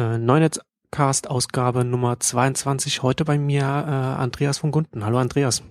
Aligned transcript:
äh, 0.00 0.18
Neunetz-Cast-Ausgabe 0.18 1.84
Nummer 1.84 2.18
22. 2.18 3.02
Heute 3.02 3.24
bei 3.24 3.38
mir 3.38 3.62
äh, 3.62 3.64
Andreas 3.64 4.58
von 4.58 4.70
Gunten. 4.72 5.04
Hallo 5.04 5.18
Andreas. 5.18 5.62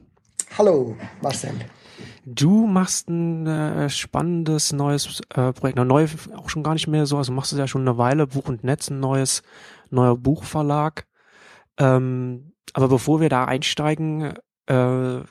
Hallo 0.57 0.95
Marcel. 1.21 1.53
Du 2.25 2.67
machst 2.67 3.09
ein 3.09 3.47
äh, 3.47 3.89
spannendes 3.89 4.71
neues 4.71 5.21
äh, 5.33 5.51
Projekt, 5.51 5.77
na, 5.77 5.83
neu 5.83 6.05
auch 6.37 6.49
schon 6.49 6.63
gar 6.63 6.73
nicht 6.73 6.87
mehr 6.87 7.07
so, 7.07 7.17
also 7.17 7.31
machst 7.31 7.51
du 7.51 7.57
ja 7.57 7.67
schon 7.67 7.81
eine 7.81 7.97
Weile, 7.97 8.27
Buch 8.27 8.47
und 8.47 8.63
Netz, 8.63 8.89
ein 8.89 8.99
neues, 8.99 9.41
neuer 9.89 10.15
Buchverlag. 10.15 11.07
Ähm, 11.77 12.53
aber 12.73 12.87
bevor 12.87 13.19
wir 13.19 13.29
da 13.29 13.45
einsteigen, 13.45 14.33
äh, 14.67 15.21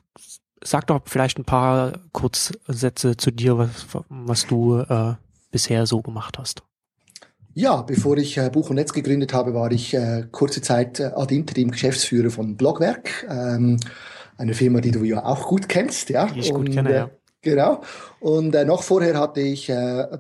sag 0.65 0.87
doch 0.89 1.03
vielleicht 1.05 1.39
ein 1.39 1.45
paar 1.45 1.93
Kurzsätze 2.13 3.17
zu 3.17 3.31
dir, 3.31 3.59
was, 3.59 3.87
was 4.09 4.47
du 4.47 4.79
äh, 4.79 5.15
bisher 5.53 5.87
so 5.87 6.03
gemacht 6.03 6.37
hast. 6.39 6.68
Ja, 7.59 7.83
bevor 7.83 8.17
ich 8.19 8.39
äh, 8.39 8.51
Buch 8.51 8.71
und 8.71 8.77
Netz 8.77 8.93
gegründet 8.93 9.35
habe, 9.35 9.53
war 9.53 9.73
ich 9.73 9.93
äh, 9.93 10.23
kurze 10.31 10.63
Zeit 10.63 11.01
äh, 11.01 11.11
ad 11.17 11.35
interim 11.35 11.73
Geschäftsführer 11.73 12.31
von 12.31 12.57
Blogwerk, 12.57 13.27
ähm, 13.29 13.81
eine 14.37 14.55
Firma, 14.55 14.81
die 14.81 14.93
du 14.93 15.03
ja 15.03 15.25
auch 15.25 15.49
gut 15.49 15.69
kennst, 15.69 16.09
ja. 16.09 16.27
Die 16.27 16.39
ich 16.39 16.53
und, 16.53 16.67
gut 16.67 16.75
kenne, 16.77 16.95
ja. 16.95 17.11
Genau. 17.41 17.83
Und 18.19 18.53
äh, 18.57 18.65
noch 18.65 18.83
vorher 18.83 19.19
hatte 19.19 19.41
ich, 19.41 19.69
äh, 19.69 19.75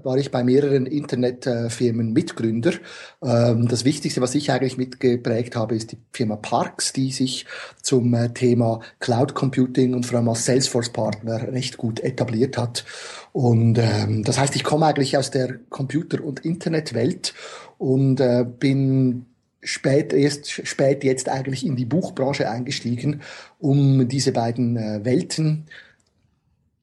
war 0.04 0.16
ich 0.18 0.30
bei 0.30 0.44
mehreren 0.44 0.86
Internetfirmen 0.86 2.10
äh, 2.10 2.12
Mitgründer. 2.12 2.74
Ähm, 3.20 3.66
das 3.66 3.84
Wichtigste, 3.84 4.20
was 4.20 4.36
ich 4.36 4.52
eigentlich 4.52 4.78
mitgeprägt 4.78 5.56
habe, 5.56 5.74
ist 5.74 5.90
die 5.90 5.98
Firma 6.12 6.36
Parks, 6.36 6.92
die 6.92 7.10
sich 7.10 7.44
zum 7.82 8.14
äh, 8.14 8.28
Thema 8.32 8.80
Cloud 9.00 9.34
Computing 9.34 9.94
und 9.94 10.06
vor 10.06 10.18
allem 10.18 10.28
als 10.28 10.44
Salesforce-Partner 10.44 11.52
recht 11.52 11.76
gut 11.76 11.98
etabliert 11.98 12.56
hat. 12.56 12.84
Und 13.32 13.78
ähm, 13.78 14.22
das 14.22 14.38
heißt, 14.38 14.54
ich 14.54 14.62
komme 14.62 14.86
eigentlich 14.86 15.16
aus 15.16 15.32
der 15.32 15.58
Computer- 15.70 16.22
und 16.22 16.44
Internetwelt 16.44 17.34
und 17.78 18.20
äh, 18.20 18.44
bin 18.44 19.26
spät, 19.60 20.12
erst 20.12 20.50
spät 20.50 21.02
jetzt 21.02 21.28
eigentlich 21.28 21.66
in 21.66 21.74
die 21.74 21.84
Buchbranche 21.84 22.48
eingestiegen, 22.48 23.22
um 23.58 24.06
diese 24.06 24.30
beiden 24.30 24.76
äh, 24.76 25.04
Welten 25.04 25.66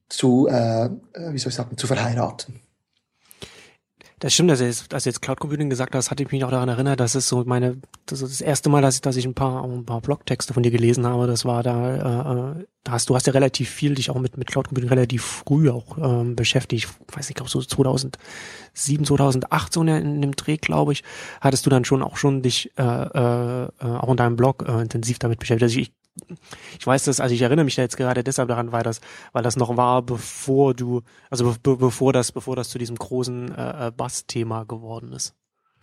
zu, 0.08 0.46
äh, 0.48 0.90
wie 1.32 1.38
soll 1.38 1.50
ich 1.50 1.54
sagen, 1.54 1.76
zu 1.76 1.86
verheiraten. 1.86 2.60
Das 4.18 4.32
stimmt, 4.32 4.50
dass 4.50 4.60
du 4.60 4.64
jetzt, 4.64 4.94
als 4.94 5.04
jetzt 5.04 5.20
Cloud 5.20 5.40
Computing 5.40 5.68
gesagt 5.68 5.94
hast, 5.94 6.10
hatte 6.10 6.22
ich 6.22 6.32
mich 6.32 6.42
auch 6.42 6.50
daran 6.50 6.70
erinnert, 6.70 7.00
dass 7.00 7.14
es 7.14 7.28
so 7.28 7.44
meine, 7.44 7.76
das 8.06 8.22
ist 8.22 8.30
das 8.32 8.40
erste 8.40 8.70
Mal, 8.70 8.80
dass 8.80 8.94
ich, 8.94 9.00
dass 9.02 9.16
ich 9.16 9.26
ein 9.26 9.34
paar, 9.34 9.62
ein 9.62 9.84
paar 9.84 10.00
Blogtexte 10.00 10.54
von 10.54 10.62
dir 10.62 10.70
gelesen 10.70 11.06
habe. 11.06 11.26
Das 11.26 11.44
war 11.44 11.62
da, 11.62 12.54
äh, 12.54 12.64
da 12.82 12.92
hast 12.92 13.10
du 13.10 13.14
hast 13.14 13.26
ja 13.26 13.34
relativ 13.34 13.68
viel 13.68 13.94
dich 13.94 14.08
auch 14.08 14.18
mit 14.18 14.38
mit 14.38 14.48
Cloud 14.48 14.68
Computing 14.68 14.88
relativ 14.88 15.22
früh 15.22 15.68
auch 15.68 15.98
ähm, 15.98 16.34
beschäftigt. 16.34 16.84
Ich 16.84 17.14
weiß 17.14 17.28
nicht, 17.28 17.42
auch 17.42 17.48
so 17.48 17.60
2007, 17.60 19.04
2008 19.04 19.72
so 19.72 19.82
in, 19.82 19.88
in 19.88 20.22
dem 20.22 20.34
Dreh, 20.34 20.56
glaube 20.56 20.92
ich, 20.92 21.04
hattest 21.42 21.66
du 21.66 21.70
dann 21.70 21.84
schon 21.84 22.02
auch 22.02 22.16
schon 22.16 22.40
dich 22.40 22.72
äh, 22.78 22.82
äh, 22.82 23.68
auch 23.82 24.10
in 24.10 24.16
deinem 24.16 24.36
Blog 24.36 24.64
äh, 24.66 24.80
intensiv 24.80 25.18
damit 25.18 25.40
beschäftigt. 25.40 25.64
Also 25.64 25.78
ich, 25.78 25.92
ich 26.78 26.86
weiß 26.86 27.04
das, 27.04 27.20
also 27.20 27.34
ich 27.34 27.42
erinnere 27.42 27.64
mich 27.64 27.76
da 27.76 27.82
jetzt 27.82 27.96
gerade 27.96 28.24
deshalb 28.24 28.48
daran, 28.48 28.72
weil 28.72 28.82
das, 28.82 29.00
weil 29.32 29.42
das 29.42 29.56
noch 29.56 29.76
war, 29.76 30.02
bevor 30.02 30.74
du, 30.74 31.02
also 31.30 31.54
be 31.62 31.76
bevor 31.76 32.12
das, 32.12 32.32
bevor 32.32 32.56
das 32.56 32.68
zu 32.68 32.78
diesem 32.78 32.96
großen 32.96 33.54
äh, 33.54 33.88
äh 33.88 33.90
Bass-Thema 33.90 34.64
geworden 34.64 35.12
ist. 35.12 35.34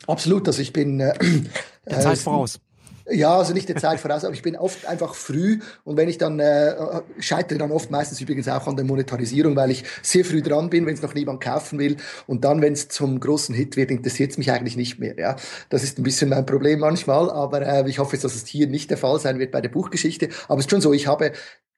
Absolut, 0.07 0.47
also 0.47 0.61
ich 0.61 0.73
bin 0.73 0.99
äh, 0.99 1.13
der 1.89 1.99
Zeit 1.99 2.17
äh, 2.17 2.21
voraus. 2.21 2.59
Ja, 3.09 3.37
also 3.37 3.53
nicht 3.53 3.67
der 3.67 3.75
Zeit 3.75 3.99
voraus, 3.99 4.23
aber 4.23 4.33
ich 4.33 4.41
bin 4.41 4.55
oft 4.55 4.85
einfach 4.85 5.13
früh 5.13 5.59
und 5.83 5.97
wenn 5.97 6.07
ich 6.07 6.17
dann 6.17 6.39
äh, 6.39 6.73
scheitere 7.19 7.57
dann 7.57 7.71
oft 7.71 7.91
meistens 7.91 8.21
übrigens 8.21 8.47
auch 8.47 8.65
an 8.65 8.77
der 8.77 8.85
Monetarisierung, 8.85 9.57
weil 9.57 9.71
ich 9.71 9.83
sehr 10.01 10.23
früh 10.23 10.41
dran 10.41 10.69
bin, 10.69 10.85
wenn 10.85 10.93
es 10.93 11.01
noch 11.01 11.13
niemand 11.13 11.41
kaufen 11.41 11.79
will 11.79 11.97
und 12.27 12.45
dann, 12.45 12.61
wenn 12.61 12.71
es 12.71 12.87
zum 12.87 13.19
großen 13.19 13.53
Hit 13.53 13.75
wird, 13.75 13.91
interessiert 13.91 14.31
es 14.31 14.37
mich 14.37 14.51
eigentlich 14.51 14.77
nicht 14.77 14.99
mehr. 14.99 15.17
Ja, 15.17 15.35
das 15.67 15.83
ist 15.83 15.99
ein 15.99 16.03
bisschen 16.03 16.29
mein 16.29 16.45
Problem 16.45 16.79
manchmal, 16.79 17.29
aber 17.29 17.61
äh, 17.63 17.89
ich 17.89 17.99
hoffe, 17.99 18.17
dass 18.17 18.35
es 18.35 18.47
hier 18.47 18.67
nicht 18.67 18.89
der 18.89 18.97
Fall 18.97 19.19
sein 19.19 19.37
wird 19.37 19.51
bei 19.51 19.59
der 19.59 19.69
Buchgeschichte. 19.69 20.29
Aber 20.47 20.59
es 20.59 20.65
ist 20.65 20.71
schon 20.71 20.79
so, 20.81 20.93
ich 20.93 21.05
habe 21.05 21.33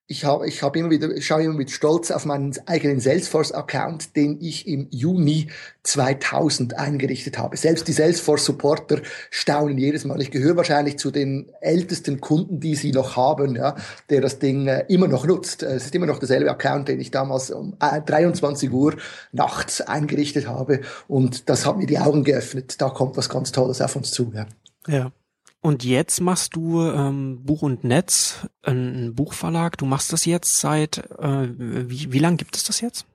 ich 0.07 0.23
habe 0.23 0.47
ich 0.47 0.61
habe 0.61 0.77
immer 0.77 0.91
wieder 0.91 1.09
schaue 1.19 1.43
immer 1.43 1.55
mit 1.55 1.71
Stolz 1.71 2.11
auf 2.11 2.25
meinen 2.25 2.53
eigenen 2.67 2.99
Salesforce 2.99 3.51
Account, 3.53 4.15
den 4.15 4.39
ich 4.39 4.67
im 4.67 4.87
Juni 4.91 5.47
2000 5.81 6.77
eingerichtet 6.77 7.39
habe. 7.39 7.57
Selbst 7.57 7.87
die 7.87 7.93
Salesforce 7.93 8.45
Supporter 8.45 9.01
staunen 9.31 9.79
jedes 9.79 10.05
Mal. 10.05 10.21
Ich 10.21 10.29
gehöre 10.29 10.57
wahrscheinlich 10.57 10.99
zu 10.99 11.09
den 11.09 11.49
ältesten 11.59 12.21
Kunden, 12.21 12.59
die 12.59 12.75
sie 12.75 12.91
noch 12.91 13.15
haben, 13.15 13.55
ja, 13.55 13.75
der 14.11 14.21
das 14.21 14.37
Ding 14.37 14.67
äh, 14.67 14.85
immer 14.89 15.07
noch 15.07 15.25
nutzt. 15.25 15.63
Äh, 15.63 15.73
es 15.73 15.85
ist 15.85 15.95
immer 15.95 16.05
noch 16.05 16.19
derselbe 16.19 16.51
Account, 16.51 16.87
den 16.87 16.99
ich 16.99 17.09
damals 17.09 17.49
um 17.49 17.75
23 17.79 18.69
äh, 18.69 18.71
Uhr 18.71 18.95
nachts 19.31 19.81
eingerichtet 19.81 20.47
habe 20.47 20.81
und 21.07 21.49
das 21.49 21.65
hat 21.65 21.77
mir 21.77 21.87
die 21.87 21.97
Augen 21.97 22.23
geöffnet. 22.23 22.79
Da 22.79 22.89
kommt 22.89 23.17
was 23.17 23.29
ganz 23.29 23.51
Tolles 23.51 23.81
auf 23.81 23.95
uns 23.95 24.11
zu. 24.11 24.31
Ja. 24.35 24.45
ja. 24.87 25.11
Und 25.65 25.83
jetzt 25.83 26.21
machst 26.21 26.55
du 26.55 26.79
ähm, 26.83 27.39
Buch 27.43 27.63
und 27.63 27.83
Netz, 27.83 28.45
ein 28.61 29.15
Buchverlag. 29.15 29.79
Du 29.79 29.87
machst 29.87 30.13
das 30.13 30.23
jetzt 30.25 30.59
seit, 30.59 30.99
äh, 31.17 31.47
wie, 31.57 32.13
wie 32.13 32.19
lang 32.19 32.37
gibt 32.37 32.55
es 32.55 32.65
das 32.65 32.81
jetzt? 32.81 33.07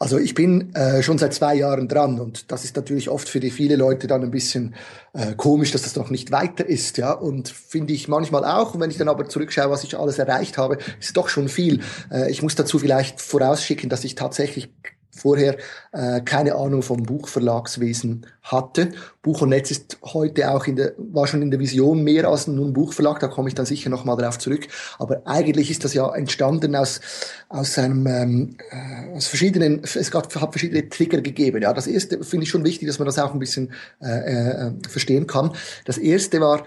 Also 0.00 0.18
ich 0.18 0.34
bin 0.34 0.74
äh, 0.74 1.00
schon 1.04 1.18
seit 1.18 1.32
zwei 1.32 1.54
Jahren 1.54 1.86
dran 1.86 2.18
und 2.18 2.50
das 2.50 2.64
ist 2.64 2.74
natürlich 2.74 3.08
oft 3.08 3.28
für 3.28 3.38
die 3.38 3.52
viele 3.52 3.76
Leute 3.76 4.08
dann 4.08 4.24
ein 4.24 4.32
bisschen 4.32 4.74
äh, 5.12 5.36
komisch, 5.36 5.70
dass 5.70 5.82
das 5.82 5.94
noch 5.94 6.10
nicht 6.10 6.32
weiter 6.32 6.66
ist, 6.66 6.98
ja. 6.98 7.12
Und 7.12 7.50
finde 7.50 7.92
ich 7.92 8.08
manchmal 8.08 8.44
auch. 8.44 8.74
Und 8.74 8.80
wenn 8.80 8.90
ich 8.90 8.98
dann 8.98 9.08
aber 9.08 9.28
zurückschaue, 9.28 9.70
was 9.70 9.84
ich 9.84 9.96
alles 9.96 10.18
erreicht 10.18 10.58
habe, 10.58 10.78
ist 10.98 11.16
doch 11.16 11.28
schon 11.28 11.48
viel. 11.48 11.82
Äh, 12.10 12.32
ich 12.32 12.42
muss 12.42 12.56
dazu 12.56 12.80
vielleicht 12.80 13.20
vorausschicken, 13.20 13.88
dass 13.88 14.02
ich 14.02 14.16
tatsächlich 14.16 14.70
vorher 15.16 15.56
äh, 15.92 16.20
keine 16.20 16.54
Ahnung 16.54 16.82
vom 16.82 17.02
Buchverlagswesen 17.02 18.26
hatte. 18.42 18.90
Buch 19.22 19.40
und 19.40 19.48
Netz 19.48 19.70
ist 19.70 19.98
heute 20.04 20.50
auch 20.50 20.66
in 20.66 20.76
der, 20.76 20.92
war 20.98 21.26
schon 21.26 21.42
in 21.42 21.50
der 21.50 21.58
Vision 21.58 22.04
mehr 22.04 22.28
als 22.28 22.46
nur 22.46 22.66
ein 22.66 22.72
Buchverlag, 22.72 23.18
da 23.18 23.28
komme 23.28 23.48
ich 23.48 23.54
dann 23.54 23.66
sicher 23.66 23.90
nochmal 23.90 24.16
drauf 24.16 24.38
zurück. 24.38 24.68
Aber 24.98 25.22
eigentlich 25.24 25.70
ist 25.70 25.84
das 25.84 25.94
ja 25.94 26.14
entstanden 26.14 26.76
aus, 26.76 27.00
aus 27.48 27.78
einem, 27.78 28.06
ähm, 28.06 28.56
äh, 28.70 29.16
aus 29.16 29.26
verschiedenen, 29.26 29.82
es 29.82 30.10
gab, 30.10 30.32
hat 30.34 30.52
verschiedene 30.52 30.88
Trigger 30.88 31.20
gegeben. 31.20 31.62
Ja, 31.62 31.72
das 31.72 31.86
erste 31.86 32.22
finde 32.22 32.44
ich 32.44 32.50
schon 32.50 32.64
wichtig, 32.64 32.86
dass 32.86 32.98
man 32.98 33.06
das 33.06 33.18
auch 33.18 33.32
ein 33.32 33.38
bisschen 33.38 33.72
äh, 34.00 34.68
äh, 34.68 34.72
verstehen 34.88 35.26
kann. 35.26 35.52
Das 35.84 35.98
erste 35.98 36.40
war, 36.40 36.64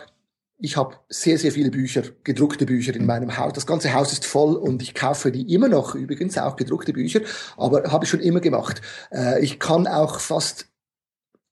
ich 0.61 0.75
habe 0.75 0.97
sehr, 1.07 1.37
sehr 1.37 1.51
viele 1.51 1.71
Bücher, 1.71 2.03
gedruckte 2.23 2.65
Bücher 2.65 2.93
in 2.95 3.05
meinem 3.05 3.37
Haus. 3.37 3.53
Das 3.53 3.65
ganze 3.65 3.93
Haus 3.93 4.11
ist 4.11 4.25
voll 4.25 4.55
und 4.55 4.81
ich 4.81 4.93
kaufe 4.93 5.31
die 5.31 5.53
immer 5.53 5.69
noch, 5.69 5.95
übrigens 5.95 6.37
auch 6.37 6.57
gedruckte 6.57 6.91
Bücher, 6.91 7.21
aber 7.57 7.91
habe 7.91 8.03
ich 8.03 8.09
schon 8.09 8.19
immer 8.19 8.41
gemacht. 8.41 8.81
Äh, 9.11 9.41
ich 9.41 9.59
kann 9.59 9.87
auch 9.87 10.19
fast 10.19 10.67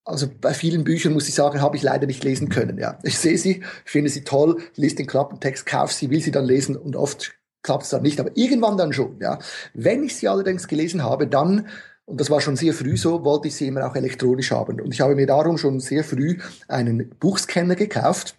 also 0.03 0.27
bei 0.39 0.53
vielen 0.53 0.85
Büchern 0.85 1.11
muss 1.11 1.27
ich 1.27 1.35
sagen, 1.35 1.59
habe 1.59 1.75
ich 1.75 1.83
leider 1.83 2.07
nicht 2.07 2.23
lesen 2.23 2.47
können. 2.47 2.77
Ja, 2.77 2.97
ich 3.03 3.17
sehe 3.17 3.37
sie, 3.37 3.61
ich 3.83 3.91
finde 3.91 4.09
sie 4.09 4.23
toll, 4.23 4.61
lese 4.75 4.95
den 4.95 5.07
Klappentext, 5.07 5.65
kaufe 5.65 5.93
sie, 5.93 6.09
will 6.09 6.21
sie 6.21 6.31
dann 6.31 6.45
lesen 6.45 6.77
und 6.77 6.95
oft 6.95 7.33
klappt 7.61 7.83
es 7.83 7.89
dann 7.89 8.03
nicht, 8.03 8.17
aber 8.21 8.31
irgendwann 8.35 8.77
dann 8.77 8.93
schon. 8.93 9.19
Ja, 9.19 9.39
wenn 9.73 10.05
ich 10.05 10.15
sie 10.15 10.29
allerdings 10.29 10.69
gelesen 10.69 11.03
habe, 11.03 11.27
dann 11.27 11.67
und 12.05 12.21
das 12.21 12.29
war 12.29 12.39
schon 12.39 12.55
sehr 12.55 12.73
früh 12.73 12.95
so, 12.95 13.25
wollte 13.25 13.49
ich 13.49 13.55
sie 13.55 13.67
immer 13.67 13.85
auch 13.85 13.97
elektronisch 13.97 14.51
haben. 14.51 14.79
Und 14.79 14.93
ich 14.93 15.01
habe 15.01 15.13
mir 15.13 15.27
darum 15.27 15.57
schon 15.57 15.81
sehr 15.81 16.05
früh 16.05 16.37
einen 16.69 17.09
Buchscanner 17.19 17.75
gekauft 17.75 18.37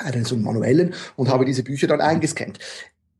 einen 0.00 0.24
so 0.24 0.36
manuellen 0.36 0.94
und 1.16 1.28
habe 1.28 1.44
diese 1.44 1.62
Bücher 1.62 1.86
dann 1.86 2.00
eingescannt. 2.00 2.58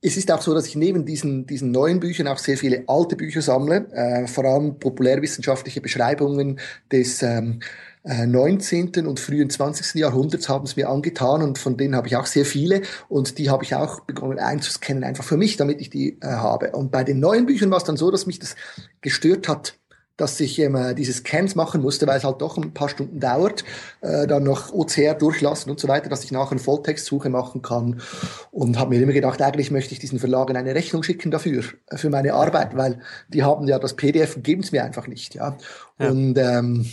Es 0.03 0.17
ist 0.17 0.33
auch 0.33 0.41
so, 0.41 0.55
dass 0.55 0.67
ich 0.67 0.77
neben 0.77 1.05
diesen, 1.05 1.47
diesen 1.47 1.73
neuen 1.73 2.01
Büchern 2.01 2.27
auch 2.27 2.39
sehr 2.39 2.57
viele 2.57 2.85
alte 2.87 3.17
Bücher 3.17 3.43
sammle, 3.43 3.87
äh, 3.93 4.27
vor 4.27 4.47
allem 4.47 4.79
populärwissenschaftliche 4.79 5.83
Beschreibungen 5.83 6.59
des 6.91 7.23
ähm, 7.23 7.61
äh, 8.05 8.27
19. 8.27 9.07
und 9.07 9.21
frühen 9.21 9.51
20. 9.51 9.97
Jahrhunderts 9.97 10.49
haben 10.49 10.65
es 10.65 10.75
mir 10.75 10.89
angetan 10.89 11.43
und 11.43 11.59
von 11.59 11.77
denen 11.77 11.95
habe 11.95 12.07
ich 12.07 12.17
auch 12.17 12.25
sehr 12.25 12.47
viele 12.47 12.81
und 13.11 13.37
die 13.37 13.51
habe 13.51 13.63
ich 13.63 13.75
auch 13.75 14.01
begonnen 14.01 14.39
einzuscannen, 14.39 15.05
einfach 15.05 15.25
für 15.25 15.37
mich, 15.37 15.59
damit 15.59 15.83
ich 15.83 15.91
die 15.91 16.19
äh, 16.23 16.27
habe. 16.27 16.71
Und 16.71 16.91
bei 16.91 17.05
den 17.05 17.21
neuen 17.21 17.45
Büchern 17.45 17.71
war 17.71 17.79
es 17.79 17.85
dann 17.85 17.99
so, 17.99 18.11
dass 18.11 18.27
mich 18.27 18.39
das 18.39 18.57
gestört 19.03 19.49
hat, 19.49 19.75
dass 20.21 20.39
ich 20.41 20.59
ähm, 20.59 20.95
diese 20.97 21.13
Scans 21.13 21.55
machen 21.55 21.83
musste, 21.83 22.07
weil 22.07 22.19
es 22.19 22.25
halt 22.25 22.41
doch 22.41 22.57
ein 22.57 22.73
paar 22.75 22.89
Stunden 22.89 23.21
dauert, 23.21 23.65
äh, 24.01 24.27
dann 24.27 24.45
noch 24.45 24.73
OCR 24.73 25.15
durchlassen 25.15 25.71
und 25.71 25.81
so 25.81 25.89
weiter, 25.89 26.09
dass 26.09 26.25
ich 26.25 26.33
nachher 26.33 26.53
eine 26.53 26.61
Volltextsuche 26.61 27.31
machen 27.31 27.63
kann 27.63 28.01
und 28.51 28.79
habe 28.79 28.91
mir 28.91 29.03
immer 29.03 29.13
gedacht, 29.13 29.41
eigentlich 29.43 29.71
möchte 29.71 29.95
ich 29.95 30.01
diesen 30.01 30.19
Verlagen 30.19 30.57
eine 30.57 30.75
Rechnung 30.75 31.03
schicken 31.03 31.31
dafür, 31.31 31.65
äh, 31.89 31.97
für 31.97 32.11
meine 32.11 32.35
Arbeit, 32.35 32.77
weil 32.77 33.01
die 33.29 33.43
haben 33.43 33.67
ja 33.67 33.79
das 33.79 33.95
PDF 33.95 34.37
und 34.37 34.45
geben 34.45 34.63
es 34.63 34.73
mir 34.73 34.85
einfach 34.85 35.07
nicht, 35.07 35.35
ja. 35.35 35.57
ja. 35.99 36.09
Und 36.11 36.37
ähm, 36.39 36.87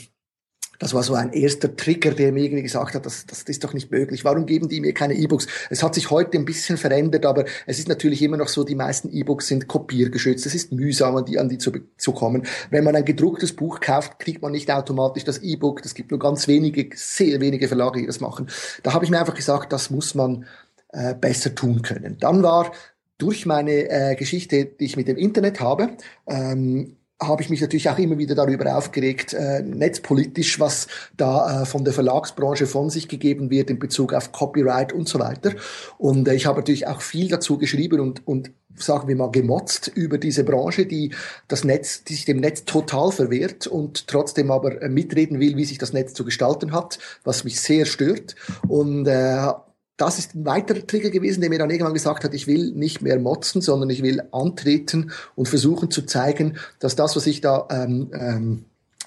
das 0.80 0.94
war 0.94 1.04
so 1.04 1.14
ein 1.16 1.34
erster 1.34 1.76
Trigger, 1.76 2.12
der 2.12 2.32
mir 2.32 2.44
irgendwie 2.44 2.64
gesagt 2.64 2.96
hat, 2.96 3.06
das, 3.06 3.26
das 3.26 3.44
ist 3.44 3.64
doch 3.64 3.74
nicht 3.74 3.92
möglich. 3.92 4.24
Warum 4.24 4.46
geben 4.46 4.70
die 4.70 4.82
mir 4.82 4.94
keine 4.94 5.16
E-Books? 5.16 5.48
Es 5.70 5.84
hat 5.84 5.96
sich 5.96 6.12
heute 6.12 6.38
ein 6.38 6.46
bisschen 6.46 6.78
verändert, 6.78 7.26
aber 7.26 7.46
es 7.66 7.80
ist 7.80 7.88
natürlich 7.88 8.22
immer 8.22 8.38
noch 8.38 8.48
so, 8.48 8.64
die 8.64 8.76
meisten 8.76 9.10
E-Books 9.10 9.48
sind 9.48 9.68
kopiergeschützt. 9.68 10.46
Es 10.46 10.56
ist 10.56 10.72
mühsam, 10.72 11.16
an 11.16 11.26
die, 11.26 11.40
an 11.40 11.50
die 11.50 11.58
zu, 11.58 11.72
zu 11.98 12.12
kommen. 12.12 12.46
Wenn 12.70 12.84
man 12.84 12.96
ein 12.96 13.06
gedrucktes 13.06 13.54
Buch 13.54 13.80
kauft, 13.80 14.20
kriegt 14.20 14.42
man 14.42 14.52
nicht 14.52 14.70
automatisch 14.72 15.24
das 15.24 15.40
E-Book. 15.40 15.82
Es 15.84 15.96
gibt 15.96 16.12
nur 16.12 16.20
ganz 16.20 16.48
wenige, 16.48 16.90
sehr 16.96 17.42
wenige 17.42 17.68
Verlage, 17.68 18.02
die 18.02 18.08
das 18.08 18.20
machen. 18.20 18.48
Da 18.84 18.94
habe 18.94 19.06
ich 19.06 19.12
mir 19.12 19.20
einfach 19.20 19.36
gesagt, 19.36 19.74
das 19.74 19.90
muss 19.90 20.16
man 20.16 20.46
äh, 20.90 21.16
besser 21.16 21.56
tun 21.56 21.82
können. 21.82 22.18
Dann 22.20 22.44
war 22.44 22.72
durch 23.18 23.46
meine 23.46 23.90
äh, 23.90 24.16
Geschichte, 24.16 24.66
die 24.66 24.86
ich 24.86 24.96
mit 24.96 25.08
dem 25.08 25.18
Internet 25.18 25.60
habe, 25.60 25.90
ähm, 26.28 26.97
habe 27.22 27.42
ich 27.42 27.50
mich 27.50 27.62
natürlich 27.62 27.90
auch 27.90 27.98
immer 27.98 28.18
wieder 28.18 28.36
darüber 28.36 28.78
aufgeregt, 28.78 29.34
äh, 29.34 29.62
netzpolitisch, 29.64 30.60
was 30.60 30.88
da 31.16 31.64
äh, 31.64 31.66
von 31.66 31.84
der 31.84 31.94
Verlagsbranche 31.94 32.68
von 32.68 32.90
sich 32.90 33.08
gegeben 33.08 33.50
wird 33.50 33.70
in 33.70 33.80
Bezug 33.80 34.14
auf 34.14 34.32
Copyright 34.32 34.94
und 34.94 35.10
so 35.10 35.20
weiter. 35.20 35.54
Und 35.98 36.28
äh, 36.28 36.36
ich 36.36 36.46
habe 36.46 36.60
natürlich 36.60 36.86
auch 36.88 37.02
viel 37.02 37.28
dazu 37.28 37.58
geschrieben 37.58 38.00
und, 38.00 38.28
und 38.28 38.52
sagen 38.76 39.08
wir 39.08 39.16
mal, 39.16 39.32
gemotzt 39.32 39.88
über 39.88 40.20
diese 40.20 40.44
Branche, 40.44 40.86
die 40.86 41.14
das 41.48 41.64
Netz, 41.64 42.04
die 42.04 42.14
sich 42.14 42.26
dem 42.26 42.38
Netz 42.38 42.66
total 42.66 43.12
verwehrt 43.12 43.66
und 43.66 44.08
trotzdem 44.08 44.52
aber 44.52 44.82
äh, 44.82 44.90
mitreden 44.90 45.40
will, 45.40 45.58
wie 45.58 45.66
sich 45.66 45.80
das 45.80 45.94
Netz 45.94 46.14
zu 46.14 46.24
gestalten 46.24 46.72
hat, 46.72 47.00
was 47.24 47.44
mich 47.44 47.60
sehr 47.60 47.86
stört. 47.86 48.36
Und 48.68 49.08
äh, 49.08 49.48
das 49.98 50.20
ist 50.20 50.36
ein 50.36 50.46
weiterer 50.46 50.86
Trigger 50.86 51.10
gewesen, 51.10 51.42
der 51.42 51.50
mir 51.50 51.60
dann 51.60 51.72
irgendwann 51.72 51.94
gesagt 51.94 52.24
hat, 52.24 52.34
ich 52.34 52.48
will 52.48 52.72
nicht 52.72 53.02
mehr 53.02 53.20
motzen, 53.20 53.62
sondern 53.62 53.90
ich 53.90 54.04
will 54.04 54.22
antreten 54.32 55.12
und 55.36 55.50
versuchen 55.50 55.92
zu 55.92 56.04
zeigen, 56.04 56.58
dass 56.80 56.96
das, 56.96 57.16
was 57.16 57.26
ich 57.26 57.42
da 57.42 57.68
ähm, 57.72 58.12
ähm, 58.14 58.66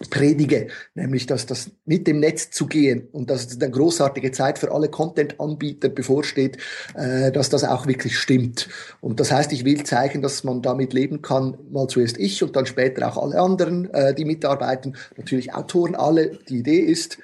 predige, 0.08 0.68
nämlich 0.94 1.26
dass 1.26 1.44
das 1.46 1.70
mit 1.84 2.06
dem 2.06 2.20
Netz 2.20 2.50
zu 2.50 2.66
gehen 2.66 3.08
und 3.12 3.28
dass 3.28 3.46
es 3.46 3.60
eine 3.60 3.70
großartige 3.70 4.32
Zeit 4.32 4.58
für 4.58 4.72
alle 4.72 4.88
Content-Anbieter 4.88 5.90
bevorsteht, 5.90 6.56
äh, 6.94 7.30
dass 7.30 7.50
das 7.50 7.64
auch 7.64 7.86
wirklich 7.86 8.18
stimmt. 8.18 8.68
Und 9.00 9.20
das 9.20 9.30
heißt, 9.30 9.52
ich 9.52 9.64
will 9.64 9.84
zeigen, 9.84 10.22
dass 10.22 10.42
man 10.42 10.62
damit 10.62 10.94
leben 10.94 11.20
kann, 11.20 11.58
mal 11.70 11.86
zuerst 11.86 12.18
ich 12.18 12.42
und 12.42 12.56
dann 12.56 12.66
später 12.66 13.06
auch 13.08 13.22
alle 13.22 13.38
anderen, 13.38 13.92
äh, 13.92 14.14
die 14.14 14.24
mitarbeiten, 14.24 14.96
natürlich 15.16 15.54
Autoren, 15.54 15.94
alle. 15.94 16.38
Die 16.48 16.58
Idee 16.58 16.80
ist, 16.80 17.18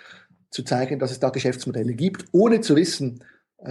zu 0.50 0.62
zeigen, 0.62 0.98
dass 0.98 1.10
es 1.10 1.20
da 1.20 1.30
Geschäftsmodelle 1.30 1.94
gibt, 1.94 2.26
ohne 2.32 2.60
zu 2.60 2.76
wissen, 2.76 3.20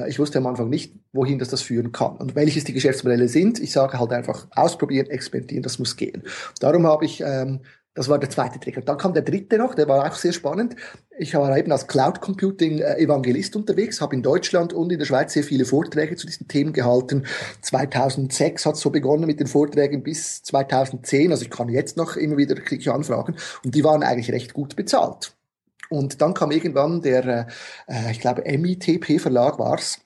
ich 0.08 0.20
wusste 0.20 0.40
am 0.40 0.48
Anfang 0.48 0.70
nicht, 0.70 0.94
wohin 1.14 1.40
das, 1.40 1.50
das 1.50 1.62
führen 1.62 1.92
kann 1.92 2.18
und 2.18 2.36
welches 2.36 2.64
die 2.64 2.74
Geschäftsmodelle 2.74 3.28
sind. 3.28 3.60
Ich 3.60 3.72
sage 3.72 4.00
halt 4.00 4.12
einfach 4.12 4.48
ausprobieren, 4.52 5.08
experimentieren, 5.08 5.64
das 5.64 5.80
muss 5.80 5.96
gehen. 5.96 6.24
Darum 6.60 6.86
habe 6.86 7.06
ich, 7.06 7.22
ähm, 7.22 7.62
das 7.94 8.10
war 8.10 8.20
der 8.20 8.30
zweite 8.30 8.60
Trigger. 8.60 8.82
Dann 8.82 8.98
kam 8.98 9.14
der 9.14 9.24
dritte 9.24 9.58
noch, 9.58 9.74
der 9.74 9.88
war 9.88 10.06
auch 10.06 10.16
sehr 10.16 10.34
spannend. 10.34 10.76
Ich 11.18 11.34
war 11.34 11.58
eben 11.58 11.72
als 11.72 11.88
Cloud 11.88 12.20
Computing 12.20 12.80
äh, 12.80 12.98
Evangelist 12.98 13.56
unterwegs, 13.56 14.02
habe 14.02 14.16
in 14.16 14.22
Deutschland 14.22 14.74
und 14.74 14.92
in 14.92 15.00
der 15.00 15.06
Schweiz 15.06 15.32
sehr 15.32 15.44
viele 15.44 15.64
Vorträge 15.64 16.18
zu 16.18 16.28
diesen 16.28 16.48
Themen 16.48 16.74
gehalten. 16.74 17.26
2006 17.62 18.66
hat 18.66 18.76
es 18.76 18.82
so 18.82 18.90
begonnen 18.90 19.26
mit 19.26 19.40
den 19.40 19.48
Vorträgen 19.48 20.04
bis 20.04 20.44
2010. 20.44 21.32
Also 21.32 21.44
ich 21.44 21.50
kann 21.50 21.70
jetzt 21.70 21.96
noch 21.96 22.18
immer 22.18 22.36
wieder 22.36 22.56
kriege 22.56 22.82
ich 22.82 22.90
Anfragen 22.90 23.36
und 23.64 23.74
die 23.74 23.84
waren 23.86 24.04
eigentlich 24.04 24.32
recht 24.32 24.54
gut 24.54 24.76
bezahlt. 24.76 25.36
Und 25.90 26.22
dann 26.22 26.34
kam 26.34 26.52
irgendwann 26.52 27.02
der, 27.02 27.48
äh, 27.88 28.12
ich 28.12 28.20
glaube, 28.20 28.44
MITP 28.46 29.20
Verlag 29.20 29.60
war's, 29.60 30.00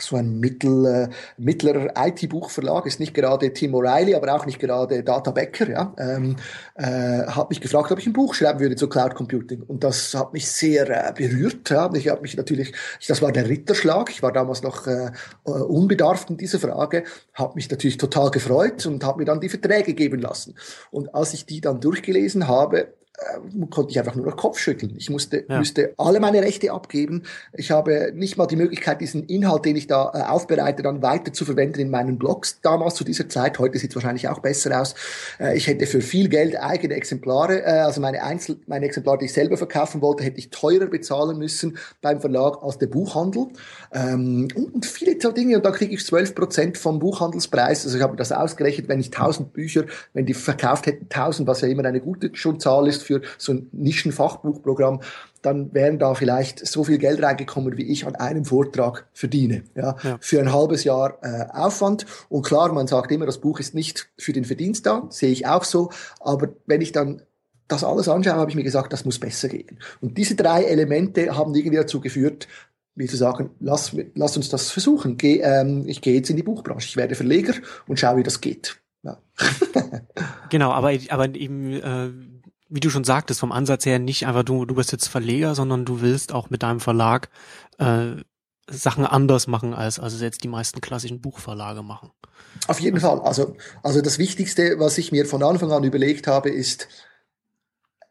so 0.00 0.16
ein 0.16 0.40
mittel, 0.40 0.86
äh, 0.86 1.08
mittlerer 1.36 1.92
IT-Buchverlag, 1.96 2.86
ist 2.86 3.00
nicht 3.00 3.14
gerade 3.14 3.52
Tim 3.52 3.74
O'Reilly, 3.74 4.16
aber 4.16 4.34
auch 4.34 4.46
nicht 4.46 4.58
gerade 4.58 5.02
Data 5.02 5.30
Becker, 5.30 5.68
ja, 5.68 5.94
ähm, 5.98 6.36
äh, 6.74 7.26
hat 7.26 7.50
mich 7.50 7.60
gefragt, 7.60 7.92
ob 7.92 7.98
ich 7.98 8.06
ein 8.06 8.12
Buch 8.12 8.34
schreiben 8.34 8.60
würde 8.60 8.76
zu 8.76 8.88
Cloud 8.88 9.14
Computing. 9.14 9.62
Und 9.62 9.84
das 9.84 10.14
hat 10.14 10.32
mich 10.32 10.50
sehr 10.50 10.88
äh, 10.88 11.12
berührt. 11.12 11.70
Ja. 11.70 11.92
Ich 11.94 12.08
habe 12.08 12.22
mich 12.22 12.36
natürlich, 12.36 12.72
das 13.06 13.22
war 13.22 13.32
der 13.32 13.48
Ritterschlag. 13.48 14.10
Ich 14.10 14.22
war 14.22 14.32
damals 14.32 14.62
noch 14.62 14.86
äh, 14.86 15.10
äh 15.46 15.50
unbedarft 15.50 16.30
in 16.30 16.36
dieser 16.36 16.58
Frage, 16.58 17.04
habe 17.34 17.54
mich 17.54 17.70
natürlich 17.70 17.96
total 17.96 18.30
gefreut 18.30 18.84
und 18.86 19.04
habe 19.04 19.20
mir 19.20 19.24
dann 19.24 19.40
die 19.40 19.48
Verträge 19.48 19.94
geben 19.94 20.20
lassen. 20.20 20.54
Und 20.90 21.14
als 21.14 21.34
ich 21.34 21.46
die 21.46 21.60
dann 21.60 21.80
durchgelesen 21.80 22.48
habe, 22.48 22.94
äh, 23.22 23.66
konnte 23.70 23.90
ich 23.90 23.98
einfach 23.98 24.14
nur 24.14 24.26
noch 24.26 24.36
Kopf 24.36 24.58
schütteln. 24.58 24.94
Ich 24.96 25.10
musste, 25.10 25.44
ja. 25.48 25.58
müsste 25.58 25.94
alle 25.98 26.20
meine 26.20 26.42
Rechte 26.42 26.72
abgeben. 26.72 27.22
Ich 27.52 27.70
habe 27.70 28.12
nicht 28.14 28.36
mal 28.36 28.46
die 28.46 28.56
Möglichkeit, 28.56 29.00
diesen 29.00 29.26
Inhalt, 29.26 29.64
den 29.64 29.76
ich 29.76 29.86
da 29.86 30.12
äh, 30.14 30.22
aufbereite, 30.22 30.82
dann 30.82 31.02
weiter 31.02 31.32
zu 31.32 31.44
verwenden 31.44 31.80
in 31.80 31.90
meinen 31.90 32.18
Blogs 32.18 32.60
damals 32.62 32.94
zu 32.94 33.04
dieser 33.04 33.28
Zeit. 33.28 33.58
Heute 33.58 33.78
sieht 33.78 33.90
es 33.90 33.96
wahrscheinlich 33.96 34.28
auch 34.28 34.40
besser 34.40 34.80
aus. 34.80 34.94
Äh, 35.38 35.56
ich 35.56 35.66
hätte 35.66 35.86
für 35.86 36.00
viel 36.00 36.28
Geld 36.28 36.60
eigene 36.60 36.94
Exemplare, 36.94 37.62
äh, 37.62 37.80
also 37.80 38.00
meine 38.00 38.22
Einzel 38.22 38.58
meine 38.66 38.86
Exemplare, 38.86 39.18
die 39.18 39.24
ich 39.26 39.32
selber 39.32 39.56
verkaufen 39.56 40.00
wollte, 40.02 40.24
hätte 40.24 40.38
ich 40.38 40.50
teurer 40.50 40.86
bezahlen 40.86 41.38
müssen 41.38 41.78
beim 42.00 42.20
Verlag 42.20 42.62
als 42.62 42.78
der 42.78 42.86
Buchhandel. 42.86 43.48
Ähm, 43.92 44.48
und, 44.54 44.74
und, 44.74 44.86
viele 44.86 45.20
so 45.20 45.30
Dinge. 45.32 45.56
Und 45.56 45.64
da 45.64 45.70
kriege 45.70 45.94
ich 45.94 46.04
12 46.04 46.34
Prozent 46.34 46.78
vom 46.78 46.98
Buchhandelspreis. 46.98 47.84
Also 47.84 47.96
ich 47.96 48.02
habe 48.02 48.16
das 48.16 48.32
ausgerechnet, 48.32 48.88
wenn 48.88 49.00
ich 49.00 49.06
1000 49.06 49.52
Bücher, 49.52 49.84
wenn 50.14 50.26
die 50.26 50.34
verkauft 50.34 50.86
hätten 50.86 51.06
1000, 51.10 51.46
was 51.46 51.60
ja 51.60 51.68
immer 51.68 51.84
eine 51.84 52.00
gute 52.00 52.30
schon 52.34 52.60
Zahl 52.60 52.88
ist 52.88 53.02
für 53.02 53.11
so 53.38 53.52
ein 53.52 53.68
Nischenfachbuchprogramm, 53.72 55.00
dann 55.42 55.74
wären 55.74 55.98
da 55.98 56.14
vielleicht 56.14 56.66
so 56.66 56.84
viel 56.84 56.98
Geld 56.98 57.22
reingekommen, 57.22 57.76
wie 57.76 57.90
ich 57.90 58.06
an 58.06 58.14
einem 58.14 58.44
Vortrag 58.44 59.06
verdiene. 59.12 59.64
Ja, 59.74 59.96
ja. 60.02 60.18
Für 60.20 60.40
ein 60.40 60.52
halbes 60.52 60.84
Jahr 60.84 61.18
äh, 61.22 61.46
Aufwand. 61.52 62.06
Und 62.28 62.46
klar, 62.46 62.72
man 62.72 62.86
sagt 62.86 63.10
immer, 63.10 63.26
das 63.26 63.38
Buch 63.38 63.60
ist 63.60 63.74
nicht 63.74 64.08
für 64.16 64.32
den 64.32 64.44
Verdienst 64.44 64.86
da, 64.86 65.06
sehe 65.10 65.32
ich 65.32 65.46
auch 65.46 65.64
so. 65.64 65.90
Aber 66.20 66.48
wenn 66.66 66.80
ich 66.80 66.92
dann 66.92 67.22
das 67.68 67.84
alles 67.84 68.08
anschaue, 68.08 68.34
habe 68.34 68.50
ich 68.50 68.56
mir 68.56 68.62
gesagt, 68.62 68.92
das 68.92 69.04
muss 69.04 69.18
besser 69.18 69.48
gehen. 69.48 69.78
Und 70.00 70.16
diese 70.16 70.34
drei 70.34 70.64
Elemente 70.64 71.36
haben 71.36 71.54
irgendwie 71.54 71.76
dazu 71.76 72.00
geführt, 72.00 72.46
wie 72.94 73.06
zu 73.06 73.16
sagen, 73.16 73.50
lass, 73.60 73.96
lass 74.14 74.36
uns 74.36 74.48
das 74.48 74.70
versuchen. 74.70 75.16
Geh, 75.16 75.40
ähm, 75.40 75.84
ich 75.86 76.02
gehe 76.02 76.14
jetzt 76.14 76.30
in 76.30 76.36
die 76.36 76.42
Buchbranche, 76.42 76.86
ich 76.86 76.96
werde 76.96 77.14
Verleger 77.14 77.54
und 77.86 77.98
schaue, 77.98 78.18
wie 78.18 78.22
das 78.22 78.40
geht. 78.40 78.76
Ja. 79.02 79.18
genau, 80.50 80.70
aber, 80.70 80.92
aber 81.08 81.34
eben, 81.34 81.72
äh, 81.72 82.10
wie 82.72 82.80
du 82.80 82.88
schon 82.88 83.04
sagtest, 83.04 83.38
vom 83.38 83.52
Ansatz 83.52 83.84
her 83.84 83.98
nicht 83.98 84.26
einfach 84.26 84.44
du, 84.44 84.64
du 84.64 84.74
bist 84.74 84.92
jetzt 84.92 85.08
Verleger, 85.08 85.54
sondern 85.54 85.84
du 85.84 86.00
willst 86.00 86.32
auch 86.32 86.48
mit 86.48 86.62
deinem 86.62 86.80
Verlag 86.80 87.28
äh, 87.78 88.12
Sachen 88.70 89.04
anders 89.04 89.46
machen, 89.46 89.74
als, 89.74 89.98
als 89.98 90.18
jetzt 90.20 90.42
die 90.42 90.48
meisten 90.48 90.80
klassischen 90.80 91.20
Buchverlage 91.20 91.82
machen. 91.82 92.10
Auf 92.68 92.80
jeden 92.80 92.98
Fall. 92.98 93.20
Also, 93.20 93.56
also 93.82 94.00
das 94.00 94.18
Wichtigste, 94.18 94.78
was 94.78 94.96
ich 94.96 95.12
mir 95.12 95.26
von 95.26 95.42
Anfang 95.42 95.70
an 95.70 95.84
überlegt 95.84 96.26
habe, 96.26 96.48
ist, 96.48 96.88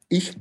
ich 0.10 0.38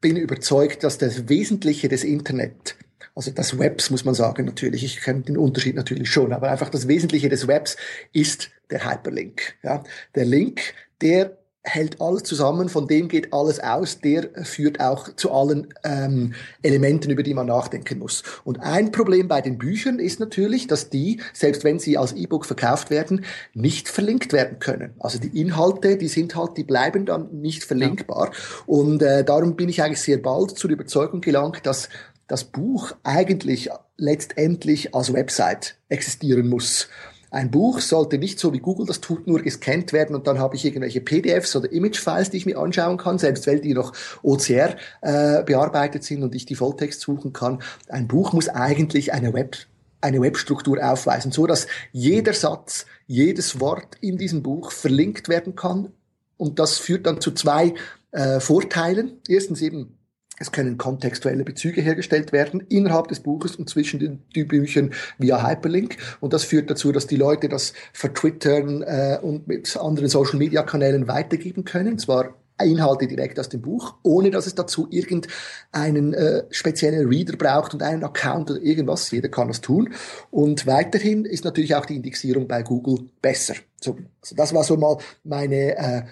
bin 0.00 0.16
überzeugt, 0.16 0.82
dass 0.82 0.98
das 0.98 1.28
Wesentliche 1.28 1.88
des 1.88 2.02
Internet, 2.02 2.74
also 3.14 3.30
das 3.30 3.58
Webs 3.60 3.90
muss 3.90 4.04
man 4.04 4.14
sagen 4.14 4.44
natürlich, 4.44 4.82
ich 4.82 5.00
kenne 5.00 5.20
den 5.20 5.36
Unterschied 5.36 5.76
natürlich 5.76 6.10
schon, 6.10 6.32
aber 6.32 6.50
einfach 6.50 6.70
das 6.70 6.88
Wesentliche 6.88 7.28
des 7.28 7.46
Webs 7.46 7.76
ist 8.12 8.50
der 8.70 8.84
Hyperlink. 8.84 9.54
Ja? 9.62 9.84
Der 10.16 10.24
Link, 10.24 10.74
der 11.00 11.38
hält 11.64 12.00
alles 12.00 12.24
zusammen, 12.24 12.68
von 12.68 12.88
dem 12.88 13.08
geht 13.08 13.32
alles 13.32 13.60
aus, 13.60 14.00
der 14.00 14.30
führt 14.44 14.80
auch 14.80 15.14
zu 15.14 15.30
allen 15.30 15.72
ähm, 15.84 16.34
Elementen, 16.62 17.10
über 17.10 17.22
die 17.22 17.34
man 17.34 17.46
nachdenken 17.46 18.00
muss. 18.00 18.24
Und 18.44 18.60
ein 18.60 18.90
Problem 18.90 19.28
bei 19.28 19.40
den 19.40 19.58
Büchern 19.58 20.00
ist 20.00 20.18
natürlich, 20.18 20.66
dass 20.66 20.90
die, 20.90 21.20
selbst 21.32 21.62
wenn 21.62 21.78
sie 21.78 21.96
als 21.96 22.14
E-Book 22.14 22.46
verkauft 22.46 22.90
werden, 22.90 23.24
nicht 23.54 23.88
verlinkt 23.88 24.32
werden 24.32 24.58
können. 24.58 24.94
Also 24.98 25.18
die 25.20 25.40
Inhalte, 25.40 25.96
die 25.96 26.08
sind 26.08 26.34
halt, 26.34 26.56
die 26.56 26.64
bleiben 26.64 27.06
dann 27.06 27.28
nicht 27.40 27.62
verlinkbar. 27.62 28.32
Ja. 28.32 28.38
Und 28.66 29.02
äh, 29.02 29.24
darum 29.24 29.54
bin 29.54 29.68
ich 29.68 29.82
eigentlich 29.82 30.00
sehr 30.00 30.18
bald 30.18 30.58
zur 30.58 30.70
Überzeugung 30.70 31.20
gelangt, 31.20 31.64
dass 31.64 31.88
das 32.26 32.44
Buch 32.44 32.92
eigentlich 33.04 33.68
letztendlich 33.96 34.94
als 34.94 35.12
Website 35.12 35.76
existieren 35.88 36.48
muss. 36.48 36.88
Ein 37.32 37.50
Buch 37.50 37.80
sollte 37.80 38.18
nicht 38.18 38.38
so 38.38 38.52
wie 38.52 38.58
Google 38.58 38.84
das 38.84 39.00
tut, 39.00 39.26
nur 39.26 39.40
gescannt 39.40 39.94
werden 39.94 40.14
und 40.14 40.26
dann 40.26 40.38
habe 40.38 40.54
ich 40.54 40.66
irgendwelche 40.66 41.00
PDFs 41.00 41.56
oder 41.56 41.72
Image-Files, 41.72 42.28
die 42.28 42.36
ich 42.36 42.44
mir 42.44 42.58
anschauen 42.58 42.98
kann, 42.98 43.18
selbst 43.18 43.46
wenn 43.46 43.62
die 43.62 43.72
noch 43.72 43.94
OCR 44.22 44.76
äh, 45.00 45.42
bearbeitet 45.42 46.04
sind 46.04 46.22
und 46.22 46.34
ich 46.34 46.44
die 46.44 46.56
Volltext 46.56 47.00
suchen 47.00 47.32
kann. 47.32 47.62
Ein 47.88 48.06
Buch 48.06 48.34
muss 48.34 48.50
eigentlich 48.50 49.14
eine 49.14 49.32
Web 49.32 49.56
eine 50.02 50.20
Webstruktur 50.20 50.78
aufweisen, 50.82 51.32
so 51.32 51.46
dass 51.46 51.68
jeder 51.92 52.34
Satz, 52.34 52.86
jedes 53.06 53.60
Wort 53.60 53.96
in 54.00 54.18
diesem 54.18 54.42
Buch 54.42 54.72
verlinkt 54.72 55.28
werden 55.28 55.54
kann. 55.54 55.92
Und 56.36 56.58
das 56.58 56.78
führt 56.78 57.06
dann 57.06 57.20
zu 57.20 57.30
zwei 57.30 57.72
äh, 58.10 58.40
Vorteilen. 58.40 59.20
Erstens 59.28 59.62
eben 59.62 59.96
es 60.42 60.50
können 60.50 60.76
kontextuelle 60.76 61.44
Bezüge 61.44 61.80
hergestellt 61.80 62.32
werden 62.32 62.64
innerhalb 62.68 63.06
des 63.06 63.20
Buches 63.20 63.54
und 63.54 63.70
zwischen 63.70 64.00
den, 64.00 64.48
Büchern 64.48 64.90
via 65.18 65.46
Hyperlink. 65.46 65.96
Und 66.20 66.32
das 66.32 66.42
führt 66.42 66.68
dazu, 66.68 66.90
dass 66.90 67.06
die 67.06 67.16
Leute 67.16 67.48
das 67.48 67.74
vertwittern 67.92 68.82
äh, 68.82 69.18
und 69.22 69.46
mit 69.46 69.76
anderen 69.76 70.08
Social-Media-Kanälen 70.08 71.06
weitergeben 71.06 71.64
können. 71.64 71.96
Zwar 71.98 72.34
Inhalte 72.60 73.06
direkt 73.06 73.38
aus 73.38 73.48
dem 73.48 73.62
Buch, 73.62 73.94
ohne 74.02 74.30
dass 74.30 74.46
es 74.46 74.54
dazu 74.54 74.88
irgendeinen 74.90 76.12
äh, 76.12 76.44
speziellen 76.50 77.08
Reader 77.08 77.36
braucht 77.36 77.74
und 77.74 77.82
einen 77.82 78.02
Account 78.02 78.50
oder 78.50 78.60
irgendwas. 78.60 79.10
Jeder 79.10 79.28
kann 79.28 79.48
das 79.48 79.60
tun. 79.60 79.94
Und 80.30 80.66
weiterhin 80.66 81.24
ist 81.24 81.44
natürlich 81.44 81.74
auch 81.76 81.86
die 81.86 81.96
Indexierung 81.96 82.48
bei 82.48 82.62
Google 82.62 83.08
besser. 83.20 83.54
So, 83.80 83.96
also 84.20 84.34
das 84.34 84.52
war 84.52 84.64
so 84.64 84.76
mal 84.76 84.98
meine 85.22 85.76
äh, 85.76 86.02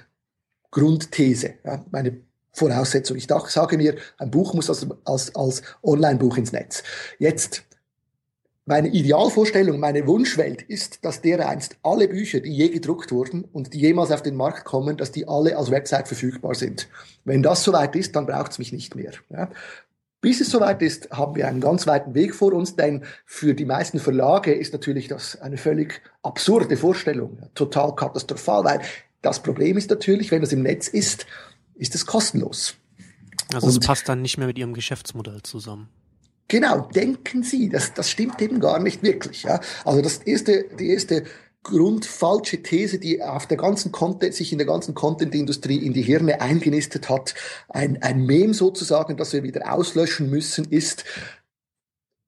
Grundthese, 0.70 1.54
ja, 1.64 1.84
meine 1.90 2.29
Voraussetzung. 2.52 3.16
Ich 3.16 3.28
sage 3.28 3.76
mir, 3.76 3.96
ein 4.18 4.30
Buch 4.30 4.54
muss 4.54 4.68
als, 4.68 4.86
als, 5.04 5.34
als 5.34 5.62
Online-Buch 5.82 6.36
ins 6.36 6.52
Netz. 6.52 6.82
Jetzt, 7.18 7.62
meine 8.66 8.88
Idealvorstellung, 8.88 9.80
meine 9.80 10.06
Wunschwelt 10.06 10.62
ist, 10.62 11.04
dass 11.04 11.22
dereinst 11.22 11.76
alle 11.82 12.08
Bücher, 12.08 12.40
die 12.40 12.52
je 12.52 12.68
gedruckt 12.68 13.10
wurden 13.10 13.44
und 13.52 13.74
die 13.74 13.80
jemals 13.80 14.12
auf 14.12 14.22
den 14.22 14.36
Markt 14.36 14.64
kommen, 14.64 14.96
dass 14.96 15.12
die 15.12 15.26
alle 15.26 15.56
als 15.56 15.70
Website 15.70 16.08
verfügbar 16.08 16.54
sind. 16.54 16.88
Wenn 17.24 17.42
das 17.42 17.64
soweit 17.64 17.96
ist, 17.96 18.14
dann 18.14 18.26
braucht 18.26 18.52
es 18.52 18.58
mich 18.58 18.72
nicht 18.72 18.94
mehr. 18.94 19.12
Ja. 19.30 19.50
Bis 20.20 20.40
es 20.42 20.50
soweit 20.50 20.82
ist, 20.82 21.10
haben 21.10 21.34
wir 21.34 21.48
einen 21.48 21.62
ganz 21.62 21.86
weiten 21.86 22.14
Weg 22.14 22.34
vor 22.34 22.52
uns, 22.52 22.76
denn 22.76 23.04
für 23.24 23.54
die 23.54 23.64
meisten 23.64 23.98
Verlage 23.98 24.52
ist 24.52 24.72
natürlich 24.74 25.08
das 25.08 25.40
eine 25.40 25.56
völlig 25.56 26.02
absurde 26.22 26.76
Vorstellung, 26.76 27.38
total 27.54 27.94
katastrophal, 27.94 28.64
weil 28.64 28.80
Das 29.22 29.42
Problem 29.42 29.76
ist 29.76 29.90
natürlich, 29.90 30.30
wenn 30.30 30.40
das 30.40 30.52
im 30.52 30.62
Netz 30.62 30.88
ist, 30.88 31.26
ist 31.80 31.94
es 31.94 32.06
kostenlos. 32.06 32.74
Also 33.52 33.68
es 33.68 33.80
passt 33.80 34.08
dann 34.08 34.22
nicht 34.22 34.38
mehr 34.38 34.46
mit 34.46 34.58
Ihrem 34.58 34.74
Geschäftsmodell 34.74 35.42
zusammen. 35.42 35.88
Genau, 36.48 36.88
denken 36.94 37.42
Sie, 37.42 37.68
das, 37.68 37.94
das 37.94 38.10
stimmt 38.10 38.42
eben 38.42 38.60
gar 38.60 38.80
nicht 38.80 39.02
wirklich. 39.02 39.44
Ja? 39.44 39.60
Also 39.84 40.02
das 40.02 40.18
erste, 40.18 40.64
die 40.78 40.90
erste 40.90 41.24
grundfalsche 41.62 42.62
These, 42.62 42.98
die 42.98 43.22
auf 43.22 43.46
der 43.46 43.56
ganzen 43.56 43.92
Content, 43.92 44.34
sich 44.34 44.52
in 44.52 44.58
der 44.58 44.66
ganzen 44.66 44.94
Content-Industrie 44.94 45.76
in 45.76 45.92
die 45.92 46.02
Hirne 46.02 46.40
eingenistet 46.40 47.08
hat, 47.08 47.34
ein, 47.68 48.02
ein 48.02 48.24
Mem 48.24 48.52
sozusagen, 48.52 49.16
das 49.16 49.32
wir 49.32 49.42
wieder 49.42 49.72
auslöschen 49.72 50.30
müssen, 50.30 50.66
ist 50.70 51.04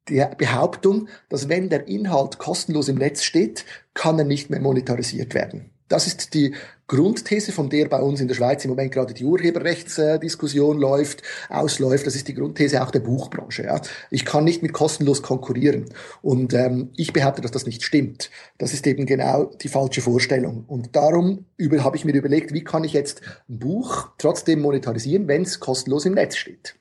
die 0.09 0.25
Behauptung, 0.38 1.09
dass 1.28 1.49
wenn 1.49 1.68
der 1.68 1.88
Inhalt 1.88 2.38
kostenlos 2.38 2.88
im 2.88 2.97
Netz 2.97 3.23
steht, 3.23 3.64
kann 3.94 4.18
er 4.18 4.25
nicht 4.25 4.50
mehr 4.50 4.61
monetarisiert 4.61 5.35
werden. 5.35 5.72
Das 5.92 6.06
ist 6.06 6.32
die 6.32 6.54
Grundthese, 6.87 7.52
von 7.52 7.68
der 7.68 7.87
bei 7.87 8.00
uns 8.00 8.22
in 8.22 8.26
der 8.26 8.34
Schweiz 8.34 8.64
im 8.64 8.70
Moment 8.70 8.92
gerade 8.92 9.12
die 9.12 9.26
Urheberrechtsdiskussion 9.26 10.78
läuft, 10.78 11.22
ausläuft. 11.50 12.06
Das 12.06 12.16
ist 12.16 12.28
die 12.28 12.34
Grundthese 12.34 12.82
auch 12.82 12.90
der 12.90 13.00
Buchbranche. 13.00 13.64
Ja. 13.64 13.78
Ich 14.11 14.25
kann 14.25 14.44
nicht 14.44 14.62
mit 14.62 14.72
kostenlos 14.72 15.22
konkurrieren. 15.22 15.84
Und 16.22 16.54
ähm, 16.54 16.92
ich 16.96 17.12
behaupte, 17.12 17.42
dass 17.42 17.50
das 17.50 17.66
nicht 17.66 17.82
stimmt. 17.82 18.30
Das 18.56 18.72
ist 18.72 18.87
eben 18.87 19.04
genau 19.04 19.44
die 19.44 19.68
falsche 19.68 20.00
Vorstellung. 20.00 20.64
Und 20.66 20.96
darum 20.96 21.44
habe 21.61 21.96
ich 21.99 22.06
mir 22.06 22.14
überlegt, 22.14 22.54
wie 22.54 22.64
kann 22.64 22.84
ich 22.84 22.94
jetzt 22.94 23.20
ein 23.50 23.58
Buch 23.58 24.08
trotzdem 24.16 24.62
monetarisieren, 24.62 25.28
wenn 25.28 25.42
es 25.42 25.61
kostenlos 25.61 26.06
im 26.06 26.14
Netz 26.14 26.37
steht. 26.37 26.75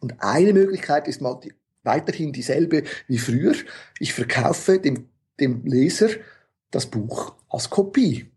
Und 0.00 0.16
eine 0.18 0.52
Möglichkeit 0.52 1.08
ist 1.08 1.22
mal 1.22 1.40
die, 1.42 1.54
weiterhin 1.82 2.34
dieselbe 2.34 2.82
wie 3.08 3.18
früher. 3.18 3.54
Ich 3.98 4.12
verkaufe 4.12 4.78
dem, 4.78 5.08
dem 5.40 5.64
Leser 5.64 6.10
das 6.70 6.86
Buch 6.86 7.34
als 7.48 7.70
Kopie. 7.70 8.33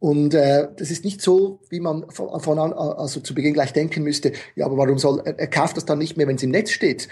Und 0.00 0.34
äh, 0.34 0.68
das 0.76 0.90
ist 0.90 1.04
nicht 1.04 1.20
so, 1.20 1.60
wie 1.68 1.78
man 1.78 2.10
von, 2.10 2.40
von 2.40 2.58
an, 2.58 2.72
also 2.72 3.20
zu 3.20 3.34
Beginn 3.34 3.52
gleich 3.52 3.72
denken 3.72 4.02
müsste, 4.02 4.32
ja, 4.56 4.64
aber 4.64 4.78
warum 4.78 4.98
soll 4.98 5.20
er, 5.24 5.38
er 5.38 5.46
kauft 5.46 5.76
das 5.76 5.84
dann 5.84 5.98
nicht 5.98 6.16
mehr, 6.16 6.26
wenn 6.26 6.36
es 6.36 6.42
im 6.42 6.50
Netz 6.50 6.70
steht? 6.70 7.08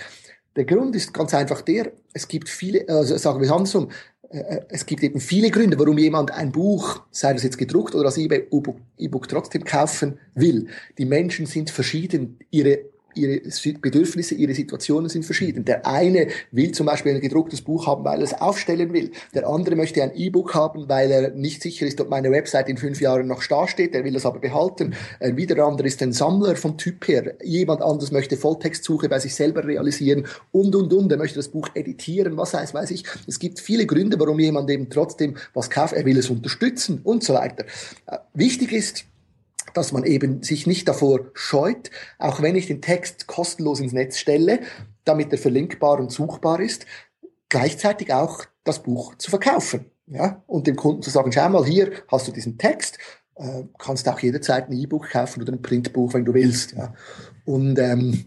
Der 0.57 0.65
Grund 0.65 0.97
ist 0.97 1.13
ganz 1.13 1.35
einfach 1.35 1.61
der, 1.61 1.93
es 2.15 2.27
gibt 2.27 2.49
viele, 2.49 2.89
also 2.89 3.17
sagen 3.19 3.41
wir 3.43 3.53
andersrum, 3.53 3.91
äh, 4.31 4.61
es 4.71 4.87
gibt 4.87 5.03
eben 5.03 5.21
viele 5.21 5.51
Gründe, 5.51 5.79
warum 5.79 5.99
jemand 5.99 6.31
ein 6.31 6.51
Buch, 6.51 7.03
sei 7.11 7.35
das 7.35 7.43
jetzt 7.43 7.59
gedruckt 7.59 7.95
oder 7.95 8.07
als 8.07 8.17
E-Book 8.17 9.29
trotzdem 9.29 9.65
kaufen 9.65 10.19
will. 10.35 10.69
Die 10.97 11.05
Menschen 11.05 11.45
sind 11.45 11.71
verschieden, 11.71 12.39
ihre 12.51 12.81
ihre 13.15 13.41
Bedürfnisse, 13.81 14.35
ihre 14.35 14.55
Situationen 14.55 15.09
sind 15.09 15.25
verschieden. 15.25 15.65
Der 15.65 15.87
eine 15.87 16.29
will 16.51 16.73
zum 16.73 16.87
Beispiel 16.87 17.15
ein 17.15 17.21
gedrucktes 17.21 17.63
Buch 17.63 17.87
haben, 17.87 18.05
weil 18.05 18.21
er 18.21 18.25
es 18.25 18.35
aufstellen 18.35 18.93
will. 18.93 19.11
Der 19.35 19.49
andere 19.49 19.77
möchte 19.77 20.03
ein 20.03 20.15
E-Book 20.15 20.55
haben, 20.55 20.89
weil 20.89 21.11
er 21.11 21.31
nicht 21.31 21.63
sicher 21.63 21.87
ist, 21.87 22.01
ob 22.01 22.09
meine 22.09 22.31
Website 22.31 22.69
in 22.69 22.77
fünf 22.77 23.01
Jahren 23.01 23.27
noch 23.27 23.45
dasteht. 23.45 23.95
Er 23.95 24.05
will 24.05 24.13
das 24.13 24.27
aber 24.27 24.39
behalten. 24.39 24.95
Äh, 25.21 25.37
wieder 25.37 25.55
der 25.55 25.65
andere 25.65 25.87
ist 25.87 26.03
ein 26.03 26.13
Sammler 26.13 26.57
vom 26.57 26.77
Typ 26.77 27.07
her. 27.09 27.35
Jemand 27.43 27.83
anderes 27.83 28.13
möchte 28.13 28.37
Volltextsuche 28.37 29.09
bei 29.09 29.19
sich 29.19 29.35
selber 29.35 29.65
realisieren 29.65 30.27
und, 30.53 30.75
und, 30.75 30.93
und. 30.93 31.11
Er 31.11 31.19
möchte 31.19 31.37
das 31.37 31.49
Buch 31.49 31.69
editieren, 31.75 32.37
was 32.37 32.55
heißt, 32.55 32.75
weiß 32.75 32.91
ich. 32.91 33.05
Es 33.27 33.39
gibt 33.39 33.61
viele 33.61 33.87
Gründe, 33.87 34.19
warum 34.19 34.39
jemand 34.39 34.71
eben 34.71 34.91
trotzdem 34.91 35.37
was 35.55 35.71
kauft. 35.71 35.95
Er 35.95 36.05
will 36.05 36.19
es 36.19 36.31
unterstützen 36.31 37.01
und 37.05 37.25
so 37.25 37.35
weiter. 37.35 37.65
Äh, 38.07 38.19
wichtig 38.35 38.73
ist, 38.73 39.05
dass 39.79 39.93
man 39.93 40.05
eben 40.05 40.43
sich 40.43 40.67
nicht 40.67 40.89
davor 40.89 41.21
scheut, 41.35 41.91
auch 42.19 42.43
wenn 42.43 42.57
ich 42.57 42.67
den 42.67 42.83
Text 42.83 43.27
kostenlos 43.27 43.81
ins 43.81 43.93
Netz 43.93 44.19
stelle, 44.19 44.61
damit 45.05 45.33
er 45.33 45.39
verlinkbar 45.39 45.99
und 46.01 46.13
suchbar 46.13 46.61
ist, 46.61 46.87
gleichzeitig 47.49 48.13
auch 48.13 48.45
das 48.65 48.83
Buch 48.83 49.15
zu 49.17 49.31
verkaufen. 49.31 49.87
Ja, 50.07 50.43
und 50.47 50.67
dem 50.67 50.77
Kunden 50.77 51.03
zu 51.03 51.11
sagen, 51.11 51.33
schau 51.33 51.49
mal, 51.51 51.67
hier 51.67 51.93
hast 52.09 52.27
du 52.27 52.33
diesen 52.33 52.57
Text, 52.57 52.99
äh, 53.37 53.65
kannst 53.79 54.09
auch 54.09 54.19
jederzeit 54.21 54.69
ein 54.69 54.73
E-Book 54.73 55.11
kaufen 55.11 55.43
oder 55.43 55.53
ein 55.53 55.61
Printbuch, 55.61 56.15
wenn 56.15 56.25
du 56.25 56.33
willst. 56.33 56.73
Ja. 56.73 56.95
Und 57.45 57.79
ähm, 57.79 58.25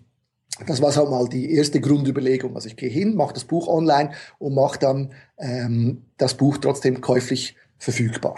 das 0.67 0.81
war 0.81 0.91
so 0.91 1.05
mal 1.07 1.27
die 1.27 1.53
erste 1.53 1.81
Grundüberlegung. 1.81 2.55
Also 2.55 2.67
ich 2.67 2.75
gehe 2.75 2.89
hin, 2.89 3.15
mache 3.15 3.33
das 3.33 3.45
Buch 3.45 3.67
online 3.67 4.11
und 4.37 4.53
mache 4.53 4.77
dann 4.79 5.13
ähm, 5.39 6.03
das 6.17 6.35
Buch 6.35 6.57
trotzdem 6.57 7.01
käuflich 7.01 7.55
verfügbar. 7.77 8.35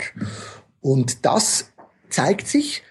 Und 0.79 1.25
das 1.25 1.71
zeigt 2.09 2.47
sich, 2.47 2.83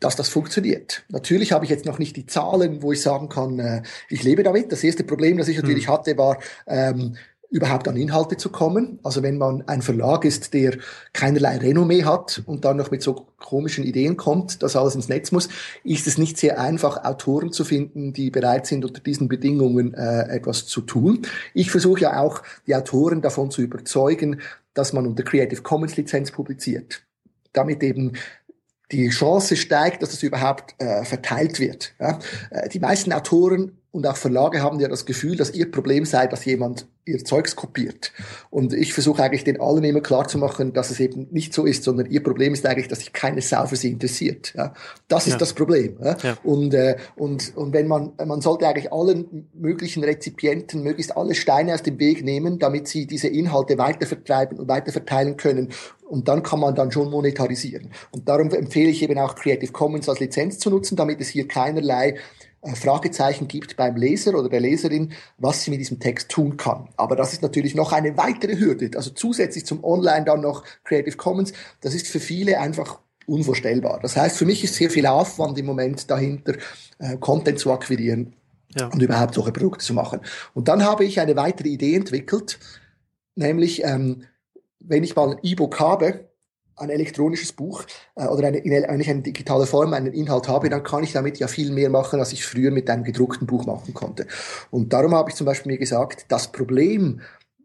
dass 0.00 0.16
das 0.16 0.28
funktioniert. 0.28 1.04
Natürlich 1.08 1.52
habe 1.52 1.64
ich 1.64 1.70
jetzt 1.70 1.84
noch 1.84 1.98
nicht 1.98 2.16
die 2.16 2.26
Zahlen, 2.26 2.82
wo 2.82 2.92
ich 2.92 3.02
sagen 3.02 3.28
kann, 3.28 3.58
äh, 3.58 3.82
ich 4.08 4.22
lebe 4.22 4.42
damit. 4.42 4.72
Das 4.72 4.84
erste 4.84 5.04
Problem, 5.04 5.38
das 5.38 5.48
ich 5.48 5.56
natürlich 5.56 5.86
hm. 5.86 5.94
hatte, 5.94 6.16
war, 6.18 6.38
ähm, 6.66 7.16
überhaupt 7.50 7.88
an 7.88 7.96
Inhalte 7.96 8.36
zu 8.36 8.50
kommen. 8.50 8.98
Also 9.02 9.22
wenn 9.22 9.38
man 9.38 9.66
ein 9.66 9.80
Verlag 9.80 10.24
ist, 10.24 10.52
der 10.52 10.76
keinerlei 11.12 11.56
Renommee 11.56 12.04
hat 12.04 12.42
und 12.46 12.64
dann 12.64 12.76
noch 12.76 12.90
mit 12.90 13.02
so 13.02 13.26
komischen 13.38 13.84
Ideen 13.84 14.16
kommt, 14.16 14.62
dass 14.62 14.76
alles 14.76 14.94
ins 14.94 15.08
Netz 15.08 15.32
muss, 15.32 15.48
ist 15.82 16.06
es 16.06 16.18
nicht 16.18 16.36
sehr 16.36 16.60
einfach, 16.60 17.04
Autoren 17.04 17.50
zu 17.52 17.64
finden, 17.64 18.12
die 18.12 18.30
bereit 18.30 18.66
sind, 18.66 18.84
unter 18.84 19.00
diesen 19.00 19.28
Bedingungen 19.28 19.94
äh, 19.94 20.28
etwas 20.28 20.66
zu 20.66 20.82
tun. 20.82 21.22
Ich 21.54 21.70
versuche 21.70 22.00
ja 22.00 22.20
auch, 22.20 22.42
die 22.66 22.74
Autoren 22.74 23.22
davon 23.22 23.50
zu 23.50 23.62
überzeugen, 23.62 24.40
dass 24.74 24.92
man 24.92 25.06
unter 25.06 25.22
Creative 25.22 25.62
Commons 25.62 25.96
Lizenz 25.96 26.30
publiziert 26.30 27.02
damit 27.54 27.82
eben 27.82 28.12
die 28.92 29.08
Chance 29.10 29.56
steigt, 29.56 30.02
dass 30.02 30.12
es 30.12 30.22
überhaupt 30.22 30.74
äh, 30.78 31.04
verteilt 31.04 31.60
wird. 31.60 31.94
Ja? 32.00 32.18
Äh, 32.50 32.68
die 32.68 32.80
meisten 32.80 33.12
Autoren 33.12 33.78
und 33.90 34.06
auch 34.06 34.16
Verlage 34.16 34.62
haben 34.62 34.80
ja 34.80 34.88
das 34.88 35.06
Gefühl, 35.06 35.36
dass 35.36 35.52
ihr 35.54 35.70
Problem 35.70 36.04
sei, 36.04 36.26
dass 36.26 36.44
jemand 36.44 36.86
ihr 37.06 37.24
Zeugs 37.24 37.56
kopiert. 37.56 38.12
Und 38.50 38.74
ich 38.74 38.92
versuche 38.92 39.22
eigentlich 39.22 39.44
den 39.44 39.60
allen 39.60 39.82
immer 39.82 40.00
klarzumachen, 40.02 40.74
dass 40.74 40.90
es 40.90 41.00
eben 41.00 41.26
nicht 41.30 41.54
so 41.54 41.64
ist, 41.64 41.84
sondern 41.84 42.06
ihr 42.06 42.22
Problem 42.22 42.52
ist 42.52 42.66
eigentlich, 42.66 42.88
dass 42.88 42.98
sich 42.98 43.14
keine 43.14 43.40
Sau 43.40 43.66
für 43.66 43.76
sie 43.76 43.90
interessiert. 43.90 44.52
Ja? 44.54 44.74
Das 45.08 45.26
ist 45.26 45.32
ja. 45.32 45.38
das 45.38 45.54
Problem. 45.54 45.96
Ja? 46.02 46.16
ja? 46.22 46.36
Und, 46.44 46.74
äh, 46.74 46.96
und, 47.16 47.56
und 47.56 47.72
wenn 47.72 47.88
man, 47.88 48.12
man 48.24 48.42
sollte 48.42 48.68
eigentlich 48.68 48.92
allen 48.92 49.48
möglichen 49.54 50.04
Rezipienten 50.04 50.82
möglichst 50.82 51.16
alle 51.16 51.34
Steine 51.34 51.72
aus 51.72 51.82
dem 51.82 51.98
Weg 51.98 52.22
nehmen, 52.22 52.58
damit 52.58 52.88
sie 52.88 53.06
diese 53.06 53.28
Inhalte 53.28 53.78
weitervertreiben 53.78 54.58
und 54.58 54.68
weiterverteilen 54.68 55.38
können. 55.38 55.70
Und 56.08 56.26
dann 56.26 56.42
kann 56.42 56.60
man 56.60 56.74
dann 56.74 56.90
schon 56.90 57.10
monetarisieren. 57.10 57.90
Und 58.12 58.28
darum 58.28 58.50
empfehle 58.50 58.90
ich 58.90 59.02
eben 59.02 59.18
auch 59.18 59.34
Creative 59.34 59.72
Commons 59.72 60.08
als 60.08 60.20
Lizenz 60.20 60.58
zu 60.58 60.70
nutzen, 60.70 60.96
damit 60.96 61.20
es 61.20 61.28
hier 61.28 61.46
keinerlei 61.46 62.16
äh, 62.62 62.74
Fragezeichen 62.74 63.46
gibt 63.46 63.76
beim 63.76 63.94
Leser 63.96 64.34
oder 64.34 64.48
der 64.48 64.60
Leserin, 64.60 65.12
was 65.36 65.62
sie 65.62 65.70
mit 65.70 65.80
diesem 65.80 66.00
Text 66.00 66.30
tun 66.30 66.56
kann. 66.56 66.88
Aber 66.96 67.14
das 67.14 67.34
ist 67.34 67.42
natürlich 67.42 67.74
noch 67.74 67.92
eine 67.92 68.16
weitere 68.16 68.58
Hürde. 68.58 68.90
Also 68.96 69.10
zusätzlich 69.10 69.66
zum 69.66 69.84
Online 69.84 70.24
dann 70.24 70.40
noch 70.40 70.64
Creative 70.84 71.16
Commons. 71.16 71.52
Das 71.82 71.94
ist 71.94 72.08
für 72.08 72.20
viele 72.20 72.58
einfach 72.58 73.00
unvorstellbar. 73.26 74.00
Das 74.00 74.16
heißt, 74.16 74.38
für 74.38 74.46
mich 74.46 74.64
ist 74.64 74.74
sehr 74.74 74.90
viel 74.90 75.06
Aufwand 75.06 75.58
im 75.58 75.66
Moment 75.66 76.10
dahinter, 76.10 76.54
äh, 76.98 77.18
Content 77.18 77.58
zu 77.58 77.70
akquirieren 77.70 78.34
ja. 78.74 78.86
und 78.86 79.02
überhaupt 79.02 79.34
solche 79.34 79.52
Produkte 79.52 79.84
zu 79.84 79.92
machen. 79.92 80.20
Und 80.54 80.68
dann 80.68 80.84
habe 80.84 81.04
ich 81.04 81.20
eine 81.20 81.36
weitere 81.36 81.68
Idee 81.68 81.94
entwickelt, 81.94 82.58
nämlich 83.36 83.84
ähm, 83.84 84.24
wenn 84.88 85.04
ich 85.04 85.14
mal 85.14 85.30
ein 85.30 85.38
E-Book 85.42 85.78
habe, 85.78 86.28
ein 86.76 86.90
elektronisches 86.90 87.52
Buch 87.52 87.84
äh, 88.14 88.26
oder 88.26 88.48
eine, 88.48 88.58
in, 88.58 88.72
eigentlich 88.84 89.10
eine 89.10 89.22
digitale 89.22 89.66
Form 89.66 89.92
einen 89.92 90.12
Inhalt 90.12 90.48
habe, 90.48 90.68
dann 90.68 90.82
kann 90.82 91.02
ich 91.02 91.12
damit 91.12 91.38
ja 91.38 91.48
viel 91.48 91.72
mehr 91.72 91.90
machen, 91.90 92.20
als 92.20 92.32
ich 92.32 92.44
früher 92.44 92.70
mit 92.70 92.88
einem 92.88 93.04
gedruckten 93.04 93.46
Buch 93.46 93.66
machen 93.66 93.94
konnte. 93.94 94.26
Und 94.70 94.92
darum 94.92 95.14
habe 95.14 95.30
ich 95.30 95.36
zum 95.36 95.46
Beispiel 95.46 95.72
mir 95.72 95.78
gesagt, 95.78 96.26
das 96.28 96.52
Problem, 96.52 97.20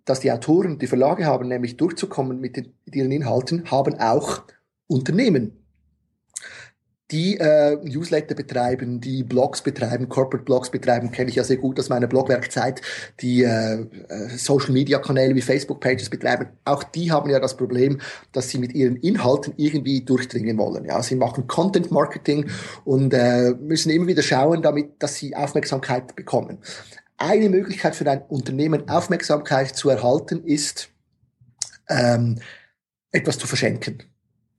das 0.05 0.19
die 0.19 0.31
Autoren, 0.31 0.79
die 0.79 0.87
Verlage 0.87 1.25
haben, 1.25 1.47
nämlich 1.47 1.77
durchzukommen 1.77 2.39
mit, 2.39 2.57
den, 2.57 2.73
mit 2.85 2.95
ihren 2.95 3.11
Inhalten, 3.11 3.69
haben 3.71 3.99
auch 3.99 4.41
Unternehmen 4.87 5.62
die 7.13 7.37
äh, 7.37 7.77
Newsletter 7.83 8.33
betreiben, 8.33 8.99
die 8.99 9.23
Blogs 9.23 9.61
betreiben, 9.61 10.09
Corporate 10.09 10.43
Blogs 10.43 10.71
betreiben, 10.71 11.11
kenne 11.11 11.29
ich 11.29 11.35
ja 11.35 11.43
sehr 11.43 11.57
gut 11.57 11.79
aus 11.79 11.89
meiner 11.89 12.07
Blogwerkzeit, 12.07 12.81
die 13.21 13.43
äh, 13.43 13.81
äh, 13.81 14.29
Social 14.35 14.71
Media 14.71 14.97
Kanäle 14.97 15.35
wie 15.35 15.41
Facebook 15.41 15.79
Pages 15.79 16.09
betreiben. 16.09 16.47
Auch 16.65 16.83
die 16.83 17.11
haben 17.11 17.29
ja 17.29 17.39
das 17.39 17.55
Problem, 17.55 18.01
dass 18.31 18.49
sie 18.49 18.57
mit 18.57 18.73
ihren 18.73 18.95
Inhalten 18.97 19.53
irgendwie 19.57 20.01
durchdringen 20.01 20.57
wollen. 20.57 20.85
Ja, 20.85 21.03
sie 21.03 21.15
machen 21.15 21.45
Content 21.45 21.91
Marketing 21.91 22.49
und 22.83 23.13
äh, 23.13 23.51
müssen 23.51 23.91
immer 23.91 24.07
wieder 24.07 24.23
schauen, 24.23 24.63
damit, 24.63 25.01
dass 25.01 25.15
sie 25.15 25.35
Aufmerksamkeit 25.35 26.15
bekommen. 26.15 26.57
Eine 27.17 27.49
Möglichkeit 27.49 27.95
für 27.95 28.09
ein 28.09 28.23
Unternehmen 28.23 28.89
Aufmerksamkeit 28.89 29.75
zu 29.75 29.89
erhalten 29.89 30.43
ist, 30.45 30.89
ähm, 31.89 32.39
etwas 33.11 33.37
zu 33.37 33.45
verschenken. 33.45 34.01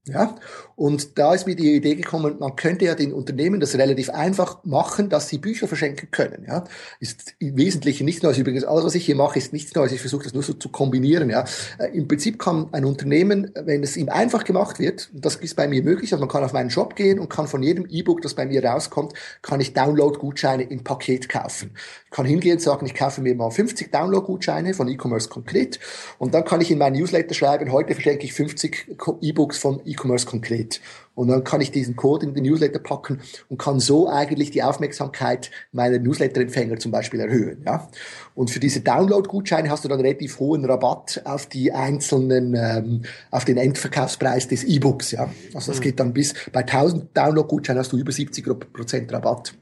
Ja, 0.07 0.37
und 0.77 1.19
da 1.19 1.33
ist 1.33 1.47
mir 1.47 1.57
die 1.57 1.77
Idee 1.77 1.95
gekommen, 1.95 2.37
man 2.39 2.57
könnte 2.57 2.85
ja 2.85 2.95
den 2.95 3.15
Unternehmen 3.15 3.59
das 3.59 3.75
relativ 3.77 4.11
einfach 4.11 4.63
machen, 4.63 5.09
dass 5.09 5.31
sie 5.31 5.39
Bücher 5.39 5.67
verschenken 5.67 6.11
können. 6.11 6.45
Ja, 6.47 6.65
ist 7.01 7.35
im 7.39 7.57
Wesentlichen 7.57 8.05
nichts 8.05 8.23
Neues. 8.23 8.37
Übrigens, 8.37 8.65
alles, 8.65 8.85
was 8.85 8.95
ich 8.95 9.07
hier 9.07 9.17
mache, 9.17 9.39
ist 9.39 9.55
nichts 9.55 9.75
Neues. 9.75 9.93
Ich 9.93 10.01
versuche 10.01 10.25
das 10.25 10.35
nur 10.35 10.43
so 10.43 10.53
zu 10.53 10.69
kombinieren. 10.69 11.31
Ja, 11.31 11.47
äh, 11.79 11.87
im 11.97 12.07
Prinzip 12.07 12.39
kann 12.39 12.69
ein 12.73 12.85
Unternehmen, 12.85 13.51
wenn 13.55 13.83
es 13.83 13.97
ihm 13.97 14.11
einfach 14.11 14.45
gemacht 14.45 14.79
wird, 14.79 15.09
das 15.15 15.37
ist 15.37 15.57
bei 15.57 15.69
mir 15.69 15.83
möglich, 15.83 16.13
also 16.13 16.21
man 16.21 16.29
kann 16.29 16.45
auf 16.45 16.53
meinen 16.53 16.71
Shop 16.71 16.97
gehen 16.97 17.19
und 17.19 17.31
kann 17.31 17.47
von 17.47 17.63
jedem 17.63 17.87
E-Book, 17.89 18.21
das 18.21 18.35
bei 18.35 18.45
mir 18.45 18.63
rauskommt, 18.63 19.15
kann 19.41 19.61
ich 19.61 19.73
Download-Gutscheine 19.73 20.65
im 20.65 20.85
Paket 20.85 21.31
kaufen. 21.31 21.71
Ich 22.05 22.11
kann 22.11 22.27
hingehen 22.27 22.55
und 22.55 22.61
sagen, 22.61 22.85
ich 22.85 22.95
kaufe 22.95 23.23
mir 23.23 23.35
mal 23.35 23.51
50 23.51 23.91
Download-Gutscheine 23.91 24.75
von 24.75 24.89
E-Commerce 24.89 25.31
Konkret 25.31 25.81
und 26.19 26.35
dann 26.35 26.45
kann 26.45 26.61
ich 26.61 26.71
in 26.71 26.77
meinen 26.77 26.97
Newsletter 26.97 27.35
schreiben, 27.35 27.73
heute 27.73 27.95
verschenke 27.95 28.25
ich 28.25 28.35
50 28.35 28.99
E-Books 29.23 29.57
von 29.57 29.81
E-Commerce 29.95 30.27
konkret. 30.27 30.81
Und 31.15 31.29
dann 31.29 31.45
kann 31.45 31.61
ich 31.61 31.71
diesen 31.71 31.97
Code 31.97 32.27
in 32.27 32.35
den 32.35 32.45
Newsletter 32.45 32.81
packen 32.81 33.21
und 33.49 33.59
kann 33.59 33.79
so 33.79 34.09
eigentlich 34.09 34.51
die 34.51 34.63
Aufmerksamkeit 34.63 35.51
meiner 35.73 35.99
Newsletter-Empfänger 35.99 36.79
zum 36.79 36.91
Beispiel 36.91 37.21
erhöhen. 37.21 37.63
Ja? 37.65 37.89
Und 38.35 38.51
für 38.51 38.61
diese 38.61 38.81
Download-Gutscheine 38.81 39.71
hast 39.71 39.85
du 39.85 39.89
dann 39.89 40.01
relativ 40.01 40.41
hohen 40.41 40.65
Rabatt 40.65 41.23
auf 41.25 41.47
die 41.47 41.73
einzelnen, 41.73 42.55
ähm, 42.55 43.03
auf 43.31 43.45
den 43.45 43.57
Endverkaufspreis 43.57 44.49
des 44.49 44.65
E-Books. 44.65 45.13
Ja? 45.13 45.31
Also 45.55 45.71
das 45.71 45.79
mhm. 45.79 45.85
geht 45.85 46.01
dann 46.01 46.13
bis 46.13 46.35
bei 46.53 46.61
1000 46.61 47.17
Download-Gutscheinen 47.17 47.79
hast 47.79 47.93
du 47.93 47.97
über 47.97 48.13
70 48.13 48.73
Prozent 48.73 49.13
Rabatt. 49.13 49.55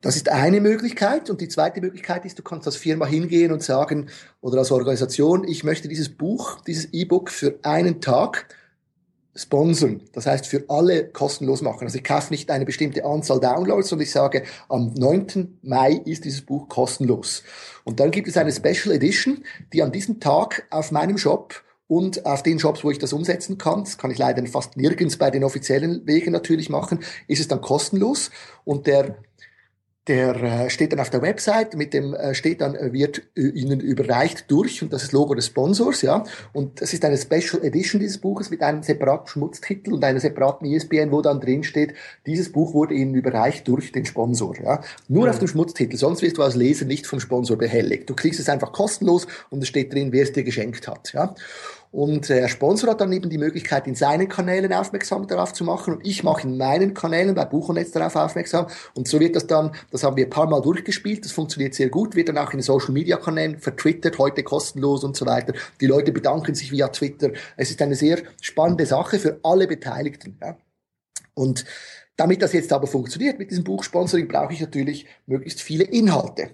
Das 0.00 0.16
ist 0.16 0.30
eine 0.30 0.60
Möglichkeit. 0.60 1.28
Und 1.28 1.40
die 1.40 1.48
zweite 1.48 1.80
Möglichkeit 1.80 2.24
ist, 2.24 2.38
du 2.38 2.42
kannst 2.42 2.66
als 2.66 2.76
Firma 2.76 3.06
hingehen 3.06 3.52
und 3.52 3.62
sagen, 3.62 4.08
oder 4.40 4.58
als 4.58 4.72
Organisation, 4.72 5.46
ich 5.46 5.62
möchte 5.62 5.88
dieses 5.88 6.08
Buch, 6.08 6.60
dieses 6.62 6.92
E-Book 6.92 7.30
für 7.30 7.58
einen 7.62 8.00
Tag 8.00 8.46
sponsern. 9.34 10.02
Das 10.12 10.26
heißt, 10.26 10.46
für 10.46 10.64
alle 10.68 11.08
kostenlos 11.08 11.62
machen. 11.62 11.84
Also 11.84 11.98
ich 11.98 12.04
kaufe 12.04 12.32
nicht 12.32 12.50
eine 12.50 12.64
bestimmte 12.64 13.04
Anzahl 13.04 13.40
Downloads, 13.40 13.88
sondern 13.88 14.04
ich 14.04 14.12
sage, 14.12 14.42
am 14.68 14.92
9. 14.94 15.58
Mai 15.62 16.00
ist 16.04 16.24
dieses 16.24 16.42
Buch 16.42 16.68
kostenlos. 16.68 17.42
Und 17.84 18.00
dann 18.00 18.10
gibt 18.10 18.28
es 18.28 18.36
eine 18.36 18.52
Special 18.52 18.94
Edition, 18.94 19.44
die 19.72 19.82
an 19.82 19.92
diesem 19.92 20.20
Tag 20.20 20.66
auf 20.70 20.90
meinem 20.90 21.16
Shop 21.16 21.62
und 21.86 22.24
auf 22.24 22.44
den 22.44 22.60
Shops, 22.60 22.84
wo 22.84 22.90
ich 22.92 22.98
das 22.98 23.12
umsetzen 23.12 23.58
kann, 23.58 23.82
das 23.82 23.98
kann 23.98 24.12
ich 24.12 24.18
leider 24.18 24.46
fast 24.46 24.76
nirgends 24.76 25.16
bei 25.16 25.30
den 25.30 25.42
offiziellen 25.42 26.06
Wegen 26.06 26.30
natürlich 26.30 26.70
machen, 26.70 27.00
ist 27.26 27.40
es 27.40 27.48
dann 27.48 27.60
kostenlos. 27.60 28.30
Und 28.64 28.86
der 28.86 29.16
der 30.08 30.34
äh, 30.42 30.70
steht 30.70 30.92
dann 30.92 31.00
auf 31.00 31.10
der 31.10 31.20
Website, 31.20 31.74
mit 31.74 31.92
dem 31.92 32.14
äh, 32.14 32.34
steht 32.34 32.62
dann, 32.62 32.74
äh, 32.74 32.92
wird 32.92 33.22
Ihnen 33.36 33.80
überreicht 33.80 34.50
durch 34.50 34.82
und 34.82 34.92
das 34.92 35.02
ist 35.02 35.12
Logo 35.12 35.34
des 35.34 35.46
Sponsors, 35.46 36.00
ja. 36.02 36.24
Und 36.52 36.80
das 36.80 36.94
ist 36.94 37.04
eine 37.04 37.18
Special 37.18 37.62
Edition 37.62 38.00
dieses 38.00 38.18
Buches 38.18 38.50
mit 38.50 38.62
einem 38.62 38.82
separaten 38.82 39.28
Schmutztitel 39.28 39.92
und 39.92 40.02
einer 40.02 40.18
separaten 40.18 40.66
ISBN, 40.66 41.12
wo 41.12 41.20
dann 41.20 41.40
drin 41.40 41.62
steht, 41.64 41.94
dieses 42.26 42.50
Buch 42.50 42.72
wurde 42.72 42.94
Ihnen 42.94 43.14
überreicht 43.14 43.68
durch 43.68 43.92
den 43.92 44.06
Sponsor, 44.06 44.56
ja. 44.58 44.80
Nur 45.08 45.24
mhm. 45.24 45.30
auf 45.30 45.38
dem 45.38 45.48
Schmutztitel, 45.48 45.96
sonst 45.96 46.22
wirst 46.22 46.38
du 46.38 46.42
als 46.42 46.56
Leser 46.56 46.86
nicht 46.86 47.06
vom 47.06 47.20
Sponsor 47.20 47.58
behelligt. 47.58 48.08
Du 48.08 48.14
kriegst 48.14 48.40
es 48.40 48.48
einfach 48.48 48.72
kostenlos 48.72 49.26
und 49.50 49.62
es 49.62 49.68
steht 49.68 49.92
drin, 49.92 50.12
wer 50.12 50.22
es 50.22 50.32
dir 50.32 50.44
geschenkt 50.44 50.88
hat, 50.88 51.12
ja. 51.12 51.34
Und 51.92 52.28
der 52.28 52.46
Sponsor 52.46 52.90
hat 52.90 53.00
dann 53.00 53.12
eben 53.12 53.30
die 53.30 53.38
Möglichkeit, 53.38 53.88
in 53.88 53.96
seinen 53.96 54.28
Kanälen 54.28 54.72
aufmerksam 54.72 55.26
darauf 55.26 55.52
zu 55.52 55.64
machen. 55.64 55.94
Und 55.94 56.06
ich 56.06 56.22
mache 56.22 56.46
in 56.46 56.56
meinen 56.56 56.94
Kanälen 56.94 57.34
bei 57.34 57.44
Buchernetz 57.44 57.90
darauf 57.90 58.14
aufmerksam. 58.14 58.68
Und 58.94 59.08
so 59.08 59.18
wird 59.18 59.34
das 59.34 59.48
dann, 59.48 59.72
das 59.90 60.04
haben 60.04 60.16
wir 60.16 60.26
ein 60.26 60.30
paar 60.30 60.48
Mal 60.48 60.62
durchgespielt, 60.62 61.24
das 61.24 61.32
funktioniert 61.32 61.74
sehr 61.74 61.88
gut, 61.88 62.14
wird 62.14 62.28
dann 62.28 62.38
auch 62.38 62.52
in 62.52 62.62
Social 62.62 62.92
Media 62.92 63.16
Kanälen 63.16 63.58
vertwittert, 63.58 64.18
heute 64.18 64.44
kostenlos 64.44 65.02
und 65.02 65.16
so 65.16 65.26
weiter. 65.26 65.52
Die 65.80 65.86
Leute 65.86 66.12
bedanken 66.12 66.54
sich 66.54 66.70
via 66.70 66.88
Twitter. 66.88 67.32
Es 67.56 67.70
ist 67.70 67.82
eine 67.82 67.96
sehr 67.96 68.18
spannende 68.40 68.86
Sache 68.86 69.18
für 69.18 69.40
alle 69.42 69.66
Beteiligten. 69.66 70.38
Ja. 70.40 70.56
Und 71.34 71.64
damit 72.16 72.42
das 72.42 72.52
jetzt 72.52 72.72
aber 72.72 72.86
funktioniert 72.86 73.38
mit 73.38 73.50
diesem 73.50 73.64
Buchsponsoring, 73.64 74.28
brauche 74.28 74.52
ich 74.52 74.60
natürlich 74.60 75.06
möglichst 75.26 75.60
viele 75.60 75.84
Inhalte. 75.84 76.50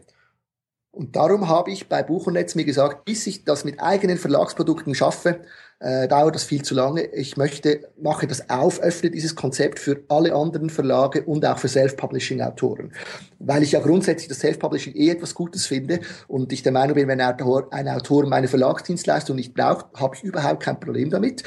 Und 0.97 1.15
darum 1.15 1.47
habe 1.47 1.71
ich 1.71 1.91
bei 1.91 2.03
Buchernetz 2.03 2.55
mir 2.55 2.65
gesagt, 2.65 3.05
bis 3.05 3.27
ich 3.27 3.45
das 3.45 3.67
mit 3.67 3.81
eigenen 3.81 4.17
Verlagsprodukten 4.17 4.95
schaffe, 4.95 5.41
äh, 5.79 6.09
dauert 6.09 6.35
das 6.35 6.45
viel 6.45 6.63
zu 6.63 6.75
lange. 6.75 7.03
Ich 7.13 7.37
möchte, 7.37 7.91
mache 8.01 8.27
das 8.27 8.49
auf, 8.49 8.81
öffne 8.81 9.11
dieses 9.11 9.37
Konzept 9.37 9.79
für 9.79 10.01
alle 10.09 10.35
anderen 10.35 10.71
Verlage 10.71 11.23
und 11.25 11.45
auch 11.45 11.59
für 11.59 11.69
Self-Publishing-Autoren. 11.69 12.95
Weil 13.39 13.63
ich 13.63 13.73
ja 13.73 13.81
grundsätzlich 13.81 14.29
das 14.29 14.39
Self-Publishing 14.39 14.95
eh 14.95 15.11
etwas 15.11 15.35
Gutes 15.35 15.67
finde 15.67 16.01
und 16.29 16.51
ich 16.51 16.63
der 16.63 16.73
Meinung 16.73 16.95
bin, 16.95 17.09
wenn 17.09 17.21
ein 17.21 17.35
Autor, 17.35 17.71
ein 17.75 17.89
Autor 17.89 18.27
meine 18.27 18.49
Verlagsdienstleistung 18.49 19.37
nicht 19.37 19.53
braucht, 19.53 19.89
habe 19.97 20.17
ich 20.17 20.23
überhaupt 20.23 20.63
kein 20.63 20.81
Problem 20.81 21.11
damit. 21.11 21.43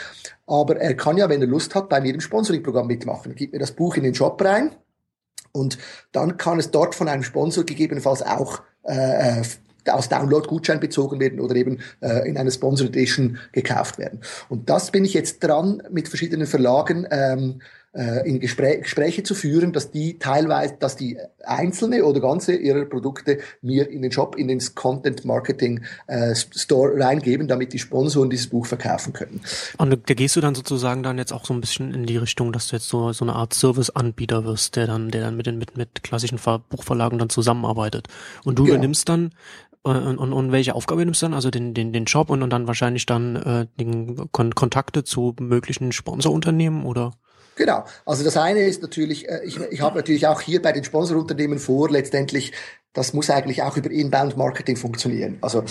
Aber 0.46 0.78
er 0.78 0.94
kann 0.94 1.18
ja, 1.18 1.28
wenn 1.28 1.42
er 1.42 1.48
Lust 1.48 1.74
hat, 1.74 1.90
bei 1.90 2.00
mir 2.02 2.14
im 2.14 2.22
Sponsoring-Programm 2.22 2.86
mitmachen. 2.86 3.32
Er 3.32 3.36
gibt 3.36 3.54
mir 3.54 3.60
das 3.60 3.72
Buch 3.72 3.96
in 3.96 4.04
den 4.04 4.14
Shop 4.14 4.40
rein 4.44 4.76
und 5.54 5.80
dann 6.12 6.38
kann 6.38 6.60
es 6.60 6.70
dort 6.70 6.94
von 6.94 7.08
einem 7.08 7.24
Sponsor 7.24 7.64
gegebenenfalls 7.64 8.22
auch 8.22 8.62
äh, 8.84 9.42
aus 9.88 10.10
Download-Gutschein 10.10 10.80
bezogen 10.80 11.20
werden 11.20 11.40
oder 11.40 11.56
eben 11.56 11.80
äh, 12.02 12.28
in 12.28 12.38
einer 12.38 12.52
Sponsor 12.52 12.88
Edition 12.88 13.38
gekauft 13.52 13.98
werden. 13.98 14.20
Und 14.50 14.70
das 14.70 14.92
bin 14.92 15.06
ich 15.06 15.14
jetzt 15.14 15.40
dran, 15.40 15.82
mit 15.90 16.08
verschiedenen 16.08 16.48
Verlagen 16.48 17.08
ähm, 17.10 17.62
äh, 17.62 17.79
in 17.92 18.40
Gespräch, 18.40 18.84
Gespräche 18.84 19.24
zu 19.24 19.34
führen, 19.34 19.74
dass 19.74 19.90
die 19.90 20.20
teilweise, 20.20 20.76
dass 20.80 20.96
die 20.96 21.18
einzelne 21.44 22.04
oder 22.06 22.20
ganze 22.20 22.56
ihrer 22.56 22.86
Produkte 22.86 23.40
mir 23.62 23.90
in 23.90 24.02
den 24.02 24.12
Shop, 24.12 24.36
in 24.36 24.48
den 24.48 24.62
Content 24.76 25.26
Marketing 25.26 25.84
äh, 26.08 26.36
Store 26.36 26.94
reingeben, 27.00 27.48
damit 27.48 27.74
die 27.74 27.80
Sponsoren 27.80 28.30
dieses 28.30 28.48
Buch 28.48 28.66
verkaufen 28.66 29.14
können. 29.14 29.42
Und 29.78 30.10
da 30.10 30.14
gehst 30.14 30.36
du 30.36 30.42
dann 30.42 30.56
sozusagen 30.56 31.04
dann 31.04 31.18
jetzt 31.18 31.34
auch 31.34 31.46
so 31.46 31.54
ein 31.54 31.62
bisschen 31.62 31.94
in 31.94 32.06
die 32.06 32.18
Richtung, 32.18 32.54
dass 32.54 32.68
du 32.68 32.76
jetzt 32.76 32.90
so, 32.90 33.12
so 33.12 33.26
eine 33.26 33.34
Art 33.34 33.54
Service-Anbieter 33.54 34.46
wirst, 34.46 34.76
der 34.76 34.88
dann, 34.88 35.10
der 35.10 35.22
dann 35.22 35.36
mit 35.36 35.48
den, 35.48 35.58
mit, 35.58 35.78
mit 35.78 36.04
klassischen 36.04 36.40
Buchverlagen 36.70 37.18
dann 37.18 37.30
zusammenarbeitet. 37.30 38.08
Und 38.44 38.60
du 38.60 38.64
genau. 38.64 38.76
übernimmst 38.76 39.10
dann 39.10 39.32
äh, 39.86 39.90
und, 39.90 40.18
und, 40.18 40.34
und 40.34 40.52
welche 40.52 40.76
Aufgabe 40.76 41.04
nimmst 41.04 41.22
du 41.22 41.26
dann? 41.26 41.34
Also 41.34 41.50
den, 41.50 41.74
den, 41.74 41.94
den 41.94 42.06
Job 42.06 42.30
und, 42.30 42.44
und 42.44 42.50
dann 42.52 42.68
wahrscheinlich 42.68 43.06
dann 43.06 43.36
äh, 43.36 43.68
den 43.80 44.32
Kon 44.32 44.54
Kontakte 44.56 45.04
zu 45.04 45.36
möglichen 45.40 45.92
Sponsorunternehmen 45.92 46.86
oder? 46.86 47.14
Genau. 47.60 47.84
Also 48.06 48.24
das 48.24 48.38
eine 48.38 48.62
ist 48.62 48.82
natürlich, 48.82 49.28
äh, 49.28 49.42
ich, 49.44 49.60
ich 49.60 49.82
habe 49.82 49.98
natürlich 49.98 50.26
auch 50.28 50.40
hier 50.40 50.62
bei 50.62 50.72
den 50.72 50.86
Sponsorunternehmen 50.86 51.60
vor, 51.60 51.90
letztendlich 51.90 52.54
das 52.94 53.14
muss 53.14 53.30
eigentlich 53.30 53.62
auch 53.62 53.78
über 53.78 53.92
Inbound-Marketing 53.92 54.76
funktionieren. 54.76 55.38
Also 55.42 55.64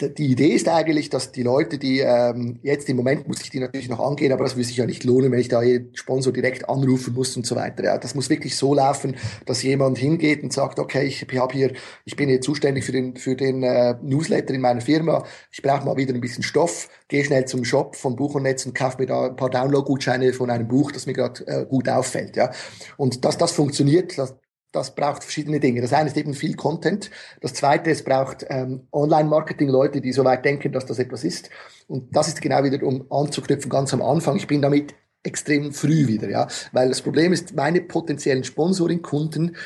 die 0.00 0.26
Idee 0.26 0.48
ist 0.48 0.68
eigentlich, 0.68 1.10
dass 1.10 1.30
die 1.30 1.42
Leute, 1.42 1.78
die 1.78 2.00
ähm, 2.00 2.58
jetzt 2.62 2.88
im 2.88 2.96
Moment 2.96 3.28
muss 3.28 3.42
ich 3.42 3.50
die 3.50 3.60
natürlich 3.60 3.88
noch 3.88 4.00
angehen, 4.00 4.32
aber 4.32 4.44
das 4.44 4.56
würde 4.56 4.64
sich 4.64 4.78
ja 4.78 4.86
nicht 4.86 5.04
lohnen, 5.04 5.30
wenn 5.30 5.38
ich 5.38 5.48
da 5.48 5.62
jeden 5.62 5.94
Sponsor 5.94 6.32
direkt 6.32 6.68
anrufen 6.68 7.12
muss 7.14 7.36
und 7.36 7.46
so 7.46 7.56
weiter. 7.56 7.84
Ja, 7.84 7.98
das 7.98 8.14
muss 8.14 8.30
wirklich 8.30 8.56
so 8.56 8.74
laufen, 8.74 9.16
dass 9.44 9.62
jemand 9.62 9.98
hingeht 9.98 10.42
und 10.42 10.52
sagt, 10.52 10.78
okay, 10.78 11.04
ich 11.04 11.26
habe 11.38 11.52
hier, 11.52 11.72
ich 12.04 12.16
bin 12.16 12.28
hier 12.28 12.40
zuständig 12.40 12.84
für 12.84 12.92
den 12.92 13.16
für 13.16 13.36
den 13.36 13.62
äh, 13.62 13.94
Newsletter 14.02 14.54
in 14.54 14.62
meiner 14.62 14.80
Firma. 14.80 15.24
Ich 15.50 15.62
brauche 15.62 15.84
mal 15.84 15.96
wieder 15.96 16.14
ein 16.14 16.20
bisschen 16.20 16.42
Stoff. 16.42 16.88
Gehe 17.08 17.24
schnell 17.24 17.44
zum 17.44 17.64
Shop 17.64 17.96
von 17.96 18.16
Buchernetz 18.16 18.64
und 18.64 18.74
kaufe 18.74 18.96
mir 18.98 19.06
da 19.06 19.26
ein 19.26 19.36
paar 19.36 19.50
Download-Gutscheine 19.50 20.32
von 20.32 20.50
einem 20.50 20.66
Buch, 20.66 20.90
das 20.90 21.06
mir 21.06 21.12
gerade 21.12 21.46
äh, 21.46 21.66
gut 21.66 21.88
auffällt. 21.88 22.36
Ja, 22.36 22.50
und 22.96 23.24
dass 23.24 23.36
das 23.36 23.52
funktioniert, 23.52 24.16
das, 24.16 24.34
das 24.72 24.94
braucht 24.94 25.22
verschiedene 25.22 25.60
Dinge. 25.60 25.82
Das 25.82 25.92
eine 25.92 26.08
ist 26.08 26.16
eben 26.16 26.34
viel 26.34 26.56
Content. 26.56 27.10
Das 27.40 27.54
zweite, 27.54 27.90
es 27.90 28.02
braucht 28.02 28.46
ähm, 28.48 28.88
Online-Marketing-Leute, 28.92 30.00
die 30.00 30.12
so 30.12 30.24
weit 30.24 30.44
denken, 30.44 30.72
dass 30.72 30.86
das 30.86 30.98
etwas 30.98 31.24
ist. 31.24 31.50
Und 31.88 32.16
das 32.16 32.28
ist 32.28 32.40
genau 32.40 32.64
wieder, 32.64 32.84
um 32.86 33.06
anzuknüpfen, 33.10 33.70
ganz 33.70 33.92
am 33.92 34.02
Anfang. 34.02 34.36
Ich 34.36 34.46
bin 34.46 34.62
damit 34.62 34.94
extrem 35.22 35.72
früh 35.72 36.08
wieder, 36.08 36.28
ja. 36.28 36.48
Weil 36.72 36.88
das 36.88 37.02
Problem 37.02 37.32
ist, 37.32 37.54
meine 37.54 37.80
potenziellen 37.80 38.44
Sponsoring-Kunden, 38.44 39.56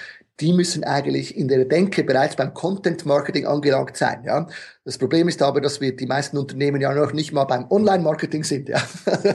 die 0.40 0.52
müssen 0.52 0.84
eigentlich 0.84 1.36
in 1.36 1.48
der 1.48 1.64
Denke 1.64 2.04
bereits 2.04 2.36
beim 2.36 2.52
Content 2.52 3.06
Marketing 3.06 3.46
angelangt 3.46 3.96
sein. 3.96 4.22
Ja? 4.24 4.46
Das 4.84 4.98
Problem 4.98 5.28
ist 5.28 5.40
aber, 5.40 5.62
dass 5.62 5.80
wir 5.80 5.96
die 5.96 6.06
meisten 6.06 6.36
Unternehmen 6.36 6.80
ja 6.80 6.94
noch 6.94 7.14
nicht 7.14 7.32
mal 7.32 7.44
beim 7.44 7.66
Online 7.70 8.02
Marketing 8.02 8.44
sind. 8.44 8.68
Ja? 8.68 8.82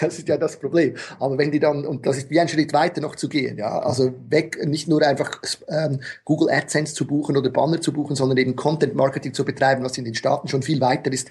Das 0.00 0.18
ist 0.18 0.28
ja 0.28 0.36
das 0.36 0.58
Problem. 0.58 0.94
Aber 1.18 1.38
wenn 1.38 1.50
die 1.50 1.60
dann, 1.60 1.84
und 1.84 2.06
das 2.06 2.18
ist 2.18 2.30
wie 2.30 2.40
ein 2.40 2.48
Schritt 2.48 2.72
weiter 2.72 3.00
noch 3.00 3.16
zu 3.16 3.28
gehen, 3.28 3.58
ja, 3.58 3.78
also 3.80 4.12
weg, 4.28 4.58
nicht 4.66 4.88
nur 4.88 5.02
einfach 5.02 5.40
ähm, 5.68 6.00
Google 6.24 6.50
AdSense 6.50 6.94
zu 6.94 7.06
buchen 7.06 7.36
oder 7.36 7.50
Banner 7.50 7.80
zu 7.80 7.92
buchen, 7.92 8.16
sondern 8.16 8.38
eben 8.38 8.56
Content 8.56 8.94
Marketing 8.94 9.34
zu 9.34 9.44
betreiben, 9.44 9.84
was 9.84 9.98
in 9.98 10.04
den 10.04 10.14
Staaten 10.14 10.48
schon 10.48 10.62
viel 10.62 10.80
weiter 10.80 11.12
ist. 11.12 11.28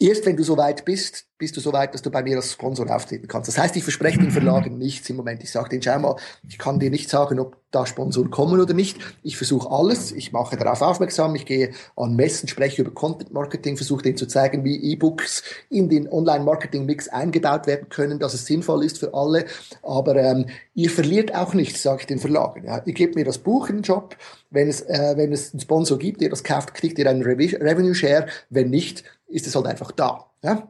Erst 0.00 0.26
wenn 0.26 0.36
du 0.36 0.44
so 0.44 0.56
weit 0.56 0.84
bist, 0.84 1.26
bist 1.38 1.56
du 1.56 1.60
so 1.60 1.72
weit, 1.72 1.94
dass 1.94 2.02
du 2.02 2.10
bei 2.10 2.22
mir 2.22 2.36
als 2.36 2.52
Sponsor 2.52 2.92
auftreten 2.94 3.28
kannst. 3.28 3.48
Das 3.48 3.58
heißt, 3.58 3.76
ich 3.76 3.84
verspreche 3.84 4.18
den 4.18 4.32
Verlagen 4.32 4.76
nichts 4.76 5.08
im 5.08 5.16
Moment. 5.16 5.42
Ich 5.44 5.52
sage 5.52 5.68
denen, 5.68 5.82
schau 5.82 5.98
mal, 5.98 6.16
ich 6.48 6.58
kann 6.58 6.80
dir 6.80 6.90
nicht 6.90 7.08
sagen, 7.08 7.38
ob 7.38 7.56
da 7.70 7.86
Sponsoren 7.86 8.30
kommen 8.30 8.60
oder 8.60 8.74
nicht. 8.74 8.98
Ich 9.22 9.36
versuche 9.36 9.70
alles, 9.70 10.10
ich 10.10 10.32
mache 10.32 10.56
darauf 10.56 10.82
aufmerksam, 10.82 11.34
ich 11.36 11.46
gehe 11.46 11.72
an 11.96 12.16
Messen, 12.16 12.48
spreche 12.48 12.82
über 12.82 12.90
Content 12.90 13.32
Marketing, 13.32 13.76
versuche 13.76 14.02
denen 14.02 14.16
zu 14.16 14.26
zeigen, 14.26 14.64
wie 14.64 14.92
E-Books 14.92 15.44
in 15.70 15.88
den 15.88 16.08
Online-Marketing-Mix 16.10 17.08
eingebaut 17.08 17.66
werden 17.66 17.88
können, 17.88 18.18
dass 18.18 18.34
es 18.34 18.46
sinnvoll 18.46 18.84
ist 18.84 18.98
für 18.98 19.14
alle. 19.14 19.44
Aber 19.82 20.16
ähm, 20.16 20.46
ihr 20.74 20.90
verliert 20.90 21.34
auch 21.34 21.54
nichts, 21.54 21.82
sage 21.82 22.00
ich 22.00 22.06
den 22.06 22.18
Verlagen. 22.18 22.64
Ja. 22.64 22.82
Ihr 22.84 22.94
gebt 22.94 23.14
mir 23.14 23.24
das 23.24 23.38
Buch 23.38 23.68
in 23.68 23.76
den 23.76 23.82
Job, 23.82 24.16
wenn 24.50 24.68
es, 24.68 24.80
äh, 24.80 25.14
wenn 25.16 25.32
es 25.32 25.52
einen 25.52 25.60
Sponsor 25.60 25.98
gibt, 25.98 26.20
der 26.20 26.30
das 26.30 26.42
kauft, 26.42 26.74
kriegt 26.74 26.98
ihr 26.98 27.08
einen 27.08 27.22
Revenue 27.22 27.94
Share. 27.94 28.26
Wenn 28.50 28.70
nicht, 28.70 29.04
ist 29.28 29.46
es 29.46 29.54
halt 29.54 29.66
einfach 29.66 29.92
da. 29.92 30.26
Ja? 30.42 30.68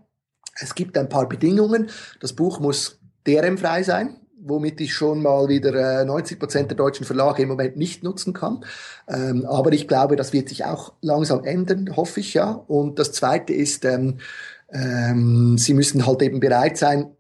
Es 0.61 0.75
gibt 0.75 0.99
ein 0.99 1.09
paar 1.09 1.29
Bedingungen. 1.29 1.91
Das 2.21 2.33
Buch 2.33 2.61
muss 2.61 3.01
DRM-frei 3.27 3.83
sein, 3.83 4.17
womit 4.41 4.81
ich 4.81 4.95
schon 4.95 5.23
mal 5.23 5.49
wieder 5.49 6.01
äh, 6.01 6.05
90 6.05 6.39
Prozent 6.39 6.71
der 6.71 6.77
deutschen 6.77 7.07
Verlage 7.07 7.43
im 7.43 7.49
Moment 7.49 7.77
nicht 7.77 8.03
nutzen 8.03 8.33
kann. 8.33 8.65
Ähm, 9.09 9.45
aber 9.47 9.73
ich 9.73 9.89
glaube, 9.89 10.17
das 10.17 10.33
wird 10.33 10.49
sich 10.49 10.65
auch 10.65 10.95
langsam 11.01 11.45
ändern, 11.45 11.97
hoffe 11.97 12.21
ich 12.21 12.35
ja. 12.35 12.51
Und 12.53 12.99
das 12.99 13.13
Zweite 13.13 13.53
ist, 13.53 13.85
ähm, 13.85 14.19
ähm, 14.73 15.57
Sie 15.59 15.75
müssen 15.75 16.07
halt 16.07 16.23
eben 16.23 16.41
bereit 16.41 16.77
sein, 16.77 17.11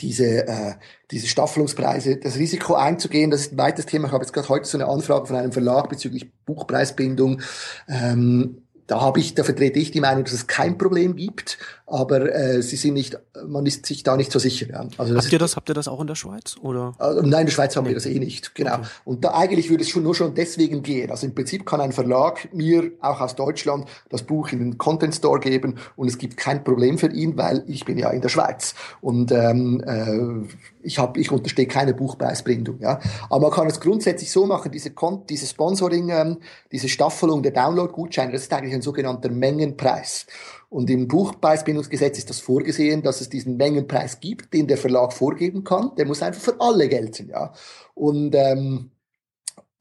diese, 0.00 0.46
äh, 0.46 0.74
diese 1.10 1.26
Staffelungspreise, 1.26 2.16
das 2.16 2.36
Risiko 2.36 2.74
einzugehen, 2.74 3.30
das 3.30 3.42
ist 3.42 3.52
ein 3.52 3.58
weites 3.58 3.86
Thema. 3.86 4.06
Ich 4.06 4.12
habe 4.12 4.22
jetzt 4.22 4.32
gerade 4.32 4.48
heute 4.48 4.66
so 4.66 4.78
eine 4.78 4.86
Anfrage 4.86 5.26
von 5.26 5.36
einem 5.36 5.52
Verlag 5.52 5.88
bezüglich 5.88 6.30
Buchpreisbindung. 6.44 7.40
Ähm, 7.88 8.62
da 8.90 9.00
habe 9.00 9.20
ich, 9.20 9.34
da 9.34 9.44
vertrete 9.44 9.78
ich 9.78 9.92
die 9.92 10.00
Meinung, 10.00 10.24
dass 10.24 10.32
es 10.32 10.48
kein 10.48 10.76
Problem 10.76 11.14
gibt, 11.14 11.58
aber 11.86 12.34
äh, 12.34 12.60
sie 12.60 12.74
sind 12.74 12.94
nicht, 12.94 13.16
man 13.46 13.64
ist 13.64 13.86
sich 13.86 14.02
da 14.02 14.16
nicht 14.16 14.32
so 14.32 14.40
sicher. 14.40 14.66
Ja. 14.68 14.88
Also 14.98 15.14
das 15.14 15.26
habt 15.26 15.32
ihr 15.32 15.38
das, 15.38 15.54
habt 15.54 15.68
ihr 15.68 15.76
das 15.76 15.86
auch 15.86 16.00
in 16.00 16.08
der 16.08 16.16
Schweiz 16.16 16.56
oder? 16.60 16.94
Also, 16.98 17.22
nein, 17.22 17.42
in 17.42 17.46
der 17.46 17.52
Schweiz 17.52 17.76
haben 17.76 17.84
nee. 17.84 17.90
wir 17.90 17.94
das 17.94 18.06
eh 18.06 18.18
nicht, 18.18 18.56
genau. 18.56 18.74
Okay. 18.74 18.86
Und 19.04 19.24
da 19.24 19.34
eigentlich 19.34 19.70
würde 19.70 19.84
es 19.84 19.90
schon 19.90 20.02
nur 20.02 20.16
schon 20.16 20.34
deswegen 20.34 20.82
gehen. 20.82 21.12
Also 21.12 21.24
im 21.26 21.36
Prinzip 21.36 21.66
kann 21.66 21.80
ein 21.80 21.92
Verlag 21.92 22.52
mir 22.52 22.90
auch 23.00 23.20
aus 23.20 23.36
Deutschland 23.36 23.86
das 24.08 24.24
Buch 24.24 24.50
in 24.50 24.58
den 24.58 24.78
Content 24.78 25.14
Store 25.14 25.38
geben 25.38 25.76
und 25.94 26.08
es 26.08 26.18
gibt 26.18 26.36
kein 26.36 26.64
Problem 26.64 26.98
für 26.98 27.12
ihn, 27.12 27.36
weil 27.36 27.62
ich 27.68 27.84
bin 27.84 27.96
ja 27.96 28.10
in 28.10 28.22
der 28.22 28.28
Schweiz 28.28 28.74
und 29.00 29.30
ähm, 29.30 29.84
äh, 29.86 30.48
ich 30.82 30.98
habe, 30.98 31.20
ich 31.20 31.30
unterstehe 31.30 31.66
keine 31.66 31.94
Buchpreisbindung. 31.94 32.78
Ja, 32.80 33.00
aber 33.28 33.48
man 33.48 33.50
kann 33.50 33.66
es 33.66 33.80
grundsätzlich 33.80 34.30
so 34.30 34.46
machen: 34.46 34.72
diese, 34.72 34.90
Kon 34.90 35.24
diese 35.28 35.46
Sponsoring, 35.46 36.10
ähm, 36.10 36.38
diese 36.72 36.88
Staffelung 36.88 37.42
der 37.42 37.52
Download-Gutscheine, 37.52 38.32
das 38.32 38.42
ist 38.42 38.52
eigentlich 38.52 38.74
ein 38.74 38.82
sogenannter 38.82 39.30
Mengenpreis. 39.30 40.26
Und 40.68 40.88
im 40.88 41.08
Buchpreisbindungsgesetz 41.08 42.18
ist 42.18 42.30
das 42.30 42.40
vorgesehen, 42.40 43.02
dass 43.02 43.20
es 43.20 43.28
diesen 43.28 43.56
Mengenpreis 43.56 44.20
gibt, 44.20 44.54
den 44.54 44.68
der 44.68 44.76
Verlag 44.76 45.12
vorgeben 45.12 45.64
kann. 45.64 45.92
Der 45.96 46.06
muss 46.06 46.22
einfach 46.22 46.40
für 46.40 46.60
alle 46.60 46.88
gelten, 46.88 47.28
ja. 47.28 47.52
Und 47.94 48.34
ähm, 48.34 48.90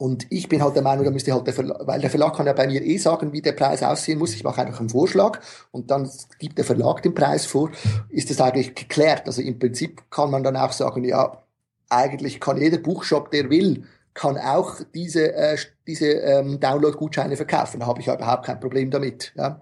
und 0.01 0.27
ich 0.29 0.47
bin 0.47 0.63
halt 0.63 0.75
der 0.77 0.81
Meinung, 0.81 1.03
da 1.03 1.11
müsste 1.11 1.33
halt 1.33 1.45
der 1.45 1.53
Verlag, 1.53 1.85
weil 1.85 1.99
der 1.99 2.09
Verlag 2.09 2.33
kann 2.33 2.45
ja 2.45 2.53
bei 2.53 2.67
mir 2.67 2.81
eh 2.81 2.97
sagen, 2.97 3.33
wie 3.33 3.41
der 3.41 3.51
Preis 3.51 3.83
aussehen 3.83 4.17
muss. 4.17 4.33
Ich 4.33 4.45
mache 4.45 4.61
einfach 4.61 4.79
einen 4.79 4.87
Vorschlag 4.87 5.41
und 5.71 5.91
dann 5.91 6.09
gibt 6.39 6.57
der 6.57 6.63
Verlag 6.63 7.01
den 7.01 7.13
Preis 7.13 7.45
vor. 7.45 7.69
Ist 8.07 8.29
das 8.29 8.39
eigentlich 8.39 8.75
geklärt? 8.75 9.23
Also 9.27 9.41
im 9.41 9.59
Prinzip 9.59 10.09
kann 10.09 10.31
man 10.31 10.41
dann 10.41 10.55
auch 10.55 10.71
sagen, 10.71 11.03
ja, 11.03 11.43
eigentlich 11.89 12.39
kann 12.39 12.61
jeder 12.61 12.77
Buchshop, 12.77 13.29
der 13.31 13.49
will, 13.49 13.83
kann 14.13 14.37
auch 14.37 14.75
diese, 14.95 15.33
äh, 15.33 15.57
diese 15.85 16.07
ähm, 16.07 16.61
Download-Gutscheine 16.61 17.35
verkaufen. 17.35 17.81
Da 17.81 17.87
habe 17.87 17.99
ich 17.99 18.05
ja 18.05 18.15
überhaupt 18.15 18.45
kein 18.45 18.61
Problem 18.61 18.91
damit. 18.91 19.33
Ja. 19.35 19.59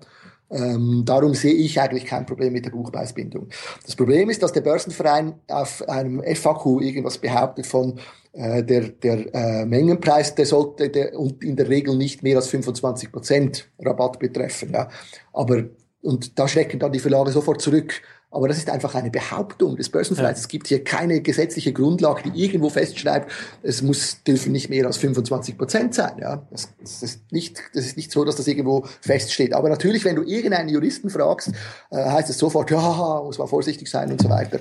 Ähm, 0.52 1.02
darum 1.04 1.34
sehe 1.34 1.54
ich 1.56 1.82
eigentlich 1.82 2.06
kein 2.06 2.28
Problem 2.28 2.54
mit 2.54 2.64
der 2.64 2.72
Buchpreisbindung. 2.72 3.50
Das 3.84 3.96
Problem 3.96 4.30
ist, 4.30 4.44
dass 4.44 4.54
der 4.54 4.62
Börsenverein 4.62 5.34
auf 5.48 5.88
einem 5.90 6.24
FAQ 6.24 6.82
irgendwas 6.82 7.18
behauptet 7.18 7.66
von 7.66 8.00
der, 8.38 8.90
der 8.90 9.34
äh, 9.34 9.66
Mengenpreis, 9.66 10.36
der 10.36 10.46
sollte 10.46 10.90
der, 10.90 11.18
und 11.18 11.44
in 11.44 11.56
der 11.56 11.70
Regel 11.70 11.98
nicht 11.98 12.22
mehr 12.24 12.38
als 12.38 12.48
25 12.48 13.12
Prozent 13.12 13.70
Rabatt 13.80 14.20
betreffen. 14.20 14.72
Ja. 14.74 14.90
Aber 15.34 15.64
und 16.02 16.38
da 16.40 16.48
schrecken 16.48 16.80
dann 16.80 16.92
die 16.92 17.00
Verlage 17.00 17.32
sofort 17.32 17.62
zurück. 17.62 18.02
Aber 18.30 18.48
das 18.50 18.58
ist 18.58 18.70
einfach 18.70 18.94
eine 18.94 19.10
Behauptung 19.10 19.78
des 19.78 19.90
Börsenvereins. 19.90 20.40
Ja. 20.40 20.42
Es 20.42 20.48
gibt 20.50 20.68
hier 20.68 20.84
keine 20.84 21.22
gesetzliche 21.22 21.72
Grundlage, 21.72 22.30
die 22.30 22.44
irgendwo 22.44 22.70
festschreibt, 22.70 23.32
es 23.64 23.82
muss, 23.82 24.22
dürfen 24.24 24.52
nicht 24.52 24.70
mehr 24.70 24.86
als 24.86 24.98
25 24.98 25.58
Prozent 25.58 25.96
sein. 25.96 26.18
Ja, 26.20 26.46
das, 26.52 26.70
das, 26.80 27.04
ist 27.04 27.32
nicht, 27.32 27.62
das 27.74 27.86
ist 27.86 27.98
nicht 27.98 28.12
so, 28.12 28.26
dass 28.26 28.36
das 28.36 28.48
irgendwo 28.48 28.86
feststeht. 29.02 29.54
Aber 29.54 29.70
natürlich, 29.70 30.04
wenn 30.04 30.18
du 30.18 30.24
irgendeinen 30.24 30.70
Juristen 30.70 31.10
fragst, 31.10 31.52
äh, 31.90 32.04
heißt 32.04 32.30
es 32.30 32.38
sofort, 32.38 32.70
ja, 32.72 33.22
muss 33.24 33.38
man 33.38 33.48
vorsichtig 33.48 33.90
sein 33.90 34.12
und 34.12 34.22
so 34.22 34.30
weiter. 34.30 34.60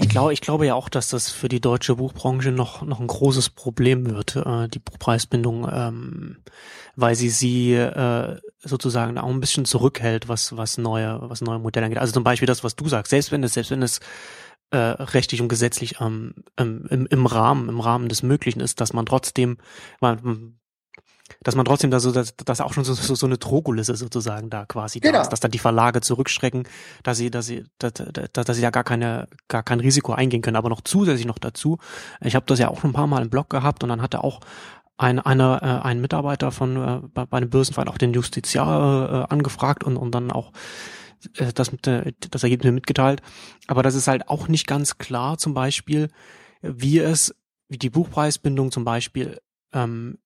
Ich 0.00 0.08
glaube, 0.08 0.32
ich 0.32 0.40
glaube 0.40 0.64
ja 0.64 0.76
auch, 0.76 0.88
dass 0.88 1.08
das 1.08 1.28
für 1.28 1.48
die 1.48 1.60
deutsche 1.60 1.96
Buchbranche 1.96 2.52
noch 2.52 2.82
noch 2.82 3.00
ein 3.00 3.08
großes 3.08 3.50
Problem 3.50 4.08
wird, 4.08 4.36
äh, 4.36 4.68
die 4.68 4.78
Buchpreisbindung, 4.78 5.68
ähm, 5.72 6.36
weil 6.94 7.16
sie 7.16 7.30
sie 7.30 7.74
äh, 7.74 8.38
sozusagen 8.60 9.18
auch 9.18 9.28
ein 9.28 9.40
bisschen 9.40 9.64
zurückhält, 9.64 10.28
was 10.28 10.56
was 10.56 10.78
neue 10.78 11.18
was 11.22 11.40
neue 11.40 11.58
Modelle 11.58 11.86
angeht. 11.86 11.98
Also 11.98 12.12
zum 12.12 12.22
Beispiel 12.22 12.46
das, 12.46 12.62
was 12.62 12.76
du 12.76 12.88
sagst, 12.88 13.10
selbst 13.10 13.32
wenn 13.32 13.42
es 13.42 13.54
selbst 13.54 13.72
wenn 13.72 13.82
es 13.82 13.98
äh, 14.70 14.76
rechtlich 14.76 15.40
und 15.40 15.48
gesetzlich 15.48 15.96
ähm, 16.00 16.44
im, 16.56 17.06
im 17.10 17.26
Rahmen 17.26 17.68
im 17.68 17.80
Rahmen 17.80 18.08
des 18.08 18.22
Möglichen 18.22 18.60
ist, 18.60 18.80
dass 18.80 18.92
man 18.92 19.04
trotzdem 19.04 19.58
man, 20.00 20.57
dass 21.42 21.54
man 21.54 21.64
trotzdem 21.64 21.90
da 21.90 22.00
so, 22.00 22.12
dass, 22.12 22.36
dass 22.36 22.60
auch 22.60 22.72
schon 22.72 22.84
so, 22.84 22.94
so, 22.94 23.14
so 23.14 23.26
eine 23.26 23.38
Drohkulisse 23.38 23.94
sozusagen 23.96 24.50
da 24.50 24.66
quasi 24.66 25.00
genau. 25.00 25.14
da 25.14 25.22
ist, 25.22 25.28
dass 25.28 25.40
dann 25.40 25.50
die 25.50 25.58
Verlage 25.58 26.00
zurückschrecken, 26.00 26.66
dass 27.02 27.18
sie, 27.18 27.30
dass 27.30 27.46
sie, 27.46 27.64
dass, 27.78 27.92
dass, 27.94 28.32
dass 28.32 28.56
sie 28.56 28.62
da 28.62 28.70
gar 28.70 28.84
keine, 28.84 29.28
gar 29.48 29.62
kein 29.62 29.80
Risiko 29.80 30.12
eingehen 30.12 30.42
können. 30.42 30.56
Aber 30.56 30.68
noch 30.68 30.80
zusätzlich 30.80 31.26
noch 31.26 31.38
dazu, 31.38 31.78
ich 32.20 32.34
habe 32.34 32.46
das 32.46 32.58
ja 32.58 32.68
auch 32.68 32.80
schon 32.80 32.90
ein 32.90 32.94
paar 32.94 33.06
Mal 33.06 33.22
im 33.22 33.30
Blog 33.30 33.50
gehabt 33.50 33.82
und 33.82 33.88
dann 33.88 34.02
hatte 34.02 34.24
auch 34.24 34.40
ein, 34.96 35.20
einer, 35.20 35.62
äh, 35.62 35.86
ein 35.86 36.00
Mitarbeiter 36.00 36.50
von 36.50 36.76
äh, 36.76 37.00
bei, 37.14 37.24
bei 37.24 37.36
einem 37.36 37.50
Börsenverein 37.50 37.88
auch 37.88 37.98
den 37.98 38.12
Justiziar 38.12 39.26
äh, 39.30 39.32
angefragt 39.32 39.84
und, 39.84 39.96
und 39.96 40.12
dann 40.12 40.32
auch 40.32 40.52
äh, 41.36 41.52
das, 41.52 41.72
mit, 41.72 41.86
äh, 41.86 42.12
das 42.30 42.42
Ergebnis 42.42 42.72
mitgeteilt. 42.72 43.22
Aber 43.68 43.82
das 43.82 43.94
ist 43.94 44.08
halt 44.08 44.28
auch 44.28 44.48
nicht 44.48 44.66
ganz 44.66 44.98
klar, 44.98 45.38
zum 45.38 45.54
Beispiel, 45.54 46.08
wie 46.62 46.98
es, 46.98 47.34
wie 47.68 47.78
die 47.78 47.90
Buchpreisbindung 47.90 48.72
zum 48.72 48.84
Beispiel 48.84 49.38
ähm, 49.72 50.18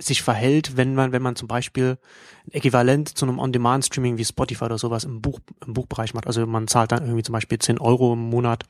sich 0.00 0.22
verhält, 0.22 0.76
wenn 0.76 0.94
man, 0.94 1.12
wenn 1.12 1.22
man 1.22 1.36
zum 1.36 1.48
Beispiel 1.48 1.98
ein 2.46 2.52
Äquivalent 2.52 3.08
zu 3.16 3.26
einem 3.26 3.38
On-Demand-Streaming 3.38 4.18
wie 4.18 4.24
Spotify 4.24 4.64
oder 4.64 4.78
sowas 4.78 5.04
im 5.04 5.20
Buch, 5.20 5.40
im 5.66 5.74
Buchbereich 5.74 6.14
macht. 6.14 6.26
Also 6.26 6.46
man 6.46 6.68
zahlt 6.68 6.92
dann 6.92 7.04
irgendwie 7.04 7.22
zum 7.22 7.32
Beispiel 7.34 7.58
10 7.58 7.78
Euro 7.78 8.14
im 8.14 8.30
Monat 8.30 8.64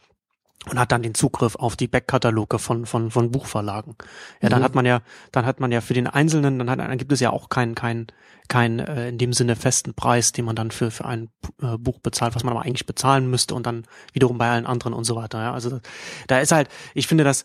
und 0.69 0.79
hat 0.79 0.93
dann 0.93 1.03
den 1.03 1.15
Zugriff 1.15 1.57
auf 1.57 1.75
die 1.75 1.89
Backkataloge 1.89 2.59
von, 2.59 2.85
von, 2.85 3.11
von 3.11 3.31
Buchverlagen. 3.31 3.95
Ja, 4.43 4.51
dann 4.51 4.61
mhm. 4.61 4.65
hat 4.65 4.75
man 4.75 4.85
ja, 4.85 5.01
dann 5.33 5.47
hat 5.47 5.59
man 5.59 5.73
ja 5.73 5.81
für 5.81 5.95
den 5.95 6.07
Einzelnen, 6.07 6.59
dann 6.59 6.69
hat, 6.69 6.79
dann 6.79 6.99
gibt 6.99 7.13
es 7.13 7.21
ja 7.21 7.31
auch 7.31 7.49
keinen, 7.49 7.75
keinen, 7.75 8.09
keinen, 8.49 8.79
äh, 8.79 9.09
in 9.09 9.17
dem 9.17 9.33
Sinne 9.33 9.57
festen 9.57 9.95
Preis, 9.95 10.33
den 10.33 10.45
man 10.45 10.57
dann 10.57 10.71
für, 10.71 10.91
für 10.91 11.07
ein 11.07 11.31
äh, 11.63 11.79
Buch 11.79 12.01
bezahlt, 12.01 12.35
was 12.35 12.45
man 12.45 12.53
aber 12.55 12.67
eigentlich 12.67 12.85
bezahlen 12.85 13.31
müsste 13.31 13.55
und 13.55 13.65
dann 13.65 13.87
wiederum 14.13 14.37
bei 14.37 14.51
allen 14.51 14.67
anderen 14.67 14.93
und 14.93 15.05
so 15.05 15.17
weiter. 15.17 15.41
Ja, 15.41 15.55
also 15.55 15.81
da 16.27 16.41
ist 16.41 16.53
halt, 16.53 16.69
ich 16.93 17.07
finde 17.07 17.25
das, 17.25 17.45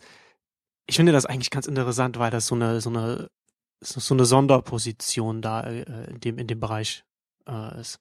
ich 0.86 0.96
finde 0.96 1.12
das 1.12 1.24
eigentlich 1.24 1.50
ganz 1.50 1.66
interessant, 1.66 2.18
weil 2.18 2.30
das 2.30 2.46
so 2.46 2.54
eine, 2.54 2.82
so 2.82 2.90
eine 2.90 3.28
so 3.80 4.14
eine 4.14 4.24
Sonderposition 4.24 5.42
da 5.42 5.62
äh, 5.62 6.10
in 6.10 6.20
dem 6.20 6.38
in 6.38 6.46
dem 6.46 6.60
Bereich 6.60 7.04
äh, 7.46 7.80
ist. 7.80 8.00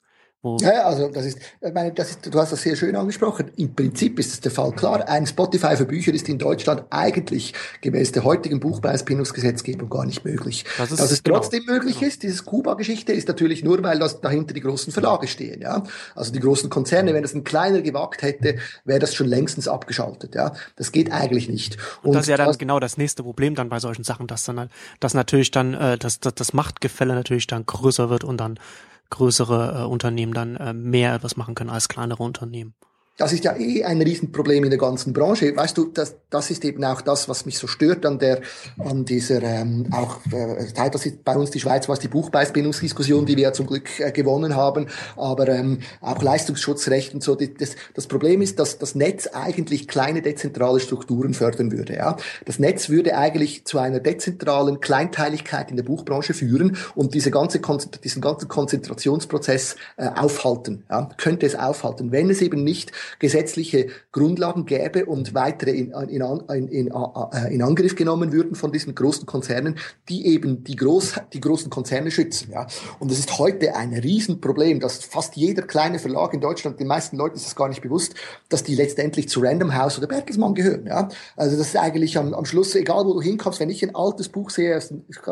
Ja, 0.61 0.83
also 0.83 1.09
das 1.09 1.25
ist, 1.25 1.39
ich 1.61 1.73
meine, 1.73 1.91
das 1.91 2.11
ist, 2.11 2.33
du 2.33 2.39
hast 2.39 2.51
das 2.51 2.61
sehr 2.61 2.75
schön 2.75 2.95
angesprochen. 2.95 3.51
Im 3.57 3.73
Prinzip 3.73 4.19
ist 4.19 4.33
es 4.33 4.41
der 4.41 4.51
Fall 4.51 4.71
klar. 4.71 5.07
Ein 5.07 5.25
Spotify 5.25 5.75
für 5.75 5.85
Bücher 5.85 6.13
ist 6.13 6.29
in 6.29 6.37
Deutschland 6.37 6.83
eigentlich 6.91 7.53
gemäß 7.81 8.11
der 8.11 8.23
heutigen 8.23 8.59
Buchpreisbindungsgesetzgebung 8.59 9.89
gar 9.89 10.05
nicht 10.05 10.23
möglich. 10.23 10.65
Das 10.77 10.91
ist, 10.91 10.99
Dass 10.99 11.11
es 11.11 11.23
genau. 11.23 11.39
trotzdem 11.39 11.65
möglich 11.65 11.95
genau. 11.95 12.07
ist, 12.07 12.23
diese 12.23 12.43
Kuba-Geschichte, 12.43 13.13
ist 13.13 13.27
natürlich 13.27 13.63
nur, 13.63 13.81
weil 13.83 13.99
das 13.99 14.21
dahinter 14.21 14.53
die 14.53 14.61
großen 14.61 14.93
Verlage 14.93 15.27
stehen. 15.27 15.61
Ja, 15.61 15.83
also 16.13 16.31
die 16.31 16.39
großen 16.39 16.69
Konzerne. 16.69 17.13
Wenn 17.13 17.23
das 17.23 17.33
ein 17.33 17.43
kleiner 17.43 17.81
gewagt 17.81 18.21
hätte, 18.21 18.57
wäre 18.83 18.99
das 18.99 19.15
schon 19.15 19.27
längstens 19.27 19.67
abgeschaltet. 19.67 20.35
Ja, 20.35 20.53
das 20.75 20.91
geht 20.91 21.11
eigentlich 21.11 21.49
nicht. 21.49 21.77
Und, 22.03 22.09
Und 22.09 22.13
das 22.13 22.23
ist 22.23 22.29
ja 22.29 22.37
dann 22.37 22.47
das, 22.47 22.57
genau 22.57 22.79
das 22.79 22.97
nächste 22.97 23.23
Problem 23.23 23.55
dann 23.55 23.69
bei 23.69 23.79
solchen 23.79 24.03
Sachen, 24.03 24.27
dass 24.27 24.43
dann, 24.45 24.69
dass 24.99 25.13
natürlich 25.13 25.51
dann, 25.51 25.73
äh, 25.73 25.97
dass, 25.97 26.19
dass 26.19 26.35
das 26.35 26.53
Machtgefälle 26.53 27.15
natürlich 27.15 27.47
dann 27.47 27.65
größer 27.65 28.09
wird 28.09 28.23
und 28.23 28.37
dann 28.37 28.59
größere 29.09 29.81
äh, 29.81 29.85
Unternehmen 29.85 30.33
dann 30.33 30.55
äh, 30.55 30.73
mehr 30.73 31.13
etwas 31.13 31.37
machen 31.37 31.55
können 31.55 31.69
als 31.69 31.87
kleinere 31.87 32.23
Unternehmen. 32.23 32.75
Das 33.17 33.31
ist 33.31 33.45
ja 33.45 33.55
eh 33.55 33.83
ein 33.85 34.01
Riesenproblem 34.01 34.65
in 34.65 34.69
der 34.69 34.79
ganzen 34.79 35.13
Branche. 35.13 35.55
Weißt 35.55 35.77
du, 35.77 35.85
das, 35.85 36.15
das 36.29 36.51
ist 36.51 36.65
eben 36.65 36.83
auch 36.83 36.99
das, 36.99 37.29
was 37.29 37.45
mich 37.45 37.57
so 37.57 37.65
stört 37.65 38.05
an 38.05 38.19
der, 38.19 38.41
an 38.77 39.05
dieser, 39.05 39.41
ähm, 39.41 39.87
auch, 39.91 40.19
äh, 40.33 40.89
das 40.91 41.05
ist 41.05 41.23
bei 41.23 41.35
uns 41.37 41.49
die 41.49 41.61
Schweiz 41.61 41.87
war 41.87 41.93
es 41.93 41.99
die 41.99 42.09
Buchpreisbindungsdiskussion, 42.09 43.25
die 43.25 43.37
wir 43.37 43.43
ja 43.43 43.53
zum 43.53 43.67
Glück 43.67 44.01
äh, 44.01 44.11
gewonnen 44.11 44.57
haben, 44.57 44.87
aber 45.15 45.47
ähm, 45.47 45.79
auch 46.01 46.21
Leistungsschutzrecht 46.21 47.13
und 47.13 47.23
so. 47.23 47.35
Das, 47.35 47.75
das 47.93 48.07
Problem 48.07 48.41
ist, 48.41 48.59
dass 48.59 48.79
das 48.79 48.95
Netz 48.95 49.27
eigentlich 49.27 49.87
kleine 49.87 50.21
dezentrale 50.21 50.81
Strukturen 50.81 51.33
fördern 51.33 51.71
würde. 51.71 51.95
Ja? 51.95 52.17
Das 52.43 52.59
Netz 52.59 52.89
würde 52.89 53.17
eigentlich 53.17 53.63
zu 53.63 53.79
einer 53.79 54.01
dezentralen 54.01 54.81
Kleinteiligkeit 54.81 55.69
in 55.69 55.77
der 55.77 55.83
Buchbranche 55.83 56.33
führen 56.33 56.75
und 56.95 57.13
diese 57.13 57.31
ganze, 57.31 57.61
diesen 58.03 58.21
ganzen 58.21 58.49
Konzentrationsprozess 58.49 59.77
äh, 59.95 60.09
aufhalten. 60.09 60.83
Ja? 60.89 61.09
Könnte 61.17 61.45
es 61.45 61.55
aufhalten, 61.55 62.11
wenn 62.11 62.29
es 62.29 62.41
eben 62.41 62.65
nicht 62.65 62.91
gesetzliche 63.19 63.87
Grundlagen 64.11 64.65
gäbe 64.65 65.05
und 65.05 65.33
weitere 65.33 65.71
in, 65.71 65.91
in, 65.91 66.21
in, 66.21 66.67
in, 66.67 66.87
äh, 66.87 67.53
in 67.53 67.61
Angriff 67.61 67.95
genommen 67.95 68.31
würden 68.31 68.55
von 68.55 68.71
diesen 68.71 68.95
großen 68.95 69.25
Konzernen, 69.25 69.77
die 70.09 70.27
eben 70.27 70.63
die, 70.63 70.75
groß, 70.75 71.15
die 71.33 71.41
großen 71.41 71.69
Konzerne 71.69 72.11
schützen. 72.11 72.51
Ja. 72.51 72.67
Und 72.99 73.11
es 73.11 73.19
ist 73.19 73.37
heute 73.37 73.75
ein 73.75 73.93
Riesenproblem, 73.93 74.79
dass 74.79 75.03
fast 75.03 75.35
jeder 75.35 75.63
kleine 75.63 75.99
Verlag 75.99 76.33
in 76.33 76.41
Deutschland, 76.41 76.79
den 76.79 76.87
meisten 76.87 77.17
Leuten 77.17 77.35
ist 77.35 77.47
es 77.47 77.55
gar 77.55 77.69
nicht 77.69 77.81
bewusst, 77.81 78.15
dass 78.49 78.63
die 78.63 78.75
letztendlich 78.75 79.29
zu 79.29 79.41
Random 79.41 79.75
House 79.75 79.97
oder 79.97 80.07
Bertelsmann 80.07 80.55
gehören. 80.55 80.85
Ja. 80.87 81.09
Also 81.35 81.57
das 81.57 81.67
ist 81.67 81.77
eigentlich 81.77 82.17
am, 82.17 82.33
am 82.33 82.45
Schluss, 82.45 82.75
egal 82.75 83.05
wo 83.05 83.13
du 83.13 83.21
hinkommst, 83.21 83.59
wenn 83.59 83.69
ich 83.69 83.83
ein 83.83 83.95
altes 83.95 84.29
Buch 84.29 84.49
sehe, 84.49 84.79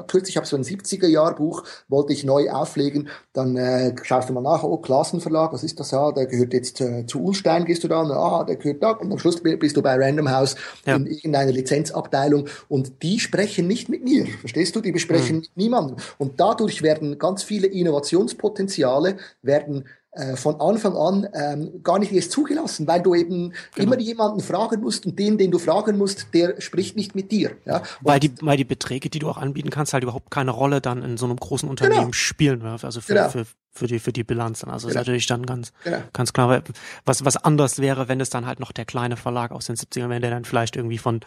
kürzlich 0.07 0.37
habe 0.37 0.47
so 0.47 0.55
ein 0.55 0.63
70er-Jahr-Buch, 0.63 1.63
wollte 1.87 2.13
ich 2.13 2.23
neu 2.23 2.49
auflegen, 2.49 3.09
dann 3.33 3.55
äh, 3.57 3.95
schaust 4.03 4.29
du 4.29 4.33
mal 4.33 4.41
nach, 4.41 4.63
oh, 4.63 4.77
Klassenverlag, 4.77 5.53
was 5.53 5.63
ist 5.63 5.79
das? 5.79 5.91
Ja, 5.91 6.11
der 6.11 6.27
gehört 6.27 6.53
jetzt 6.53 6.81
äh, 6.81 7.05
zu 7.05 7.23
Ulstein 7.23 7.62
rein, 7.63 7.65
gehst 7.65 7.83
du 7.83 7.87
da 7.87 8.01
und 8.01 8.11
ah, 8.11 8.43
der 8.43 8.57
gehört 8.57 8.83
da 8.83 8.91
und 8.91 9.11
am 9.11 9.17
Schluss 9.17 9.41
bist 9.41 9.77
du 9.77 9.81
bei 9.81 9.95
Random 9.95 10.29
House 10.29 10.55
ja. 10.85 10.95
in 10.95 11.07
irgendeiner 11.07 11.51
Lizenzabteilung 11.51 12.47
und 12.67 13.01
die 13.01 13.19
sprechen 13.19 13.67
nicht 13.67 13.89
mit 13.89 14.03
mir, 14.03 14.25
verstehst 14.39 14.75
du? 14.75 14.81
Die 14.81 14.91
besprechen 14.91 15.37
mhm. 15.37 15.41
mit 15.41 15.57
niemandem 15.57 15.97
und 16.17 16.39
dadurch 16.39 16.81
werden 16.81 17.17
ganz 17.17 17.43
viele 17.43 17.67
Innovationspotenziale 17.67 19.17
werden 19.41 19.85
äh, 20.15 20.35
von 20.35 20.61
Anfang 20.61 20.95
an 20.95 21.27
ähm, 21.33 21.81
gar 21.81 21.97
nicht 21.97 22.11
erst 22.11 22.31
zugelassen, 22.31 22.85
weil 22.85 23.01
du 23.01 23.15
eben 23.15 23.53
genau. 23.73 23.93
immer 23.93 23.99
jemanden 23.99 24.41
fragen 24.41 24.81
musst 24.81 25.07
und 25.07 25.17
den, 25.17 25.39
den 25.39 25.49
du 25.49 25.57
fragen 25.57 25.97
musst, 25.97 26.27
der 26.33 26.61
spricht 26.61 26.95
nicht 26.95 27.15
mit 27.15 27.31
dir. 27.31 27.51
Ja? 27.65 27.81
weil 28.01 28.19
die, 28.19 28.31
weil 28.41 28.57
die 28.57 28.63
Beträge, 28.63 29.09
die 29.09 29.17
du 29.17 29.27
auch 29.27 29.37
anbieten 29.37 29.71
kannst, 29.71 29.93
halt 29.93 30.03
überhaupt 30.03 30.29
keine 30.29 30.51
Rolle 30.51 30.81
dann 30.81 31.01
in 31.01 31.17
so 31.17 31.25
einem 31.25 31.37
großen 31.37 31.67
Unternehmen 31.67 32.01
genau. 32.01 32.13
spielen, 32.13 32.61
also 32.61 33.01
für, 33.01 33.13
genau. 33.13 33.29
für, 33.29 33.45
für 33.71 33.87
die 33.87 33.97
für 33.97 34.13
die 34.13 34.23
Bilanz. 34.23 34.63
Also 34.63 34.87
genau. 34.87 34.89
ist 34.89 34.95
natürlich 34.95 35.25
dann 35.25 35.47
ganz 35.47 35.73
genau. 35.83 35.97
ganz 36.13 36.31
klar, 36.31 36.61
was 37.05 37.25
was 37.25 37.37
anders 37.37 37.79
wäre, 37.79 38.07
wenn 38.07 38.21
es 38.21 38.29
dann 38.29 38.45
halt 38.45 38.59
noch 38.59 38.71
der 38.71 38.85
kleine 38.85 39.17
Verlag 39.17 39.51
aus 39.51 39.65
den 39.65 39.75
70ern 39.75 40.09
wäre, 40.09 40.19
der 40.19 40.29
dann 40.29 40.45
vielleicht 40.45 40.75
irgendwie 40.75 40.99
von 40.99 41.21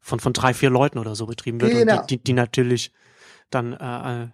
von 0.00 0.18
von 0.18 0.32
drei 0.32 0.54
vier 0.54 0.70
Leuten 0.70 0.98
oder 0.98 1.14
so 1.14 1.26
betrieben 1.26 1.60
wird 1.60 1.72
genau. 1.72 2.00
und 2.00 2.10
die, 2.10 2.16
die, 2.16 2.24
die 2.24 2.32
natürlich 2.32 2.90
dann 3.50 3.74
äh, 3.74 4.22
äh 4.24 4.28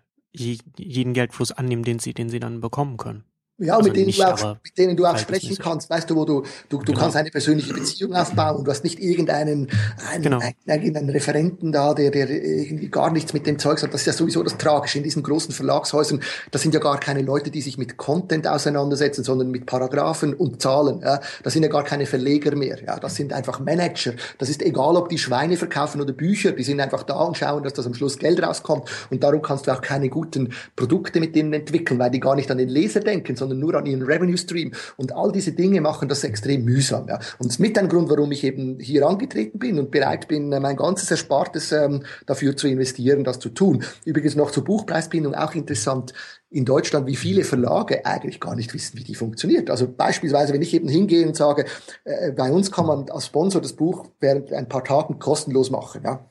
jeden 0.78 1.14
Geldfluss 1.14 1.50
annehmen, 1.50 1.82
den 1.82 1.98
sie 1.98 2.12
den 2.12 2.28
sie 2.28 2.38
dann 2.38 2.60
bekommen 2.60 2.98
können. 2.98 3.24
Ja, 3.58 3.76
also 3.76 3.88
mit, 3.88 3.96
denen 3.96 4.06
nicht, 4.06 4.22
auch, 4.22 4.56
mit 4.62 4.76
denen 4.76 4.96
du 4.98 5.06
auch 5.06 5.16
sprechen 5.16 5.56
kannst, 5.56 5.88
weißt 5.88 6.10
du, 6.10 6.16
wo 6.16 6.26
du, 6.26 6.42
du, 6.68 6.76
du 6.76 6.84
genau. 6.84 7.00
kannst 7.00 7.16
eine 7.16 7.30
persönliche 7.30 7.72
Beziehung 7.72 8.14
aufbauen 8.14 8.56
und 8.56 8.66
du 8.66 8.70
hast 8.70 8.84
nicht 8.84 9.00
irgendeinen 9.00 9.68
einen, 10.12 10.22
genau. 10.22 10.40
irgendeinen 10.66 11.08
Referenten 11.08 11.72
da, 11.72 11.94
der, 11.94 12.10
der 12.10 12.28
irgendwie 12.28 12.90
gar 12.90 13.10
nichts 13.10 13.32
mit 13.32 13.46
dem 13.46 13.58
Zeug 13.58 13.82
hat. 13.82 13.94
Das 13.94 14.02
ist 14.02 14.06
ja 14.06 14.12
sowieso 14.12 14.42
das 14.42 14.58
Tragische 14.58 14.98
in 14.98 15.04
diesen 15.04 15.22
großen 15.22 15.54
Verlagshäusern. 15.54 16.20
Das 16.50 16.60
sind 16.60 16.74
ja 16.74 16.80
gar 16.80 17.00
keine 17.00 17.22
Leute, 17.22 17.50
die 17.50 17.62
sich 17.62 17.78
mit 17.78 17.96
Content 17.96 18.46
auseinandersetzen, 18.46 19.24
sondern 19.24 19.50
mit 19.50 19.64
Paragraphen 19.64 20.34
und 20.34 20.60
Zahlen. 20.60 21.00
Ja. 21.00 21.20
Das 21.42 21.54
sind 21.54 21.62
ja 21.62 21.70
gar 21.70 21.84
keine 21.84 22.04
Verleger 22.04 22.54
mehr. 22.54 22.78
Ja. 22.84 22.98
Das 22.98 23.14
sind 23.14 23.32
einfach 23.32 23.58
Manager. 23.60 24.12
Das 24.36 24.50
ist 24.50 24.60
egal, 24.60 24.96
ob 24.96 25.08
die 25.08 25.18
Schweine 25.18 25.56
verkaufen 25.56 26.02
oder 26.02 26.12
Bücher. 26.12 26.52
Die 26.52 26.62
sind 26.62 26.78
einfach 26.78 27.04
da 27.04 27.20
und 27.20 27.38
schauen, 27.38 27.62
dass 27.62 27.72
das 27.72 27.86
am 27.86 27.94
Schluss 27.94 28.18
Geld 28.18 28.42
rauskommt. 28.42 28.90
Und 29.08 29.22
darum 29.22 29.40
kannst 29.40 29.66
du 29.66 29.70
auch 29.70 29.80
keine 29.80 30.10
guten 30.10 30.52
Produkte 30.76 31.20
mit 31.20 31.34
denen 31.34 31.54
entwickeln, 31.54 31.98
weil 31.98 32.10
die 32.10 32.20
gar 32.20 32.34
nicht 32.34 32.50
an 32.50 32.58
den 32.58 32.68
Leser 32.68 33.00
denken, 33.00 33.34
sondern 33.46 33.60
nur 33.60 33.74
an 33.74 33.86
ihren 33.86 34.02
Revenue 34.02 34.36
Stream. 34.36 34.72
Und 34.96 35.14
all 35.14 35.30
diese 35.30 35.52
Dinge 35.52 35.80
machen 35.80 36.08
das 36.08 36.24
extrem 36.24 36.64
mühsam. 36.64 37.06
Ja. 37.08 37.16
Und 37.38 37.46
das 37.46 37.54
ist 37.54 37.58
mit 37.60 37.78
ein 37.78 37.88
Grund, 37.88 38.10
warum 38.10 38.32
ich 38.32 38.42
eben 38.42 38.78
hier 38.80 39.06
angetreten 39.06 39.58
bin 39.58 39.78
und 39.78 39.90
bereit 39.90 40.26
bin, 40.28 40.52
äh, 40.52 40.60
mein 40.60 40.76
ganzes 40.76 41.10
Erspartes 41.10 41.72
ähm, 41.72 42.02
dafür 42.26 42.56
zu 42.56 42.66
investieren, 42.66 43.24
das 43.24 43.38
zu 43.38 43.50
tun. 43.50 43.84
Übrigens 44.04 44.34
noch 44.34 44.50
zur 44.50 44.64
Buchpreisbindung 44.64 45.34
auch 45.34 45.54
interessant 45.54 46.12
in 46.50 46.64
Deutschland, 46.64 47.06
wie 47.06 47.16
viele 47.16 47.44
Verlage 47.44 48.04
eigentlich 48.04 48.40
gar 48.40 48.56
nicht 48.56 48.72
wissen, 48.74 48.98
wie 48.98 49.04
die 49.04 49.14
funktioniert. 49.14 49.70
Also 49.70 49.88
beispielsweise, 49.88 50.52
wenn 50.52 50.62
ich 50.62 50.74
eben 50.74 50.88
hingehe 50.88 51.26
und 51.26 51.36
sage, 51.36 51.66
äh, 52.04 52.32
bei 52.32 52.50
uns 52.50 52.72
kann 52.72 52.86
man 52.86 53.08
als 53.10 53.26
Sponsor 53.26 53.60
das 53.60 53.74
Buch 53.74 54.06
während 54.20 54.52
ein 54.52 54.68
paar 54.68 54.84
Tagen 54.84 55.18
kostenlos 55.18 55.70
machen, 55.70 56.02
ja, 56.04 56.24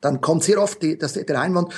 dann 0.00 0.20
kommt 0.20 0.44
sehr 0.44 0.62
oft 0.62 0.82
die, 0.82 0.98
das, 0.98 1.14
der 1.14 1.40
Einwand, 1.40 1.72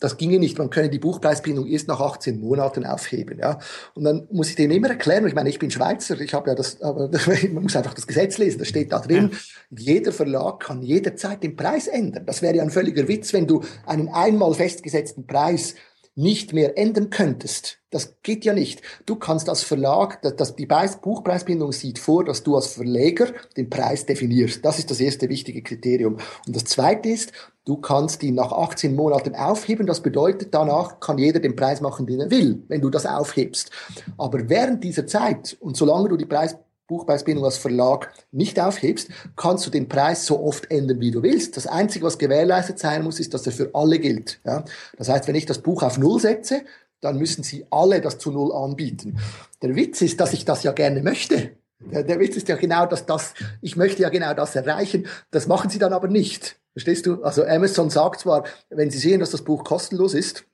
das 0.00 0.16
ginge 0.16 0.38
nicht, 0.38 0.58
man 0.58 0.70
könne 0.70 0.90
die 0.90 0.98
Buchpreisbindung 0.98 1.66
erst 1.66 1.88
nach 1.88 2.00
18 2.00 2.38
Monaten 2.40 2.86
aufheben. 2.86 3.38
Ja. 3.38 3.58
Und 3.94 4.04
dann 4.04 4.28
muss 4.30 4.50
ich 4.50 4.56
denen 4.56 4.72
immer 4.72 4.88
erklären, 4.88 5.26
ich 5.26 5.34
meine, 5.34 5.48
ich 5.48 5.58
bin 5.58 5.70
Schweizer, 5.70 6.20
ich 6.20 6.34
habe 6.34 6.50
ja 6.50 6.54
das, 6.54 6.80
aber 6.80 7.10
man 7.52 7.62
muss 7.64 7.76
einfach 7.76 7.94
das 7.94 8.06
Gesetz 8.06 8.38
lesen, 8.38 8.58
das 8.58 8.68
steht 8.68 8.92
da 8.92 9.00
drin, 9.00 9.32
jeder 9.70 10.12
Verlag 10.12 10.60
kann 10.60 10.82
jederzeit 10.82 11.42
den 11.42 11.56
Preis 11.56 11.88
ändern. 11.88 12.26
Das 12.26 12.42
wäre 12.42 12.56
ja 12.56 12.62
ein 12.62 12.70
völliger 12.70 13.08
Witz, 13.08 13.32
wenn 13.32 13.46
du 13.46 13.62
einen 13.86 14.08
einmal 14.08 14.54
festgesetzten 14.54 15.26
Preis 15.26 15.74
nicht 16.18 16.52
mehr 16.52 16.76
ändern 16.76 17.10
könntest. 17.10 17.78
Das 17.90 18.16
geht 18.24 18.44
ja 18.44 18.52
nicht. 18.52 18.82
Du 19.06 19.14
kannst 19.14 19.48
als 19.48 19.62
Verlag, 19.62 20.20
das, 20.20 20.56
die 20.56 20.66
Buchpreisbindung 20.66 21.70
sieht 21.70 22.00
vor, 22.00 22.24
dass 22.24 22.42
du 22.42 22.56
als 22.56 22.66
Verleger 22.66 23.28
den 23.56 23.70
Preis 23.70 24.04
definierst. 24.04 24.64
Das 24.64 24.80
ist 24.80 24.90
das 24.90 24.98
erste 24.98 25.28
wichtige 25.28 25.62
Kriterium. 25.62 26.18
Und 26.46 26.56
das 26.56 26.64
zweite 26.64 27.08
ist, 27.08 27.32
du 27.64 27.76
kannst 27.76 28.24
ihn 28.24 28.34
nach 28.34 28.50
18 28.50 28.96
Monaten 28.96 29.36
aufheben. 29.36 29.86
Das 29.86 30.02
bedeutet, 30.02 30.52
danach 30.52 30.98
kann 30.98 31.18
jeder 31.18 31.38
den 31.38 31.54
Preis 31.54 31.80
machen, 31.80 32.04
den 32.04 32.18
er 32.18 32.30
will, 32.32 32.64
wenn 32.66 32.80
du 32.80 32.90
das 32.90 33.06
aufhebst. 33.06 33.70
Aber 34.18 34.48
während 34.48 34.82
dieser 34.82 35.06
Zeit 35.06 35.56
und 35.60 35.76
solange 35.76 36.08
du 36.08 36.16
die 36.16 36.26
Preis 36.26 36.56
Buchpreisbindung 36.88 37.44
als 37.44 37.58
Verlag 37.58 38.12
nicht 38.32 38.58
aufhebst, 38.58 39.10
kannst 39.36 39.64
du 39.66 39.70
den 39.70 39.88
Preis 39.88 40.26
so 40.26 40.40
oft 40.40 40.70
ändern, 40.70 41.00
wie 41.00 41.10
du 41.10 41.22
willst. 41.22 41.56
Das 41.56 41.66
Einzige, 41.66 42.04
was 42.04 42.18
gewährleistet 42.18 42.78
sein 42.78 43.04
muss, 43.04 43.20
ist, 43.20 43.34
dass 43.34 43.46
er 43.46 43.52
für 43.52 43.70
alle 43.74 43.98
gilt. 44.00 44.40
Ja? 44.44 44.64
Das 44.96 45.08
heißt, 45.08 45.28
wenn 45.28 45.36
ich 45.36 45.46
das 45.46 45.58
Buch 45.58 45.82
auf 45.82 45.98
Null 45.98 46.18
setze, 46.18 46.62
dann 47.00 47.18
müssen 47.18 47.44
sie 47.44 47.66
alle 47.70 48.00
das 48.00 48.18
zu 48.18 48.32
Null 48.32 48.52
anbieten. 48.52 49.18
Der 49.62 49.76
Witz 49.76 50.00
ist, 50.00 50.18
dass 50.18 50.32
ich 50.32 50.44
das 50.44 50.64
ja 50.64 50.72
gerne 50.72 51.02
möchte. 51.02 51.52
Der, 51.80 52.02
der 52.02 52.18
Witz 52.18 52.36
ist 52.36 52.48
ja 52.48 52.56
genau, 52.56 52.86
dass 52.86 53.06
das, 53.06 53.34
ich 53.60 53.76
möchte 53.76 54.02
ja 54.02 54.08
genau 54.08 54.34
das 54.34 54.56
erreichen. 54.56 55.06
Das 55.30 55.46
machen 55.46 55.70
sie 55.70 55.78
dann 55.78 55.92
aber 55.92 56.08
nicht. 56.08 56.58
Verstehst 56.72 57.06
du? 57.06 57.22
Also 57.22 57.44
Amazon 57.44 57.90
sagt 57.90 58.20
zwar, 58.20 58.44
wenn 58.70 58.90
sie 58.90 58.98
sehen, 58.98 59.20
dass 59.20 59.30
das 59.30 59.42
Buch 59.42 59.62
kostenlos 59.62 60.14
ist, 60.14 60.44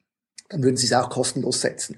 dann 0.49 0.63
würden 0.63 0.77
sie 0.77 0.87
es 0.87 0.93
auch 0.93 1.09
kostenlos 1.09 1.61
setzen. 1.61 1.97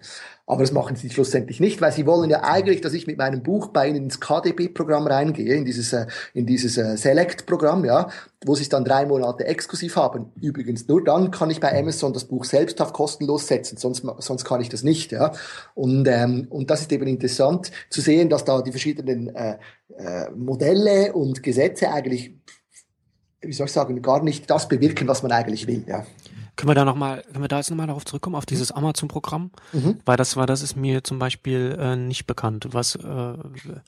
Aber 0.49 0.63
das 0.63 0.71
machen 0.71 0.95
sie 0.95 1.11
schlussendlich 1.11 1.59
nicht, 1.59 1.81
weil 1.81 1.91
sie 1.91 2.07
wollen 2.07 2.31
ja 2.31 2.45
eigentlich, 2.45 2.81
dass 2.81 2.93
ich 2.93 3.09
mit 3.09 3.19
meinem 3.19 3.43
Buch 3.43 3.69
bei 3.69 3.89
ihnen 3.89 4.05
ins 4.05 4.21
KDB-Programm 4.21 5.09
reingehe, 5.09 5.55
in 5.55 5.65
dieses, 5.65 5.93
äh, 5.93 6.07
in 6.35 6.47
dieses 6.47 6.79
äh, 6.79 6.97
Select-Programm, 6.97 7.85
ja, 7.85 8.09
wo 8.45 8.55
sie 8.55 8.63
es 8.63 8.69
dann 8.69 8.85
drei 8.85 9.07
Monate 9.07 9.45
exklusiv 9.45 9.97
haben. 9.97 10.31
Übrigens, 10.41 10.87
nur 10.87 11.03
dann 11.03 11.33
kann 11.33 11.51
ich 11.51 11.59
bei 11.59 11.77
Amazon 11.77 12.13
das 12.13 12.27
Buch 12.27 12.45
selbst 12.45 12.81
auf 12.81 12.93
kostenlos 12.93 13.49
setzen, 13.49 13.77
sonst, 13.77 14.05
sonst 14.19 14.45
kann 14.45 14.61
ich 14.61 14.69
das 14.69 14.85
nicht, 14.85 15.11
ja. 15.11 15.33
Und, 15.75 16.07
ähm, 16.07 16.47
und 16.49 16.71
das 16.71 16.83
ist 16.83 16.93
eben 16.93 17.09
interessant 17.09 17.73
zu 17.91 18.01
sehen, 18.01 18.29
dass 18.29 18.45
da 18.45 18.63
die 18.63 18.71
verschiedenen 18.71 19.35
äh, 19.35 19.59
äh, 19.99 20.31
Modelle 20.31 21.13
und 21.13 21.43
Gesetze 21.43 21.91
eigentlich, 21.91 22.35
wie 23.41 23.53
soll 23.53 23.67
ich 23.67 23.73
sagen, 23.73 24.01
gar 24.01 24.23
nicht 24.23 24.49
das 24.49 24.69
bewirken, 24.69 25.09
was 25.09 25.25
man 25.25 25.33
eigentlich 25.33 25.67
will, 25.67 25.83
ja. 25.89 26.07
Können 26.57 26.71
wir 26.71 26.75
da 26.75 26.87
noch 26.87 26.95
mal, 26.95 27.23
können 27.23 27.45
wir 27.45 27.49
da 27.49 27.59
jetzt 27.59 27.71
nochmal 27.71 27.87
darauf 27.87 28.07
zurückkommen, 28.07 28.35
auf 28.35 28.47
dieses 28.47 28.73
Amazon-Programm? 28.73 29.51
Mhm. 29.73 29.99
Weil 30.07 30.17
das 30.17 30.37
war, 30.37 30.47
das 30.47 30.63
ist 30.63 30.75
mir 30.75 31.05
zum 31.05 31.19
Beispiel 31.19 31.77
äh, 31.79 31.97
nicht 31.97 32.27
bekannt. 32.27 32.69
Was? 32.73 32.95
Äh, 32.95 33.35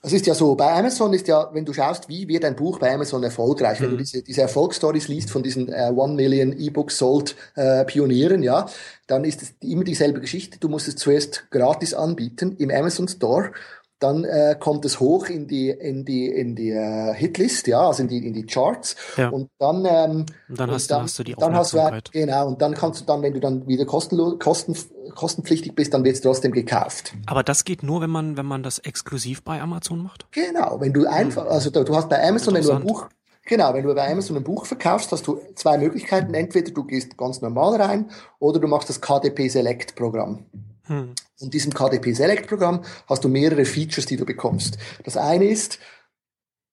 es 0.03 0.13
ist 0.13 0.27
ja 0.27 0.35
so, 0.35 0.53
bei 0.53 0.71
Amazon 0.73 1.11
ist 1.13 1.27
ja, 1.27 1.49
wenn 1.51 1.65
du 1.65 1.73
schaust, 1.73 2.09
wie 2.09 2.27
wird 2.27 2.45
ein 2.45 2.55
Buch 2.55 2.77
bei 2.77 2.93
Amazon 2.93 3.23
erfolgreich, 3.23 3.79
mhm. 3.79 3.83
wenn 3.83 3.89
du 3.91 3.95
mhm. 3.95 4.01
diese, 4.01 4.21
diese 4.21 4.41
Erfolgsstories 4.41 5.07
liest 5.07 5.31
von 5.31 5.41
diesen 5.41 5.69
äh, 5.69 5.91
One 5.95 6.13
Million 6.13 6.53
E-Books 6.53 6.99
Sold 6.99 7.35
äh, 7.55 7.85
Pionieren, 7.85 8.43
ja, 8.43 8.67
dann 9.07 9.23
ist 9.23 9.41
es 9.41 9.53
immer 9.61 9.83
dieselbe 9.83 10.21
Geschichte. 10.21 10.59
Du 10.59 10.69
musst 10.69 10.87
es 10.87 10.95
zuerst 10.95 11.49
gratis 11.49 11.95
anbieten 11.95 12.55
im 12.59 12.69
Amazon 12.69 13.07
Store 13.07 13.51
dann 13.99 14.23
äh, 14.23 14.55
kommt 14.59 14.85
es 14.85 14.99
hoch 14.99 15.27
in 15.27 15.47
die 15.47 15.69
in 15.69 16.05
die 16.05 16.27
in 16.27 16.55
die 16.55 16.71
äh, 16.71 17.13
Hitlist, 17.13 17.67
ja, 17.67 17.87
also 17.87 18.03
in 18.03 18.07
die 18.07 18.25
in 18.25 18.33
die 18.33 18.45
Charts 18.45 18.95
ja. 19.17 19.29
und 19.29 19.49
dann 19.59 19.85
ähm, 19.85 20.25
und 20.47 20.59
dann, 20.59 20.71
hast, 20.71 20.83
und 20.83 20.91
dann, 20.91 21.03
hast 21.03 21.19
du 21.19 21.23
die 21.23 21.35
dann 21.35 21.55
hast 21.55 21.73
du 21.73 22.01
genau 22.11 22.47
und 22.47 22.61
dann 22.61 22.73
kannst 22.73 23.01
du 23.01 23.05
dann, 23.05 23.21
wenn 23.21 23.33
du 23.33 23.39
dann 23.39 23.67
wieder 23.67 23.85
kostenlos 23.85 24.39
kosten, 24.39 24.75
kostenpflichtig 25.15 25.75
bist, 25.75 25.93
dann 25.93 26.03
wird 26.03 26.15
es 26.15 26.21
trotzdem 26.21 26.51
gekauft. 26.51 27.13
Aber 27.25 27.43
das 27.43 27.65
geht 27.65 27.83
nur, 27.83 28.01
wenn 28.01 28.09
man 28.09 28.37
wenn 28.37 28.45
man 28.45 28.63
das 28.63 28.79
exklusiv 28.79 29.43
bei 29.43 29.61
Amazon 29.61 30.01
macht. 30.01 30.25
Genau, 30.31 30.79
wenn 30.79 30.93
du 30.93 31.05
einfach 31.05 31.45
also 31.47 31.69
du 31.69 31.95
hast 31.95 32.09
bei 32.09 32.25
Amazon 32.25 32.53
wenn 32.53 32.63
du 32.63 32.71
ein 32.71 32.83
Buch 32.83 33.09
Genau, 33.49 33.73
wenn 33.73 33.83
du 33.83 33.95
bei 33.95 34.11
Amazon 34.11 34.37
ein 34.37 34.43
Buch 34.43 34.67
verkaufst, 34.67 35.11
hast 35.11 35.25
du 35.25 35.41
zwei 35.55 35.79
Möglichkeiten. 35.79 36.35
Entweder 36.35 36.69
du 36.69 36.83
gehst 36.83 37.17
ganz 37.17 37.41
normal 37.41 37.81
rein 37.81 38.11
oder 38.37 38.59
du 38.59 38.67
machst 38.67 38.89
das 38.89 39.01
KDP 39.01 39.47
Select 39.47 39.95
Programm. 39.95 40.45
Hm. 40.89 41.13
In 41.39 41.51
diesem 41.51 41.71
KDP 41.71 42.13
Select 42.13 42.47
Programm 42.47 42.81
hast 43.07 43.23
du 43.23 43.29
mehrere 43.29 43.63
Features, 43.63 44.07
die 44.07 44.17
du 44.17 44.25
bekommst. 44.25 44.77
Das 45.03 45.17
eine 45.17 45.45
ist, 45.45 45.77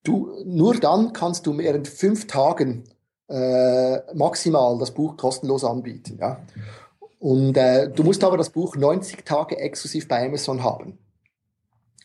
du, 0.02 0.32
nur 0.44 0.74
dann 0.74 1.12
kannst 1.12 1.46
du 1.46 1.56
während 1.56 1.86
fünf 1.86 2.26
Tagen 2.26 2.84
äh, 3.28 3.98
maximal 4.14 4.78
das 4.78 4.92
Buch 4.92 5.18
kostenlos 5.18 5.64
anbieten. 5.64 6.16
Ja? 6.18 6.40
Und 7.18 7.58
äh, 7.58 7.90
du 7.90 8.04
musst 8.04 8.24
aber 8.24 8.38
das 8.38 8.50
Buch 8.50 8.74
90 8.74 9.24
Tage 9.24 9.58
exklusiv 9.58 10.08
bei 10.08 10.26
Amazon 10.26 10.64
haben. 10.64 10.98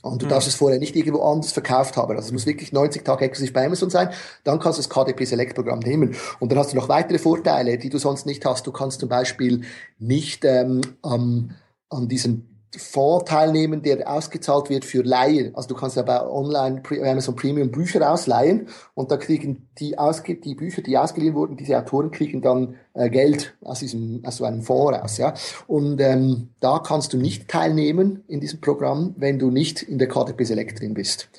Und 0.01 0.21
du 0.21 0.25
hm. 0.25 0.31
darfst 0.31 0.49
es 0.49 0.55
vorher 0.55 0.79
nicht 0.79 0.95
irgendwo 0.95 1.21
anders 1.21 1.53
verkauft 1.53 1.95
haben. 1.95 2.15
Also 2.17 2.27
es 2.27 2.31
muss 2.33 2.45
wirklich 2.45 2.73
90 2.73 3.05
Tage 3.05 3.23
exklusiv 3.23 3.53
bei 3.53 3.65
Amazon 3.65 3.89
sein. 3.89 4.09
Dann 4.43 4.59
kannst 4.59 4.79
du 4.79 4.83
das 4.83 4.89
KDP 4.89 5.23
Select 5.25 5.55
Programm 5.55 5.79
nehmen. 5.79 6.15
Und 6.39 6.51
dann 6.51 6.59
hast 6.59 6.73
du 6.73 6.75
noch 6.75 6.89
weitere 6.89 7.19
Vorteile, 7.19 7.77
die 7.77 7.89
du 7.89 7.99
sonst 7.99 8.25
nicht 8.25 8.43
hast. 8.43 8.67
Du 8.67 8.73
kannst 8.73 8.99
zum 8.99 9.07
Beispiel 9.07 9.61
nicht 9.99 10.43
ähm, 10.43 10.81
am 11.03 11.51
an 11.91 12.07
diesem 12.07 12.47
Fonds 12.77 13.25
teilnehmen, 13.25 13.81
der 13.81 14.09
ausgezahlt 14.09 14.69
wird 14.69 14.85
für 14.85 15.03
Laien. 15.03 15.53
Also 15.55 15.69
du 15.69 15.75
kannst 15.75 15.97
ja 15.97 16.03
bei 16.03 16.25
Online 16.25 16.81
Amazon 17.03 17.35
Premium 17.35 17.69
Bücher 17.69 18.09
ausleihen 18.09 18.67
und 18.93 19.11
da 19.11 19.17
kriegen 19.17 19.67
die, 19.77 19.97
ausge 19.97 20.35
die 20.35 20.55
Bücher, 20.55 20.81
die 20.81 20.97
ausgeliehen 20.97 21.35
wurden, 21.35 21.57
diese 21.57 21.77
Autoren 21.77 22.11
kriegen 22.11 22.41
dann 22.41 22.75
äh, 22.93 23.09
Geld 23.09 23.55
aus 23.61 23.79
diesem 23.79 24.23
aus 24.25 24.37
so 24.37 24.45
einem 24.45 24.61
Fonds 24.61 24.97
raus. 24.97 25.17
Ja? 25.17 25.33
Und 25.67 25.99
ähm, 25.99 26.49
da 26.61 26.79
kannst 26.79 27.11
du 27.11 27.17
nicht 27.17 27.49
teilnehmen 27.49 28.23
in 28.27 28.39
diesem 28.39 28.61
Programm, 28.61 29.15
wenn 29.17 29.37
du 29.37 29.51
nicht 29.51 29.83
in 29.83 29.97
der 29.99 30.07
KDP 30.07 30.45
Select 30.45 30.79
drin 30.79 30.93
bist. 30.93 31.29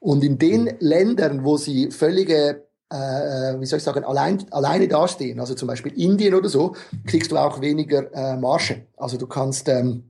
Und 0.00 0.22
in 0.22 0.36
den 0.36 0.70
Ländern, 0.80 1.44
wo 1.44 1.56
sie 1.56 1.90
völlige 1.90 2.63
äh, 2.94 3.60
wie 3.60 3.66
soll 3.66 3.78
ich 3.78 3.82
sagen, 3.84 4.04
allein, 4.04 4.44
alleine 4.50 4.88
dastehen, 4.88 5.40
also 5.40 5.54
zum 5.54 5.68
Beispiel 5.68 5.92
Indien 5.92 6.34
oder 6.34 6.48
so, 6.48 6.74
kriegst 7.06 7.32
du 7.32 7.36
auch 7.36 7.60
weniger 7.60 8.12
äh, 8.12 8.36
Marge. 8.36 8.86
Also 8.96 9.16
du 9.16 9.26
kannst, 9.26 9.68
ähm, 9.68 10.04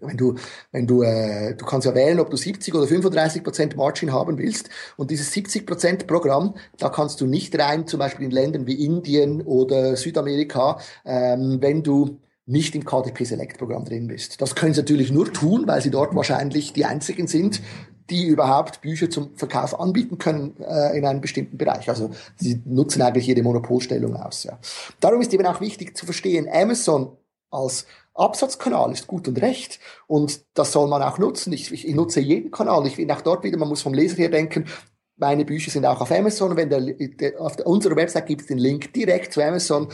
wenn 0.00 0.16
du, 0.16 0.34
wenn 0.70 0.86
du, 0.86 1.02
äh, 1.02 1.54
du 1.54 1.64
kannst 1.64 1.86
ja 1.86 1.94
wählen, 1.94 2.20
ob 2.20 2.30
du 2.30 2.36
70 2.36 2.74
oder 2.74 2.86
35 2.86 3.42
Prozent 3.42 3.76
Margin 3.76 4.12
haben 4.12 4.38
willst. 4.38 4.68
Und 4.96 5.10
dieses 5.10 5.32
70 5.32 5.66
Prozent 5.66 6.06
Programm, 6.06 6.54
da 6.78 6.88
kannst 6.88 7.20
du 7.20 7.26
nicht 7.26 7.58
rein, 7.58 7.86
zum 7.86 7.98
Beispiel 7.98 8.26
in 8.26 8.30
Ländern 8.30 8.66
wie 8.66 8.84
Indien 8.84 9.42
oder 9.42 9.96
Südamerika, 9.96 10.78
ähm, 11.04 11.58
wenn 11.60 11.82
du 11.82 12.20
nicht 12.46 12.74
im 12.74 12.84
KDP 12.84 13.24
Select 13.24 13.58
Programm 13.58 13.86
drin 13.86 14.06
bist. 14.06 14.42
Das 14.42 14.54
können 14.54 14.74
sie 14.74 14.80
natürlich 14.80 15.10
nur 15.10 15.32
tun, 15.32 15.64
weil 15.66 15.80
sie 15.80 15.90
dort 15.90 16.14
wahrscheinlich 16.14 16.74
die 16.74 16.84
einzigen 16.84 17.26
sind, 17.26 17.62
die 18.10 18.26
überhaupt 18.26 18.80
Bücher 18.80 19.08
zum 19.08 19.34
Verkauf 19.36 19.78
anbieten 19.78 20.18
können 20.18 20.56
äh, 20.60 20.96
in 20.96 21.06
einem 21.06 21.20
bestimmten 21.20 21.56
Bereich. 21.56 21.88
Also 21.88 22.10
sie 22.36 22.60
nutzen 22.64 23.02
eigentlich 23.02 23.26
jede 23.26 23.42
Monopolstellung 23.42 24.16
aus. 24.16 24.44
Ja. 24.44 24.58
Darum 25.00 25.20
ist 25.20 25.32
eben 25.32 25.46
auch 25.46 25.60
wichtig 25.60 25.96
zu 25.96 26.04
verstehen, 26.04 26.48
Amazon 26.50 27.16
als 27.50 27.86
Absatzkanal 28.14 28.92
ist 28.92 29.06
gut 29.06 29.26
und 29.26 29.40
recht 29.42 29.80
und 30.06 30.40
das 30.54 30.72
soll 30.72 30.88
man 30.88 31.02
auch 31.02 31.18
nutzen. 31.18 31.52
Ich, 31.52 31.72
ich, 31.72 31.88
ich 31.88 31.94
nutze 31.94 32.20
jeden 32.20 32.50
Kanal. 32.50 32.86
Ich 32.86 32.96
bin 32.96 33.10
auch 33.10 33.22
dort 33.22 33.42
wieder, 33.42 33.58
man 33.58 33.68
muss 33.68 33.82
vom 33.82 33.94
Leser 33.94 34.16
her 34.16 34.28
denken, 34.28 34.66
meine 35.16 35.44
Bücher 35.44 35.70
sind 35.70 35.86
auch 35.86 36.00
auf 36.00 36.10
Amazon. 36.10 36.56
Wenn 36.56 36.70
der, 36.70 36.80
der 36.80 37.40
auf 37.40 37.56
der, 37.56 37.66
unserer 37.66 37.96
Website 37.96 38.26
gibt 38.26 38.42
es 38.42 38.46
den 38.48 38.58
Link 38.58 38.92
direkt 38.92 39.32
zu 39.32 39.42
Amazon 39.42 39.88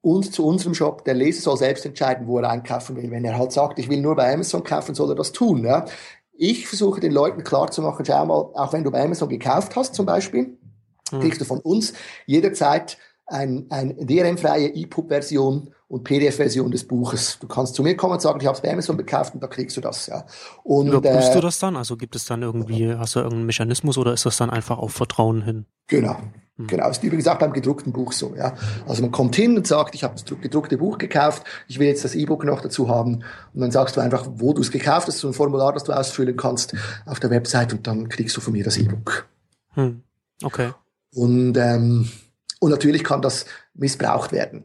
und 0.00 0.32
zu 0.32 0.46
unserem 0.46 0.74
Shop. 0.74 1.04
Der 1.04 1.14
Leser 1.14 1.42
soll 1.42 1.56
selbst 1.56 1.84
entscheiden, 1.84 2.26
wo 2.26 2.38
er 2.38 2.50
einkaufen 2.50 2.96
will. 2.96 3.10
Wenn 3.10 3.24
er 3.24 3.36
halt 3.36 3.52
sagt, 3.52 3.78
ich 3.78 3.88
will 3.88 4.00
nur 4.00 4.16
bei 4.16 4.32
Amazon 4.32 4.64
kaufen, 4.64 4.94
soll 4.94 5.10
er 5.10 5.16
das 5.16 5.32
tun. 5.32 5.64
Ja? 5.64 5.86
Ich 6.42 6.66
versuche 6.66 7.00
den 7.00 7.12
Leuten 7.12 7.44
klarzumachen, 7.44 8.02
schau 8.02 8.24
mal, 8.24 8.34
auch 8.34 8.72
wenn 8.72 8.82
du 8.82 8.90
bei 8.90 9.04
Amazon 9.04 9.28
gekauft 9.28 9.76
hast 9.76 9.94
zum 9.94 10.06
Beispiel, 10.06 10.56
hm. 11.10 11.20
kriegst 11.20 11.38
du 11.38 11.44
von 11.44 11.58
uns 11.60 11.92
jederzeit 12.24 12.96
ein, 13.26 13.66
ein 13.68 13.94
DRM-freie 13.98 14.74
EPUB-Version 14.74 15.74
und 15.88 16.04
PDF-Version 16.04 16.70
des 16.70 16.88
Buches. 16.88 17.38
Du 17.40 17.46
kannst 17.46 17.74
zu 17.74 17.82
mir 17.82 17.94
kommen 17.94 18.14
und 18.14 18.22
sagen, 18.22 18.40
ich 18.40 18.46
habe 18.46 18.56
es 18.56 18.62
bei 18.62 18.72
Amazon 18.72 18.96
gekauft 18.96 19.34
und 19.34 19.42
da 19.42 19.48
kriegst 19.48 19.76
du 19.76 19.82
das, 19.82 20.06
ja. 20.06 20.24
Und 20.64 20.88
Überprüfst 20.88 21.32
äh, 21.32 21.34
du 21.34 21.40
das 21.42 21.58
dann? 21.58 21.76
Also 21.76 21.98
gibt 21.98 22.16
es 22.16 22.24
dann 22.24 22.40
irgendwie, 22.40 22.94
hast 22.94 23.16
du 23.16 23.18
irgendeinen 23.18 23.44
Mechanismus 23.44 23.98
oder 23.98 24.14
ist 24.14 24.24
das 24.24 24.38
dann 24.38 24.48
einfach 24.48 24.78
auf 24.78 24.92
Vertrauen 24.92 25.42
hin? 25.42 25.66
Genau. 25.88 26.16
Hm. 26.60 26.66
Genau, 26.66 26.90
ist 26.90 27.02
übrigens 27.02 27.26
auch 27.26 27.38
beim 27.38 27.52
gedruckten 27.52 27.92
Buch 27.92 28.12
so, 28.12 28.34
ja. 28.36 28.54
Also 28.86 29.02
man 29.02 29.10
kommt 29.10 29.34
hin 29.36 29.56
und 29.56 29.66
sagt, 29.66 29.94
ich 29.94 30.04
habe 30.04 30.14
das 30.14 30.24
gedruckte 30.24 30.78
Buch 30.78 30.98
gekauft, 30.98 31.44
ich 31.68 31.78
will 31.78 31.88
jetzt 31.88 32.04
das 32.04 32.14
E-Book 32.14 32.44
noch 32.44 32.60
dazu 32.60 32.88
haben 32.88 33.24
und 33.54 33.60
dann 33.60 33.70
sagst 33.70 33.96
du 33.96 34.00
einfach, 34.00 34.26
wo 34.34 34.52
du 34.52 34.60
es 34.60 34.70
gekauft 34.70 35.08
hast, 35.08 35.18
so 35.18 35.28
ein 35.28 35.34
Formular, 35.34 35.72
das 35.72 35.84
du 35.84 35.92
ausfüllen 35.92 36.36
kannst 36.36 36.74
auf 37.06 37.20
der 37.20 37.30
Website 37.30 37.72
und 37.72 37.86
dann 37.86 38.08
kriegst 38.08 38.36
du 38.36 38.40
von 38.40 38.52
mir 38.52 38.64
das 38.64 38.76
E-Book. 38.76 39.26
Hm. 39.74 40.02
Okay. 40.42 40.72
Und 41.12 41.56
ähm, 41.56 42.08
und 42.60 42.70
natürlich 42.70 43.02
kann 43.02 43.22
das 43.22 43.46
missbraucht 43.74 44.30
werden. 44.30 44.64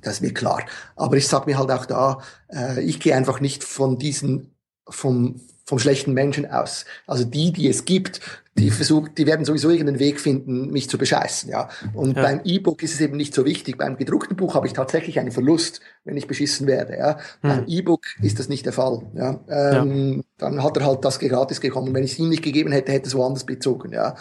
Das 0.00 0.14
ist 0.14 0.20
mir 0.22 0.34
klar. 0.34 0.64
Aber 0.96 1.16
ich 1.16 1.28
sage 1.28 1.46
mir 1.46 1.58
halt 1.58 1.70
auch 1.70 1.86
da, 1.86 2.18
äh, 2.50 2.82
ich 2.82 2.98
gehe 2.98 3.14
einfach 3.14 3.40
nicht 3.40 3.62
von 3.62 3.98
diesen, 3.98 4.56
vom, 4.88 5.40
vom 5.64 5.78
schlechten 5.78 6.12
Menschen 6.12 6.50
aus. 6.50 6.86
Also 7.06 7.24
die, 7.24 7.52
die 7.52 7.68
es 7.68 7.84
gibt, 7.84 8.20
die 8.58 8.70
versucht, 8.70 9.16
die 9.16 9.26
werden 9.26 9.46
sowieso 9.46 9.70
irgendeinen 9.70 9.98
Weg 9.98 10.20
finden, 10.20 10.70
mich 10.70 10.90
zu 10.90 10.98
bescheißen, 10.98 11.48
ja. 11.48 11.70
Und 11.94 12.16
ja. 12.16 12.22
beim 12.22 12.40
E-Book 12.44 12.82
ist 12.82 12.92
es 12.92 13.00
eben 13.00 13.16
nicht 13.16 13.32
so 13.34 13.46
wichtig. 13.46 13.78
Beim 13.78 13.96
gedruckten 13.96 14.36
Buch 14.36 14.54
habe 14.54 14.66
ich 14.66 14.74
tatsächlich 14.74 15.18
einen 15.18 15.32
Verlust, 15.32 15.80
wenn 16.04 16.18
ich 16.18 16.26
beschissen 16.26 16.66
werde, 16.66 16.98
ja. 16.98 17.16
Hm. 17.40 17.50
Beim 17.50 17.64
E-Book 17.66 18.04
ist 18.20 18.38
das 18.38 18.50
nicht 18.50 18.66
der 18.66 18.74
Fall, 18.74 19.06
ja. 19.14 19.40
Ähm, 19.48 20.16
ja. 20.16 20.22
Dann 20.36 20.62
hat 20.62 20.76
er 20.76 20.84
halt 20.84 21.02
das 21.04 21.18
gratis 21.18 21.62
gekommen. 21.62 21.94
Wenn 21.94 22.04
ich 22.04 22.12
es 22.12 22.18
ihm 22.18 22.28
nicht 22.28 22.42
gegeben 22.42 22.72
hätte, 22.72 22.92
hätte 22.92 23.08
es 23.08 23.14
woanders 23.14 23.44
bezogen, 23.44 23.92
ja. 23.92 24.16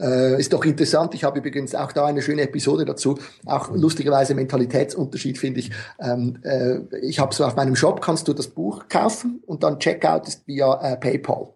Äh, 0.00 0.40
ist 0.40 0.52
doch 0.52 0.64
interessant. 0.64 1.14
Ich 1.14 1.22
habe 1.22 1.38
übrigens 1.38 1.74
auch 1.76 1.92
da 1.92 2.06
eine 2.06 2.22
schöne 2.22 2.42
Episode 2.42 2.84
dazu. 2.84 3.18
Auch 3.44 3.70
lustigerweise 3.72 4.34
Mentalitätsunterschied 4.34 5.38
finde 5.38 5.60
ich. 5.60 5.70
Ähm, 6.00 6.38
äh, 6.42 6.78
ich 7.02 7.20
habe 7.20 7.32
so 7.32 7.44
auf 7.44 7.54
meinem 7.54 7.76
Shop 7.76 8.00
kannst 8.00 8.26
du 8.26 8.32
das 8.32 8.48
Buch 8.48 8.88
kaufen 8.88 9.42
und 9.46 9.62
dann 9.62 9.78
Checkout 9.78 10.26
ist 10.26 10.46
via 10.48 10.74
äh, 10.82 10.96
PayPal. 10.96 11.50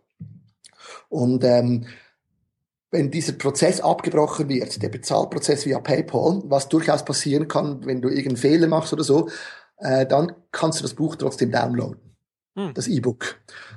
Und 1.09 1.43
ähm, 1.45 1.87
wenn 2.91 3.11
dieser 3.11 3.33
Prozess 3.33 3.81
abgebrochen 3.81 4.49
wird, 4.49 4.83
der 4.83 4.89
Bezahlprozess 4.89 5.65
via 5.65 5.79
PayPal, 5.79 6.43
was 6.45 6.69
durchaus 6.69 7.05
passieren 7.05 7.47
kann, 7.49 7.87
wenn 7.87 8.03
du 8.03 8.09
irgendeinen 8.09 8.37
Fehler 8.37 8.67
machst 8.67 8.93
oder 8.93 9.05
so, 9.05 9.29
äh, 9.79 10.07
dann 10.07 10.33
kannst 10.51 10.81
du 10.81 10.83
das 10.83 10.95
Buch 10.95 11.15
trotzdem 11.17 11.53
downloaden, 11.53 12.01
hm. 12.57 12.75
das 12.75 12.89
E-Book. 12.89 13.37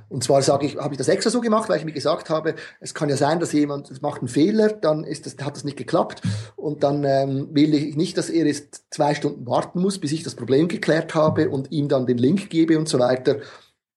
Und 0.09 0.23
zwar 0.23 0.41
sage 0.41 0.65
ich, 0.65 0.77
habe 0.77 0.95
ich 0.95 0.97
das 0.97 1.09
extra 1.09 1.29
so 1.29 1.41
gemacht, 1.41 1.69
weil 1.69 1.77
ich 1.77 1.85
mir 1.85 1.91
gesagt 1.91 2.29
habe, 2.29 2.55
es 2.79 2.93
kann 2.93 3.09
ja 3.09 3.17
sein, 3.17 3.39
dass 3.39 3.51
jemand 3.51 4.01
macht 4.01 4.21
einen 4.21 4.27
Fehler, 4.27 4.69
dann 4.69 5.03
ist 5.03 5.27
das, 5.27 5.37
hat 5.45 5.55
das 5.55 5.63
nicht 5.63 5.77
geklappt 5.77 6.23
und 6.55 6.83
dann 6.83 7.03
ähm, 7.03 7.49
will 7.51 7.73
ich 7.75 7.95
nicht, 7.95 8.17
dass 8.17 8.29
er 8.29 8.47
jetzt 8.47 8.85
zwei 8.89 9.13
Stunden 9.13 9.45
warten 9.45 9.79
muss, 9.79 9.99
bis 9.99 10.11
ich 10.11 10.23
das 10.23 10.35
Problem 10.35 10.67
geklärt 10.67 11.13
habe 11.13 11.49
und 11.49 11.71
ihm 11.71 11.87
dann 11.87 12.07
den 12.07 12.17
Link 12.17 12.49
gebe 12.49 12.79
und 12.79 12.89
so 12.89 12.97
weiter 12.97 13.41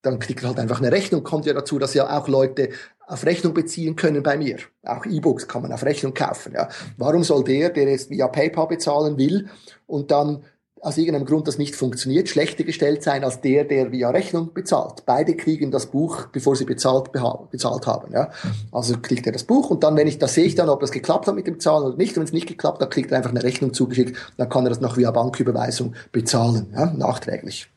dann 0.03 0.19
kriegt 0.19 0.41
er 0.43 0.49
halt 0.49 0.59
einfach 0.59 0.79
eine 0.79 0.91
Rechnung. 0.91 1.23
Kommt 1.23 1.45
ja 1.45 1.53
dazu, 1.53 1.79
dass 1.79 1.93
ja 1.93 2.17
auch 2.17 2.27
Leute 2.27 2.69
auf 3.07 3.25
Rechnung 3.25 3.53
beziehen 3.53 3.95
können 3.95 4.21
bei 4.21 4.37
mir. 4.37 4.57
Auch 4.83 5.05
E-Books 5.05 5.47
kann 5.47 5.61
man 5.61 5.71
auf 5.71 5.83
Rechnung 5.83 6.13
kaufen. 6.13 6.53
Ja. 6.53 6.69
Warum 6.97 7.23
soll 7.23 7.43
der, 7.43 7.69
der 7.69 7.89
jetzt 7.89 8.09
via 8.09 8.27
PayPal 8.27 8.67
bezahlen 8.67 9.17
will 9.17 9.49
und 9.87 10.11
dann 10.11 10.43
aus 10.81 10.97
irgendeinem 10.97 11.25
Grund 11.25 11.47
das 11.47 11.57
nicht 11.57 11.75
funktioniert, 11.75 12.29
schlechter 12.29 12.63
gestellt 12.63 13.01
sein 13.01 13.23
als 13.23 13.41
der, 13.41 13.63
der 13.63 13.91
via 13.91 14.09
Rechnung 14.09 14.53
bezahlt. 14.53 15.03
Beide 15.05 15.35
kriegen 15.35 15.71
das 15.71 15.87
Buch, 15.87 16.27
bevor 16.27 16.55
sie 16.55 16.65
bezahlt, 16.65 17.11
bezahlt 17.49 17.87
haben. 17.87 18.13
Ja. 18.13 18.29
Also 18.71 18.95
kriegt 19.01 19.25
er 19.25 19.33
das 19.33 19.43
Buch 19.43 19.69
und 19.69 19.83
dann, 19.83 19.95
wenn 19.95 20.07
ich, 20.07 20.19
das 20.19 20.35
sehe 20.35 20.45
ich 20.45 20.55
dann, 20.55 20.69
ob 20.69 20.81
das 20.81 20.91
geklappt 20.91 21.27
hat 21.27 21.35
mit 21.35 21.47
dem 21.47 21.59
Zahlen 21.59 21.85
oder 21.85 21.97
nicht. 21.97 22.11
Und 22.11 22.17
wenn 22.17 22.27
es 22.27 22.33
nicht 22.33 22.47
geklappt 22.47 22.81
hat, 22.81 22.91
kriegt 22.91 23.11
er 23.11 23.17
einfach 23.17 23.31
eine 23.31 23.43
Rechnung 23.43 23.73
zugeschickt. 23.73 24.17
Dann 24.37 24.49
kann 24.49 24.65
er 24.65 24.69
das 24.69 24.81
noch 24.81 24.97
via 24.97 25.09
Banküberweisung 25.11 25.95
bezahlen, 26.11 26.67
ja, 26.73 26.85
nachträglich. 26.87 27.69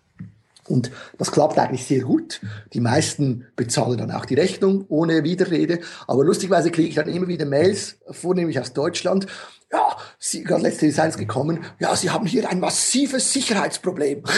Und 0.71 0.91
das 1.19 1.33
klappt 1.33 1.59
eigentlich 1.59 1.85
sehr 1.85 2.03
gut. 2.03 2.41
Die 2.73 2.81
meisten 2.81 3.47
bezahlen 3.57 3.99
dann 3.99 4.13
auch 4.13 4.25
die 4.25 4.35
Rechnung 4.35 4.85
ohne 4.89 5.25
Widerrede. 5.25 5.81
Aber 6.07 6.25
lustigweise 6.25 6.71
kriege 6.71 6.89
ich 6.89 6.95
dann 6.95 7.09
immer 7.09 7.29
wieder 7.29 7.45
Mails, 7.45 7.99
vornehmlich 8.11 8.61
aus 8.61 8.73
Deutschland. 8.73 9.27
Ja, 9.73 9.97
Sie, 10.19 10.43
gerade 10.43 10.63
letzte 10.63 10.87
Designs 10.87 11.17
gekommen. 11.17 11.65
Ja, 11.79 11.95
Sie 11.95 12.11
haben 12.11 12.27
hier 12.27 12.49
ein 12.49 12.61
massives 12.61 13.33
Sicherheitsproblem. 13.33 14.23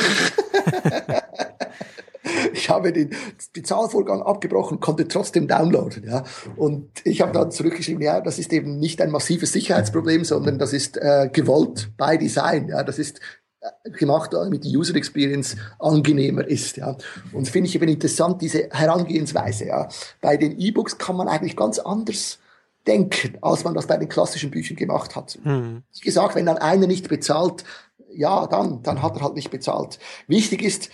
ich 2.52 2.68
habe 2.68 2.92
den 2.92 3.10
Bezahlvorgang 3.52 4.22
abgebrochen, 4.22 4.80
konnte 4.80 5.08
trotzdem 5.08 5.48
downloaden. 5.48 6.04
Ja. 6.04 6.24
Und 6.56 6.90
ich 7.04 7.20
habe 7.20 7.32
dann 7.32 7.50
zurückgeschrieben, 7.50 8.02
ja, 8.02 8.20
das 8.20 8.38
ist 8.38 8.52
eben 8.52 8.78
nicht 8.78 9.00
ein 9.00 9.10
massives 9.10 9.52
Sicherheitsproblem, 9.52 10.24
sondern 10.24 10.58
das 10.58 10.72
ist 10.72 10.96
äh, 10.96 11.28
gewollt 11.32 11.90
by 11.96 12.18
Design. 12.18 12.68
Ja. 12.68 12.84
Das 12.84 12.98
ist 12.98 13.20
gemacht, 13.84 14.32
damit 14.32 14.64
die 14.64 14.76
User 14.76 14.94
Experience 14.96 15.56
angenehmer 15.78 16.46
ist. 16.46 16.76
Ja. 16.76 16.96
Und 17.32 17.48
finde 17.48 17.68
ich 17.68 17.74
eben 17.74 17.88
interessant, 17.88 18.42
diese 18.42 18.68
Herangehensweise. 18.70 19.66
Ja. 19.66 19.88
Bei 20.20 20.36
den 20.36 20.58
E-Books 20.58 20.98
kann 20.98 21.16
man 21.16 21.28
eigentlich 21.28 21.56
ganz 21.56 21.78
anders 21.78 22.38
denken, 22.86 23.38
als 23.40 23.64
man 23.64 23.74
das 23.74 23.86
bei 23.86 23.96
den 23.96 24.08
klassischen 24.08 24.50
Büchern 24.50 24.76
gemacht 24.76 25.14
hat. 25.14 25.38
Hm. 25.42 25.82
Wie 25.94 26.00
gesagt, 26.00 26.34
wenn 26.34 26.46
dann 26.46 26.58
einer 26.58 26.86
nicht 26.86 27.08
bezahlt, 27.08 27.64
ja, 28.14 28.46
dann, 28.46 28.82
dann 28.82 29.02
hat 29.02 29.16
er 29.16 29.22
halt 29.22 29.34
nicht 29.34 29.50
bezahlt. 29.50 29.98
Wichtig 30.26 30.62
ist, 30.62 30.90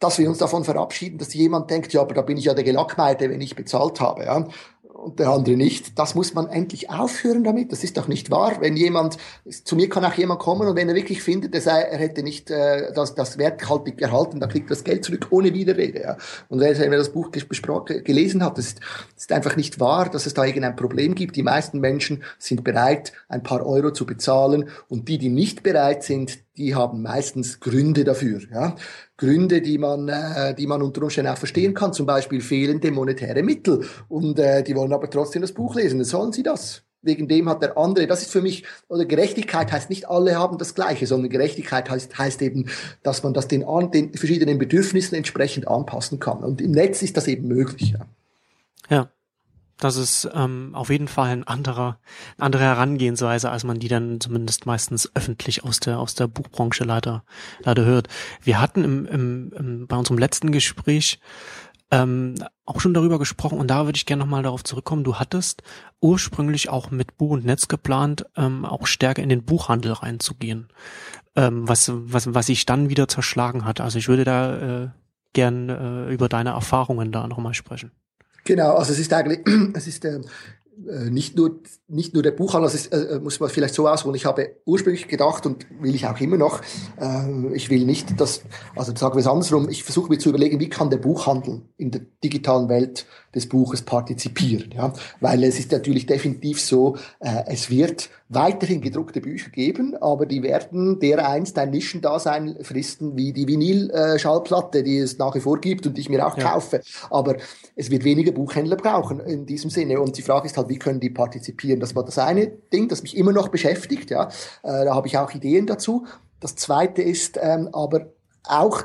dass 0.00 0.18
wir 0.18 0.28
uns 0.28 0.38
davon 0.38 0.64
verabschieden, 0.64 1.18
dass 1.18 1.34
jemand 1.34 1.70
denkt, 1.70 1.92
ja, 1.92 2.00
aber 2.00 2.14
da 2.14 2.22
bin 2.22 2.36
ich 2.36 2.46
ja 2.46 2.54
der 2.54 2.64
Gelackmeite, 2.64 3.30
wenn 3.30 3.40
ich 3.40 3.54
bezahlt 3.54 4.00
habe. 4.00 4.24
Ja 4.24 4.46
und 4.94 5.18
der 5.18 5.28
andere 5.28 5.56
nicht. 5.56 5.98
Das 5.98 6.14
muss 6.14 6.34
man 6.34 6.46
endlich 6.46 6.88
aufhören 6.88 7.44
damit. 7.44 7.72
Das 7.72 7.84
ist 7.84 7.96
doch 7.96 8.08
nicht 8.08 8.30
wahr. 8.30 8.56
Wenn 8.60 8.76
jemand, 8.76 9.18
zu 9.64 9.76
mir 9.76 9.88
kann 9.88 10.04
auch 10.04 10.14
jemand 10.14 10.40
kommen 10.40 10.66
und 10.68 10.76
wenn 10.76 10.88
er 10.88 10.94
wirklich 10.94 11.22
findet, 11.22 11.54
er, 11.54 11.60
sei, 11.60 11.80
er 11.80 11.98
hätte 11.98 12.22
nicht 12.22 12.50
äh, 12.50 12.92
das, 12.94 13.14
das 13.14 13.36
werthaltig 13.36 14.00
erhalten, 14.00 14.40
dann 14.40 14.48
kriegt 14.48 14.66
er 14.66 14.76
das 14.76 14.84
Geld 14.84 15.04
zurück 15.04 15.26
ohne 15.30 15.52
Widerrede. 15.52 16.00
Ja. 16.00 16.16
Und 16.48 16.60
wenn 16.60 16.92
er 16.92 16.98
das 16.98 17.12
Buch 17.12 17.30
gelesen 17.32 18.44
hat, 18.44 18.56
das 18.56 18.66
ist, 18.66 18.80
das 19.14 19.24
ist 19.24 19.32
einfach 19.32 19.56
nicht 19.56 19.80
wahr, 19.80 20.08
dass 20.08 20.26
es 20.26 20.34
da 20.34 20.44
irgendein 20.44 20.76
Problem 20.76 21.14
gibt. 21.14 21.36
Die 21.36 21.42
meisten 21.42 21.80
Menschen 21.80 22.22
sind 22.38 22.64
bereit, 22.64 23.12
ein 23.28 23.42
paar 23.42 23.66
Euro 23.66 23.92
zu 23.92 24.06
bezahlen 24.06 24.68
und 24.88 25.08
die, 25.08 25.18
die 25.18 25.28
nicht 25.28 25.62
bereit 25.62 26.04
sind, 26.04 26.43
die 26.56 26.74
haben 26.74 27.02
meistens 27.02 27.60
Gründe 27.60 28.04
dafür. 28.04 28.40
Ja? 28.52 28.76
Gründe, 29.16 29.60
die 29.60 29.78
man, 29.78 30.08
äh, 30.08 30.54
die 30.54 30.66
man 30.66 30.82
unter 30.82 31.02
Umständen 31.02 31.32
auch 31.32 31.38
verstehen 31.38 31.74
kann, 31.74 31.92
zum 31.92 32.06
Beispiel 32.06 32.40
fehlende 32.40 32.90
monetäre 32.90 33.42
Mittel. 33.42 33.84
Und 34.08 34.38
äh, 34.38 34.62
die 34.62 34.76
wollen 34.76 34.92
aber 34.92 35.10
trotzdem 35.10 35.42
das 35.42 35.52
Buch 35.52 35.74
lesen. 35.74 36.02
Sollen 36.04 36.32
sie 36.32 36.42
das. 36.42 36.82
Wegen 37.02 37.28
dem 37.28 37.50
hat 37.50 37.60
der 37.60 37.76
andere, 37.76 38.06
das 38.06 38.22
ist 38.22 38.30
für 38.30 38.40
mich, 38.40 38.64
oder 38.88 39.04
Gerechtigkeit 39.04 39.70
heißt 39.70 39.90
nicht, 39.90 40.08
alle 40.08 40.38
haben 40.38 40.56
das 40.56 40.74
Gleiche, 40.74 41.06
sondern 41.06 41.28
Gerechtigkeit 41.28 41.90
heißt, 41.90 42.16
heißt 42.16 42.40
eben, 42.40 42.70
dass 43.02 43.22
man 43.22 43.34
das 43.34 43.46
den, 43.46 43.66
den 43.92 44.14
verschiedenen 44.14 44.58
Bedürfnissen 44.58 45.14
entsprechend 45.14 45.68
anpassen 45.68 46.18
kann. 46.18 46.38
Und 46.38 46.62
im 46.62 46.70
Netz 46.70 47.02
ist 47.02 47.18
das 47.18 47.28
eben 47.28 47.46
möglich. 47.46 47.92
Ja. 47.92 48.06
ja 48.88 49.10
das 49.78 49.96
ist 49.96 50.28
ähm, 50.34 50.70
auf 50.74 50.90
jeden 50.90 51.08
Fall 51.08 51.30
ein 51.30 51.44
anderer, 51.44 51.98
eine 52.36 52.46
andere 52.46 52.62
Herangehensweise, 52.62 53.50
als 53.50 53.64
man 53.64 53.78
die 53.78 53.88
dann 53.88 54.20
zumindest 54.20 54.66
meistens 54.66 55.10
öffentlich 55.14 55.64
aus 55.64 55.80
der 55.80 55.98
aus 55.98 56.14
der 56.14 56.28
Buchbranche 56.28 56.84
leider 56.84 57.24
leider 57.60 57.84
hört. 57.84 58.08
Wir 58.42 58.60
hatten 58.60 58.84
im, 58.84 59.06
im, 59.06 59.52
im 59.52 59.86
bei 59.86 59.96
unserem 59.96 60.18
letzten 60.18 60.52
Gespräch 60.52 61.20
ähm, 61.90 62.34
auch 62.64 62.80
schon 62.80 62.94
darüber 62.94 63.18
gesprochen 63.18 63.58
und 63.58 63.68
da 63.68 63.84
würde 63.84 63.96
ich 63.96 64.06
gerne 64.06 64.22
nochmal 64.22 64.42
darauf 64.42 64.64
zurückkommen. 64.64 65.04
Du 65.04 65.16
hattest 65.16 65.62
ursprünglich 66.00 66.68
auch 66.68 66.90
mit 66.90 67.16
Buch 67.16 67.30
und 67.30 67.44
Netz 67.44 67.68
geplant, 67.68 68.26
ähm, 68.36 68.64
auch 68.64 68.86
stärker 68.86 69.22
in 69.22 69.28
den 69.28 69.44
Buchhandel 69.44 69.92
reinzugehen, 69.92 70.68
ähm, 71.36 71.68
was 71.68 71.90
was 71.92 72.32
was 72.32 72.46
sich 72.46 72.64
dann 72.64 72.90
wieder 72.90 73.08
zerschlagen 73.08 73.64
hat. 73.64 73.80
Also 73.80 73.98
ich 73.98 74.08
würde 74.08 74.24
da 74.24 74.82
äh, 74.84 74.88
gern 75.32 75.68
äh, 75.68 76.08
über 76.10 76.28
deine 76.28 76.50
Erfahrungen 76.50 77.12
da 77.12 77.26
nochmal 77.26 77.54
sprechen. 77.54 77.90
Genau, 78.44 78.74
also 78.74 78.92
es 78.92 78.98
ist 78.98 79.12
eigentlich, 79.12 79.40
es 79.74 79.86
ist, 79.86 80.04
äh, 80.04 80.20
äh, 80.88 81.10
nicht 81.10 81.36
nur, 81.36 81.60
nicht 81.88 82.14
nur 82.14 82.22
der 82.22 82.32
Buchhandel, 82.32 82.70
das 82.70 82.74
ist, 82.74 82.92
äh, 82.92 83.20
muss 83.22 83.38
man 83.38 83.48
vielleicht 83.48 83.74
so 83.74 83.88
ausholen. 83.88 84.16
Ich 84.16 84.26
habe 84.26 84.56
ursprünglich 84.64 85.08
gedacht 85.08 85.46
und 85.46 85.66
will 85.80 85.94
ich 85.94 86.06
auch 86.06 86.18
immer 86.20 86.36
noch, 86.36 86.60
äh, 87.00 87.54
ich 87.54 87.70
will 87.70 87.84
nicht, 87.84 88.20
dass, 88.20 88.42
also 88.74 88.94
sagen 88.96 89.14
wir 89.14 89.20
es 89.20 89.26
andersrum, 89.26 89.68
ich 89.68 89.84
versuche 89.84 90.08
mir 90.08 90.18
zu 90.18 90.30
überlegen, 90.30 90.60
wie 90.60 90.68
kann 90.68 90.90
der 90.90 90.98
Buchhandel 90.98 91.62
in 91.76 91.90
der 91.90 92.02
digitalen 92.22 92.68
Welt 92.68 93.06
des 93.34 93.48
Buches 93.48 93.82
partizipieren, 93.82 94.70
ja, 94.74 94.92
weil 95.20 95.44
es 95.44 95.58
ist 95.58 95.72
natürlich 95.72 96.06
definitiv 96.06 96.60
so, 96.60 96.96
äh, 97.20 97.44
es 97.46 97.70
wird 97.70 98.10
weiterhin 98.28 98.80
gedruckte 98.80 99.20
Bücher 99.20 99.50
geben, 99.50 99.96
aber 100.00 100.26
die 100.26 100.42
werden 100.42 100.98
dereinst 100.98 101.58
ein 101.58 101.70
Nischendasein 101.70 102.56
fristen 102.62 103.16
wie 103.16 103.32
die 103.32 103.46
Vinyl-Schallplatte, 103.46 104.82
die 104.82 104.98
es 104.98 105.18
nach 105.18 105.34
wie 105.34 105.40
vor 105.40 105.60
gibt 105.60 105.86
und 105.86 105.96
die 105.96 106.00
ich 106.00 106.08
mir 106.08 106.26
auch 106.26 106.36
ja. 106.36 106.50
kaufe. 106.50 106.80
Aber 107.10 107.36
es 107.76 107.90
wird 107.90 108.04
weniger 108.04 108.32
Buchhändler 108.32 108.76
brauchen 108.76 109.20
in 109.20 109.46
diesem 109.46 109.70
Sinne. 109.70 110.00
Und 110.00 110.16
die 110.16 110.22
Frage 110.22 110.46
ist 110.46 110.56
halt, 110.56 110.68
wie 110.68 110.78
können 110.78 111.00
die 111.00 111.10
partizipieren? 111.10 111.80
Das 111.80 111.94
war 111.94 112.04
das 112.04 112.18
eine 112.18 112.48
Ding, 112.72 112.88
das 112.88 113.02
mich 113.02 113.16
immer 113.16 113.32
noch 113.32 113.48
beschäftigt. 113.48 114.10
Ja, 114.10 114.28
äh, 114.62 114.84
da 114.84 114.94
habe 114.94 115.06
ich 115.06 115.18
auch 115.18 115.30
Ideen 115.32 115.66
dazu. 115.66 116.06
Das 116.40 116.56
zweite 116.56 117.02
ist 117.02 117.38
ähm, 117.40 117.68
aber 117.72 118.06
auch 118.44 118.84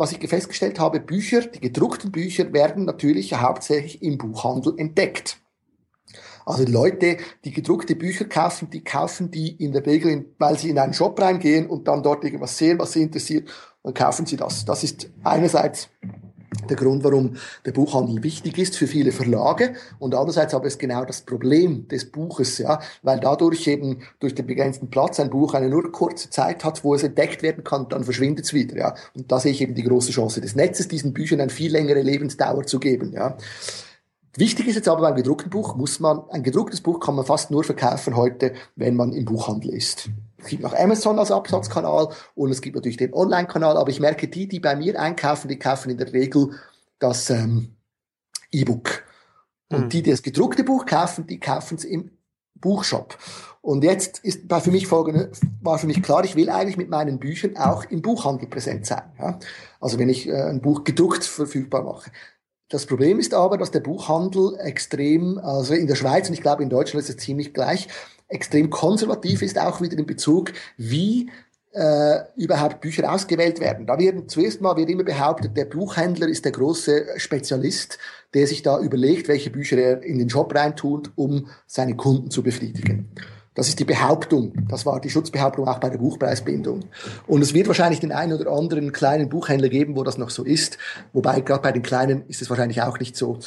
was 0.00 0.12
ich 0.12 0.28
festgestellt 0.28 0.80
habe, 0.80 0.98
Bücher, 0.98 1.42
die 1.42 1.60
gedruckten 1.60 2.10
Bücher 2.10 2.52
werden 2.52 2.84
natürlich 2.84 3.34
hauptsächlich 3.34 4.02
im 4.02 4.18
Buchhandel 4.18 4.74
entdeckt. 4.76 5.36
Also 6.46 6.64
Leute, 6.64 7.18
die 7.44 7.52
gedruckte 7.52 7.94
Bücher 7.94 8.24
kaufen, 8.24 8.70
die 8.70 8.82
kaufen 8.82 9.30
die 9.30 9.54
in 9.62 9.72
der 9.72 9.86
Regel, 9.86 10.34
weil 10.38 10.58
sie 10.58 10.70
in 10.70 10.78
einen 10.78 10.94
Shop 10.94 11.20
reingehen 11.20 11.68
und 11.68 11.86
dann 11.86 12.02
dort 12.02 12.24
irgendwas 12.24 12.56
sehen, 12.56 12.78
was 12.78 12.92
sie 12.92 13.02
interessiert, 13.02 13.48
dann 13.84 13.94
kaufen 13.94 14.26
sie 14.26 14.36
das. 14.36 14.64
Das 14.64 14.82
ist 14.82 15.10
einerseits 15.22 15.90
der 16.68 16.76
Grund, 16.76 17.04
warum 17.04 17.36
der 17.64 17.72
Buchhandel 17.72 18.22
wichtig 18.22 18.58
ist 18.58 18.76
für 18.76 18.86
viele 18.86 19.12
Verlage 19.12 19.74
und 19.98 20.14
andererseits 20.14 20.54
aber 20.54 20.66
ist 20.66 20.78
genau 20.78 21.04
das 21.04 21.22
Problem 21.22 21.86
des 21.88 22.10
Buches, 22.10 22.58
ja, 22.58 22.80
weil 23.02 23.20
dadurch 23.20 23.66
eben 23.66 24.02
durch 24.18 24.34
den 24.34 24.46
begrenzten 24.46 24.90
Platz 24.90 25.20
ein 25.20 25.30
Buch 25.30 25.54
eine 25.54 25.68
nur 25.68 25.90
kurze 25.92 26.30
Zeit 26.30 26.64
hat, 26.64 26.82
wo 26.84 26.94
es 26.94 27.02
entdeckt 27.02 27.42
werden 27.42 27.64
kann, 27.64 27.88
dann 27.88 28.04
verschwindet 28.04 28.46
es 28.46 28.54
wieder, 28.54 28.76
ja. 28.76 28.94
Und 29.14 29.30
da 29.30 29.38
sehe 29.38 29.52
ich 29.52 29.60
eben 29.60 29.74
die 29.74 29.84
große 29.84 30.12
Chance 30.12 30.40
des 30.40 30.56
Netzes, 30.56 30.88
diesen 30.88 31.12
Büchern 31.12 31.40
eine 31.40 31.50
viel 31.50 31.70
längere 31.70 32.02
Lebensdauer 32.02 32.66
zu 32.66 32.80
geben, 32.80 33.12
ja. 33.12 33.36
Wichtig 34.36 34.68
ist 34.68 34.76
jetzt 34.76 34.88
aber 34.88 35.02
beim 35.02 35.16
gedruckten 35.16 35.50
Buch, 35.50 35.74
muss 35.74 35.98
man, 35.98 36.22
ein 36.30 36.44
gedrucktes 36.44 36.80
Buch 36.80 37.00
kann 37.00 37.16
man 37.16 37.26
fast 37.26 37.50
nur 37.50 37.64
verkaufen 37.64 38.16
heute, 38.16 38.54
wenn 38.76 38.94
man 38.94 39.12
im 39.12 39.24
Buchhandel 39.24 39.74
ist. 39.74 40.08
Es 40.42 40.48
gibt 40.48 40.62
noch 40.62 40.74
Amazon 40.74 41.18
als 41.18 41.30
Absatzkanal 41.30 42.08
und 42.34 42.50
es 42.50 42.60
gibt 42.60 42.76
natürlich 42.76 42.96
den 42.96 43.12
Online-Kanal, 43.12 43.76
aber 43.76 43.90
ich 43.90 44.00
merke, 44.00 44.28
die, 44.28 44.48
die 44.48 44.60
bei 44.60 44.74
mir 44.76 45.00
einkaufen, 45.00 45.48
die 45.48 45.58
kaufen 45.58 45.90
in 45.90 45.98
der 45.98 46.12
Regel 46.12 46.50
das 46.98 47.30
ähm, 47.30 47.76
E-Book. 48.50 49.04
Und 49.70 49.84
mhm. 49.84 49.88
die, 49.90 50.02
die 50.02 50.10
das 50.10 50.22
gedruckte 50.22 50.64
Buch 50.64 50.86
kaufen, 50.86 51.26
die 51.26 51.38
kaufen 51.38 51.76
es 51.76 51.84
im 51.84 52.10
Buchshop. 52.54 53.16
Und 53.62 53.84
jetzt 53.84 54.18
ist 54.20 54.50
war 54.50 54.60
für 54.60 54.70
mich 54.70 54.86
folgende, 54.86 55.30
war 55.62 55.78
für 55.78 55.86
mich 55.86 56.02
klar, 56.02 56.24
ich 56.24 56.36
will 56.36 56.48
eigentlich 56.48 56.76
mit 56.76 56.88
meinen 56.88 57.18
Büchern 57.18 57.56
auch 57.56 57.84
im 57.84 58.02
Buchhandel 58.02 58.48
präsent 58.48 58.86
sein. 58.86 59.02
Ja? 59.18 59.38
Also 59.80 59.98
wenn 59.98 60.08
ich 60.08 60.28
äh, 60.28 60.32
ein 60.32 60.60
Buch 60.60 60.84
gedruckt 60.84 61.24
verfügbar 61.24 61.82
mache. 61.82 62.10
Das 62.68 62.86
Problem 62.86 63.18
ist 63.18 63.34
aber, 63.34 63.58
dass 63.58 63.72
der 63.72 63.80
Buchhandel 63.80 64.56
extrem, 64.60 65.38
also 65.38 65.74
in 65.74 65.88
der 65.88 65.96
Schweiz 65.96 66.28
und 66.28 66.34
ich 66.34 66.42
glaube 66.42 66.62
in 66.62 66.70
Deutschland 66.70 67.02
ist 67.02 67.10
es 67.10 67.16
ziemlich 67.16 67.52
gleich, 67.52 67.88
extrem 68.30 68.70
konservativ 68.70 69.42
ist, 69.42 69.58
auch 69.58 69.80
wieder 69.80 69.98
in 69.98 70.06
Bezug, 70.06 70.52
wie 70.76 71.30
äh, 71.72 72.20
überhaupt 72.36 72.80
Bücher 72.80 73.12
ausgewählt 73.12 73.60
werden. 73.60 73.86
Da 73.86 73.98
wird 73.98 74.30
zuerst 74.30 74.60
mal 74.60 74.76
wird 74.76 74.90
immer 74.90 75.04
behauptet, 75.04 75.56
der 75.56 75.66
Buchhändler 75.66 76.28
ist 76.28 76.44
der 76.44 76.52
große 76.52 77.06
Spezialist, 77.16 77.98
der 78.34 78.46
sich 78.46 78.62
da 78.62 78.80
überlegt, 78.80 79.28
welche 79.28 79.50
Bücher 79.50 79.78
er 79.78 80.02
in 80.02 80.18
den 80.18 80.30
Shop 80.30 80.54
reintut, 80.54 81.12
um 81.16 81.48
seine 81.66 81.96
Kunden 81.96 82.30
zu 82.30 82.42
befriedigen. 82.42 83.10
Das 83.54 83.68
ist 83.68 83.78
die 83.78 83.84
Behauptung. 83.84 84.52
Das 84.68 84.86
war 84.86 85.00
die 85.00 85.10
Schutzbehauptung 85.10 85.66
auch 85.66 85.78
bei 85.80 85.90
der 85.90 85.98
Buchpreisbindung. 85.98 86.84
Und 87.26 87.42
es 87.42 87.52
wird 87.52 87.66
wahrscheinlich 87.66 88.00
den 88.00 88.12
einen 88.12 88.32
oder 88.32 88.50
anderen 88.50 88.92
kleinen 88.92 89.28
Buchhändler 89.28 89.68
geben, 89.68 89.96
wo 89.96 90.04
das 90.04 90.18
noch 90.18 90.30
so 90.30 90.44
ist. 90.44 90.78
Wobei 91.12 91.40
gerade 91.40 91.62
bei 91.62 91.72
den 91.72 91.82
kleinen 91.82 92.26
ist 92.28 92.42
es 92.42 92.48
wahrscheinlich 92.48 92.80
auch 92.82 92.98
nicht 92.98 93.16
so. 93.16 93.38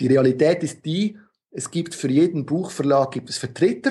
Die 0.00 0.06
Realität 0.06 0.62
ist 0.62 0.84
die, 0.84 1.18
es 1.50 1.70
gibt 1.70 1.94
für 1.94 2.10
jeden 2.10 2.46
Buchverlag 2.46 3.10
gibt 3.10 3.30
es 3.30 3.38
Vertreter, 3.38 3.90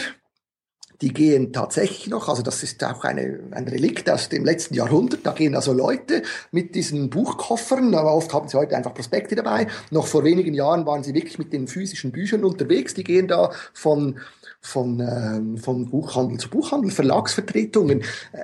die 1.01 1.13
gehen 1.13 1.53
tatsächlich 1.53 2.07
noch, 2.07 2.27
also 2.27 2.41
das 2.41 2.63
ist 2.63 2.83
auch 2.83 3.03
eine, 3.03 3.39
ein 3.51 3.67
Relikt 3.67 4.09
aus 4.09 4.29
dem 4.29 4.43
letzten 4.43 4.73
Jahrhundert, 4.73 5.25
da 5.25 5.31
gehen 5.31 5.55
also 5.55 5.73
Leute 5.73 6.23
mit 6.51 6.73
diesen 6.73 7.09
Buchkoffern, 7.09 7.93
aber 7.93 8.15
oft 8.15 8.33
haben 8.33 8.47
sie 8.47 8.57
heute 8.57 8.75
einfach 8.75 8.95
Prospekte 8.95 9.35
dabei. 9.35 9.67
Noch 9.91 10.07
vor 10.07 10.23
wenigen 10.23 10.55
Jahren 10.55 10.87
waren 10.87 11.03
sie 11.03 11.13
wirklich 11.13 11.37
mit 11.37 11.53
den 11.53 11.67
physischen 11.67 12.11
Büchern 12.11 12.43
unterwegs, 12.43 12.95
die 12.95 13.03
gehen 13.03 13.27
da 13.27 13.51
von 13.73 14.19
von, 14.59 14.99
ähm, 14.99 15.57
von 15.57 15.89
Buchhandel 15.89 16.39
zu 16.39 16.49
Buchhandel, 16.49 16.91
Verlagsvertretungen. 16.91 18.01
Äh, 18.01 18.43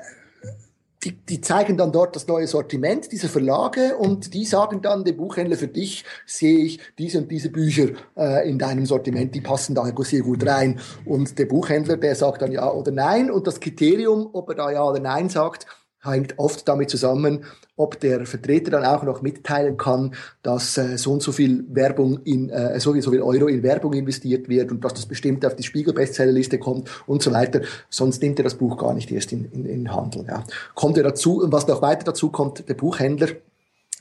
die, 1.04 1.12
die 1.12 1.41
zeigen 1.41 1.78
dann 1.78 1.91
dort 1.91 2.16
das 2.16 2.28
neue 2.28 2.47
Sortiment 2.47 3.12
dieser 3.12 3.28
Verlage 3.30 3.97
und 3.97 4.34
die 4.34 4.45
sagen 4.45 4.82
dann 4.82 5.04
dem 5.04 5.18
Buchhändler, 5.18 5.58
für 5.58 5.68
dich 5.68 6.06
sehe 6.26 6.60
ich 6.60 6.80
diese 6.97 7.20
und 7.20 7.32
diese 7.32 7.49
Bücher 7.49 7.89
äh, 8.16 8.49
in 8.49 8.58
deinem 8.58 8.86
Sortiment, 8.86 9.36
die 9.36 9.41
passen 9.41 9.76
da 9.76 9.86
sehr 10.04 10.22
gut 10.22 10.45
rein. 10.45 10.80
Und 11.06 11.38
der 11.39 11.45
Buchhändler, 11.45 11.97
der 11.97 12.16
sagt 12.16 12.41
dann 12.41 12.51
ja 12.51 12.72
oder 12.72 12.91
nein 12.91 13.32
und 13.32 13.47
das 13.47 13.60
Kriterium, 13.60 14.30
ob 14.34 14.49
er 14.49 14.56
da 14.56 14.72
ja 14.72 14.84
oder 14.84 14.99
nein 14.99 15.30
sagt, 15.30 15.68
hängt 16.04 16.38
oft 16.38 16.68
damit 16.68 16.89
zusammen, 16.89 17.45
ob 17.76 17.99
der 17.99 18.26
Vertreter 18.26 18.72
dann 18.72 18.86
auch 18.86 19.04
noch 19.04 19.22
mitteilen 19.22 19.78
kann, 19.78 20.14
dass 20.43 20.78
äh, 20.78 20.97
so 20.97 21.12
und 21.12 21.24
so 21.24 21.32
viel 21.32 21.66
Werbung 21.70 22.20
in, 22.24 22.49
äh, 22.49 22.80
so, 22.80 22.93
viel, 22.93 23.01
so 23.01 23.12
viel 23.12 23.22
Euro 23.22 23.47
in 23.47 23.64
Werbung 23.64 23.93
investiert 23.93 24.47
wird 24.49 24.72
und 24.72 24.84
dass 24.84 24.93
das 24.93 25.06
bestimmt 25.06 25.45
auf 25.45 25.56
die 25.56 25.64
Spiegel-Bestsellerliste 25.64 26.60
kommt 26.60 26.89
und 27.08 27.24
so 27.24 27.32
weiter. 27.32 27.62
Sonst 27.89 28.22
nimmt 28.22 28.39
er 28.39 28.43
das 28.43 28.56
Buch 28.56 28.78
gar 28.78 28.93
nicht 28.93 29.12
erst 29.12 29.32
in, 29.32 29.45
in, 29.51 29.66
in 29.66 29.93
Handel. 29.93 30.26
Ja. 30.28 30.43
Kommt 30.76 30.97
er 30.97 31.04
dazu, 31.04 31.41
und 31.41 31.51
was 31.51 31.68
noch 31.68 31.82
weiter 31.82 32.04
dazu 32.04 32.30
kommt, 32.30 32.68
der 32.68 32.76
Buchhändler, 32.76 33.30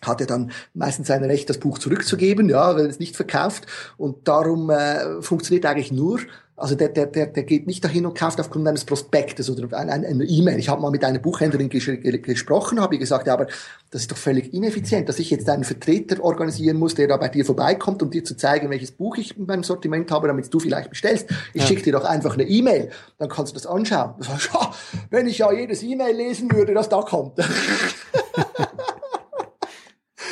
hat 0.02 0.20
er 0.20 0.26
dann 0.26 0.50
meistens 0.74 1.06
sein 1.06 1.22
Recht, 1.24 1.48
das 1.48 1.58
Buch 1.58 1.78
zurückzugeben, 1.78 2.48
ja, 2.48 2.76
wenn 2.76 2.86
es 2.86 2.98
nicht 2.98 3.16
verkauft. 3.16 3.66
Und 3.96 4.26
darum 4.26 4.68
äh, 4.68 5.22
funktioniert 5.22 5.64
eigentlich 5.64 5.92
nur 5.92 6.18
also 6.62 6.76
der, 6.76 6.90
der, 6.90 7.06
der, 7.06 7.26
der 7.26 7.42
geht 7.42 7.66
nicht 7.66 7.82
dahin 7.82 8.06
und 8.06 8.16
kauft 8.16 8.38
aufgrund 8.38 8.68
eines 8.68 8.84
Prospektes 8.84 9.50
oder 9.50 9.76
einer 9.76 10.08
E-Mail. 10.08 10.60
Ich 10.60 10.68
habe 10.68 10.80
mal 10.80 10.92
mit 10.92 11.04
einer 11.04 11.18
Buchhändlerin 11.18 11.68
ges 11.68 11.90
gesprochen, 12.22 12.80
habe 12.80 12.98
gesagt, 12.98 13.26
ja, 13.26 13.34
aber 13.34 13.48
das 13.90 14.02
ist 14.02 14.12
doch 14.12 14.16
völlig 14.16 14.54
ineffizient, 14.54 15.08
dass 15.08 15.18
ich 15.18 15.28
jetzt 15.30 15.48
einen 15.48 15.64
Vertreter 15.64 16.22
organisieren 16.22 16.78
muss, 16.78 16.94
der 16.94 17.08
da 17.08 17.16
bei 17.16 17.28
dir 17.28 17.44
vorbeikommt, 17.44 18.00
um 18.00 18.10
dir 18.10 18.22
zu 18.22 18.36
zeigen, 18.36 18.70
welches 18.70 18.92
Buch 18.92 19.16
ich 19.16 19.36
in 19.36 19.46
meinem 19.46 19.64
Sortiment 19.64 20.12
habe, 20.12 20.28
damit 20.28 20.54
du 20.54 20.60
vielleicht 20.60 20.90
bestellst. 20.90 21.28
Ich 21.52 21.62
ja. 21.62 21.66
schicke 21.66 21.82
dir 21.82 21.92
doch 21.94 22.04
einfach 22.04 22.34
eine 22.34 22.44
E-Mail, 22.44 22.90
dann 23.18 23.28
kannst 23.28 23.52
du 23.52 23.54
das 23.54 23.66
anschauen. 23.66 24.14
wenn 25.10 25.26
ich 25.26 25.38
ja 25.38 25.52
jedes 25.52 25.82
E-Mail 25.82 26.14
lesen 26.14 26.52
würde, 26.52 26.74
das 26.74 26.88
da 26.88 27.02
kommt. 27.02 27.38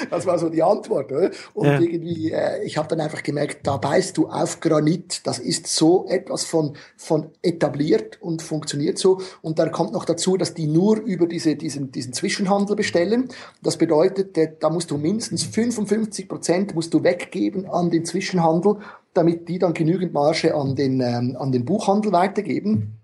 Das 0.09 0.27
war 0.27 0.39
so 0.39 0.49
die 0.49 0.63
Antwort. 0.63 1.13
Oder? 1.13 1.31
Und 1.55 1.67
ja. 1.67 1.81
irgendwie, 1.81 2.33
äh, 2.33 2.63
ich 2.65 2.77
habe 2.77 2.89
dann 2.89 3.01
einfach 3.01 3.23
gemerkt, 3.23 3.67
da 3.67 3.77
beißt 3.77 4.17
du 4.17 4.29
auf 4.29 4.61
Granit. 4.61 5.27
Das 5.27 5.39
ist 5.39 5.67
so 5.67 6.07
etwas 6.09 6.45
von, 6.45 6.75
von 6.97 7.31
etabliert 7.43 8.21
und 8.23 8.43
funktioniert 8.43 8.99
so. 8.99 9.21
Und 9.43 9.59
dann 9.59 9.73
kommt 9.73 9.93
noch 9.93 10.05
dazu, 10.05 10.37
dass 10.37 10.55
die 10.55 10.67
nur 10.67 11.01
über 11.01 11.27
diese, 11.27 11.57
diesen, 11.57 11.91
diesen 11.91 12.13
Zwischenhandel 12.13 12.77
bestellen. 12.77 13.29
Das 13.63 13.77
bedeutet, 13.77 14.37
da 14.61 14.71
musst 14.71 14.91
du 14.91 14.97
mindestens 14.97 15.45
55 15.45 16.29
Prozent 16.29 16.75
musst 16.75 16.95
du 16.95 17.03
weggeben 17.03 17.67
an 17.67 17.91
den 17.91 18.05
Zwischenhandel, 18.05 18.77
damit 19.15 19.49
die 19.49 19.59
dann 19.59 19.75
genügend 19.75 20.13
Marge 20.13 20.55
an 20.55 20.77
den, 20.77 21.01
ähm, 21.01 21.37
an 21.39 21.53
den 21.53 21.65
Buchhandel 21.65 22.13
weitergeben. 22.13 23.00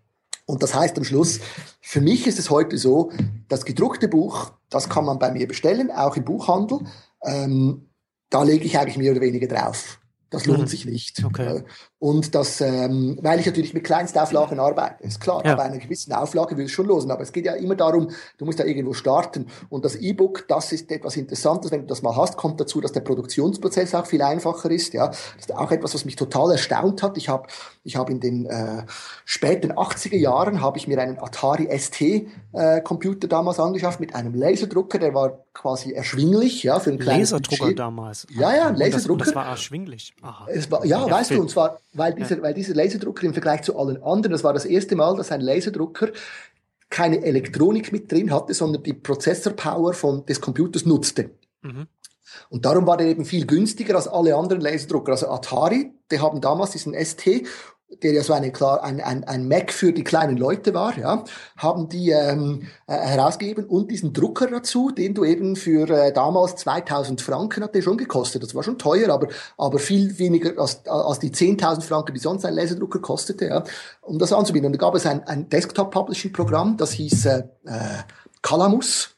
Und 0.47 0.63
das 0.63 0.75
heißt 0.75 0.97
am 0.97 1.05
Schluss, 1.05 1.41
für 1.81 2.01
mich 2.01 2.27
ist 2.27 2.39
es 2.39 2.51
heute 2.51 2.79
so, 2.79 3.11
das 3.49 3.65
gedruckte 3.65 4.09
Buch, 4.09 4.53
das 4.71 4.89
kann 4.89 5.05
man 5.05 5.19
bei 5.19 5.33
mir 5.33 5.47
bestellen, 5.47 5.91
auch 5.91 6.17
im 6.17 6.25
Buchhandel. 6.25 6.81
Ähm, 7.25 7.89
da 8.31 8.43
lege 8.43 8.65
ich 8.65 8.79
eigentlich 8.79 8.97
mehr 8.97 9.13
oder 9.13 9.21
weniger 9.21 9.49
drauf. 9.49 10.01
Das 10.31 10.47
lohnt 10.47 10.61
mhm. 10.61 10.67
sich 10.67 10.87
nicht. 10.87 11.25
Okay. 11.25 11.63
Und 11.99 12.35
das, 12.35 12.61
ähm, 12.61 13.19
weil 13.23 13.41
ich 13.41 13.47
natürlich 13.47 13.73
mit 13.73 13.85
Kleinstauflagen 13.85 14.61
arbeite, 14.61 15.03
ist 15.03 15.19
klar. 15.19 15.43
Ja. 15.47 15.55
Aber 15.55 15.63
einer 15.63 15.79
gewissen 15.79 16.13
Auflage 16.13 16.57
will 16.59 16.67
es 16.67 16.73
schon 16.73 16.87
losen. 16.87 17.11
Aber 17.11 17.23
es 17.23 17.33
geht 17.33 17.47
ja 17.47 17.55
immer 17.55 17.75
darum, 17.75 18.11
du 18.37 18.45
musst 18.45 18.59
ja 18.59 18.67
irgendwo 18.67 18.93
starten. 18.93 19.47
Und 19.71 19.85
das 19.87 19.97
E-Book, 19.97 20.45
das 20.47 20.73
ist 20.73 20.91
etwas 20.91 21.17
Interessantes. 21.17 21.71
Wenn 21.71 21.81
du 21.81 21.87
das 21.87 22.03
mal 22.03 22.15
hast, 22.15 22.37
kommt 22.37 22.61
dazu, 22.61 22.83
dass 22.83 22.93
der 22.93 23.01
Produktionsprozess 23.01 23.95
auch 23.95 24.05
viel 24.05 24.21
einfacher 24.21 24.71
ist. 24.71 24.93
Ja, 24.93 25.09
das 25.09 25.19
ist 25.39 25.55
auch 25.55 25.71
etwas, 25.71 25.95
was 25.95 26.05
mich 26.05 26.17
total 26.17 26.53
erstaunt 26.53 27.03
hat. 27.03 27.17
Ich 27.17 27.31
habe, 27.31 27.49
ich 27.83 27.97
habe 27.97 28.13
in 28.13 28.21
den 28.21 28.45
äh, 28.45 28.85
späten 29.25 29.73
80er 29.73 30.17
Jahren 30.17 30.61
habe 30.61 30.77
ich 30.77 30.87
mir 30.87 30.99
einen 30.99 31.19
Atari 31.19 31.67
ST 31.79 32.03
äh, 32.03 32.83
Computer 32.83 33.27
damals 33.27 33.59
angeschafft 33.59 34.01
mit 34.01 34.15
einem 34.15 34.35
Laserdrucker. 34.35 34.99
Der 34.99 35.15
war 35.15 35.39
quasi 35.55 35.93
erschwinglich, 35.93 36.63
ja, 36.63 36.79
für 36.79 36.91
einen 36.91 36.99
kleinen 36.99 37.21
Laserdrucker 37.21 37.65
Budget. 37.65 37.79
damals. 37.79 38.27
Ja, 38.31 38.55
ja, 38.55 38.67
ein 38.69 38.77
Laserdrucker. 38.77 39.21
Das, 39.21 39.29
das 39.29 39.35
war 39.35 39.47
erschwinglich. 39.47 40.15
Aha. 40.21 40.47
Es 40.51 40.71
war, 40.71 40.85
ja, 40.85 41.07
ja 41.07 41.11
weißt 41.11 41.31
du, 41.31 41.41
und 41.41 41.51
zwar, 41.51 41.79
weil 41.97 42.15
dieser, 42.15 42.37
ja. 42.37 42.43
weil 42.43 42.55
dieser 42.55 42.75
Laserdrucker 42.75 43.25
im 43.25 43.33
Vergleich 43.33 43.63
zu 43.63 43.79
allen 43.79 44.03
anderen, 44.03 44.33
das 44.33 44.45
war 44.45 44.53
das 44.53 44.65
erste 44.65 44.97
Mal, 44.97 45.17
dass 45.17 45.33
ein 45.33 45.41
Laserdrucker 45.41 46.11
keine 46.89 47.23
Elektronik 47.23 47.93
mit 47.93 48.11
drin 48.11 48.33
hatte, 48.33 48.55
sondern 48.55 48.83
die 48.83 48.93
Prozessorpower 48.93 49.93
von 49.93 50.25
des 50.27 50.41
Computers 50.41 50.87
nutzte. 50.87 51.31
Mhm. 51.63 51.87
Und 52.49 52.65
darum 52.65 52.87
war 52.87 52.97
der 52.97 53.07
eben 53.07 53.25
viel 53.25 53.47
günstiger 53.47 53.97
als 53.97 54.09
alle 54.09 54.37
anderen 54.37 54.61
Laserdrucker. 54.61 55.13
Also 55.13 55.29
Atari, 55.29 55.93
die 56.11 56.21
haben 56.21 56.41
damals 56.41 56.71
diesen 56.73 56.95
ST 56.95 57.47
der 58.03 58.13
ja 58.13 58.23
so 58.23 58.33
eine, 58.33 58.51
klar, 58.51 58.83
ein, 58.83 59.01
ein, 59.01 59.25
ein 59.25 59.47
Mac 59.47 59.73
für 59.73 59.93
die 59.93 60.03
kleinen 60.03 60.37
Leute 60.37 60.75
war, 60.75 60.99
ja, 60.99 61.25
haben 61.57 61.89
die 61.89 62.11
ähm, 62.11 62.67
äh, 62.87 62.95
herausgegeben 62.95 63.65
und 63.65 63.91
diesen 63.91 64.13
Drucker 64.13 64.49
dazu, 64.49 64.91
den 64.91 65.15
du 65.15 65.25
eben 65.25 65.55
für 65.57 65.89
äh, 65.89 66.13
damals 66.13 66.57
2000 66.57 67.21
Franken 67.21 67.63
hat 67.63 67.75
der 67.75 67.83
schon 67.83 67.97
gekostet. 67.97 68.43
Das 68.43 68.55
war 68.55 68.63
schon 68.63 68.79
teuer, 68.79 69.11
aber, 69.11 69.29
aber 69.57 69.79
viel 69.79 70.19
weniger 70.19 70.61
als, 70.61 70.85
als 70.87 71.21
die 71.21 71.31
10.000 71.31 71.83
Franken, 71.83 72.15
die 72.15 72.21
sonst 72.21 72.45
ein 72.45 72.55
Laserdrucker 72.55 72.99
kostete, 72.99 73.47
ja, 73.47 73.65
um 74.03 74.19
das 74.19 74.33
anzubieten. 74.33 74.67
Und 74.67 74.73
da 74.73 74.79
gab 74.79 74.95
es 74.95 75.07
ein, 75.07 75.23
ein 75.25 75.49
Desktop-Publishing-Programm, 75.49 76.77
das 76.77 76.93
hieß 76.93 77.27
äh, 77.27 77.45
äh, 77.65 78.03
Calamus. 78.43 79.17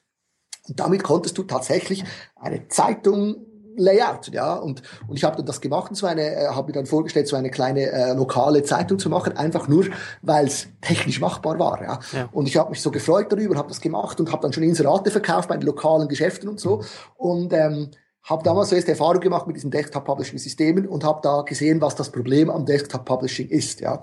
Und 0.68 0.78
damit 0.78 1.02
konntest 1.02 1.38
du 1.38 1.44
tatsächlich 1.44 2.04
eine 2.36 2.68
Zeitung 2.68 3.46
Layout, 3.78 4.28
ja. 4.32 4.54
Und, 4.54 4.82
und 5.06 5.16
ich 5.16 5.24
habe 5.24 5.36
dann 5.36 5.46
das 5.46 5.60
gemacht 5.60 5.90
und 5.90 5.96
so 5.96 6.06
eine, 6.06 6.22
äh, 6.22 6.46
habe 6.48 6.68
mir 6.68 6.72
dann 6.72 6.86
vorgestellt, 6.86 7.28
so 7.28 7.36
eine 7.36 7.50
kleine 7.50 7.90
äh, 7.90 8.12
lokale 8.12 8.62
Zeitung 8.62 8.98
zu 8.98 9.08
machen, 9.08 9.36
einfach 9.36 9.68
nur, 9.68 9.86
weil 10.22 10.46
es 10.46 10.68
technisch 10.80 11.20
machbar 11.20 11.58
war, 11.58 11.82
ja. 11.82 11.98
ja. 12.12 12.28
Und 12.32 12.48
ich 12.48 12.56
habe 12.56 12.70
mich 12.70 12.82
so 12.82 12.90
gefreut 12.90 13.32
darüber, 13.32 13.56
habe 13.56 13.68
das 13.68 13.80
gemacht 13.80 14.20
und 14.20 14.32
habe 14.32 14.42
dann 14.42 14.52
schon 14.52 14.62
Inserate 14.62 15.10
verkauft 15.10 15.48
bei 15.48 15.56
den 15.56 15.66
lokalen 15.66 16.08
Geschäften 16.08 16.48
und 16.48 16.60
so. 16.60 16.82
Und 17.16 17.52
ähm, 17.52 17.90
habe 18.24 18.42
damals 18.42 18.68
so 18.68 18.76
erste 18.76 18.90
Erfahrung 18.90 19.20
gemacht 19.20 19.46
mit 19.46 19.56
diesen 19.56 19.70
Desktop-Publishing-Systemen 19.70 20.86
und 20.86 21.04
habe 21.04 21.20
da 21.22 21.42
gesehen, 21.42 21.80
was 21.80 21.94
das 21.94 22.10
Problem 22.10 22.50
am 22.50 22.66
Desktop-Publishing 22.66 23.48
ist, 23.48 23.80
ja. 23.80 24.00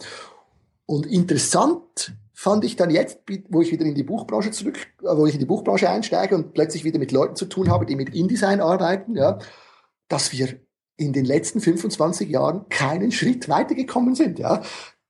Und 0.87 1.05
interessant 1.07 2.13
fand 2.33 2.65
ich 2.65 2.75
dann 2.75 2.89
jetzt, 2.89 3.19
wo 3.49 3.61
ich 3.61 3.71
wieder 3.71 3.85
in 3.85 3.95
die 3.95 4.03
Buchbranche 4.03 4.51
zurück, 4.51 4.77
äh, 5.01 5.15
wo 5.15 5.25
ich 5.25 5.33
in 5.33 5.39
die 5.39 5.45
Buchbranche 5.45 5.89
einsteige 5.89 6.35
und 6.35 6.53
plötzlich 6.53 6.83
wieder 6.83 6.99
mit 6.99 7.11
Leuten 7.11 7.35
zu 7.35 7.45
tun 7.45 7.69
habe, 7.71 7.85
die 7.85 7.95
mit 7.95 8.13
InDesign 8.13 8.59
arbeiten, 8.61 9.15
ja, 9.15 9.39
dass 10.07 10.31
wir 10.31 10.59
in 10.97 11.13
den 11.13 11.25
letzten 11.25 11.59
25 11.59 12.29
Jahren 12.29 12.67
keinen 12.69 13.11
Schritt 13.11 13.49
weitergekommen 13.49 14.15
sind. 14.15 14.39
Ja, 14.39 14.61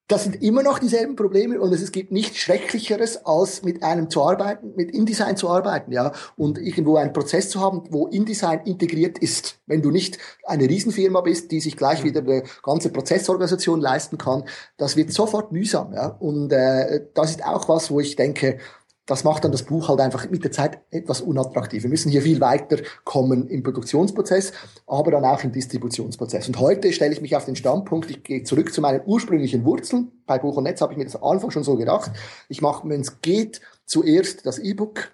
das 0.07 0.23
sind 0.23 0.43
immer 0.43 0.61
noch 0.61 0.77
dieselben 0.77 1.15
Probleme 1.15 1.59
und 1.59 1.73
es 1.73 1.91
gibt 1.91 2.11
nichts 2.11 2.37
Schrecklicheres, 2.37 3.25
als 3.25 3.63
mit 3.63 3.81
einem 3.81 4.11
zu 4.11 4.21
arbeiten, 4.21 4.73
mit 4.75 4.91
InDesign 4.91 5.35
zu 5.35 5.49
arbeiten, 5.49 5.91
ja, 5.91 6.11
und 6.37 6.59
irgendwo 6.59 6.97
einen 6.97 7.11
Prozess 7.11 7.49
zu 7.49 7.59
haben, 7.59 7.83
wo 7.89 8.05
InDesign 8.05 8.61
integriert 8.65 9.17
ist. 9.17 9.59
Wenn 9.65 9.81
du 9.81 9.89
nicht 9.89 10.19
eine 10.45 10.69
Riesenfirma 10.69 11.21
bist, 11.21 11.51
die 11.51 11.59
sich 11.59 11.75
gleich 11.75 12.03
wieder 12.03 12.21
eine 12.21 12.43
ganze 12.61 12.91
Prozessorganisation 12.91 13.81
leisten 13.81 14.19
kann, 14.19 14.43
das 14.77 14.95
wird 14.95 15.11
sofort 15.11 15.51
mühsam, 15.51 15.93
ja. 15.93 16.07
Und 16.07 16.53
äh, 16.53 17.07
das 17.15 17.31
ist 17.31 17.43
auch 17.43 17.67
was, 17.67 17.89
wo 17.89 17.99
ich 17.99 18.15
denke, 18.15 18.59
das 19.05 19.23
macht 19.23 19.43
dann 19.43 19.51
das 19.51 19.63
Buch 19.63 19.87
halt 19.87 19.99
einfach 19.99 20.29
mit 20.29 20.43
der 20.43 20.51
Zeit 20.51 20.79
etwas 20.89 21.21
unattraktiv. 21.21 21.83
Wir 21.83 21.89
müssen 21.89 22.11
hier 22.11 22.23
viel 22.23 22.41
weiter 22.41 22.77
kommen 23.03 23.47
im 23.47 23.61
Produktionsprozess, 23.61 24.51
aber 24.87 25.11
dann 25.11 25.25
auch 25.25 25.43
im 25.43 25.51
Distributionsprozess. 25.51 26.47
Und 26.47 26.59
heute 26.59 26.91
stelle 26.91 27.13
ich 27.13 27.21
mich 27.21 27.35
auf 27.35 27.45
den 27.45 27.55
Standpunkt, 27.55 28.09
ich 28.09 28.23
gehe 28.23 28.43
zurück 28.43 28.73
zu 28.73 28.81
meinen 28.81 29.01
ursprünglichen 29.05 29.63
Wurzeln. 29.63 30.11
Bei 30.25 30.39
Buch 30.39 30.57
und 30.57 30.63
Netz 30.63 30.81
habe 30.81 30.93
ich 30.93 30.97
mir 30.97 31.05
das 31.05 31.15
am 31.15 31.23
Anfang 31.23 31.51
schon 31.51 31.63
so 31.63 31.75
gedacht. 31.75 32.11
Ich 32.49 32.61
mache, 32.61 32.87
wenn 32.89 33.01
es 33.01 33.21
geht, 33.21 33.61
zuerst 33.85 34.45
das 34.45 34.57
E-Book, 34.57 35.11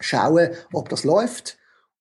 schaue, 0.00 0.52
ob 0.72 0.88
das 0.88 1.04
läuft. 1.04 1.58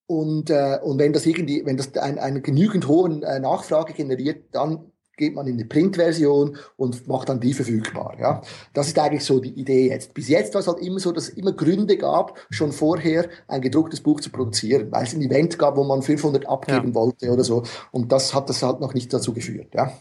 Und, 0.07 0.49
äh, 0.49 0.79
und 0.81 0.97
wenn 0.97 1.13
das 1.13 1.27
irgendwie, 1.27 1.63
wenn 1.65 1.77
das 1.77 1.95
ein, 1.95 2.17
eine 2.17 2.41
genügend 2.41 2.87
hohen 2.87 3.21
äh, 3.21 3.39
Nachfrage 3.39 3.93
generiert, 3.93 4.45
dann 4.53 4.91
geht 5.19 5.35
man 5.35 5.45
in 5.45 5.57
die 5.57 5.65
Printversion 5.65 6.57
und 6.77 7.07
macht 7.07 7.29
dann 7.29 7.39
die 7.39 7.53
verfügbar. 7.53 8.15
Ja, 8.19 8.41
das 8.73 8.87
ist 8.87 8.97
eigentlich 8.97 9.23
so 9.23 9.39
die 9.39 9.53
Idee 9.53 9.89
jetzt. 9.89 10.15
Bis 10.15 10.29
jetzt 10.29 10.55
war 10.55 10.61
es 10.61 10.67
halt 10.67 10.79
immer 10.79 10.99
so, 10.99 11.11
dass 11.11 11.25
es 11.25 11.29
immer 11.35 11.51
Gründe 11.51 11.97
gab, 11.97 12.39
schon 12.49 12.71
vorher 12.71 13.29
ein 13.47 13.61
gedrucktes 13.61 14.01
Buch 14.01 14.21
zu 14.21 14.31
produzieren, 14.31 14.91
weil 14.91 15.03
es 15.03 15.13
ein 15.13 15.21
Event 15.21 15.59
gab, 15.59 15.77
wo 15.77 15.83
man 15.83 16.01
500 16.01 16.47
abgeben 16.47 16.89
ja. 16.89 16.95
wollte 16.95 17.29
oder 17.29 17.43
so. 17.43 17.63
Und 17.91 18.11
das 18.11 18.33
hat 18.33 18.49
das 18.49 18.63
halt 18.63 18.79
noch 18.79 18.95
nicht 18.95 19.13
dazu 19.13 19.33
geführt. 19.33 19.75
Ja. 19.75 19.91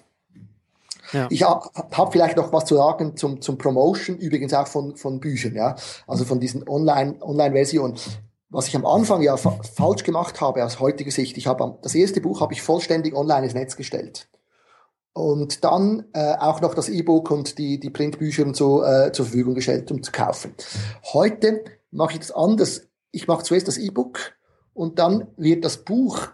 Ja. 1.13 1.27
Ich 1.31 1.43
habe 1.43 1.69
hab 1.75 2.13
vielleicht 2.13 2.37
noch 2.37 2.53
was 2.53 2.67
zu 2.67 2.77
sagen 2.77 3.17
zum, 3.17 3.41
zum 3.41 3.57
Promotion, 3.57 4.19
übrigens 4.19 4.53
auch 4.53 4.67
von, 4.67 4.95
von 4.95 5.21
Büchern, 5.21 5.55
ja. 5.55 5.75
Also 6.07 6.25
von 6.25 6.39
diesen 6.39 6.69
Online-Versionen. 6.69 7.95
Online 7.95 8.29
was 8.51 8.67
ich 8.67 8.77
am 8.77 8.87
Anfang 8.87 9.21
ja 9.23 9.37
fa 9.37 9.59
falsch 9.75 10.05
gemacht 10.05 10.41
habe 10.41 10.65
aus 10.65 10.81
heutiger 10.81 11.11
Sicht, 11.11 11.37
ich 11.37 11.47
habe 11.47 11.79
das 11.83 11.95
erste 11.95 12.21
Buch 12.21 12.41
habe 12.41 12.55
ich 12.55 12.63
vollständig 12.63 13.15
online 13.15 13.45
ins 13.45 13.55
Netz 13.55 13.77
gestellt 13.77 14.29
und 15.19 15.65
dann 15.65 16.05
äh, 16.13 16.35
auch 16.35 16.61
noch 16.61 16.75
das 16.75 16.89
E-Book 16.89 17.31
und 17.31 17.59
die, 17.59 17.81
die 17.81 17.91
Printbücher 17.91 18.45
und 18.45 18.57
so 18.57 18.85
äh, 18.85 19.13
zur 19.13 19.27
Verfügung 19.27 19.55
gestellt, 19.55 19.91
um 19.91 20.03
zu 20.03 20.13
kaufen. 20.13 20.55
Heute 21.13 21.65
mache 21.91 22.13
ich 22.13 22.21
das 22.21 22.31
anders. 22.31 22.89
Ich 23.11 23.27
mache 23.27 23.43
zuerst 23.43 23.69
das 23.69 23.79
E-Book 23.79 24.33
und 24.75 24.99
dann 24.99 25.29
wird 25.37 25.65
das 25.65 25.79
Buch 25.79 26.29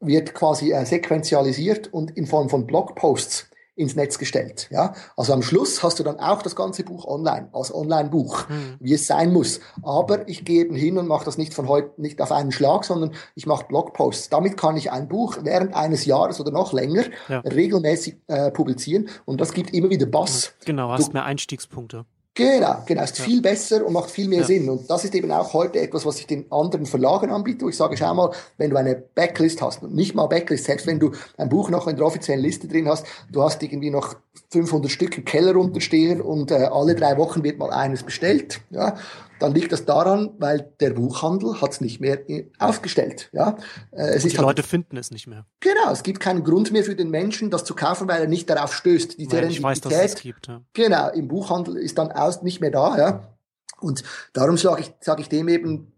wird 0.00 0.34
quasi 0.34 0.72
äh, 0.72 0.84
sequenzialisiert 0.84 1.92
und 1.92 2.16
in 2.16 2.26
Form 2.26 2.48
von 2.48 2.66
Blogposts 2.66 3.46
ins 3.76 3.96
Netz 3.96 4.18
gestellt. 4.18 4.68
Ja, 4.70 4.94
also 5.16 5.32
am 5.32 5.42
Schluss 5.42 5.82
hast 5.82 5.98
du 5.98 6.02
dann 6.02 6.20
auch 6.20 6.42
das 6.42 6.54
ganze 6.54 6.84
Buch 6.84 7.04
online 7.06 7.48
als 7.52 7.74
Online-Buch, 7.74 8.48
mhm. 8.48 8.76
wie 8.80 8.94
es 8.94 9.06
sein 9.06 9.32
muss. 9.32 9.60
Aber 9.82 10.28
ich 10.28 10.44
gehe 10.44 10.62
eben 10.62 10.74
hin 10.74 10.98
und 10.98 11.08
mache 11.08 11.24
das 11.24 11.38
nicht 11.38 11.54
von 11.54 11.68
heute, 11.68 12.00
nicht 12.00 12.20
auf 12.20 12.32
einen 12.32 12.52
Schlag, 12.52 12.84
sondern 12.84 13.12
ich 13.34 13.46
mache 13.46 13.66
Blogposts. 13.66 14.28
Damit 14.28 14.56
kann 14.56 14.76
ich 14.76 14.92
ein 14.92 15.08
Buch 15.08 15.38
während 15.42 15.74
eines 15.74 16.04
Jahres 16.04 16.40
oder 16.40 16.52
noch 16.52 16.72
länger 16.72 17.04
ja. 17.28 17.40
regelmäßig 17.40 18.16
äh, 18.28 18.50
publizieren 18.50 19.08
und 19.24 19.40
das 19.40 19.52
gibt 19.52 19.74
immer 19.74 19.90
wieder 19.90 20.06
Bass. 20.06 20.54
Genau, 20.64 20.90
hast 20.90 21.08
du, 21.08 21.12
mehr 21.12 21.24
Einstiegspunkte. 21.24 22.04
Genau, 22.36 22.82
genau, 22.84 23.04
ist 23.04 23.16
ja. 23.18 23.24
viel 23.24 23.40
besser 23.40 23.86
und 23.86 23.92
macht 23.92 24.10
viel 24.10 24.26
mehr 24.28 24.40
ja. 24.40 24.44
Sinn. 24.44 24.68
Und 24.68 24.90
das 24.90 25.04
ist 25.04 25.14
eben 25.14 25.30
auch 25.30 25.52
heute 25.52 25.78
etwas, 25.78 26.04
was 26.04 26.18
ich 26.18 26.26
den 26.26 26.50
anderen 26.50 26.84
Verlagen 26.84 27.30
anbiete, 27.30 27.68
ich 27.68 27.76
sage, 27.76 27.96
schau 27.96 28.12
mal, 28.12 28.32
wenn 28.58 28.70
du 28.70 28.76
eine 28.76 28.96
Backlist 28.96 29.62
hast, 29.62 29.84
und 29.84 29.94
nicht 29.94 30.16
mal 30.16 30.26
Backlist, 30.26 30.64
selbst 30.64 30.88
wenn 30.88 30.98
du 30.98 31.12
ein 31.36 31.48
Buch 31.48 31.70
noch 31.70 31.86
in 31.86 31.96
der 31.96 32.04
offiziellen 32.04 32.42
Liste 32.42 32.66
drin 32.66 32.88
hast, 32.88 33.06
du 33.30 33.40
hast 33.42 33.62
irgendwie 33.62 33.90
noch 33.90 34.16
500 34.50 34.90
Stück 34.90 35.16
im 35.16 35.24
Keller 35.24 35.54
unterstehen 35.54 36.20
und 36.20 36.50
äh, 36.50 36.68
alle 36.72 36.96
drei 36.96 37.16
Wochen 37.18 37.44
wird 37.44 37.58
mal 37.58 37.70
eines 37.70 38.02
bestellt, 38.02 38.60
ja, 38.70 38.96
dann 39.38 39.52
liegt 39.52 39.72
das 39.72 39.84
daran, 39.84 40.30
weil 40.38 40.72
der 40.80 40.90
Buchhandel 40.90 41.60
hat 41.60 41.72
es 41.72 41.80
nicht 41.80 42.00
mehr 42.00 42.20
aufgestellt. 42.58 43.30
Ja? 43.32 43.56
Äh, 43.90 44.14
es 44.14 44.24
ist 44.24 44.32
die 44.32 44.38
halt, 44.38 44.46
Leute 44.46 44.62
finden 44.62 44.96
es 44.96 45.10
nicht 45.10 45.26
mehr. 45.26 45.46
Genau, 45.60 45.90
es 45.90 46.02
gibt 46.02 46.20
keinen 46.20 46.44
Grund 46.44 46.72
mehr 46.72 46.84
für 46.84 46.94
den 46.94 47.10
Menschen, 47.10 47.50
das 47.50 47.64
zu 47.64 47.74
kaufen, 47.74 48.08
weil 48.08 48.22
er 48.22 48.28
nicht 48.28 48.48
darauf 48.48 48.74
stößt. 48.74 49.18
Die 49.18 49.26
Nein, 49.26 49.50
ich 49.50 49.62
weiß, 49.62 49.80
dass 49.80 49.92
es 49.92 50.14
gibt. 50.16 50.48
Ja. 50.48 50.62
Genau, 50.72 51.10
im 51.10 51.28
Buchhandel 51.28 51.76
ist 51.76 51.98
dann 51.98 52.12
aus 52.12 52.42
nicht 52.42 52.60
mehr 52.60 52.70
da. 52.70 52.98
Ja? 52.98 53.36
Und 53.80 54.02
darum 54.32 54.56
sage 54.56 54.82
ich, 54.82 54.94
sag 55.00 55.20
ich 55.20 55.28
dem 55.28 55.48
eben, 55.48 55.93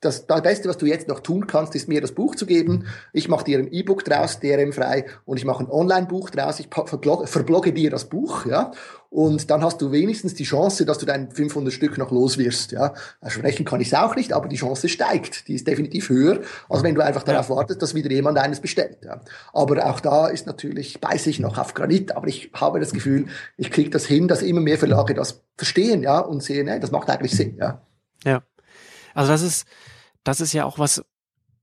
das, 0.00 0.26
das 0.26 0.42
Beste, 0.42 0.68
was 0.68 0.78
du 0.78 0.86
jetzt 0.86 1.08
noch 1.08 1.20
tun 1.20 1.46
kannst, 1.46 1.74
ist 1.74 1.88
mir 1.88 2.00
das 2.00 2.12
Buch 2.12 2.34
zu 2.34 2.46
geben. 2.46 2.86
Ich 3.12 3.28
mache 3.28 3.44
dir 3.44 3.58
ein 3.58 3.70
E-Book 3.70 4.02
draus, 4.04 4.40
DRM-frei, 4.40 5.04
und 5.26 5.36
ich 5.36 5.44
mache 5.44 5.62
ein 5.62 5.70
Online-Buch 5.70 6.30
draus. 6.30 6.58
Ich 6.58 6.68
verblogge, 6.70 7.26
verblogge 7.26 7.72
dir 7.72 7.90
das 7.90 8.06
Buch, 8.06 8.46
ja. 8.46 8.72
Und 9.10 9.50
dann 9.50 9.62
hast 9.62 9.82
du 9.82 9.90
wenigstens 9.92 10.34
die 10.34 10.44
Chance, 10.44 10.86
dass 10.86 10.98
du 10.98 11.04
dein 11.04 11.32
500 11.32 11.72
Stück 11.72 11.98
noch 11.98 12.12
los 12.12 12.38
wirst, 12.38 12.72
ja. 12.72 12.94
Sprechen 13.26 13.66
kann 13.66 13.80
ich 13.80 13.88
es 13.88 13.94
auch 13.94 14.16
nicht, 14.16 14.32
aber 14.32 14.48
die 14.48 14.56
Chance 14.56 14.88
steigt. 14.88 15.48
Die 15.48 15.54
ist 15.54 15.66
definitiv 15.66 16.08
höher, 16.08 16.40
als 16.68 16.82
wenn 16.82 16.94
du 16.94 17.04
einfach 17.04 17.24
darauf 17.24 17.50
wartest, 17.50 17.82
dass 17.82 17.94
wieder 17.94 18.10
jemand 18.10 18.38
eines 18.38 18.60
bestellt, 18.60 18.98
ja. 19.04 19.20
Aber 19.52 19.84
auch 19.84 20.00
da 20.00 20.28
ist 20.28 20.46
natürlich, 20.46 21.00
beiße 21.00 21.28
ich 21.28 21.40
noch 21.40 21.58
auf 21.58 21.74
Granit, 21.74 22.16
aber 22.16 22.28
ich 22.28 22.50
habe 22.54 22.80
das 22.80 22.92
Gefühl, 22.92 23.26
ich 23.58 23.70
kriege 23.70 23.90
das 23.90 24.06
hin, 24.06 24.28
dass 24.28 24.40
immer 24.40 24.60
mehr 24.60 24.78
Verlage 24.78 25.12
das 25.12 25.42
verstehen, 25.56 26.02
ja, 26.02 26.20
und 26.20 26.42
sehen, 26.42 26.66
ne, 26.66 26.80
das 26.80 26.90
macht 26.90 27.10
eigentlich 27.10 27.32
Sinn, 27.32 27.56
ja. 27.58 27.82
Ja. 28.24 28.42
Also 29.14 29.32
das 29.32 29.42
ist, 29.42 29.66
das 30.24 30.40
ist 30.40 30.52
ja 30.52 30.64
auch 30.64 30.78
was, 30.78 31.04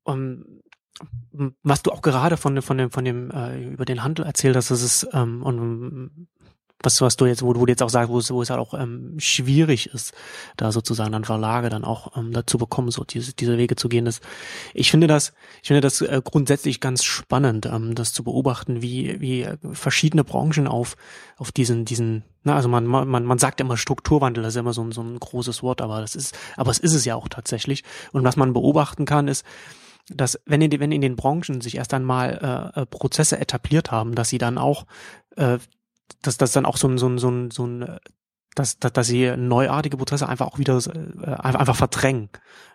um, 0.03 0.61
was 1.63 1.83
du 1.83 1.91
auch 1.91 2.01
gerade 2.01 2.37
von, 2.37 2.61
von 2.61 2.77
dem, 2.77 2.91
von 2.91 3.05
dem, 3.05 3.31
äh, 3.31 3.73
über 3.73 3.85
den 3.85 4.03
Handel 4.03 4.25
erzählt 4.25 4.55
hast, 4.55 4.71
das 4.71 4.81
ist, 4.81 5.07
ähm, 5.13 5.43
und 5.43 6.29
was, 6.81 7.01
was 7.01 7.17
du 7.17 7.25
jetzt, 7.25 7.41
wo 7.41 7.53
du 7.53 7.65
jetzt 7.65 7.81
auch 7.81 7.89
sagst, 7.89 8.09
wo 8.09 8.19
es, 8.19 8.29
wo 8.31 8.41
es 8.41 8.49
halt 8.49 8.59
auch 8.59 8.73
ähm, 8.73 9.15
schwierig 9.17 9.87
ist, 9.93 10.13
da 10.57 10.71
sozusagen 10.71 11.11
dann 11.11 11.25
Verlage 11.25 11.69
dann 11.69 11.83
auch 11.83 12.15
ähm, 12.15 12.31
dazu 12.31 12.57
bekommen, 12.57 12.91
so 12.91 13.03
diese, 13.03 13.33
diese 13.33 13.57
Wege 13.57 13.75
zu 13.75 13.89
gehen. 13.89 14.05
Das, 14.05 14.21
ich 14.73 14.91
finde 14.91 15.07
das, 15.07 15.33
ich 15.61 15.67
finde 15.67 15.81
das 15.81 16.01
äh, 16.01 16.21
grundsätzlich 16.23 16.79
ganz 16.79 17.03
spannend, 17.03 17.65
ähm, 17.65 17.95
das 17.95 18.13
zu 18.13 18.23
beobachten, 18.23 18.81
wie, 18.81 19.19
wie 19.19 19.47
verschiedene 19.73 20.23
Branchen 20.23 20.67
auf, 20.67 20.95
auf 21.37 21.51
diesen, 21.51 21.85
diesen, 21.85 22.23
na, 22.43 22.55
also 22.55 22.69
man, 22.69 22.85
man, 22.85 23.25
man 23.25 23.39
sagt 23.39 23.59
immer 23.59 23.77
Strukturwandel, 23.77 24.43
das 24.43 24.53
ist 24.53 24.59
immer 24.59 24.73
so 24.73 24.83
ein, 24.83 24.91
so 24.91 25.01
ein 25.01 25.19
großes 25.19 25.63
Wort, 25.63 25.81
aber 25.81 25.99
das 26.01 26.15
ist, 26.15 26.37
aber 26.57 26.69
es 26.69 26.79
ist 26.79 26.93
es 26.93 27.05
ja 27.05 27.15
auch 27.15 27.27
tatsächlich. 27.27 27.83
Und 28.11 28.23
was 28.23 28.37
man 28.37 28.53
beobachten 28.53 29.05
kann, 29.05 29.27
ist, 29.27 29.43
dass 30.09 30.39
wenn 30.45 30.61
in, 30.61 30.79
wenn 30.79 30.91
in 30.91 31.01
den 31.01 31.15
Branchen 31.15 31.59
sich 31.59 31.75
erst 31.75 31.93
einmal 31.93 32.73
äh, 32.75 32.81
äh 32.81 32.85
Prozesse 32.85 33.39
etabliert 33.39 33.91
haben, 33.91 34.15
dass 34.15 34.29
sie 34.29 34.37
dann 34.37 34.57
auch 34.57 34.85
äh, 35.35 35.57
dass 36.21 36.37
das 36.37 36.51
dann 36.51 36.65
auch 36.65 36.77
so 36.77 36.87
ein, 36.87 36.97
so 36.97 37.07
ein, 37.07 37.17
so 37.17 37.29
ein, 37.29 37.51
so 37.51 37.65
ein 37.65 37.99
dass, 38.57 38.79
dass, 38.79 38.93
dass 38.93 39.07
sie 39.07 39.35
neuartige 39.37 39.97
Prozesse 39.97 40.27
einfach 40.27 40.47
auch 40.47 40.57
wieder 40.57 40.77
äh, 40.77 41.29
einfach 41.29 41.75
verdrängen. 41.75 42.29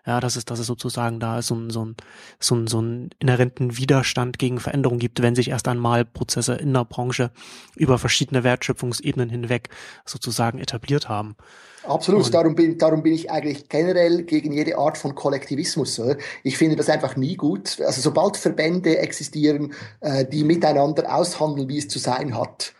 Ja, 0.06 0.20
dass 0.20 0.36
es, 0.36 0.44
dass 0.44 0.58
es 0.58 0.66
sozusagen 0.66 1.20
da 1.20 1.42
so 1.42 1.54
ein, 1.54 1.70
so 1.70 1.84
ein, 1.84 1.96
so 2.40 2.54
ein, 2.54 2.66
so 2.66 2.80
ein 2.80 3.10
inhärenten 3.18 3.76
Widerstand 3.76 4.38
gegen 4.38 4.58
Veränderung 4.58 4.98
gibt, 4.98 5.22
wenn 5.22 5.34
sich 5.34 5.50
erst 5.50 5.68
einmal 5.68 6.04
Prozesse 6.04 6.54
in 6.54 6.72
der 6.72 6.84
Branche 6.84 7.30
über 7.76 7.98
verschiedene 7.98 8.44
Wertschöpfungsebenen 8.44 9.28
hinweg 9.28 9.68
sozusagen 10.04 10.58
etabliert 10.58 11.08
haben. 11.08 11.36
Absolut, 11.84 12.32
darum 12.32 12.54
bin, 12.54 12.78
darum 12.78 13.02
bin 13.02 13.12
ich 13.12 13.30
eigentlich 13.30 13.68
generell 13.68 14.22
gegen 14.22 14.52
jede 14.52 14.78
Art 14.78 14.98
von 14.98 15.16
Kollektivismus. 15.16 15.98
Oder? 15.98 16.16
Ich 16.44 16.58
finde 16.58 16.76
das 16.76 16.88
einfach 16.88 17.16
nie 17.16 17.36
gut. 17.36 17.80
Also 17.80 18.00
sobald 18.00 18.36
Verbände 18.36 18.98
existieren, 18.98 19.72
äh, 20.00 20.24
die 20.24 20.44
miteinander 20.44 21.12
aushandeln, 21.12 21.68
wie 21.68 21.78
es 21.78 21.88
zu 21.88 21.98
sein 21.98 22.38
hat, 22.38 22.72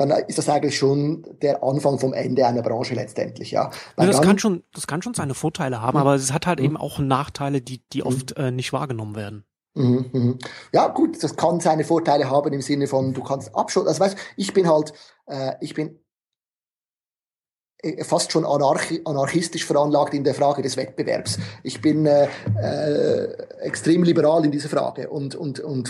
dann 0.00 0.10
ist 0.10 0.38
das 0.38 0.48
eigentlich 0.48 0.76
schon 0.78 1.24
der 1.42 1.62
Anfang 1.62 1.98
vom 1.98 2.12
Ende 2.12 2.46
einer 2.46 2.62
Branche 2.62 2.94
letztendlich, 2.94 3.50
ja. 3.50 3.70
ja 3.98 4.06
das 4.06 4.22
kann 4.22 4.38
schon, 4.38 4.64
das 4.74 4.86
kann 4.86 5.02
schon 5.02 5.14
seine 5.14 5.34
Vorteile 5.34 5.82
haben, 5.82 5.96
mhm. 5.96 6.00
aber 6.00 6.14
es 6.14 6.32
hat 6.32 6.46
halt 6.46 6.58
mhm. 6.58 6.64
eben 6.64 6.76
auch 6.76 6.98
Nachteile, 6.98 7.60
die, 7.60 7.82
die 7.92 8.02
oft 8.02 8.36
mhm. 8.36 8.44
äh, 8.44 8.50
nicht 8.50 8.72
wahrgenommen 8.72 9.14
werden. 9.14 9.44
Mhm, 9.74 10.10
mhm. 10.12 10.38
Ja, 10.72 10.88
gut, 10.88 11.22
das 11.22 11.36
kann 11.36 11.60
seine 11.60 11.84
Vorteile 11.84 12.28
haben 12.28 12.52
im 12.52 12.62
Sinne 12.62 12.86
von, 12.86 13.14
du 13.14 13.22
kannst 13.22 13.54
abschotten. 13.54 13.88
Also 13.88 14.00
weißt, 14.00 14.16
ich 14.36 14.52
bin 14.52 14.68
halt, 14.68 14.92
äh, 15.26 15.54
ich 15.60 15.74
bin 15.74 16.00
äh, 17.82 18.02
fast 18.04 18.32
schon 18.32 18.44
anarchi 18.44 19.02
anarchistisch 19.04 19.64
veranlagt 19.64 20.14
in 20.14 20.24
der 20.24 20.34
Frage 20.34 20.62
des 20.62 20.76
Wettbewerbs. 20.76 21.38
Ich 21.62 21.80
bin 21.80 22.06
äh, 22.06 22.28
äh, 22.60 23.32
extrem 23.60 24.02
liberal 24.02 24.44
in 24.44 24.50
dieser 24.50 24.68
Frage 24.68 25.08
und, 25.08 25.34
und, 25.34 25.60
und 25.60 25.88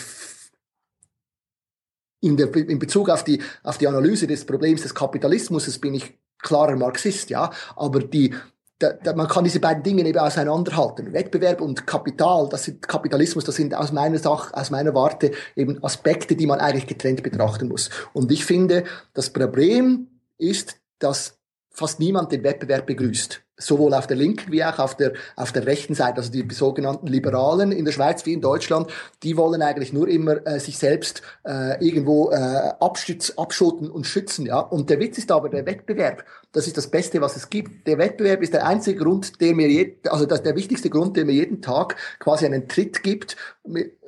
in, 2.21 2.37
der, 2.37 2.55
in 2.55 2.79
Bezug 2.79 3.09
auf 3.09 3.25
die, 3.25 3.41
auf 3.63 3.79
die 3.79 3.89
Analyse 3.89 4.27
des 4.27 4.45
Problems 4.45 4.83
des 4.83 4.95
Kapitalismus 4.95 5.79
bin 5.79 5.95
ich 5.95 6.19
klarer 6.39 6.77
Marxist, 6.77 7.31
ja, 7.31 7.51
aber 7.77 8.01
die, 8.01 8.35
da, 8.79 8.95
da, 8.95 9.15
man 9.15 9.29
kann 9.29 9.45
diese 9.45 9.61
beiden 9.61 9.83
Dinge 9.83 10.07
eben 10.07 10.19
auseinanderhalten. 10.19 11.13
Wettbewerb 11.13 11.61
und 11.61 11.87
Kapital, 11.87 12.49
das 12.49 12.65
sind 12.65 12.87
Kapitalismus, 12.87 13.45
das 13.45 13.57
sind 13.57 13.75
aus 13.75 13.93
meiner 13.93 14.19
Sach, 14.19 14.53
aus 14.55 14.71
meiner 14.71 14.95
Warte 14.95 15.33
eben 15.55 15.83
Aspekte, 15.85 16.35
die 16.35 16.47
man 16.47 16.61
eigentlich 16.61 16.87
getrennt 16.87 17.23
betrachten 17.23 17.69
muss. 17.69 17.91
Und 18.15 18.33
ich 18.33 18.45
finde, 18.45 18.85
das 19.13 19.31
Problem 19.31 20.09
ist, 20.39 20.77
dass 20.99 21.39
fast 21.71 22.01
niemand 22.01 22.33
den 22.33 22.43
Wettbewerb 22.43 22.87
begrüßt. 22.87 23.43
Sowohl 23.61 23.95
auf 23.95 24.07
der 24.07 24.17
linken 24.17 24.51
wie 24.51 24.65
auch 24.65 24.79
auf 24.79 24.97
der, 24.97 25.13
auf 25.37 25.53
der 25.53 25.67
rechten 25.67 25.95
Seite. 25.95 26.17
Also 26.17 26.33
die 26.33 26.47
sogenannten 26.53 27.07
Liberalen 27.07 27.73
in 27.73 27.85
der 27.85 27.93
Schweiz 27.93 28.27
wie 28.27 28.33
in 28.33 28.41
Deutschland, 28.41 28.91
die 29.23 29.37
wollen 29.37 29.63
eigentlich 29.63 29.93
nur 29.93 30.09
immer 30.09 30.47
äh, 30.47 30.59
sich 30.59 30.79
selbst 30.79 31.23
äh, 31.45 31.85
irgendwo 31.85 32.31
äh, 32.31 32.35
abschütz, 32.81 33.35
abschotten 33.37 33.91
und 33.91 34.07
schützen. 34.07 34.47
Ja? 34.47 34.59
Und 34.59 34.91
der 34.91 34.99
Witz 34.99 35.19
ist 35.19 35.31
aber 35.31 35.49
der 35.49 35.67
Wettbewerb. 35.67 36.25
Das 36.53 36.67
ist 36.67 36.77
das 36.77 36.89
Beste, 36.91 37.21
was 37.21 37.37
es 37.37 37.51
gibt. 37.51 37.87
Der 37.87 37.99
Wettbewerb 37.99 38.43
ist 38.43 38.55
der 38.55 38.67
einzige 38.67 38.99
Grund, 38.99 39.41
der 39.41 39.55
mir, 39.55 39.69
je, 39.69 39.97
also 40.09 40.27
das, 40.27 40.43
der 40.43 40.57
wichtigste 40.57 40.91
Grund, 40.91 41.17
der 41.17 41.25
mir 41.25 41.35
jeden 41.35 41.63
Tag 41.63 41.97
quasi 42.19 42.47
einen 42.47 42.67
Tritt 42.67 43.03
gibt, 43.03 43.37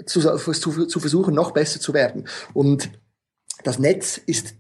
zu, 0.07 0.21
zu, 0.21 0.87
zu 0.87 1.01
versuchen, 1.01 1.35
noch 1.35 1.53
besser 1.53 1.79
zu 1.79 1.95
werden. 1.95 2.27
Und 2.53 2.91
das 3.63 3.79
Netz 3.79 4.19
ist 4.19 4.55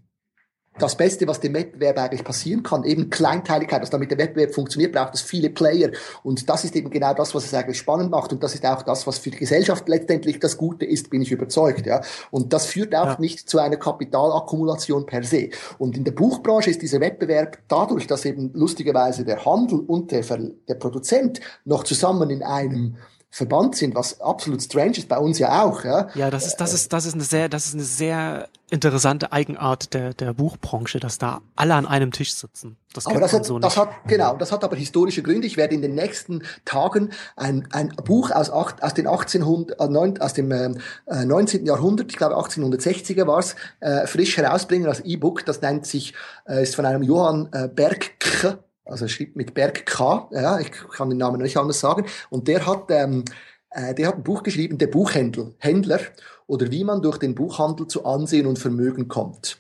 das 0.78 0.96
Beste, 0.96 1.28
was 1.28 1.40
dem 1.40 1.54
Wettbewerb 1.54 1.98
eigentlich 1.98 2.24
passieren 2.24 2.62
kann, 2.62 2.84
eben 2.84 3.10
Kleinteiligkeit, 3.10 3.80
also 3.80 3.92
damit 3.92 4.10
der 4.10 4.18
Wettbewerb 4.18 4.54
funktioniert, 4.54 4.92
braucht 4.92 5.14
es 5.14 5.20
viele 5.20 5.50
Player. 5.50 5.90
Und 6.22 6.48
das 6.48 6.64
ist 6.64 6.74
eben 6.74 6.88
genau 6.88 7.12
das, 7.12 7.34
was 7.34 7.44
es 7.44 7.52
eigentlich 7.52 7.76
spannend 7.76 8.10
macht. 8.10 8.32
Und 8.32 8.42
das 8.42 8.54
ist 8.54 8.64
auch 8.64 8.82
das, 8.82 9.06
was 9.06 9.18
für 9.18 9.30
die 9.30 9.36
Gesellschaft 9.36 9.86
letztendlich 9.88 10.40
das 10.40 10.56
Gute 10.56 10.86
ist, 10.86 11.10
bin 11.10 11.20
ich 11.20 11.30
überzeugt. 11.30 11.86
Ja. 11.86 12.00
Und 12.30 12.54
das 12.54 12.66
führt 12.66 12.94
auch 12.94 13.06
ja. 13.06 13.16
nicht 13.20 13.50
zu 13.50 13.58
einer 13.58 13.76
Kapitalakkumulation 13.76 15.04
per 15.04 15.22
se. 15.24 15.50
Und 15.78 15.96
in 15.96 16.04
der 16.04 16.12
Buchbranche 16.12 16.70
ist 16.70 16.80
dieser 16.80 17.00
Wettbewerb 17.00 17.58
dadurch, 17.68 18.06
dass 18.06 18.24
eben 18.24 18.50
lustigerweise 18.54 19.24
der 19.24 19.44
Handel 19.44 19.80
und 19.80 20.10
der, 20.10 20.24
Ver 20.24 20.38
der 20.38 20.74
Produzent 20.74 21.40
noch 21.64 21.84
zusammen 21.84 22.30
in 22.30 22.42
einem 22.42 22.96
Verband 23.34 23.76
sind, 23.76 23.94
was 23.94 24.20
absolut 24.20 24.62
strange 24.62 24.98
ist, 24.98 25.08
bei 25.08 25.16
uns 25.16 25.38
ja 25.38 25.62
auch. 25.62 25.84
Ja, 25.84 26.08
ja 26.14 26.30
das 26.30 26.46
ist, 26.46 26.56
das 26.56 26.74
ist, 26.74 26.92
das 26.92 27.06
ist 27.06 27.14
eine 27.14 27.22
sehr, 27.22 27.48
das 27.48 27.64
ist 27.64 27.72
eine 27.72 27.82
sehr 27.82 28.46
interessante 28.68 29.32
Eigenart 29.32 29.94
der, 29.94 30.12
der 30.12 30.34
Buchbranche, 30.34 31.00
dass 31.00 31.16
da 31.16 31.40
alle 31.56 31.74
an 31.74 31.86
einem 31.86 32.12
Tisch 32.12 32.34
sitzen. 32.34 32.76
Das 32.92 33.06
aber 33.06 33.20
das 33.20 33.32
hat, 33.32 33.46
so 33.46 33.58
das 33.58 33.78
hat, 33.78 33.88
genau, 34.06 34.36
das 34.36 34.52
hat 34.52 34.64
aber 34.64 34.76
historische 34.76 35.22
Gründe. 35.22 35.46
Ich 35.46 35.56
werde 35.56 35.74
in 35.74 35.80
den 35.80 35.94
nächsten 35.94 36.42
Tagen 36.66 37.08
ein, 37.34 37.66
ein 37.72 37.88
Buch 38.04 38.30
aus, 38.32 38.50
acht, 38.50 38.82
aus 38.82 38.92
den 38.92 39.06
1800, 39.06 40.18
äh, 40.18 40.20
aus 40.20 40.34
dem 40.34 40.50
äh, 40.50 40.74
19. 41.06 41.64
Jahrhundert, 41.64 42.10
ich 42.10 42.18
glaube 42.18 42.36
1860er 42.36 43.26
war 43.26 43.38
es, 43.38 43.56
äh, 43.80 44.06
frisch 44.06 44.36
herausbringen 44.36 44.86
als 44.86 45.00
E-Book. 45.00 45.46
Das 45.46 45.62
nennt 45.62 45.86
sich, 45.86 46.12
äh, 46.46 46.62
ist 46.62 46.76
von 46.76 46.84
einem 46.84 47.02
Johann 47.02 47.48
äh, 47.52 47.66
Bergk, 47.68 48.58
also 48.92 49.08
schreibt 49.08 49.36
mit 49.36 49.54
Berg 49.54 49.86
K, 49.86 50.28
ja, 50.32 50.60
ich 50.60 50.70
kann 50.70 51.08
den 51.08 51.18
Namen 51.18 51.40
nicht 51.40 51.56
anders 51.56 51.80
sagen, 51.80 52.04
und 52.30 52.46
der 52.46 52.66
hat, 52.66 52.90
ähm, 52.90 53.24
äh, 53.70 53.94
der 53.94 54.08
hat 54.08 54.16
ein 54.16 54.22
Buch 54.22 54.42
geschrieben, 54.42 54.78
der 54.78 54.86
Buchhändler, 54.86 55.52
Händler, 55.58 56.00
oder 56.46 56.70
wie 56.70 56.84
man 56.84 57.00
durch 57.00 57.18
den 57.18 57.34
Buchhandel 57.34 57.86
zu 57.86 58.04
Ansehen 58.04 58.46
und 58.46 58.58
Vermögen 58.58 59.08
kommt. 59.08 59.58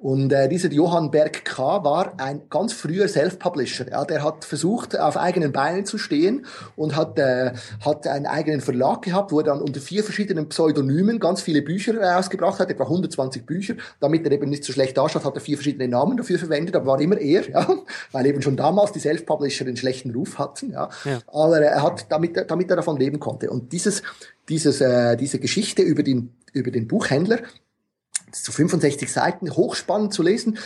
Und 0.00 0.32
äh, 0.32 0.48
dieser 0.48 0.70
Johann 0.70 1.10
Berg 1.10 1.44
K. 1.44 1.84
war 1.84 2.14
ein 2.18 2.48
ganz 2.48 2.72
früher 2.72 3.06
Self-Publisher. 3.06 3.90
Ja, 3.90 4.06
der 4.06 4.24
hat 4.24 4.46
versucht, 4.46 4.98
auf 4.98 5.18
eigenen 5.18 5.52
Beinen 5.52 5.84
zu 5.84 5.98
stehen 5.98 6.46
und 6.74 6.96
hat, 6.96 7.18
äh, 7.18 7.52
hat 7.84 8.06
einen 8.06 8.24
eigenen 8.24 8.62
Verlag 8.62 9.02
gehabt, 9.02 9.30
wo 9.30 9.40
er 9.40 9.44
dann 9.44 9.60
unter 9.60 9.78
vier 9.78 10.02
verschiedenen 10.02 10.48
Pseudonymen 10.48 11.20
ganz 11.20 11.42
viele 11.42 11.60
Bücher 11.60 12.00
rausgebracht 12.00 12.60
hat, 12.60 12.70
etwa 12.70 12.84
120 12.84 13.44
Bücher. 13.44 13.74
Damit 14.00 14.24
er 14.24 14.32
eben 14.32 14.48
nicht 14.48 14.64
so 14.64 14.72
schlecht 14.72 14.96
dasteht, 14.96 15.22
hat 15.22 15.34
er 15.34 15.42
vier 15.42 15.58
verschiedene 15.58 15.86
Namen 15.86 16.16
dafür 16.16 16.38
verwendet, 16.38 16.76
aber 16.76 16.86
war 16.86 17.00
immer 17.02 17.18
er, 17.18 17.50
ja, 17.50 17.68
weil 18.12 18.24
eben 18.24 18.40
schon 18.40 18.56
damals 18.56 18.92
die 18.92 19.00
Self-Publisher 19.00 19.66
einen 19.66 19.76
schlechten 19.76 20.12
Ruf 20.12 20.38
hatten. 20.38 20.70
Ja. 20.70 20.88
ja. 21.04 21.18
Aber 21.26 21.60
er 21.60 21.82
hat, 21.82 22.06
damit, 22.10 22.42
damit 22.50 22.70
er 22.70 22.76
davon 22.76 22.96
leben 22.96 23.20
konnte. 23.20 23.50
Und 23.50 23.70
dieses, 23.72 24.02
dieses, 24.48 24.80
äh, 24.80 25.18
diese 25.18 25.38
Geschichte 25.38 25.82
über 25.82 26.02
den, 26.02 26.32
über 26.54 26.70
den 26.70 26.88
Buchhändler, 26.88 27.40
zu 28.32 28.52
65 28.52 29.12
Seiten, 29.12 29.50
hochspannend 29.54 30.12
zu 30.12 30.22
lesen. 30.22 30.58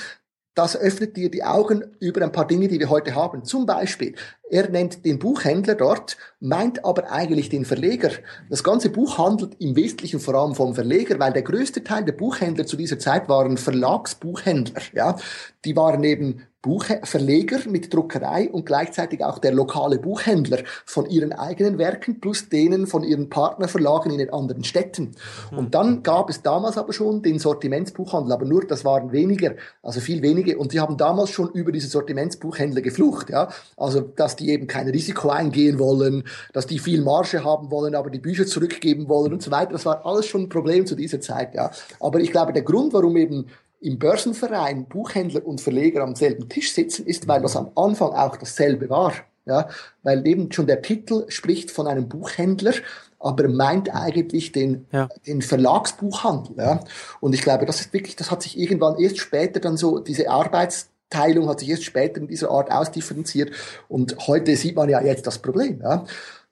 Das 0.55 0.77
öffnet 0.77 1.17
dir 1.17 1.33
die 1.33 1.43
Augen 1.43 1.83
über 1.99 2.23
ein 2.23 2.31
paar 2.31 2.47
Dinge, 2.47 2.69
die 2.69 2.79
wir 2.79 2.89
heute 2.89 3.17
haben. 3.17 3.45
Zum 3.45 3.67
Beispiel, 3.67 4.15
er 4.49 4.69
nennt 4.69 5.05
den 5.05 5.19
Buchhändler 5.19 5.75
dort, 5.75 6.17
meint 6.39 6.85
aber 6.85 7.11
eigentlich 7.11 7.49
den 7.49 7.65
Verleger. 7.65 8.11
Das 8.49 8.63
ganze 8.63 8.91
Buch 8.91 9.19
handelt 9.19 9.57
im 9.61 9.75
Wesentlichen 9.75 10.21
vor 10.21 10.35
allem 10.35 10.55
vom 10.55 10.75
Verleger, 10.75 11.19
weil 11.19 11.33
der 11.33 11.43
größte 11.43 11.83
Teil 11.83 12.05
der 12.05 12.13
Buchhändler 12.13 12.67
zu 12.67 12.77
dieser 12.77 13.01
Zeit 13.01 13.29
waren 13.29 13.57
Verlagsbuchhändler. 13.57 14.81
Ja, 14.93 15.17
die 15.65 15.75
waren 15.75 16.05
eben 16.05 16.43
Buchverleger 16.65 17.69
mit 17.69 17.93
Druckerei 17.93 18.49
und 18.51 18.65
gleichzeitig 18.65 19.23
auch 19.23 19.39
der 19.39 19.53
lokale 19.53 19.99
Buchhändler 19.99 20.61
von 20.87 21.05
ihren 21.05 21.35
eigenen 21.35 21.77
Werken 21.77 22.21
plus 22.21 22.49
denen 22.49 22.87
von 22.87 23.05
ihren 23.05 23.29
Partnerverlagen 23.29 24.11
in 24.11 24.17
den 24.17 24.33
anderen 24.33 24.65
Städten. 24.65 25.15
Mhm. 25.53 25.59
Und 25.59 25.75
dann 25.75 26.03
gab 26.03 26.31
es 26.31 26.41
damals 26.41 26.79
aber 26.79 26.95
schon 26.95 27.21
den 27.21 27.39
Sortimentsbuchhandel, 27.39 28.33
aber 28.33 28.47
nur 28.47 28.67
das 28.67 28.83
waren 28.83 29.13
weniger, 29.13 29.57
also 29.83 30.01
viel 30.01 30.23
wenige. 30.23 30.57
Und 30.57 30.73
sie 30.73 30.81
haben 30.81 30.97
damals 30.97 31.29
schon 31.31 31.51
über 31.51 31.71
diese 31.71 31.89
Sortimentsbuchhändler 31.89 32.81
geflucht, 32.81 33.29
ja. 33.29 33.51
Also, 33.77 34.01
dass 34.01 34.35
die 34.37 34.49
eben 34.49 34.67
kein 34.67 34.89
Risiko 34.89 35.29
eingehen 35.29 35.79
wollen, 35.79 36.25
dass 36.55 36.67
die 36.67 36.79
viel 36.79 37.03
Marge 37.03 37.45
haben 37.45 37.71
wollen, 37.71 37.95
aber 37.95 38.09
die 38.09 38.21
Bücher 38.21 38.47
zurückgeben 38.47 39.11
wollen 39.11 39.35
und 39.35 39.43
so 39.43 39.51
weiter. 39.51 39.73
Das 39.73 39.85
war 39.85 40.07
alles 40.07 40.25
schon 40.27 40.45
ein 40.45 40.49
Problem 40.49 40.87
zu 40.87 40.95
dieser 40.95 41.21
Zeit, 41.21 41.55
ja. 41.55 41.71
Aber 42.01 42.21
ich 42.21 42.31
glaube, 42.31 42.55
der 42.55 42.63
Grund, 42.63 42.95
warum 42.95 43.19
eben 43.19 43.49
im 43.85 43.99
Börsenverein 43.99 44.87
Buchhändler 44.87 45.47
und 45.47 45.61
Verleger 45.61 46.03
am 46.03 46.15
selben 46.15 46.49
Tisch 46.49 46.73
sitzen, 46.73 47.07
ist, 47.07 47.29
weil 47.29 47.43
das 47.43 47.55
am 47.55 47.71
Anfang 47.77 48.13
auch 48.13 48.37
dasselbe 48.37 48.89
war. 48.89 49.13
Ja, 49.47 49.69
weil 50.03 50.27
eben 50.27 50.51
schon 50.51 50.67
der 50.67 50.81
Titel 50.81 51.27
spricht 51.29 51.71
von 51.71 51.87
einem 51.87 52.09
Buchhändler, 52.09 52.73
aber 53.19 53.47
meint 53.47 53.95
eigentlich 53.95 54.53
den, 54.53 54.87
ja. 54.91 55.11
den 55.27 55.43
Verlagsbuchhandel. 55.43 56.57
Ja. 56.57 56.81
Und 57.21 57.35
ich 57.35 57.43
glaube, 57.43 57.67
das 57.67 57.83
ist 57.83 57.93
wirklich, 57.93 58.17
das 58.17 58.31
hat 58.31 58.43
sich 58.43 58.59
irgendwann 58.59 58.99
erst 58.99 59.19
später 59.19 59.61
dann 59.61 59.77
so, 59.77 59.99
diese 59.99 60.31
Arbeitsteilung 60.31 61.47
hat 61.47 61.61
sich 61.61 61.69
erst 61.69 61.85
später 61.85 62.23
in 62.23 62.27
dieser 62.27 62.51
Art 62.51 62.71
ausdifferenziert. 62.71 63.51
Und 63.87 64.17
heute 64.27 64.57
sieht 64.57 64.77
man 64.77 64.89
ja 64.89 65.03
jetzt 65.03 65.27
das 65.27 65.39
Problem. 65.39 65.83
Ja. 65.83 66.07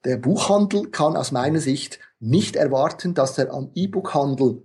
Der 0.04 0.18
Buchhandel 0.18 0.90
kann 0.90 1.16
aus 1.16 1.32
meiner 1.32 1.60
Sicht 1.60 1.98
nicht 2.20 2.56
erwarten, 2.56 3.14
dass 3.14 3.38
er 3.38 3.54
am 3.54 3.70
E-Book-Handel 3.74 4.62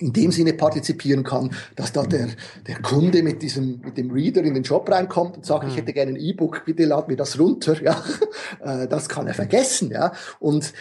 in 0.00 0.12
dem 0.12 0.32
Sinne 0.32 0.54
partizipieren 0.54 1.22
kann, 1.22 1.54
dass 1.76 1.92
da 1.92 2.02
der, 2.02 2.28
der 2.66 2.82
Kunde 2.82 3.22
mit 3.22 3.42
diesem, 3.42 3.80
mit 3.80 3.96
dem 3.96 4.10
Reader 4.10 4.42
in 4.42 4.54
den 4.54 4.64
Shop 4.64 4.90
reinkommt 4.90 5.36
und 5.36 5.46
sagt, 5.46 5.64
ich 5.64 5.74
mhm. 5.74 5.76
hätte 5.76 5.92
gerne 5.92 6.12
ein 6.12 6.16
E-Book, 6.16 6.64
bitte 6.64 6.84
lad 6.84 7.08
mir 7.08 7.16
das 7.16 7.38
runter, 7.38 7.80
ja. 7.82 8.02
Äh, 8.60 8.88
das 8.88 9.08
kann 9.08 9.26
er 9.26 9.34
vergessen, 9.34 9.90
ja. 9.90 10.12
Und 10.40 10.72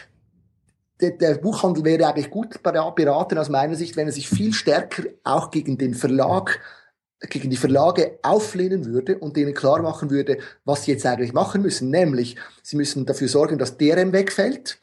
der, 0.99 1.11
der 1.11 1.35
Buchhandel 1.35 1.83
wäre 1.83 2.07
eigentlich 2.07 2.31
gut 2.31 2.63
beraten 2.63 3.37
aus 3.37 3.49
meiner 3.49 3.75
Sicht, 3.75 3.97
wenn 3.97 4.07
er 4.07 4.13
sich 4.13 4.29
viel 4.29 4.53
stärker 4.53 5.03
auch 5.23 5.51
gegen 5.51 5.77
den 5.77 5.93
Verlag 5.93 6.59
gegen 7.29 7.49
die 7.49 7.57
Verlage 7.57 8.19
auflehnen 8.21 8.85
würde 8.85 9.17
und 9.17 9.37
denen 9.37 9.53
klar 9.53 9.81
machen 9.81 10.09
würde, 10.09 10.39
was 10.65 10.83
sie 10.83 10.91
jetzt 10.91 11.05
eigentlich 11.05 11.33
machen 11.33 11.61
müssen. 11.61 11.89
Nämlich, 11.89 12.35
sie 12.61 12.75
müssen 12.75 13.05
dafür 13.05 13.27
sorgen, 13.27 13.57
dass 13.57 13.77
DRM 13.77 14.11
wegfällt, 14.11 14.77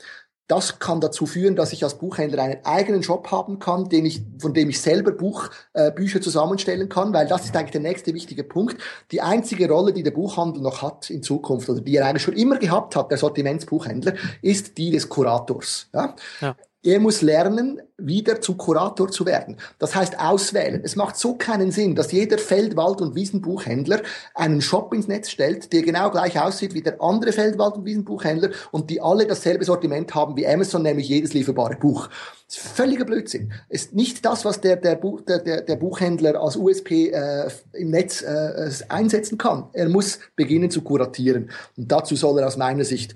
das 0.50 0.80
kann 0.80 1.00
dazu 1.00 1.26
führen, 1.26 1.54
dass 1.54 1.72
ich 1.72 1.84
als 1.84 1.98
Buchhändler 1.98 2.42
einen 2.42 2.64
eigenen 2.64 3.04
Shop 3.04 3.30
haben 3.30 3.60
kann, 3.60 3.88
den 3.88 4.04
ich, 4.04 4.22
von 4.38 4.52
dem 4.52 4.68
ich 4.68 4.80
selber 4.80 5.12
Buch, 5.12 5.48
äh, 5.74 5.92
Bücher 5.92 6.20
zusammenstellen 6.20 6.88
kann, 6.88 7.12
weil 7.12 7.28
das 7.28 7.44
ist 7.44 7.56
eigentlich 7.56 7.70
der 7.70 7.80
nächste 7.82 8.14
wichtige 8.14 8.42
Punkt. 8.42 8.76
Die 9.12 9.20
einzige 9.20 9.68
Rolle, 9.68 9.92
die 9.92 10.02
der 10.02 10.10
Buchhandel 10.10 10.60
noch 10.60 10.82
hat 10.82 11.08
in 11.08 11.22
Zukunft 11.22 11.68
oder 11.68 11.80
die 11.80 11.96
er 11.96 12.06
eigentlich 12.06 12.24
schon 12.24 12.34
immer 12.34 12.58
gehabt 12.58 12.96
hat, 12.96 13.12
der 13.12 13.18
Sortimentsbuchhändler, 13.18 14.14
ist 14.42 14.76
die 14.76 14.90
des 14.90 15.08
Kurators. 15.08 15.88
Ja? 15.92 16.16
ja. 16.40 16.56
Er 16.82 16.98
muss 16.98 17.20
lernen, 17.20 17.82
wieder 17.98 18.40
zum 18.40 18.56
Kurator 18.56 19.10
zu 19.10 19.26
werden. 19.26 19.58
Das 19.78 19.94
heißt 19.94 20.18
auswählen. 20.18 20.80
Es 20.82 20.96
macht 20.96 21.16
so 21.18 21.34
keinen 21.34 21.72
Sinn, 21.72 21.94
dass 21.94 22.10
jeder 22.10 22.38
Feld-, 22.38 22.74
Wald- 22.74 23.02
und 23.02 23.14
Wiesenbuchhändler 23.14 24.00
einen 24.34 24.62
Shop 24.62 24.94
ins 24.94 25.06
Netz 25.06 25.28
stellt, 25.28 25.74
der 25.74 25.82
genau 25.82 26.10
gleich 26.10 26.40
aussieht 26.40 26.72
wie 26.72 26.80
der 26.80 27.02
andere 27.02 27.32
Feld-, 27.32 27.58
Wald- 27.58 27.74
und 27.74 27.84
Wiesenbuchhändler 27.84 28.52
und 28.70 28.88
die 28.88 29.02
alle 29.02 29.26
dasselbe 29.26 29.66
Sortiment 29.66 30.14
haben 30.14 30.36
wie 30.36 30.46
Amazon, 30.46 30.82
nämlich 30.82 31.10
jedes 31.10 31.34
lieferbare 31.34 31.76
Buch. 31.76 32.08
Das 32.46 32.56
ist 32.56 32.66
völliger 32.66 33.04
Blödsinn. 33.04 33.52
Ist 33.68 33.94
nicht 33.94 34.24
das, 34.24 34.46
was 34.46 34.62
der, 34.62 34.76
der, 34.76 34.96
Buch, 34.96 35.20
der, 35.20 35.60
der 35.60 35.76
Buchhändler 35.76 36.40
als 36.40 36.56
USP 36.56 37.10
äh, 37.10 37.50
im 37.74 37.90
Netz 37.90 38.22
äh, 38.22 38.70
einsetzen 38.88 39.36
kann. 39.36 39.68
Er 39.74 39.90
muss 39.90 40.18
beginnen 40.34 40.70
zu 40.70 40.80
kuratieren. 40.80 41.50
Und 41.76 41.92
dazu 41.92 42.16
soll 42.16 42.40
er 42.40 42.46
aus 42.46 42.56
meiner 42.56 42.84
Sicht 42.84 43.14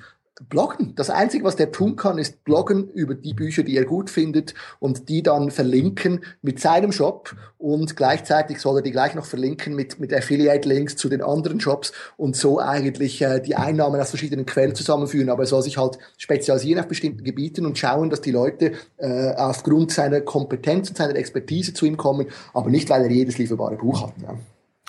bloggen. 0.49 0.95
Das 0.97 1.11
Einzige, 1.11 1.45
was 1.45 1.55
der 1.55 1.71
tun 1.71 1.95
kann, 1.95 2.19
ist 2.19 2.43
bloggen 2.45 2.89
über 2.91 3.15
die 3.15 3.35
Bücher, 3.35 3.63
die 3.63 3.77
er 3.77 3.85
gut 3.85 4.11
findet 4.11 4.55
und 4.81 5.09
die 5.09 5.23
dann 5.23 5.51
verlinken 5.51 6.25
mit 6.43 6.61
seinem 6.61 6.91
Shop 6.91 7.37
und 7.57 7.97
gleichzeitig 7.97 8.61
soll 8.61 8.79
er 8.79 8.83
die 8.83 8.91
gleich 8.91 9.15
noch 9.15 9.27
verlinken 9.27 9.77
mit, 9.77 10.01
mit 10.01 10.13
Affiliate-Links 10.13 10.97
zu 10.97 11.09
den 11.09 11.23
anderen 11.23 11.61
Shops 11.61 11.93
und 12.17 12.37
so 12.37 12.59
eigentlich 12.59 13.23
äh, 13.23 13.41
die 13.41 13.55
Einnahmen 13.55 14.01
aus 14.01 14.11
verschiedenen 14.11 14.45
Quellen 14.45 14.75
zusammenführen. 14.75 15.31
Aber 15.31 15.45
er 15.45 15.47
soll 15.47 15.63
sich 15.63 15.79
halt 15.79 15.99
spezialisieren 16.19 16.81
auf 16.81 16.89
bestimmten 16.89 17.23
Gebieten 17.23 17.65
und 17.65 17.79
schauen, 17.79 18.11
dass 18.11 18.21
die 18.21 18.33
Leute 18.33 18.73
äh, 18.97 19.35
aufgrund 19.35 19.93
seiner 19.93 20.21
Kompetenz 20.21 20.89
und 20.89 20.97
seiner 20.97 21.15
Expertise 21.15 21.75
zu 21.75 21.87
ihm 21.87 21.97
kommen, 21.97 22.27
aber 22.53 22.71
nicht, 22.71 22.91
weil 22.91 23.03
er 23.03 23.11
jedes 23.11 23.39
lieferbare 23.39 23.77
Buch 23.77 24.03
hat. 24.03 24.15
Ja, 24.21 24.39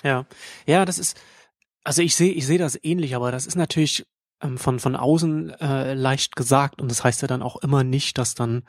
ja, 0.02 0.26
ja 0.66 0.84
das 0.84 0.98
ist, 0.98 1.16
also 1.84 2.02
ich 2.02 2.16
sehe 2.16 2.32
ich 2.32 2.46
sehe 2.46 2.58
das 2.58 2.78
ähnlich, 2.82 3.14
aber 3.14 3.30
das 3.30 3.46
ist 3.46 3.56
natürlich 3.56 4.04
ähm, 4.42 4.58
von, 4.58 4.78
von 4.78 4.96
außen 4.96 5.50
äh, 5.60 5.94
leicht 5.94 6.36
gesagt 6.36 6.80
und 6.80 6.90
das 6.90 7.04
heißt 7.04 7.22
ja 7.22 7.28
dann 7.28 7.42
auch 7.42 7.56
immer 7.56 7.84
nicht, 7.84 8.18
dass 8.18 8.34
dann 8.34 8.62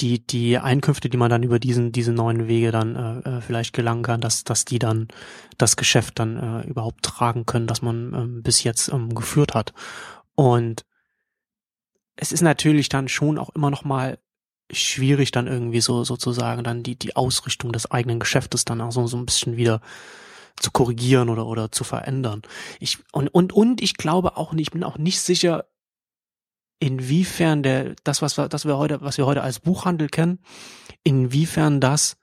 die, 0.00 0.24
die 0.24 0.58
Einkünfte, 0.58 1.08
die 1.08 1.16
man 1.16 1.30
dann 1.30 1.42
über 1.42 1.58
diesen, 1.58 1.90
diese 1.90 2.12
neuen 2.12 2.48
Wege 2.48 2.70
dann 2.70 2.96
äh, 2.96 3.38
äh, 3.38 3.40
vielleicht 3.40 3.72
gelangen 3.72 4.02
kann, 4.02 4.20
dass, 4.20 4.44
dass 4.44 4.64
die 4.64 4.78
dann 4.78 5.08
das 5.56 5.76
Geschäft 5.76 6.18
dann 6.18 6.36
äh, 6.36 6.68
überhaupt 6.68 7.02
tragen 7.02 7.46
können, 7.46 7.66
das 7.66 7.80
man 7.80 8.12
ähm, 8.12 8.42
bis 8.42 8.62
jetzt 8.62 8.88
ähm, 8.88 9.14
geführt 9.14 9.54
hat. 9.54 9.72
Und 10.34 10.84
es 12.16 12.32
ist 12.32 12.42
natürlich 12.42 12.88
dann 12.88 13.08
schon 13.08 13.38
auch 13.38 13.50
immer 13.50 13.70
noch 13.70 13.84
mal 13.84 14.18
schwierig, 14.70 15.30
dann 15.30 15.46
irgendwie 15.46 15.80
so 15.80 16.04
sozusagen 16.04 16.62
dann 16.64 16.82
die, 16.82 16.98
die 16.98 17.16
Ausrichtung 17.16 17.72
des 17.72 17.90
eigenen 17.90 18.20
Geschäftes 18.20 18.64
dann 18.64 18.80
auch 18.80 18.92
so, 18.92 19.06
so 19.06 19.16
ein 19.16 19.26
bisschen 19.26 19.56
wieder 19.56 19.80
zu 20.60 20.70
korrigieren 20.70 21.28
oder, 21.28 21.46
oder 21.46 21.70
zu 21.70 21.84
verändern. 21.84 22.42
Ich, 22.80 22.98
und, 23.12 23.28
und, 23.28 23.52
und 23.52 23.82
ich 23.82 23.96
glaube 23.96 24.36
auch 24.36 24.52
nicht, 24.52 24.68
ich 24.68 24.72
bin 24.72 24.84
auch 24.84 24.98
nicht 24.98 25.20
sicher, 25.20 25.66
inwiefern 26.78 27.62
der, 27.62 27.94
das, 28.04 28.22
was 28.22 28.36
wir, 28.36 28.48
das 28.48 28.64
wir 28.66 28.76
heute, 28.76 29.00
was 29.00 29.18
wir 29.18 29.26
heute 29.26 29.42
als 29.42 29.60
Buchhandel 29.60 30.08
kennen, 30.08 30.40
inwiefern 31.04 31.80
das 31.80 32.16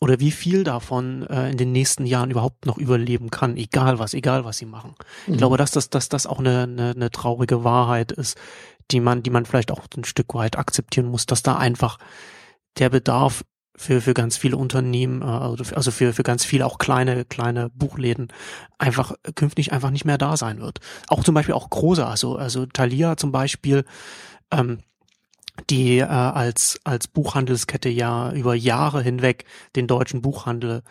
oder 0.00 0.18
wie 0.18 0.30
viel 0.32 0.64
davon 0.64 1.26
äh, 1.28 1.50
in 1.50 1.56
den 1.56 1.72
nächsten 1.72 2.06
Jahren 2.06 2.30
überhaupt 2.30 2.66
noch 2.66 2.78
überleben 2.78 3.30
kann, 3.30 3.56
egal 3.56 3.98
was, 3.98 4.14
egal 4.14 4.44
was 4.44 4.58
sie 4.58 4.66
machen. 4.66 4.94
Mhm. 5.26 5.34
Ich 5.34 5.38
glaube, 5.38 5.56
dass 5.56 5.70
das, 5.70 5.90
dass 5.90 6.08
das 6.08 6.26
auch 6.26 6.40
eine, 6.40 6.62
eine, 6.62 6.90
eine 6.90 7.10
traurige 7.10 7.64
Wahrheit 7.64 8.12
ist, 8.12 8.36
die 8.90 9.00
man, 9.00 9.22
die 9.22 9.30
man 9.30 9.46
vielleicht 9.46 9.70
auch 9.70 9.82
ein 9.96 10.04
Stück 10.04 10.34
weit 10.34 10.58
akzeptieren 10.58 11.06
muss, 11.06 11.26
dass 11.26 11.42
da 11.42 11.56
einfach 11.56 11.98
der 12.78 12.88
Bedarf 12.88 13.44
für, 13.76 14.00
für 14.00 14.14
ganz 14.14 14.36
viele 14.36 14.56
Unternehmen, 14.56 15.22
äh, 15.22 15.24
also, 15.24 15.74
also 15.74 15.90
für, 15.90 16.12
für 16.12 16.22
ganz 16.22 16.44
viele 16.44 16.66
auch 16.66 16.78
kleine, 16.78 17.24
kleine 17.24 17.70
Buchläden 17.70 18.28
einfach 18.78 19.14
künftig 19.34 19.72
einfach 19.72 19.90
nicht 19.90 20.04
mehr 20.04 20.18
da 20.18 20.36
sein 20.36 20.60
wird. 20.60 20.80
Auch 21.08 21.24
zum 21.24 21.34
Beispiel 21.34 21.54
auch 21.54 21.70
große, 21.70 22.06
also, 22.06 22.36
also 22.36 22.66
Thalia 22.66 23.16
zum 23.16 23.32
Beispiel, 23.32 23.84
ähm, 24.50 24.78
die 25.70 25.98
äh, 25.98 26.04
als, 26.04 26.80
als 26.84 27.08
Buchhandelskette 27.08 27.88
ja 27.88 28.32
über 28.32 28.54
Jahre 28.54 29.02
hinweg 29.02 29.44
den 29.76 29.86
deutschen 29.86 30.22
Buchhandel 30.22 30.82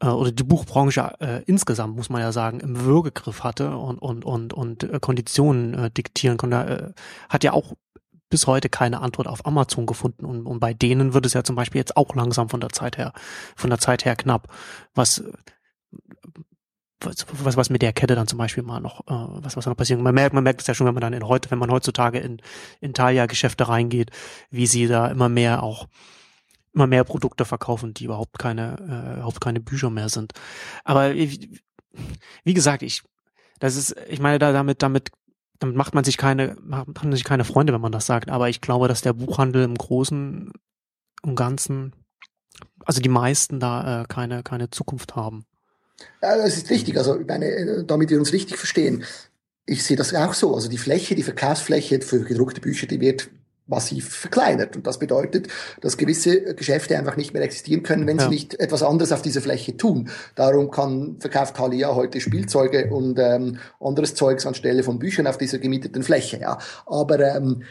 äh, 0.00 0.08
oder 0.08 0.32
die 0.32 0.42
Buchbranche 0.42 1.14
äh, 1.20 1.42
insgesamt, 1.46 1.96
muss 1.96 2.10
man 2.10 2.20
ja 2.20 2.32
sagen, 2.32 2.60
im 2.60 2.80
Würgegriff 2.84 3.44
hatte 3.44 3.76
und, 3.76 3.98
und, 3.98 4.24
und, 4.24 4.52
und 4.52 4.84
äh, 4.84 4.98
Konditionen 5.00 5.74
äh, 5.74 5.90
diktieren 5.90 6.36
konnte, 6.36 6.94
äh, 6.96 7.00
hat 7.28 7.44
ja 7.44 7.52
auch 7.52 7.74
bis 8.34 8.48
heute 8.48 8.68
keine 8.68 9.00
Antwort 9.00 9.28
auf 9.28 9.46
Amazon 9.46 9.86
gefunden 9.86 10.24
und, 10.24 10.44
und 10.44 10.58
bei 10.58 10.74
denen 10.74 11.14
wird 11.14 11.24
es 11.24 11.34
ja 11.34 11.44
zum 11.44 11.54
Beispiel 11.54 11.78
jetzt 11.78 11.96
auch 11.96 12.12
langsam 12.16 12.48
von 12.48 12.58
der 12.58 12.70
Zeit 12.70 12.98
her, 12.98 13.12
von 13.54 13.70
der 13.70 13.78
Zeit 13.78 14.04
her 14.04 14.16
knapp, 14.16 14.48
was 14.92 15.22
was, 17.00 17.56
was 17.56 17.70
mit 17.70 17.82
der 17.82 17.92
Kette 17.92 18.16
dann 18.16 18.26
zum 18.26 18.38
Beispiel 18.38 18.64
mal 18.64 18.80
noch, 18.80 19.02
äh, 19.02 19.44
was, 19.44 19.56
was 19.56 19.66
noch 19.66 19.76
passiert. 19.76 20.00
Man 20.00 20.16
merkt, 20.16 20.34
man 20.34 20.42
merkt 20.42 20.62
es 20.62 20.66
ja 20.66 20.74
schon, 20.74 20.88
wenn 20.88 20.94
man 20.94 21.02
dann 21.02 21.12
in 21.12 21.28
heute, 21.28 21.48
wenn 21.52 21.60
man 21.60 21.70
heutzutage 21.70 22.18
in, 22.18 22.42
in 22.80 22.92
Thalia-Geschäfte 22.92 23.68
reingeht, 23.68 24.10
wie 24.50 24.66
sie 24.66 24.88
da 24.88 25.06
immer 25.06 25.28
mehr 25.28 25.62
auch, 25.62 25.86
immer 26.72 26.88
mehr 26.88 27.04
Produkte 27.04 27.44
verkaufen, 27.44 27.94
die 27.94 28.06
überhaupt 28.06 28.40
keine, 28.40 28.76
äh, 28.80 29.14
überhaupt 29.18 29.40
keine 29.40 29.60
Bücher 29.60 29.90
mehr 29.90 30.08
sind. 30.08 30.32
Aber 30.82 31.14
wie, 31.14 31.60
wie 32.42 32.54
gesagt, 32.54 32.82
ich, 32.82 33.02
das 33.60 33.76
ist, 33.76 33.94
ich 34.08 34.18
meine, 34.18 34.40
da, 34.40 34.50
damit, 34.50 34.82
damit 34.82 35.12
damit 35.58 35.76
macht 35.76 35.94
man 35.94 36.04
sich 36.04 36.16
keine, 36.16 36.56
macht 36.60 37.04
man 37.04 37.12
sich 37.12 37.24
keine 37.24 37.44
Freunde, 37.44 37.72
wenn 37.72 37.80
man 37.80 37.92
das 37.92 38.06
sagt. 38.06 38.30
Aber 38.30 38.48
ich 38.48 38.60
glaube, 38.60 38.88
dass 38.88 39.02
der 39.02 39.12
Buchhandel 39.12 39.64
im 39.64 39.76
Großen 39.76 40.52
und 41.22 41.36
Ganzen, 41.36 41.94
also 42.84 43.00
die 43.00 43.08
meisten 43.08 43.60
da 43.60 44.02
äh, 44.02 44.04
keine, 44.06 44.42
keine 44.42 44.70
Zukunft 44.70 45.16
haben. 45.16 45.46
Ja, 46.22 46.36
das 46.36 46.56
ist 46.56 46.70
richtig. 46.70 46.96
Also, 46.98 47.20
ich 47.20 47.26
meine, 47.26 47.46
äh, 47.46 47.84
damit 47.84 48.10
wir 48.10 48.18
uns 48.18 48.32
richtig 48.32 48.56
verstehen. 48.56 49.04
Ich 49.66 49.84
sehe 49.84 49.96
das 49.96 50.14
auch 50.14 50.34
so. 50.34 50.54
Also 50.54 50.68
die 50.68 50.78
Fläche, 50.78 51.14
die 51.14 51.22
Verkaufsfläche 51.22 52.00
für 52.02 52.20
gedruckte 52.20 52.60
Bücher, 52.60 52.86
die 52.86 53.00
wird 53.00 53.30
massiv 53.66 54.08
verkleinert. 54.14 54.76
Und 54.76 54.86
das 54.86 54.98
bedeutet, 54.98 55.48
dass 55.80 55.96
gewisse 55.96 56.54
Geschäfte 56.54 56.98
einfach 56.98 57.16
nicht 57.16 57.32
mehr 57.32 57.42
existieren 57.42 57.82
können, 57.82 58.06
wenn 58.06 58.18
ja. 58.18 58.24
sie 58.24 58.30
nicht 58.30 58.60
etwas 58.60 58.82
anderes 58.82 59.12
auf 59.12 59.22
dieser 59.22 59.40
Fläche 59.40 59.76
tun. 59.76 60.10
Darum 60.34 60.70
kann, 60.70 61.16
verkauft 61.18 61.56
Thalia 61.56 61.94
heute 61.94 62.20
Spielzeuge 62.20 62.90
und 62.90 63.18
ähm, 63.18 63.58
anderes 63.80 64.14
Zeugs 64.14 64.46
anstelle 64.46 64.82
von 64.82 64.98
Büchern 64.98 65.26
auf 65.26 65.38
dieser 65.38 65.58
gemieteten 65.58 66.02
Fläche. 66.02 66.38
Ja. 66.38 66.58
Aber 66.86 67.20
ähm, 67.20 67.62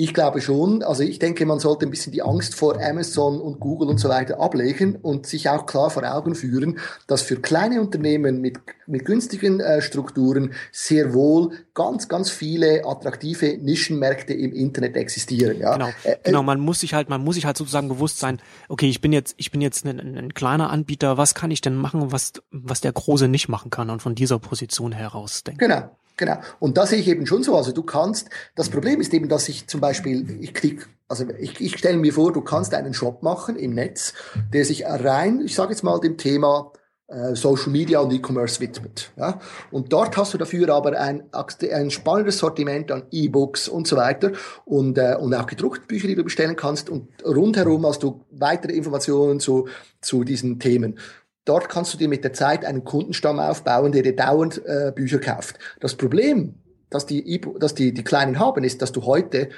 ich 0.00 0.14
glaube 0.14 0.40
schon, 0.40 0.82
also 0.82 1.02
ich 1.02 1.18
denke, 1.18 1.44
man 1.44 1.58
sollte 1.58 1.84
ein 1.84 1.90
bisschen 1.90 2.10
die 2.10 2.22
Angst 2.22 2.54
vor 2.54 2.80
Amazon 2.80 3.38
und 3.38 3.60
Google 3.60 3.90
und 3.90 3.98
so 3.98 4.08
weiter 4.08 4.40
ablegen 4.40 4.96
und 4.96 5.26
sich 5.26 5.50
auch 5.50 5.66
klar 5.66 5.90
vor 5.90 6.10
Augen 6.10 6.34
führen, 6.34 6.78
dass 7.06 7.20
für 7.20 7.36
kleine 7.36 7.82
Unternehmen 7.82 8.40
mit, 8.40 8.58
mit 8.86 9.04
günstigen 9.04 9.60
äh, 9.60 9.82
Strukturen 9.82 10.54
sehr 10.72 11.12
wohl 11.12 11.50
ganz, 11.74 12.08
ganz 12.08 12.30
viele 12.30 12.86
attraktive 12.86 13.58
Nischenmärkte 13.58 14.32
im 14.32 14.54
Internet 14.54 14.96
existieren. 14.96 15.58
Ja? 15.60 15.74
Genau, 15.74 15.88
äh, 16.04 16.12
äh 16.12 16.16
genau. 16.24 16.42
Man 16.42 16.60
muss 16.60 16.80
sich 16.80 16.94
halt, 16.94 17.10
man 17.10 17.22
muss 17.22 17.34
sich 17.34 17.44
halt 17.44 17.58
sozusagen 17.58 17.88
bewusst 17.88 18.20
sein, 18.20 18.40
okay, 18.70 18.88
ich 18.88 19.02
bin 19.02 19.12
jetzt, 19.12 19.34
ich 19.36 19.50
bin 19.50 19.60
jetzt 19.60 19.84
ein, 19.84 20.16
ein 20.16 20.32
kleiner 20.32 20.70
Anbieter, 20.70 21.18
was 21.18 21.34
kann 21.34 21.50
ich 21.50 21.60
denn 21.60 21.74
machen, 21.74 22.10
was, 22.10 22.32
was 22.50 22.80
der 22.80 22.92
Große 22.92 23.28
nicht 23.28 23.48
machen 23.48 23.70
kann 23.70 23.90
und 23.90 24.00
von 24.00 24.14
dieser 24.14 24.38
Position 24.38 24.92
heraus 24.92 25.44
denken. 25.44 25.58
Genau. 25.58 25.90
Genau. 26.20 26.36
Und 26.58 26.76
da 26.76 26.86
sehe 26.86 26.98
ich 26.98 27.08
eben 27.08 27.26
schon 27.26 27.42
so. 27.42 27.56
Also 27.56 27.72
du 27.72 27.82
kannst, 27.82 28.28
das 28.54 28.68
Problem 28.68 29.00
ist 29.00 29.14
eben, 29.14 29.30
dass 29.30 29.48
ich 29.48 29.66
zum 29.68 29.80
Beispiel, 29.80 30.38
ich 30.42 30.52
krieg, 30.52 30.86
also 31.08 31.24
ich, 31.38 31.58
ich 31.62 31.78
stelle 31.78 31.96
mir 31.96 32.12
vor, 32.12 32.30
du 32.30 32.42
kannst 32.42 32.74
einen 32.74 32.92
Shop 32.92 33.22
machen 33.22 33.56
im 33.56 33.72
Netz, 33.72 34.12
der 34.52 34.66
sich 34.66 34.84
rein, 34.84 35.40
ich 35.40 35.54
sage 35.54 35.70
jetzt 35.70 35.82
mal, 35.82 35.98
dem 35.98 36.18
Thema 36.18 36.72
äh, 37.06 37.34
Social 37.34 37.70
Media 37.70 38.00
und 38.00 38.12
E-Commerce 38.12 38.60
widmet. 38.60 39.10
Ja? 39.16 39.40
Und 39.70 39.94
dort 39.94 40.14
hast 40.18 40.34
du 40.34 40.38
dafür 40.38 40.68
aber 40.74 41.00
ein, 41.00 41.22
ein 41.32 41.90
spannendes 41.90 42.36
Sortiment 42.36 42.92
an 42.92 43.04
E-Books 43.10 43.68
und 43.68 43.88
so 43.88 43.96
weiter 43.96 44.32
und, 44.66 44.98
äh, 44.98 45.16
und 45.18 45.32
auch 45.32 45.46
gedruckte 45.46 45.86
Bücher, 45.86 46.06
die 46.06 46.16
du 46.16 46.24
bestellen 46.24 46.54
kannst 46.54 46.90
und 46.90 47.08
rundherum 47.24 47.86
hast 47.86 48.02
du 48.02 48.26
weitere 48.30 48.72
Informationen 48.72 49.40
zu, 49.40 49.68
zu 50.02 50.22
diesen 50.22 50.60
Themen. 50.60 50.98
Dort 51.44 51.68
kannst 51.68 51.94
du 51.94 51.98
dir 51.98 52.08
mit 52.08 52.24
der 52.24 52.32
Zeit 52.32 52.64
einen 52.64 52.84
Kundenstamm 52.84 53.40
aufbauen, 53.40 53.92
der 53.92 54.02
dir 54.02 54.14
dauernd 54.14 54.64
äh, 54.66 54.92
Bücher 54.94 55.18
kauft. 55.18 55.58
Das 55.80 55.94
Problem, 55.94 56.54
das 56.90 57.06
die, 57.06 57.26
e 57.34 57.40
dass 57.58 57.74
die, 57.74 57.94
die 57.94 58.04
Kleinen 58.04 58.38
haben, 58.38 58.64
ist, 58.64 58.82
dass 58.82 58.92
du 58.92 59.04
heute 59.04 59.48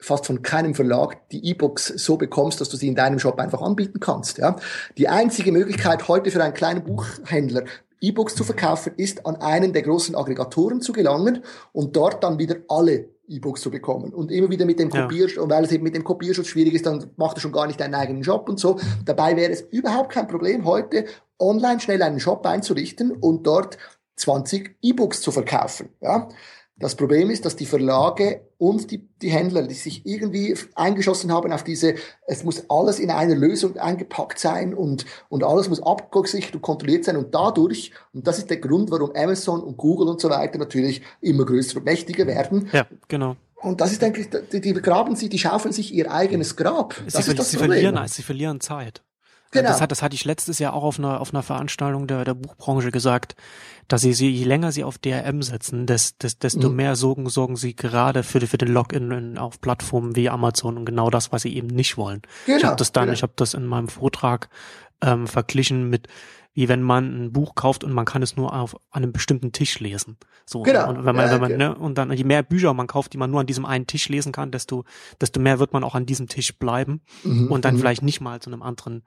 fast 0.00 0.26
von 0.26 0.42
keinem 0.42 0.74
Verlag 0.74 1.28
die 1.30 1.44
E-Books 1.46 1.86
so 1.86 2.16
bekommst, 2.16 2.60
dass 2.60 2.68
du 2.68 2.76
sie 2.76 2.88
in 2.88 2.94
deinem 2.94 3.18
Shop 3.18 3.38
einfach 3.38 3.62
anbieten 3.62 4.00
kannst. 4.00 4.38
Ja? 4.38 4.56
Die 4.98 5.08
einzige 5.08 5.50
Möglichkeit 5.50 6.08
heute 6.08 6.30
für 6.30 6.42
einen 6.42 6.54
kleinen 6.54 6.84
Buchhändler 6.84 7.64
E-Books 8.00 8.34
zu 8.34 8.44
verkaufen, 8.44 8.92
ist 8.96 9.24
an 9.24 9.36
einen 9.36 9.72
der 9.72 9.82
großen 9.82 10.14
Aggregatoren 10.14 10.82
zu 10.82 10.92
gelangen 10.92 11.42
und 11.72 11.96
dort 11.96 12.22
dann 12.22 12.38
wieder 12.38 12.56
alle 12.68 13.08
E-Books 13.28 13.60
zu 13.60 13.70
bekommen. 13.70 14.12
Und 14.12 14.30
immer 14.30 14.50
wieder 14.50 14.64
mit 14.64 14.78
dem 14.78 14.90
Kopierschutz, 14.90 15.36
ja. 15.36 15.42
und 15.42 15.50
weil 15.50 15.64
es 15.64 15.72
eben 15.72 15.84
mit 15.84 15.94
dem 15.94 16.04
Kopierschutz 16.04 16.48
schwierig 16.48 16.74
ist, 16.74 16.86
dann 16.86 17.10
macht 17.16 17.36
er 17.36 17.40
schon 17.40 17.52
gar 17.52 17.66
nicht 17.66 17.80
deinen 17.80 17.94
eigenen 17.94 18.22
Job 18.22 18.48
und 18.48 18.60
so. 18.60 18.78
Dabei 19.04 19.36
wäre 19.36 19.52
es 19.52 19.62
überhaupt 19.62 20.12
kein 20.12 20.28
Problem, 20.28 20.64
heute 20.64 21.06
online 21.38 21.80
schnell 21.80 22.02
einen 22.02 22.20
Shop 22.20 22.44
einzurichten 22.46 23.12
und 23.12 23.46
dort 23.46 23.78
20 24.16 24.76
E-Books 24.82 25.20
zu 25.20 25.32
verkaufen. 25.32 25.88
Ja? 26.00 26.28
Das 26.76 26.96
Problem 26.96 27.30
ist, 27.30 27.44
dass 27.44 27.54
die 27.54 27.66
Verlage 27.66 28.40
und 28.58 28.90
die, 28.90 29.06
die 29.22 29.30
Händler, 29.30 29.62
die 29.62 29.74
sich 29.74 30.04
irgendwie 30.04 30.56
eingeschossen 30.74 31.32
haben 31.32 31.52
auf 31.52 31.62
diese, 31.62 31.94
es 32.26 32.42
muss 32.42 32.68
alles 32.68 32.98
in 32.98 33.10
einer 33.10 33.36
Lösung 33.36 33.76
eingepackt 33.76 34.40
sein 34.40 34.74
und, 34.74 35.06
und 35.28 35.44
alles 35.44 35.68
muss 35.68 35.80
abgesichert 35.80 36.56
und 36.56 36.62
kontrolliert 36.62 37.04
sein 37.04 37.16
und 37.16 37.32
dadurch, 37.32 37.92
und 38.12 38.26
das 38.26 38.38
ist 38.38 38.50
der 38.50 38.56
Grund, 38.56 38.90
warum 38.90 39.12
Amazon 39.14 39.62
und 39.62 39.76
Google 39.76 40.08
und 40.08 40.20
so 40.20 40.30
weiter 40.30 40.58
natürlich 40.58 41.02
immer 41.20 41.44
größer 41.44 41.76
und 41.76 41.84
mächtiger 41.84 42.26
werden. 42.26 42.68
Ja, 42.72 42.86
genau. 43.06 43.36
Und 43.54 43.80
das 43.80 43.92
ist 43.92 44.02
eigentlich, 44.02 44.28
die, 44.52 44.60
die 44.60 44.74
graben 44.74 45.14
sich, 45.14 45.30
die 45.30 45.38
schaufeln 45.38 45.72
sich 45.72 45.94
ihr 45.94 46.12
eigenes 46.12 46.56
Grab. 46.56 46.96
Das 47.04 47.24
sie, 47.24 47.30
ist 47.30 47.38
das 47.38 47.50
sie 47.50 47.56
verlieren, 47.56 47.98
sie 48.08 48.22
verlieren 48.22 48.60
Zeit. 48.60 49.02
Genau. 49.54 49.68
Das, 49.68 49.80
hat, 49.80 49.92
das 49.92 50.02
hatte 50.02 50.14
ich 50.16 50.24
letztes 50.24 50.58
Jahr 50.58 50.74
auch 50.74 50.82
auf 50.82 50.98
einer, 50.98 51.20
auf 51.20 51.32
einer 51.32 51.44
Veranstaltung 51.44 52.08
der, 52.08 52.24
der 52.24 52.34
Buchbranche 52.34 52.90
gesagt, 52.90 53.36
dass 53.86 54.00
sie, 54.00 54.12
sie, 54.12 54.28
je 54.28 54.44
länger 54.44 54.72
sie 54.72 54.82
auf 54.82 54.98
DRM 54.98 55.42
setzen, 55.42 55.86
des, 55.86 56.18
des, 56.18 56.40
desto 56.40 56.68
mhm. 56.68 56.76
mehr 56.76 56.96
sorgen, 56.96 57.28
sorgen 57.28 57.56
sie 57.56 57.76
gerade 57.76 58.24
für, 58.24 58.40
für 58.40 58.58
den 58.58 58.72
Login 58.72 59.38
auf 59.38 59.60
Plattformen 59.60 60.16
wie 60.16 60.28
Amazon 60.28 60.76
und 60.76 60.86
genau 60.86 61.08
das, 61.08 61.30
was 61.30 61.42
sie 61.42 61.54
eben 61.54 61.68
nicht 61.68 61.96
wollen. 61.96 62.22
Genau. 62.46 62.58
Ich 62.58 62.64
habe 62.64 62.76
das 62.76 62.90
dann, 62.90 63.04
genau. 63.04 63.14
ich 63.14 63.22
habe 63.22 63.34
das 63.36 63.54
in 63.54 63.64
meinem 63.64 63.88
Vortrag 63.88 64.48
ähm, 65.00 65.28
verglichen 65.28 65.88
mit 65.88 66.08
wie 66.54 66.68
wenn 66.68 66.82
man 66.82 67.24
ein 67.24 67.32
Buch 67.32 67.56
kauft 67.56 67.82
und 67.82 67.92
man 67.92 68.04
kann 68.04 68.22
es 68.22 68.36
nur 68.36 68.54
auf 68.54 68.76
einem 68.92 69.12
bestimmten 69.12 69.50
Tisch 69.50 69.80
lesen. 69.80 70.16
So 70.46 70.62
genau. 70.62 70.88
und 70.88 71.04
wenn 71.04 71.16
man, 71.16 71.26
ja, 71.26 71.32
wenn 71.32 71.40
man 71.40 71.52
okay. 71.52 71.58
ne, 71.58 71.74
und 71.74 71.98
dann 71.98 72.12
je 72.12 72.22
mehr 72.22 72.44
Bücher 72.44 72.72
man 72.74 72.86
kauft, 72.86 73.12
die 73.12 73.18
man 73.18 73.30
nur 73.30 73.40
an 73.40 73.46
diesem 73.46 73.66
einen 73.66 73.88
Tisch 73.88 74.08
lesen 74.08 74.30
kann, 74.30 74.52
desto 74.52 74.84
desto 75.20 75.40
mehr 75.40 75.58
wird 75.58 75.72
man 75.72 75.82
auch 75.82 75.96
an 75.96 76.06
diesem 76.06 76.28
Tisch 76.28 76.56
bleiben 76.56 77.02
mhm, 77.24 77.50
und 77.50 77.64
dann 77.64 77.74
mhm. 77.74 77.80
vielleicht 77.80 78.02
nicht 78.02 78.20
mal 78.20 78.40
zu 78.40 78.50
einem 78.50 78.62
anderen 78.62 79.02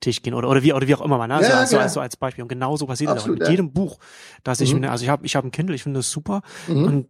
Tisch 0.00 0.22
gehen 0.22 0.34
oder 0.34 0.48
oder 0.48 0.62
wie 0.62 0.72
oder 0.72 0.86
wie 0.86 0.94
auch 0.94 1.00
immer 1.00 1.18
man 1.18 1.28
ne? 1.28 1.36
also, 1.36 1.50
ja, 1.50 1.58
also, 1.58 1.78
also 1.78 2.00
als 2.00 2.16
Beispiel 2.16 2.42
und 2.42 2.48
genauso 2.48 2.86
passiert 2.86 3.10
Absolut, 3.10 3.40
das 3.40 3.48
mit 3.48 3.52
jedem 3.52 3.72
Buch 3.72 3.98
dass 4.42 4.60
ich 4.60 4.74
mhm. 4.74 4.84
also 4.84 5.04
ich 5.04 5.08
habe 5.08 5.24
ich 5.24 5.36
habe 5.36 5.48
ein 5.48 5.50
Kindle 5.50 5.74
ich 5.74 5.82
finde 5.82 6.00
das 6.00 6.10
super 6.10 6.42
mhm. 6.68 6.84
und 6.84 7.08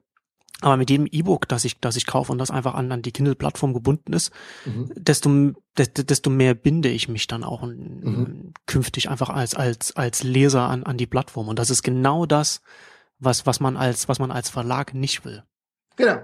aber 0.61 0.77
mit 0.77 0.89
jedem 0.89 1.07
E-Book, 1.11 1.49
das 1.49 1.65
ich, 1.65 1.81
das 1.81 1.97
ich 1.97 2.07
kaufe 2.07 2.33
und 2.33 2.39
das 2.39 2.51
einfach 2.51 2.75
an, 2.75 2.91
an 2.91 3.03
die 3.03 3.13
Kindle-Plattform 3.13 3.75
gebunden 3.75 4.13
ist, 4.13 4.33
mhm. 4.65 4.91
desto, 4.97 5.53
desto 5.77 6.31
mehr 6.31 6.55
binde 6.55 6.89
ich 6.89 7.09
mich 7.09 7.27
dann 7.27 7.45
auch 7.45 7.63
mhm. 7.67 8.55
künftig 8.65 9.11
einfach 9.11 9.29
als, 9.29 9.55
als, 9.55 9.95
als 9.97 10.23
Leser 10.23 10.63
an, 10.69 10.85
an 10.85 10.97
die 10.97 11.07
Plattform. 11.07 11.49
Und 11.49 11.59
das 11.59 11.71
ist 11.71 11.83
genau 11.83 12.25
das, 12.25 12.63
was, 13.19 13.47
was 13.47 13.61
man 13.61 13.77
als, 13.77 14.09
was 14.09 14.19
man 14.19 14.31
als 14.31 14.49
Verlag 14.49 14.95
nicht 14.95 15.25
will. 15.25 15.43
Genau. 15.97 16.23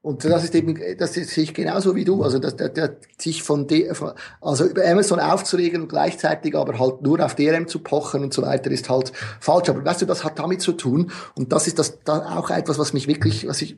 Und 0.00 0.24
das 0.24 0.44
ist 0.44 0.54
eben, 0.54 0.78
das 0.96 1.14
sehe 1.14 1.44
ich 1.44 1.52
genauso 1.52 1.96
wie 1.96 2.04
du. 2.04 2.22
Also, 2.22 2.38
dass 2.38 2.54
der, 2.56 2.68
der, 2.68 2.96
sich 3.18 3.42
von, 3.42 3.66
de, 3.66 3.92
also 4.40 4.64
über 4.64 4.86
Amazon 4.86 5.18
aufzuregen 5.18 5.82
und 5.82 5.88
gleichzeitig 5.88 6.54
aber 6.54 6.78
halt 6.78 7.02
nur 7.02 7.24
auf 7.24 7.34
DRM 7.34 7.66
zu 7.66 7.80
pochen 7.80 8.22
und 8.22 8.32
so 8.32 8.42
weiter 8.42 8.70
ist 8.70 8.88
halt 8.88 9.12
falsch. 9.40 9.68
Aber 9.68 9.84
weißt 9.84 10.02
du, 10.02 10.06
das 10.06 10.22
hat 10.22 10.38
damit 10.38 10.62
zu 10.62 10.72
tun. 10.72 11.10
Und 11.34 11.52
das 11.52 11.66
ist 11.66 11.80
das, 11.80 11.98
da 12.04 12.38
auch 12.38 12.50
etwas, 12.50 12.78
was 12.78 12.92
mich 12.92 13.08
wirklich, 13.08 13.48
was 13.48 13.60
ich, 13.60 13.76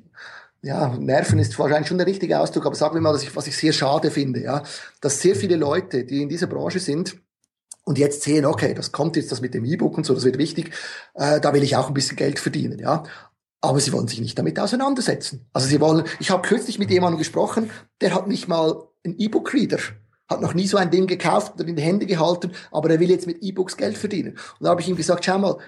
ja, 0.63 0.89
nerven 0.99 1.39
ist 1.39 1.59
wahrscheinlich 1.59 1.89
schon 1.89 1.99
der 1.99 2.07
richtige 2.07 2.39
Ausdruck, 2.39 2.67
aber 2.67 2.75
sagen 2.75 2.95
wir 2.95 3.01
mal, 3.01 3.15
dass 3.15 3.23
ich, 3.23 3.35
was 3.35 3.47
ich 3.47 3.57
sehr 3.57 3.73
schade 3.73 4.11
finde, 4.11 4.43
ja, 4.43 4.63
dass 5.01 5.21
sehr 5.21 5.35
viele 5.35 5.57
Leute, 5.57 6.05
die 6.05 6.21
in 6.21 6.29
dieser 6.29 6.49
Branche 6.49 6.81
sind, 6.81 7.17
und 7.85 7.99
jetzt 7.99 8.23
sehen, 8.23 8.45
okay, 8.45 8.75
das 8.75 8.93
kommt 8.93 9.17
jetzt 9.17 9.33
das 9.33 9.41
mit 9.41 9.55
dem 9.55 9.65
E-Book 9.65 9.97
und 9.97 10.05
so, 10.05 10.15
das 10.15 10.25
wird 10.25 10.37
wichtig, 10.37 10.71
äh, 11.15 11.41
da 11.41 11.55
will 11.55 11.63
ich 11.63 11.77
auch 11.77 11.89
ein 11.89 11.95
bisschen 11.95 12.17
Geld 12.17 12.39
verdienen, 12.39 12.79
ja 12.79 13.05
aber 13.61 13.81
sie 13.81 13.93
wollen 13.93 14.09
sich 14.09 14.21
nicht 14.21 14.39
damit 14.39 14.59
auseinandersetzen. 14.59 15.47
Also 15.53 15.69
sie 15.69 15.81
wollen, 15.81 16.05
ich 16.19 16.31
habe 16.31 16.47
kürzlich 16.47 16.79
mit 16.79 16.91
jemandem 16.91 17.19
gesprochen, 17.19 17.71
der 18.01 18.15
hat 18.15 18.27
nicht 18.27 18.49
mal 18.49 18.89
einen 19.05 19.19
E-Book-Reader, 19.19 19.79
hat 20.29 20.41
noch 20.41 20.55
nie 20.55 20.67
so 20.67 20.77
ein 20.77 20.91
Ding 20.91 21.07
gekauft 21.07 21.55
oder 21.55 21.69
in 21.69 21.77
die 21.77 21.83
Hände 21.83 22.07
gehalten, 22.07 22.53
aber 22.71 22.91
er 22.91 23.01
will 23.01 23.11
jetzt 23.11 23.27
mit 23.27 23.43
E-Books 23.43 23.77
Geld 23.77 23.99
verdienen. 23.99 24.33
Und 24.33 24.65
da 24.65 24.71
habe 24.71 24.81
ich 24.81 24.89
ihm 24.89 24.97
gesagt, 24.97 25.25
schau 25.25 25.39
mal, 25.39 25.59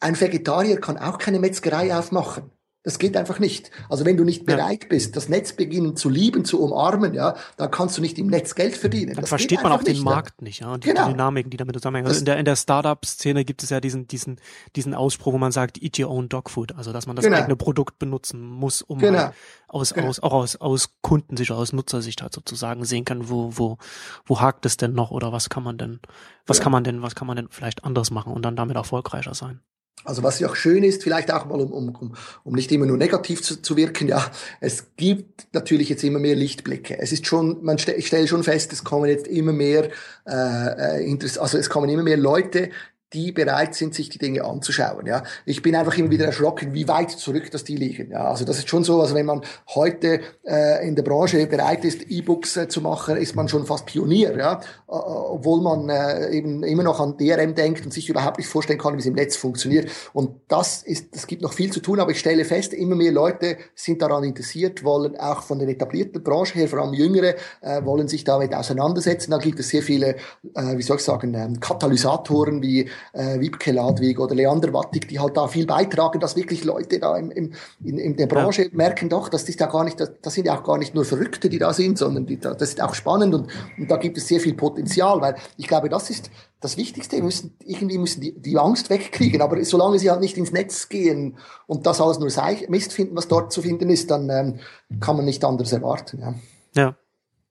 ein 0.00 0.18
Vegetarier 0.18 0.80
kann 0.80 0.98
auch 0.98 1.18
keine 1.18 1.38
Metzgerei 1.38 1.94
aufmachen. 1.94 2.50
Das 2.82 2.98
geht 2.98 3.14
einfach 3.14 3.38
nicht. 3.38 3.70
Also 3.90 4.06
wenn 4.06 4.16
du 4.16 4.24
nicht 4.24 4.46
bereit 4.46 4.88
bist, 4.88 5.14
das 5.14 5.28
Netz 5.28 5.52
beginnen 5.52 5.96
zu 5.96 6.08
lieben, 6.08 6.46
zu 6.46 6.62
umarmen, 6.62 7.12
ja, 7.12 7.36
dann 7.58 7.70
kannst 7.70 7.98
du 7.98 8.00
nicht 8.00 8.18
im 8.18 8.28
Netz 8.28 8.54
Geld 8.54 8.74
verdienen. 8.74 9.12
Dann 9.12 9.20
das 9.20 9.28
versteht 9.28 9.62
man 9.62 9.72
auch 9.72 9.82
den 9.82 9.92
nicht, 9.92 10.04
Markt 10.04 10.40
nicht, 10.40 10.60
ja, 10.60 10.72
und 10.72 10.84
die 10.84 10.88
genau. 10.88 11.08
Dynamiken, 11.10 11.50
die 11.50 11.58
damit 11.58 11.76
zusammenhängen. 11.76 12.08
Also 12.08 12.20
in 12.20 12.24
der, 12.24 12.38
in 12.38 12.46
der 12.46 12.56
Startup-Szene 12.56 13.44
gibt 13.44 13.62
es 13.62 13.68
ja 13.68 13.80
diesen, 13.80 14.08
diesen, 14.08 14.40
diesen 14.76 14.94
Ausspruch, 14.94 15.34
wo 15.34 15.38
man 15.38 15.52
sagt, 15.52 15.82
eat 15.82 15.98
your 15.98 16.10
own 16.10 16.30
dog 16.30 16.48
food. 16.48 16.74
Also, 16.74 16.94
dass 16.94 17.06
man 17.06 17.16
das 17.16 17.24
genau. 17.26 17.36
eigene 17.36 17.56
Produkt 17.56 17.98
benutzen 17.98 18.40
muss, 18.40 18.80
um 18.80 18.98
genau. 18.98 19.18
halt 19.18 19.34
aus, 19.68 19.92
genau. 19.92 20.08
aus, 20.08 20.20
auch 20.20 20.32
aus, 20.32 20.56
aus 20.56 20.94
Kundensicht, 21.02 21.50
aus 21.50 21.74
Nutzersicht 21.74 22.22
halt 22.22 22.32
sozusagen 22.32 22.86
sehen 22.86 23.04
kann, 23.04 23.28
wo, 23.28 23.58
wo, 23.58 23.76
wo 24.24 24.40
hakt 24.40 24.64
es 24.64 24.78
denn 24.78 24.94
noch 24.94 25.10
oder 25.10 25.32
was 25.32 25.50
kann 25.50 25.62
man 25.62 25.76
denn, 25.76 26.00
was 26.46 26.60
kann 26.60 26.72
man 26.72 26.82
denn, 26.82 27.02
was 27.02 27.14
kann 27.14 27.26
man 27.26 27.36
denn 27.36 27.48
vielleicht 27.50 27.84
anders 27.84 28.10
machen 28.10 28.32
und 28.32 28.42
dann 28.42 28.56
damit 28.56 28.76
erfolgreicher 28.76 29.34
sein. 29.34 29.60
Also 30.04 30.22
was 30.22 30.40
ja 30.40 30.48
auch 30.48 30.56
schön 30.56 30.82
ist, 30.82 31.02
vielleicht 31.02 31.30
auch 31.30 31.46
mal, 31.46 31.60
um, 31.60 31.90
um, 31.90 32.14
um 32.42 32.54
nicht 32.54 32.72
immer 32.72 32.86
nur 32.86 32.96
negativ 32.96 33.42
zu, 33.42 33.60
zu 33.60 33.76
wirken, 33.76 34.08
ja, 34.08 34.30
es 34.60 34.96
gibt 34.96 35.48
natürlich 35.52 35.90
jetzt 35.90 36.02
immer 36.04 36.18
mehr 36.18 36.34
Lichtblicke. 36.34 36.98
Es 36.98 37.12
ist 37.12 37.26
schon, 37.26 37.62
man 37.62 37.78
ste 37.78 37.92
ich 37.92 38.06
stelle 38.06 38.26
schon 38.26 38.42
fest, 38.42 38.72
es 38.72 38.82
kommen 38.82 39.10
jetzt 39.10 39.28
immer 39.28 39.52
mehr, 39.52 39.90
äh, 40.26 41.02
äh 41.02 41.18
also 41.38 41.58
es 41.58 41.68
kommen 41.68 41.90
immer 41.90 42.02
mehr 42.02 42.16
Leute, 42.16 42.70
die 43.12 43.32
bereit 43.32 43.74
sind, 43.74 43.94
sich 43.94 44.08
die 44.08 44.18
Dinge 44.18 44.44
anzuschauen. 44.44 45.06
Ja, 45.06 45.24
ich 45.44 45.62
bin 45.62 45.74
einfach 45.74 45.96
immer 45.98 46.10
wieder 46.10 46.26
erschrocken, 46.26 46.74
wie 46.74 46.86
weit 46.86 47.10
zurück 47.10 47.50
das 47.50 47.64
die 47.64 47.76
liegen. 47.76 48.10
Ja, 48.12 48.28
also 48.28 48.44
das 48.44 48.58
ist 48.58 48.68
schon 48.68 48.84
so, 48.84 49.00
also 49.00 49.14
wenn 49.14 49.26
man 49.26 49.42
heute 49.74 50.20
äh, 50.46 50.86
in 50.86 50.94
der 50.94 51.02
Branche 51.02 51.46
bereit 51.46 51.84
ist, 51.84 52.02
E-Books 52.08 52.56
äh, 52.56 52.68
zu 52.68 52.80
machen, 52.80 53.16
ist 53.16 53.34
man 53.34 53.48
schon 53.48 53.66
fast 53.66 53.86
Pionier. 53.86 54.36
Ja, 54.36 54.60
äh, 54.88 54.92
obwohl 54.92 55.60
man 55.60 55.88
äh, 55.88 56.30
eben 56.30 56.62
immer 56.62 56.82
noch 56.82 57.00
an 57.00 57.16
DRM 57.16 57.54
denkt 57.54 57.84
und 57.84 57.92
sich 57.92 58.08
überhaupt 58.08 58.38
nicht 58.38 58.48
vorstellen 58.48 58.78
kann, 58.78 58.94
wie 58.94 59.00
es 59.00 59.06
im 59.06 59.14
Netz 59.14 59.36
funktioniert. 59.36 59.90
Und 60.12 60.30
das 60.48 60.82
ist, 60.82 61.14
es 61.14 61.26
gibt 61.26 61.42
noch 61.42 61.52
viel 61.52 61.72
zu 61.72 61.80
tun, 61.80 62.00
aber 62.00 62.12
ich 62.12 62.20
stelle 62.20 62.44
fest, 62.44 62.72
immer 62.72 62.94
mehr 62.94 63.12
Leute 63.12 63.56
sind 63.74 64.02
daran 64.02 64.24
interessiert, 64.24 64.84
wollen 64.84 65.16
auch 65.18 65.42
von 65.42 65.58
der 65.58 65.68
etablierten 65.68 66.22
Branche 66.22 66.54
her, 66.54 66.68
vor 66.68 66.80
allem 66.80 66.94
Jüngere, 66.94 67.34
äh, 67.60 67.84
wollen 67.84 68.08
sich 68.08 68.24
damit 68.24 68.54
auseinandersetzen. 68.54 69.30
Da 69.32 69.38
gibt 69.38 69.58
es 69.58 69.68
sehr 69.68 69.82
viele, 69.82 70.16
äh, 70.54 70.76
wie 70.76 70.82
soll 70.82 70.96
ich 70.98 71.04
sagen, 71.04 71.34
ähm, 71.34 71.58
Katalysatoren 71.60 72.62
wie 72.62 72.88
äh, 73.12 73.40
Wiebke 73.40 73.72
Ladwig 73.72 74.18
oder 74.18 74.34
Leander 74.34 74.72
Wattig, 74.72 75.08
die 75.08 75.18
halt 75.18 75.36
da 75.36 75.48
viel 75.48 75.66
beitragen, 75.66 76.20
dass 76.20 76.36
wirklich 76.36 76.64
Leute 76.64 76.98
da 76.98 77.16
im, 77.16 77.30
im, 77.30 77.52
in, 77.84 77.98
in 77.98 78.16
der 78.16 78.26
Branche 78.26 78.64
ja. 78.64 78.70
merken 78.72 79.08
doch, 79.08 79.28
dass 79.28 79.44
das 79.44 79.56
da 79.56 79.66
gar 79.66 79.84
nicht, 79.84 80.00
das, 80.00 80.12
das 80.22 80.34
sind 80.34 80.46
ja 80.46 80.58
auch 80.58 80.64
gar 80.64 80.78
nicht 80.78 80.94
nur 80.94 81.04
Verrückte, 81.04 81.48
die 81.48 81.58
da 81.58 81.72
sind, 81.72 81.98
sondern 81.98 82.26
die, 82.26 82.38
das 82.38 82.60
ist 82.60 82.80
auch 82.80 82.94
spannend 82.94 83.34
und, 83.34 83.48
und 83.78 83.90
da 83.90 83.96
gibt 83.96 84.18
es 84.18 84.28
sehr 84.28 84.40
viel 84.40 84.54
Potenzial, 84.54 85.20
weil 85.20 85.36
ich 85.56 85.66
glaube, 85.66 85.88
das 85.88 86.10
ist 86.10 86.30
das 86.60 86.76
Wichtigste. 86.76 87.16
Wir 87.16 87.22
müssen, 87.22 87.56
irgendwie 87.64 87.98
müssen 87.98 88.20
die, 88.20 88.38
die 88.38 88.58
Angst 88.58 88.90
wegkriegen, 88.90 89.40
aber 89.40 89.62
solange 89.64 89.98
sie 89.98 90.10
halt 90.10 90.20
nicht 90.20 90.36
ins 90.36 90.52
Netz 90.52 90.88
gehen 90.88 91.38
und 91.66 91.86
das 91.86 92.00
alles 92.00 92.18
nur 92.18 92.30
sei, 92.30 92.66
Mist 92.68 92.92
finden, 92.92 93.16
was 93.16 93.28
dort 93.28 93.52
zu 93.52 93.62
finden 93.62 93.88
ist, 93.90 94.10
dann 94.10 94.28
ähm, 94.30 94.60
kann 95.00 95.16
man 95.16 95.24
nicht 95.24 95.44
anderes 95.44 95.72
erwarten. 95.72 96.20
Ja, 96.20 96.34
ja. 96.74 96.96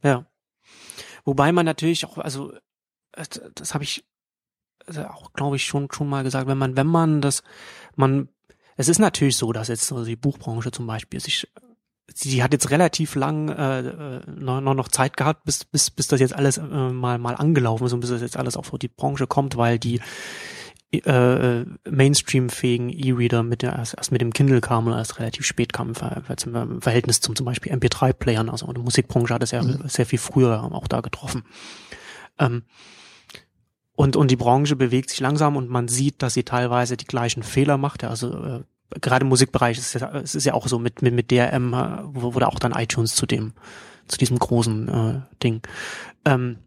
ja. 0.03 0.25
Wobei 1.25 1.51
man 1.51 1.65
natürlich 1.65 2.05
auch, 2.05 2.17
also 2.17 2.53
das 3.55 3.73
habe 3.73 3.83
ich 3.83 4.05
auch, 4.97 5.33
glaube 5.33 5.55
ich, 5.55 5.65
schon, 5.65 5.87
schon 5.91 6.09
mal 6.09 6.23
gesagt, 6.23 6.47
wenn 6.47 6.57
man, 6.57 6.75
wenn 6.75 6.87
man 6.87 7.21
das, 7.21 7.43
man, 7.95 8.29
es 8.77 8.87
ist 8.87 8.99
natürlich 8.99 9.37
so, 9.37 9.51
dass 9.51 9.67
jetzt 9.67 9.87
so 9.87 10.03
die 10.03 10.15
Buchbranche 10.15 10.71
zum 10.71 10.87
Beispiel 10.87 11.19
sich, 11.19 11.47
sie 12.13 12.41
hat 12.41 12.53
jetzt 12.53 12.71
relativ 12.71 13.15
lang 13.15 13.49
äh, 13.49 13.79
äh 13.79 14.21
noch, 14.27 14.61
noch 14.61 14.87
Zeit 14.87 15.17
gehabt, 15.17 15.43
bis, 15.45 15.65
bis, 15.65 15.91
bis 15.91 16.07
das 16.07 16.19
jetzt 16.19 16.33
alles 16.33 16.57
äh, 16.57 16.61
mal, 16.61 17.17
mal 17.17 17.35
angelaufen 17.35 17.85
ist 17.85 17.93
und 17.93 17.99
bis 17.99 18.09
das 18.09 18.21
jetzt 18.21 18.37
alles 18.37 18.57
auf 18.57 18.71
die 18.79 18.87
Branche 18.87 19.27
kommt, 19.27 19.57
weil 19.57 19.79
die 19.79 20.01
äh, 20.91 21.65
Mainstream-fähigen 21.87 22.89
E-Reader 22.89 23.43
mit 23.43 23.61
der, 23.61 23.73
erst, 23.73 23.95
erst 23.95 24.11
mit 24.11 24.21
dem 24.21 24.33
Kindle 24.33 24.61
kam 24.61 24.87
und 24.87 24.93
erst 24.93 25.19
relativ 25.19 25.45
spät 25.45 25.71
kam 25.71 25.89
im 25.89 26.81
Verhältnis 26.81 27.21
zum 27.21 27.35
zum 27.35 27.45
Beispiel 27.45 27.71
MP3-Playern, 27.73 28.49
also 28.49 28.71
die 28.73 28.81
Musikbranche 28.81 29.33
hat 29.33 29.43
es 29.43 29.51
ja 29.51 29.61
mhm. 29.61 29.87
sehr 29.87 30.05
viel 30.05 30.19
früher 30.19 30.63
auch 30.63 30.87
da 30.87 31.01
getroffen. 31.01 31.43
Ähm, 32.39 32.63
und, 33.99 34.15
und 34.15 34.31
die 34.31 34.37
Branche 34.37 34.77
bewegt 34.77 35.09
sich 35.09 35.19
langsam 35.19 35.57
und 35.57 35.69
man 35.69 35.89
sieht, 35.89 36.21
dass 36.21 36.33
sie 36.33 36.43
teilweise 36.43 36.95
die 36.95 37.03
gleichen 37.03 37.43
Fehler 37.43 37.77
macht. 37.77 38.05
Also 38.05 38.31
äh, 38.31 38.63
gerade 39.01 39.23
im 39.23 39.27
Musikbereich 39.27 39.77
ist 39.77 39.93
es, 39.93 39.99
ja, 39.99 40.15
es 40.15 40.35
ist 40.35 40.45
ja 40.45 40.53
auch 40.53 40.69
so 40.69 40.79
mit, 40.79 41.01
mit, 41.01 41.13
mit 41.13 41.31
DRM, 41.31 41.73
äh, 41.73 41.97
wurde 42.05 42.47
auch 42.47 42.59
dann 42.59 42.71
iTunes 42.71 43.13
zu 43.13 43.25
dem, 43.25 43.51
zu 44.07 44.17
diesem 44.17 44.39
großen 44.39 44.87
äh, 44.87 45.21
Ding. 45.43 45.61
Ähm, 46.23 46.59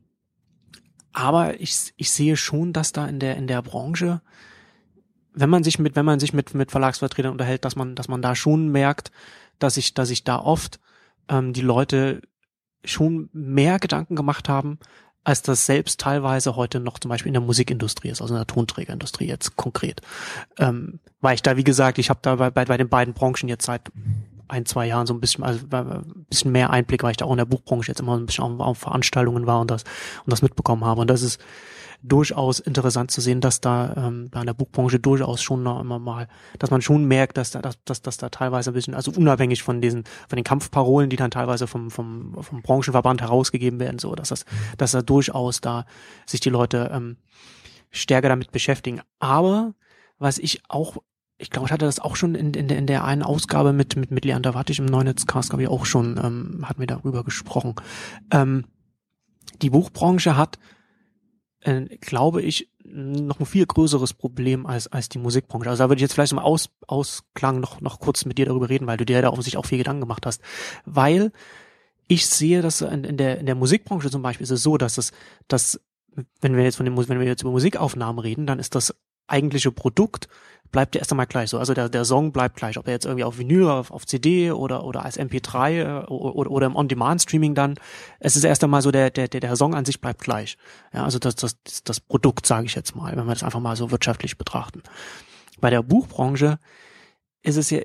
aber 1.15 1.59
ich, 1.59 1.95
ich 1.97 2.13
sehe 2.13 2.37
schon, 2.37 2.75
dass 2.75 2.93
da 2.93 3.07
in 3.07 3.19
der, 3.19 3.37
in 3.37 3.47
der 3.47 3.63
Branche, 3.63 4.21
wenn 5.33 5.49
man 5.49 5.65
sich 5.65 5.79
mit, 5.79 5.97
wenn 5.97 6.05
man 6.05 6.21
sich 6.21 6.35
mit, 6.35 6.53
mit 6.53 6.71
Verlagsvertretern 6.71 7.33
unterhält, 7.33 7.65
dass 7.65 7.77
man, 7.77 7.95
dass 7.95 8.09
man 8.09 8.21
da 8.21 8.35
schon 8.35 8.69
merkt, 8.69 9.11
dass 9.59 9.79
ich, 9.79 9.95
dass 9.95 10.11
ich 10.11 10.25
da 10.25 10.39
oft 10.39 10.81
ähm, 11.31 11.55
die 11.55 11.63
Leute 11.63 12.21
schon 12.85 13.31
mehr 13.33 13.79
Gedanken 13.79 14.17
gemacht 14.17 14.51
haben, 14.51 14.79
als 15.25 15.43
das 15.43 15.67
selbst 15.67 16.01
teilweise 16.01 16.57
heute 16.57 16.81
noch 16.81 16.99
zum 16.99 17.09
Beispiel 17.09 17.29
in 17.31 17.35
der 17.35 17.43
Musikindustrie 17.43 18.09
ist, 18.09 18.21
also 18.21 18.35
in 18.35 18.39
der 18.39 18.47
Tonträgerindustrie 18.47 19.27
jetzt 19.27 19.57
konkret. 19.57 20.01
Ähm, 20.59 20.99
weil 21.21 21.35
ich 21.35 21.43
da, 21.43 21.57
wie 21.57 21.65
gesagt, 21.65 21.99
ich 21.99 22.11
habe 22.11 22.21
da 22.23 22.37
bei, 22.37 22.51
bei, 22.51 22.65
bei 22.65 22.77
den 22.77 22.89
beiden 22.89 23.15
Branchen 23.15 23.49
jetzt 23.49 23.67
seit 23.67 23.83
ein, 24.49 24.67
zwei 24.67 24.87
Jahren 24.87 25.07
so 25.07 25.15
ein 25.15 25.21
bisschen, 25.21 25.45
also 25.45 25.61
ein 25.71 26.25
bisschen 26.29 26.53
mehr 26.53 26.71
Einblick, 26.71 27.03
weil 27.03 27.13
ich 27.13 27.17
da 27.17 27.25
auch 27.25 27.31
in 27.31 27.39
der 27.39 27.45
Buchbranche 27.45 27.89
jetzt 27.89 28.01
immer 28.01 28.17
ein 28.17 28.27
bisschen 28.27 28.45
auf, 28.45 28.61
auf 28.61 28.79
Veranstaltungen 28.79 29.47
war 29.47 29.61
und 29.61 29.71
das, 29.71 29.85
und 30.25 30.33
das 30.33 30.43
mitbekommen 30.43 30.85
habe. 30.85 31.01
Und 31.01 31.09
das 31.09 31.23
ist 31.23 31.41
durchaus 32.03 32.59
interessant 32.59 33.11
zu 33.11 33.21
sehen, 33.21 33.41
dass 33.41 33.61
da 33.61 33.95
ähm, 33.97 34.31
in 34.35 34.47
der 34.47 34.55
Buchbranche 34.55 34.99
durchaus 34.99 35.43
schon 35.43 35.63
noch 35.63 35.81
immer 35.81 35.99
mal, 35.99 36.29
dass 36.59 36.71
man 36.71 36.83
schon 36.83 37.05
merkt, 37.05 37.37
dass 37.37 37.53
da, 37.53 37.63
dass, 37.63 37.83
dass, 37.85 38.03
dass 38.03 38.17
da 38.17 38.29
teilweise 38.29 38.71
ein 38.71 38.75
bisschen, 38.75 38.95
also 38.95 39.13
unabhängig 39.13 39.63
von 39.63 39.81
diesen, 39.81 40.05
von 40.29 40.37
den 40.37 40.45
Kampfparolen, 40.45 41.11
die 41.11 41.17
dann 41.17 41.31
teilweise 41.31 41.67
vom, 41.67 41.91
vom, 41.91 42.37
vom 42.43 42.63
Branchenverband 42.63 43.23
herausgegeben 43.23 43.79
werden, 43.79 43.99
so, 43.99 44.15
dass 44.15 44.31
das, 44.31 44.45
dass 44.79 44.93
da 44.93 45.03
durchaus 45.03 45.61
da 45.61 45.87
sich 46.27 46.41
die 46.41 46.51
Leute 46.51 46.91
ähm, 46.93 47.17
stärker 47.91 48.29
damit 48.29 48.51
beschäftigen. 48.51 49.01
Aber 49.19 49.75
was 50.19 50.39
ich 50.39 50.63
auch 50.69 50.97
ich 51.39 51.51
glaube, 51.51 51.67
ich 51.67 51.73
hatte 51.73 51.87
das 51.87 51.99
auch 51.99 52.15
schon 52.15 52.37
in, 52.37 52.55
in, 52.55 52.69
der, 52.69 52.79
in 52.79 52.87
der 52.87 53.03
einen 53.03 53.25
Ausgabe 53.25 53.73
mit, 53.73 53.97
mit, 53.97 54.13
mit 54.13 54.25
Leander 54.25 54.55
Wattig 54.55 54.79
im 54.79 54.85
Neunetzcast, 54.85 55.51
glaube 55.51 55.65
ich, 55.65 55.69
auch 55.69 55.87
schon, 55.87 56.17
ähm, 56.23 56.69
hatten 56.69 56.79
wir 56.79 56.87
darüber 56.87 57.25
gesprochen. 57.25 57.75
Ähm, 58.31 58.67
die 59.61 59.71
Buchbranche 59.71 60.37
hat, 60.37 60.61
äh, 61.65 61.83
glaube 62.01 62.43
ich, 62.43 62.69
noch 62.85 63.41
ein 63.41 63.47
viel 63.47 63.67
größeres 63.67 64.15
Problem 64.15 64.67
als, 64.67 64.87
als 64.89 65.09
die 65.09 65.19
Musikbranche. 65.19 65.71
Also 65.71 65.85
da 65.85 65.89
würde 65.89 65.99
ich 65.99 66.03
jetzt 66.03 66.15
vielleicht 66.15 66.33
im 66.33 66.39
Aus, 66.39 66.69
Ausklang 66.87 67.61
noch, 67.61 67.81
noch 67.81 68.01
kurz 68.01 68.25
mit 68.25 68.39
dir 68.39 68.47
darüber 68.47 68.69
reden, 68.69 68.87
weil 68.87 68.97
du 68.97 69.05
dir 69.05 69.23
da 69.23 69.31
offensichtlich 69.31 69.59
auch 69.59 69.67
viel 69.67 69.79
Gedanken 69.79 70.03
gemacht 70.03 70.27
hast. 70.27 70.43
Weil 70.85 71.33
ich 72.09 72.27
sehe, 72.27 72.63
dass 72.63 72.81
in, 72.81 73.05
in, 73.05 73.17
der, 73.17 73.39
in 73.39 73.47
der 73.47 73.55
Musikbranche 73.55 74.11
zum 74.11 74.23
Beispiel 74.23 74.45
ist 74.45 74.51
es 74.51 74.63
so, 74.63 74.77
dass 74.77 74.99
es, 74.99 75.13
dass, 75.49 75.81
wenn 76.41 76.57
wir 76.57 76.65
jetzt 76.65 76.77
von 76.77 76.85
dem, 76.85 76.97
wenn 76.97 77.21
wir 77.21 77.27
jetzt 77.27 77.43
über 77.43 77.53
Musikaufnahmen 77.53 78.19
reden, 78.19 78.47
dann 78.47 78.59
ist 78.59 78.75
das 78.75 78.95
eigentliche 79.33 79.73
Produkt 79.73 80.29
bleibt 80.73 80.95
ja 80.95 81.01
erst 81.01 81.13
einmal 81.13 81.27
gleich 81.27 81.51
so. 81.51 81.59
Also 81.59 81.75
der, 81.75 81.89
der 81.89 82.05
Song 82.05 82.33
bleibt 82.33 82.57
gleich, 82.57 82.79
ob 82.79 82.87
er 82.87 82.95
jetzt 82.95 83.05
irgendwie 83.05 83.25
auf 83.25 83.39
Vinyl, 83.39 83.69
auf, 83.69 83.91
auf 83.91 84.07
CD 84.07 84.51
oder, 84.51 84.85
oder 84.85 85.05
als 85.05 85.19
MP3 85.19 85.71
äh, 85.71 86.05
oder, 86.07 86.51
oder 86.51 86.67
im 86.67 86.77
On-Demand-Streaming 86.77 87.55
dann. 87.55 87.75
Es 88.19 88.37
ist 88.37 88.45
erst 88.45 88.65
einmal 88.65 88.81
so, 88.81 88.91
der, 88.91 89.11
der, 89.11 89.29
der 89.29 89.57
Song 89.57 89.75
an 89.75 89.85
sich 89.85 90.01
bleibt 90.01 90.23
gleich. 90.23 90.57
Ja, 90.93 91.05
also 91.05 91.19
das, 91.19 91.37
das, 91.37 91.57
das 91.85 92.01
Produkt, 92.01 92.47
sage 92.47 92.67
ich 92.67 92.75
jetzt 92.75 92.97
mal, 92.97 93.15
wenn 93.15 93.27
wir 93.27 93.35
das 93.35 93.43
einfach 93.43 93.61
mal 93.61 93.77
so 93.77 93.91
wirtschaftlich 93.91 94.39
betrachten. 94.39 94.83
Bei 95.61 95.69
der 95.69 95.83
Buchbranche 95.83 96.59
ist 97.43 97.57
es 97.57 97.71
ja 97.71 97.81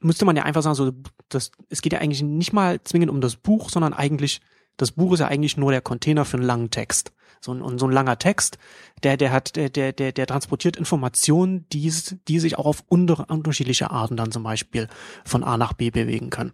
müsste 0.00 0.24
man 0.24 0.34
ja 0.34 0.44
einfach 0.44 0.62
sagen, 0.62 0.74
so, 0.74 0.92
das, 1.28 1.52
es 1.68 1.82
geht 1.82 1.92
ja 1.92 2.00
eigentlich 2.00 2.22
nicht 2.22 2.54
mal 2.54 2.82
zwingend 2.82 3.10
um 3.10 3.20
das 3.20 3.36
Buch, 3.36 3.68
sondern 3.68 3.92
eigentlich, 3.92 4.40
das 4.78 4.92
Buch 4.92 5.12
ist 5.12 5.20
ja 5.20 5.28
eigentlich 5.28 5.58
nur 5.58 5.72
der 5.72 5.82
Container 5.82 6.24
für 6.24 6.38
einen 6.38 6.46
langen 6.46 6.70
Text 6.70 7.12
so 7.40 7.52
ein, 7.52 7.78
so 7.78 7.86
ein 7.86 7.92
langer 7.92 8.18
Text, 8.18 8.58
der, 9.02 9.16
der 9.16 9.32
hat, 9.32 9.56
der, 9.56 9.70
der, 9.70 9.92
der, 9.92 10.26
transportiert 10.26 10.76
Informationen, 10.76 11.66
die, 11.72 11.92
die 12.28 12.38
sich 12.38 12.58
auch 12.58 12.66
auf 12.66 12.84
unter, 12.88 13.30
unterschiedliche 13.30 13.90
Arten 13.90 14.16
dann 14.16 14.30
zum 14.30 14.42
Beispiel 14.42 14.88
von 15.24 15.42
A 15.42 15.56
nach 15.56 15.72
B 15.72 15.90
bewegen 15.90 16.30
können. 16.30 16.52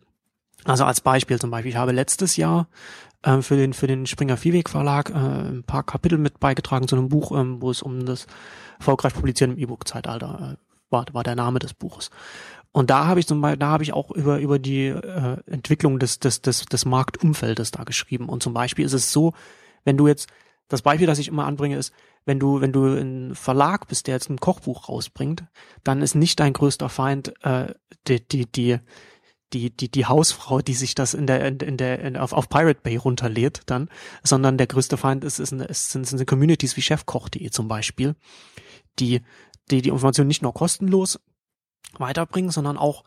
Also 0.64 0.84
als 0.84 1.00
Beispiel 1.00 1.38
zum 1.38 1.50
Beispiel, 1.50 1.70
ich 1.70 1.76
habe 1.76 1.92
letztes 1.92 2.36
Jahr 2.36 2.68
äh, 3.22 3.40
für 3.42 3.56
den 3.56 3.72
für 3.72 3.86
den 3.86 4.06
Springer 4.06 4.36
Viehweg 4.36 4.68
Verlag 4.68 5.10
äh, 5.10 5.14
ein 5.14 5.64
paar 5.64 5.82
Kapitel 5.82 6.18
mit 6.18 6.40
beigetragen 6.40 6.88
zu 6.88 6.96
einem 6.96 7.08
Buch, 7.08 7.32
ähm, 7.32 7.60
wo 7.60 7.70
es 7.70 7.82
um 7.82 8.04
das 8.04 8.26
erfolgreich 8.78 9.14
Publizieren 9.14 9.52
im 9.52 9.58
E-Book-Zeitalter 9.58 10.56
äh, 10.56 10.90
war, 10.90 11.06
war 11.12 11.24
der 11.24 11.36
Name 11.36 11.58
des 11.58 11.74
Buches. 11.74 12.10
Und 12.72 12.90
da 12.90 13.06
habe 13.06 13.20
ich 13.20 13.26
zum 13.26 13.40
Beispiel, 13.40 13.58
da 13.58 13.68
habe 13.68 13.82
ich 13.82 13.92
auch 13.92 14.10
über 14.10 14.38
über 14.38 14.58
die 14.58 14.86
äh, 14.86 15.38
Entwicklung 15.46 15.98
des 15.98 16.18
des 16.18 16.42
des 16.42 16.66
des 16.66 16.84
Marktumfeldes 16.84 17.70
da 17.70 17.84
geschrieben. 17.84 18.28
Und 18.28 18.42
zum 18.42 18.52
Beispiel 18.52 18.84
ist 18.84 18.92
es 18.92 19.12
so, 19.12 19.34
wenn 19.84 19.96
du 19.96 20.08
jetzt 20.08 20.28
das 20.68 20.82
Beispiel, 20.82 21.06
das 21.06 21.18
ich 21.18 21.28
immer 21.28 21.46
anbringe, 21.46 21.76
ist, 21.76 21.92
wenn 22.24 22.40
du, 22.40 22.60
wenn 22.60 22.72
du 22.72 22.86
ein 22.86 23.34
Verlag 23.34 23.86
bist, 23.88 24.06
der 24.06 24.14
jetzt 24.14 24.28
ein 24.28 24.40
Kochbuch 24.40 24.88
rausbringt, 24.88 25.44
dann 25.84 26.02
ist 26.02 26.14
nicht 26.14 26.40
dein 26.40 26.52
größter 26.52 26.88
Feind 26.88 27.34
äh, 27.44 27.72
die, 28.08 28.26
die, 28.26 28.46
die, 28.46 28.78
die, 29.52 29.70
die, 29.70 29.90
die 29.90 30.06
Hausfrau, 30.06 30.60
die 30.60 30.74
sich 30.74 30.94
das 30.94 31.14
in 31.14 31.26
der, 31.26 31.46
in, 31.46 31.76
der, 31.76 32.00
in, 32.00 32.16
auf, 32.16 32.32
auf 32.32 32.48
Pirate 32.48 32.80
Bay 32.82 32.96
runterlädt 32.96 33.62
dann, 33.66 33.88
sondern 34.24 34.58
der 34.58 34.66
größte 34.66 34.96
Feind 34.96 35.22
ist, 35.24 35.38
ist, 35.38 35.52
ist 35.52 35.92
sind, 35.92 36.06
sind 36.06 36.26
Communities 36.26 36.76
wie 36.76 36.82
Chefkoch.de 36.82 37.48
zum 37.50 37.68
Beispiel, 37.68 38.16
die, 38.98 39.22
die 39.70 39.82
die 39.82 39.90
Information 39.90 40.26
nicht 40.26 40.42
nur 40.42 40.52
kostenlos 40.52 41.20
weiterbringen, 41.98 42.50
sondern 42.50 42.76
auch 42.76 43.04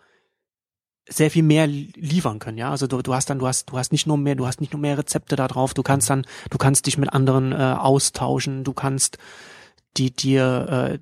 sehr 1.09 1.31
viel 1.31 1.43
mehr 1.43 1.67
liefern 1.67 2.39
können, 2.39 2.57
ja. 2.57 2.69
Also 2.69 2.87
du, 2.87 3.01
du 3.01 3.13
hast 3.13 3.29
dann, 3.29 3.39
du 3.39 3.47
hast, 3.47 3.69
du 3.69 3.77
hast 3.77 3.91
nicht 3.91 4.07
nur 4.07 4.17
mehr, 4.17 4.35
du 4.35 4.45
hast 4.47 4.61
nicht 4.61 4.73
nur 4.73 4.81
mehr 4.81 4.97
Rezepte 4.97 5.35
da 5.35 5.47
drauf, 5.47 5.73
du 5.73 5.83
kannst 5.83 6.09
dann, 6.09 6.25
du 6.49 6.57
kannst 6.57 6.85
dich 6.85 6.97
mit 6.97 7.11
anderen 7.11 7.51
äh, 7.51 7.55
austauschen, 7.55 8.63
du 8.63 8.73
kannst 8.73 9.17
die 9.97 10.11
dir 10.11 11.01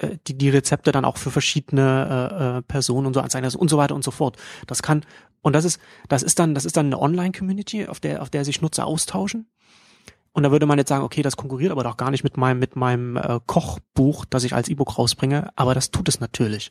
äh, 0.00 0.06
äh 0.06 0.18
die, 0.26 0.38
die 0.38 0.50
Rezepte 0.50 0.92
dann 0.92 1.04
auch 1.04 1.16
für 1.16 1.30
verschiedene 1.30 2.30
äh, 2.32 2.58
äh, 2.58 2.62
Personen 2.62 3.06
und 3.06 3.14
so 3.14 3.20
anzeigen 3.20 3.52
und 3.54 3.68
so 3.68 3.76
weiter 3.76 3.94
und 3.94 4.04
so 4.04 4.12
fort. 4.12 4.36
Das 4.66 4.82
kann 4.82 5.04
und 5.42 5.52
das 5.52 5.64
ist 5.64 5.80
das 6.08 6.22
ist 6.22 6.38
dann 6.38 6.54
das 6.54 6.64
ist 6.64 6.76
dann 6.76 6.86
eine 6.86 7.00
Online-Community, 7.00 7.86
auf 7.88 8.00
der 8.00 8.22
auf 8.22 8.30
der 8.30 8.44
sich 8.44 8.60
Nutzer 8.60 8.86
austauschen. 8.86 9.50
Und 10.32 10.44
da 10.44 10.52
würde 10.52 10.66
man 10.66 10.78
jetzt 10.78 10.90
sagen, 10.90 11.02
okay, 11.02 11.22
das 11.22 11.36
konkurriert 11.36 11.72
aber 11.72 11.82
doch 11.82 11.96
gar 11.96 12.12
nicht 12.12 12.22
mit 12.22 12.36
meinem 12.36 12.60
mit 12.60 12.76
meinem 12.76 13.16
äh, 13.16 13.40
Kochbuch, 13.46 14.24
das 14.26 14.44
ich 14.44 14.54
als 14.54 14.68
E-Book 14.68 14.96
rausbringe, 14.96 15.50
aber 15.56 15.74
das 15.74 15.90
tut 15.90 16.08
es 16.08 16.20
natürlich 16.20 16.70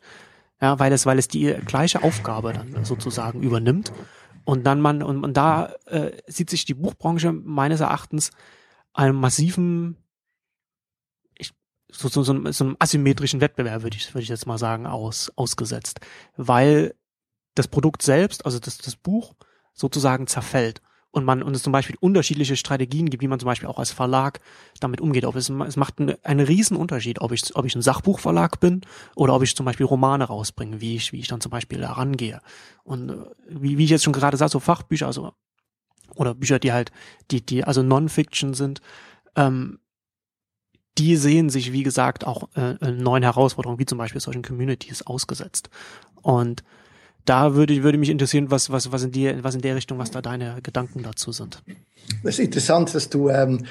ja, 0.61 0.79
weil 0.79 0.91
es, 0.91 1.05
weil 1.05 1.19
es 1.19 1.27
die 1.27 1.53
gleiche 1.65 2.03
Aufgabe 2.03 2.53
dann 2.53 2.83
sozusagen 2.83 3.41
übernimmt. 3.41 3.91
Und 4.43 4.63
dann 4.63 4.79
man, 4.81 5.03
und, 5.03 5.23
und 5.23 5.35
da 5.35 5.73
äh, 5.85 6.11
sieht 6.27 6.49
sich 6.49 6.65
die 6.65 6.73
Buchbranche 6.73 7.31
meines 7.31 7.81
Erachtens 7.81 8.31
einem 8.93 9.19
massiven, 9.19 9.97
ich, 11.37 11.53
so, 11.91 12.07
so, 12.07 12.23
so, 12.23 12.51
so 12.51 12.63
einem 12.63 12.77
asymmetrischen 12.79 13.41
Wettbewerb, 13.41 13.83
würde 13.83 13.97
ich, 13.97 14.13
würde 14.13 14.23
ich 14.23 14.29
jetzt 14.29 14.47
mal 14.47 14.57
sagen, 14.57 14.87
aus, 14.87 15.31
ausgesetzt. 15.35 15.99
Weil 16.37 16.95
das 17.55 17.67
Produkt 17.67 18.01
selbst, 18.01 18.45
also 18.45 18.59
das, 18.59 18.77
das 18.77 18.95
Buch, 18.95 19.33
sozusagen 19.73 20.27
zerfällt 20.27 20.81
und 21.11 21.25
man 21.25 21.41
und 21.41 21.55
es 21.55 21.63
zum 21.63 21.73
Beispiel 21.73 21.95
unterschiedliche 21.99 22.55
Strategien 22.55 23.09
gibt, 23.09 23.23
wie 23.23 23.27
man 23.27 23.39
zum 23.39 23.47
Beispiel 23.47 23.69
auch 23.69 23.79
als 23.79 23.91
Verlag 23.91 24.39
damit 24.79 25.01
umgeht. 25.01 25.25
Ob 25.25 25.35
es, 25.35 25.49
es 25.49 25.75
macht 25.75 25.99
einen, 25.99 26.15
einen 26.23 26.45
riesen 26.45 26.77
Unterschied, 26.77 27.21
ob 27.21 27.31
ich, 27.31 27.55
ob 27.55 27.65
ich 27.65 27.75
ein 27.75 27.81
Sachbuchverlag 27.81 28.59
bin 28.59 28.81
oder 29.15 29.33
ob 29.33 29.43
ich 29.43 29.55
zum 29.55 29.65
Beispiel 29.65 29.85
Romane 29.85 30.25
rausbringe, 30.25 30.81
wie 30.81 30.95
ich, 30.95 31.13
wie 31.13 31.19
ich 31.19 31.27
dann 31.27 31.41
zum 31.41 31.49
Beispiel 31.49 31.79
da 31.79 31.93
rangehe. 31.93 32.41
Und 32.83 33.09
äh, 33.09 33.15
wie, 33.49 33.77
wie 33.77 33.85
ich 33.85 33.89
jetzt 33.89 34.03
schon 34.03 34.13
gerade 34.13 34.37
sagte, 34.37 34.53
so 34.53 34.59
Fachbücher, 34.59 35.07
also 35.07 35.31
oder 36.15 36.33
Bücher, 36.33 36.59
die 36.59 36.71
halt, 36.71 36.91
die, 37.31 37.45
die 37.45 37.63
also 37.63 37.83
Non-Fiction 37.83 38.53
sind, 38.53 38.81
ähm, 39.35 39.79
die 40.97 41.15
sehen 41.15 41.49
sich, 41.49 41.73
wie 41.73 41.83
gesagt, 41.83 42.25
auch 42.25 42.49
äh, 42.55 42.91
neuen 42.91 43.23
Herausforderungen, 43.23 43.79
wie 43.79 43.85
zum 43.85 43.97
Beispiel 43.97 44.21
solchen 44.21 44.41
Communities 44.41 45.03
ausgesetzt. 45.03 45.69
Und 46.21 46.63
da 47.27 47.55
würde, 47.55 47.83
würde 47.83 47.97
mich 47.97 48.09
interessieren, 48.09 48.49
was, 48.49 48.71
was, 48.71 48.91
was 48.91 49.03
in 49.03 49.11
die, 49.11 49.43
was 49.43 49.55
in 49.55 49.61
der 49.61 49.75
Richtung, 49.75 49.97
was 49.97 50.11
da 50.11 50.21
deine 50.21 50.59
Gedanken 50.63 51.03
dazu 51.03 51.31
sind. 51.31 51.61
Das 52.23 52.35
ist 52.35 52.45
interessant, 52.45 52.95
dass 52.95 53.09
du 53.09 53.29
ähm, 53.29 53.65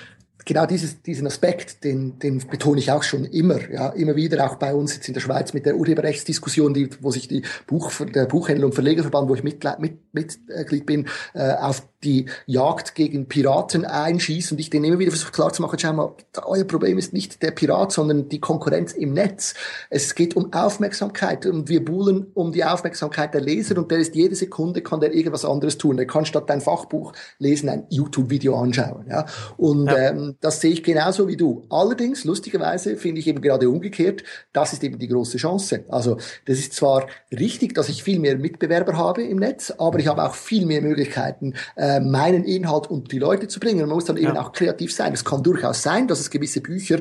genau 0.44 0.66
dieses, 0.66 1.02
diesen 1.02 1.26
Aspekt, 1.26 1.84
den, 1.84 2.18
den 2.18 2.38
betone 2.38 2.78
ich 2.78 2.90
auch 2.90 3.02
schon 3.02 3.24
immer, 3.24 3.70
ja, 3.70 3.88
immer 3.90 4.16
wieder, 4.16 4.44
auch 4.46 4.56
bei 4.56 4.74
uns 4.74 4.94
jetzt 4.94 5.08
in 5.08 5.14
der 5.14 5.20
Schweiz 5.20 5.52
mit 5.52 5.66
der 5.66 5.76
Urheberrechtsdiskussion, 5.76 6.74
die, 6.74 6.88
wo 7.00 7.10
sich 7.10 7.28
die 7.28 7.42
Buch, 7.66 7.90
der 8.14 8.26
Buchhändler 8.26 8.66
und 8.66 8.74
Verlegerverband, 8.74 9.28
wo 9.28 9.34
ich 9.34 9.42
Mitglied, 9.42 9.78
mit, 9.78 9.98
Mitglied 10.12 10.86
bin, 10.86 11.06
äh, 11.34 11.52
auf 11.54 11.86
die 12.06 12.26
Jagd 12.46 12.94
gegen 12.94 13.26
Piraten 13.26 13.84
einschießt 13.84 14.52
und 14.52 14.60
ich 14.60 14.70
denen 14.70 14.84
immer 14.84 14.98
wieder 14.98 15.10
versuche 15.10 15.32
klarzumachen, 15.32 15.78
schau 15.78 15.92
mal, 15.92 16.14
euer 16.44 16.64
Problem 16.64 16.98
ist 16.98 17.12
nicht 17.12 17.42
der 17.42 17.50
Pirat, 17.50 17.92
sondern 17.92 18.28
die 18.28 18.40
Konkurrenz 18.40 18.92
im 18.92 19.12
Netz. 19.12 19.54
Es 19.90 20.14
geht 20.14 20.36
um 20.36 20.52
Aufmerksamkeit 20.52 21.46
und 21.46 21.68
wir 21.68 21.84
buhlen 21.84 22.26
um 22.34 22.52
die 22.52 22.64
Aufmerksamkeit 22.64 23.34
der 23.34 23.40
Leser 23.40 23.76
und 23.76 23.90
der 23.90 23.98
ist 23.98 24.14
jede 24.14 24.36
Sekunde 24.36 24.82
kann 24.82 25.00
der 25.00 25.12
irgendwas 25.12 25.44
anderes 25.44 25.78
tun. 25.78 25.96
Der 25.96 26.06
kann 26.06 26.24
statt 26.24 26.50
ein 26.50 26.60
Fachbuch 26.60 27.12
lesen 27.38 27.68
ein 27.68 27.86
YouTube-Video 27.90 28.56
anschauen. 28.56 29.06
Ja? 29.08 29.26
Und 29.56 29.86
ja. 29.86 30.10
Ähm, 30.10 30.36
das 30.40 30.60
sehe 30.60 30.72
ich 30.72 30.84
genauso 30.84 31.26
wie 31.26 31.36
du. 31.36 31.66
Allerdings, 31.70 32.24
lustigerweise, 32.24 32.96
finde 32.96 33.20
ich 33.20 33.26
eben 33.26 33.40
gerade 33.40 33.68
umgekehrt, 33.68 34.22
das 34.52 34.72
ist 34.72 34.84
eben 34.84 34.98
die 34.98 35.08
große 35.08 35.38
Chance. 35.38 35.84
Also 35.88 36.18
das 36.46 36.58
ist 36.58 36.72
zwar 36.72 37.06
richtig, 37.32 37.74
dass 37.74 37.88
ich 37.88 38.02
viel 38.02 38.20
mehr 38.20 38.36
Mitbewerber 38.38 38.96
habe 38.96 39.22
im 39.22 39.38
Netz, 39.38 39.72
aber 39.76 39.98
ich 39.98 40.06
habe 40.06 40.22
auch 40.24 40.34
viel 40.34 40.66
mehr 40.66 40.82
Möglichkeiten, 40.82 41.54
äh, 41.76 41.95
meinen 42.00 42.44
Inhalt 42.44 42.90
unter 42.90 43.08
die 43.08 43.18
Leute 43.18 43.48
zu 43.48 43.60
bringen. 43.60 43.80
Man 43.80 43.90
muss 43.90 44.04
dann 44.04 44.16
eben 44.16 44.34
ja. 44.34 44.40
auch 44.40 44.52
kreativ 44.52 44.94
sein. 44.94 45.12
Es 45.12 45.24
kann 45.24 45.42
durchaus 45.42 45.82
sein, 45.82 46.08
dass 46.08 46.20
es 46.20 46.30
gewisse 46.30 46.60
Bücher 46.60 47.00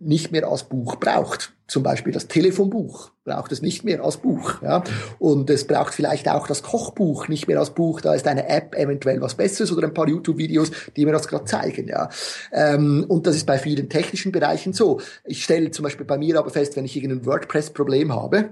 nicht 0.00 0.32
mehr 0.32 0.48
als 0.48 0.64
Buch 0.64 0.96
braucht. 0.96 1.52
Zum 1.66 1.82
Beispiel 1.82 2.12
das 2.12 2.26
Telefonbuch 2.26 3.12
braucht 3.22 3.52
es 3.52 3.62
nicht 3.62 3.84
mehr 3.84 4.02
als 4.02 4.16
Buch. 4.16 4.60
Ja? 4.62 4.82
Und 5.18 5.50
es 5.50 5.66
braucht 5.66 5.94
vielleicht 5.94 6.28
auch 6.28 6.46
das 6.48 6.62
Kochbuch 6.62 7.28
nicht 7.28 7.46
mehr 7.46 7.60
als 7.60 7.70
Buch. 7.70 8.00
Da 8.00 8.14
ist 8.14 8.26
eine 8.26 8.48
App 8.48 8.74
eventuell 8.74 9.20
was 9.20 9.34
Besseres 9.34 9.70
oder 9.70 9.86
ein 9.86 9.94
paar 9.94 10.08
YouTube-Videos, 10.08 10.72
die 10.96 11.04
mir 11.04 11.12
das 11.12 11.28
gerade 11.28 11.44
zeigen. 11.44 11.86
Ja? 11.86 12.08
Ähm, 12.50 13.04
und 13.08 13.26
das 13.26 13.36
ist 13.36 13.46
bei 13.46 13.58
vielen 13.58 13.88
technischen 13.88 14.32
Bereichen 14.32 14.72
so. 14.72 15.00
Ich 15.24 15.44
stelle 15.44 15.70
zum 15.70 15.84
Beispiel 15.84 16.06
bei 16.06 16.18
mir 16.18 16.38
aber 16.38 16.50
fest, 16.50 16.76
wenn 16.76 16.86
ich 16.86 16.96
irgendein 16.96 17.26
WordPress-Problem 17.26 18.12
habe, 18.12 18.50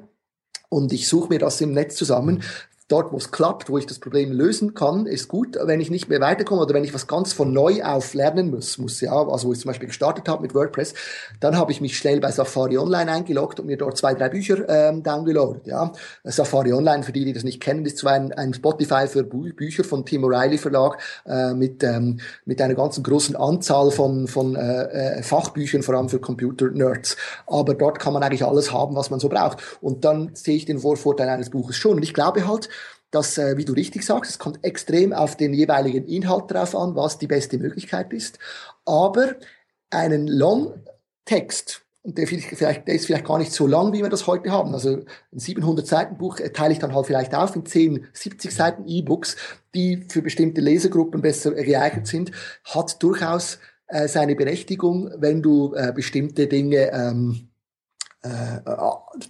und 0.70 0.92
ich 0.92 1.08
suche 1.08 1.30
mir 1.30 1.38
das 1.38 1.60
im 1.62 1.72
Netz 1.72 1.96
zusammen, 1.96 2.42
dort, 2.88 3.12
wo 3.12 3.18
es 3.18 3.30
klappt, 3.30 3.68
wo 3.68 3.76
ich 3.76 3.86
das 3.86 3.98
Problem 3.98 4.32
lösen 4.32 4.72
kann, 4.74 5.06
ist 5.06 5.28
gut. 5.28 5.58
Wenn 5.62 5.80
ich 5.80 5.90
nicht 5.90 6.08
mehr 6.08 6.20
weiterkomme 6.20 6.62
oder 6.62 6.74
wenn 6.74 6.84
ich 6.84 6.94
was 6.94 7.06
ganz 7.06 7.34
von 7.34 7.52
neu 7.52 7.82
auf 7.82 8.14
lernen 8.14 8.50
muss, 8.50 8.78
muss 8.78 9.00
ja, 9.02 9.12
also 9.12 9.48
wo 9.48 9.52
ich 9.52 9.60
zum 9.60 9.68
Beispiel 9.68 9.88
gestartet 9.88 10.26
habe 10.28 10.40
mit 10.40 10.54
WordPress, 10.54 10.94
dann 11.40 11.56
habe 11.56 11.70
ich 11.70 11.82
mich 11.82 11.98
schnell 11.98 12.18
bei 12.20 12.30
Safari 12.32 12.78
Online 12.78 13.12
eingeloggt 13.12 13.60
und 13.60 13.66
mir 13.66 13.76
dort 13.76 13.98
zwei, 13.98 14.14
drei 14.14 14.30
Bücher 14.30 14.66
ähm, 14.68 15.02
downgeloadet. 15.02 15.66
Ja. 15.66 15.92
Safari 16.24 16.72
Online, 16.72 17.02
für 17.02 17.12
die, 17.12 17.26
die 17.26 17.34
das 17.34 17.44
nicht 17.44 17.60
kennen, 17.60 17.84
ist 17.84 17.98
zwar 17.98 18.14
ein, 18.14 18.32
ein 18.32 18.54
Spotify 18.54 19.06
für 19.06 19.22
Bü 19.22 19.52
Bücher 19.52 19.84
von 19.84 20.06
Tim 20.06 20.24
O'Reilly 20.24 20.58
Verlag 20.58 20.98
äh, 21.26 21.52
mit, 21.52 21.82
ähm, 21.84 22.20
mit 22.46 22.60
einer 22.62 22.74
ganzen 22.74 23.02
großen 23.02 23.36
Anzahl 23.36 23.90
von, 23.90 24.28
von 24.28 24.56
äh, 24.56 25.18
äh, 25.18 25.22
Fachbüchern, 25.22 25.82
vor 25.82 25.94
allem 25.94 26.08
für 26.08 26.20
Computer-Nerds. 26.20 27.16
Aber 27.46 27.74
dort 27.74 27.98
kann 27.98 28.14
man 28.14 28.22
eigentlich 28.22 28.44
alles 28.44 28.72
haben, 28.72 28.96
was 28.96 29.10
man 29.10 29.20
so 29.20 29.28
braucht. 29.28 29.58
Und 29.82 30.06
dann 30.06 30.30
sehe 30.34 30.56
ich 30.56 30.64
den 30.64 30.78
Vorvorteil 30.78 31.28
eines 31.28 31.50
Buches 31.50 31.76
schon. 31.76 31.96
Und 31.96 32.02
ich 32.02 32.14
glaube 32.14 32.46
halt, 32.46 32.68
dass, 33.10 33.38
äh, 33.38 33.56
wie 33.56 33.64
du 33.64 33.72
richtig 33.72 34.04
sagst, 34.04 34.30
es 34.30 34.38
kommt 34.38 34.64
extrem 34.64 35.12
auf 35.12 35.36
den 35.36 35.54
jeweiligen 35.54 36.06
Inhalt 36.06 36.50
drauf 36.50 36.74
an, 36.74 36.94
was 36.94 37.18
die 37.18 37.26
beste 37.26 37.58
Möglichkeit 37.58 38.12
ist. 38.12 38.38
Aber 38.84 39.36
einen 39.90 40.28
Long-Text, 40.28 41.82
und 42.02 42.16
der, 42.16 42.26
vielleicht, 42.26 42.88
der 42.88 42.94
ist 42.94 43.06
vielleicht 43.06 43.26
gar 43.26 43.38
nicht 43.38 43.52
so 43.52 43.66
lang, 43.66 43.92
wie 43.92 44.02
wir 44.02 44.08
das 44.08 44.26
heute 44.26 44.50
haben. 44.50 44.72
Also 44.72 45.00
ein 45.32 45.38
700 45.38 45.86
Seiten 45.86 46.16
Buch 46.16 46.38
äh, 46.38 46.50
teile 46.50 46.72
ich 46.72 46.78
dann 46.78 46.94
halt 46.94 47.06
vielleicht 47.06 47.34
auf 47.34 47.54
in 47.54 47.66
10, 47.66 48.06
70 48.12 48.54
Seiten 48.54 48.86
E-Books, 48.86 49.36
die 49.74 50.06
für 50.08 50.22
bestimmte 50.22 50.60
Lesergruppen 50.60 51.20
besser 51.20 51.52
geeignet 51.52 52.06
sind, 52.06 52.32
hat 52.64 53.02
durchaus 53.02 53.58
äh, 53.88 54.08
seine 54.08 54.36
Berechtigung, 54.36 55.10
wenn 55.18 55.42
du 55.42 55.74
äh, 55.74 55.92
bestimmte 55.92 56.46
Dinge 56.46 56.92
ähm, 56.92 57.47
äh, 58.22 58.60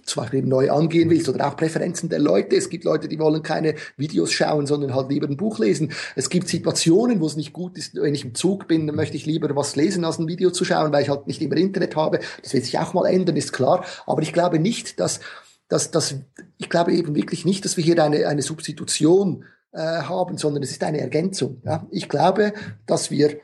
zum 0.03 0.23
Beispiel 0.23 0.41
neu 0.43 0.71
angehen 0.71 1.09
willst 1.09 1.29
oder 1.29 1.47
auch 1.47 1.55
Präferenzen 1.55 2.09
der 2.09 2.19
Leute. 2.19 2.55
Es 2.55 2.69
gibt 2.69 2.83
Leute, 2.83 3.07
die 3.07 3.19
wollen 3.19 3.43
keine 3.43 3.75
Videos 3.97 4.31
schauen, 4.31 4.65
sondern 4.65 4.95
halt 4.95 5.09
lieber 5.09 5.27
ein 5.27 5.37
Buch 5.37 5.59
lesen. 5.59 5.91
Es 6.15 6.29
gibt 6.29 6.47
Situationen, 6.47 7.21
wo 7.21 7.27
es 7.27 7.35
nicht 7.35 7.53
gut 7.53 7.77
ist, 7.77 7.95
wenn 7.95 8.15
ich 8.15 8.25
im 8.25 8.33
Zug 8.33 8.67
bin, 8.67 8.87
dann 8.87 8.95
möchte 8.95 9.15
ich 9.15 9.27
lieber 9.27 9.55
was 9.55 9.75
lesen, 9.75 10.05
als 10.05 10.17
ein 10.17 10.27
Video 10.27 10.49
zu 10.49 10.65
schauen, 10.65 10.91
weil 10.91 11.03
ich 11.03 11.09
halt 11.09 11.27
nicht 11.27 11.41
immer 11.41 11.57
Internet 11.57 11.95
habe. 11.95 12.19
Das 12.41 12.53
wird 12.53 12.65
sich 12.65 12.79
auch 12.79 12.93
mal 12.93 13.05
ändern, 13.05 13.35
ist 13.35 13.53
klar. 13.53 13.85
Aber 14.07 14.23
ich 14.23 14.33
glaube 14.33 14.57
nicht, 14.57 14.99
dass, 14.99 15.19
dass, 15.67 15.91
dass 15.91 16.15
ich 16.57 16.69
glaube 16.69 16.91
eben 16.93 17.15
wirklich 17.15 17.45
nicht, 17.45 17.65
dass 17.65 17.77
wir 17.77 17.83
hier 17.83 18.03
eine, 18.03 18.27
eine 18.27 18.41
Substitution 18.41 19.45
äh, 19.71 19.79
haben, 19.81 20.37
sondern 20.37 20.63
es 20.63 20.71
ist 20.71 20.83
eine 20.83 20.99
Ergänzung. 20.99 21.61
Ja? 21.63 21.85
Ich 21.91 22.09
glaube, 22.09 22.53
dass 22.87 23.11
wir 23.11 23.37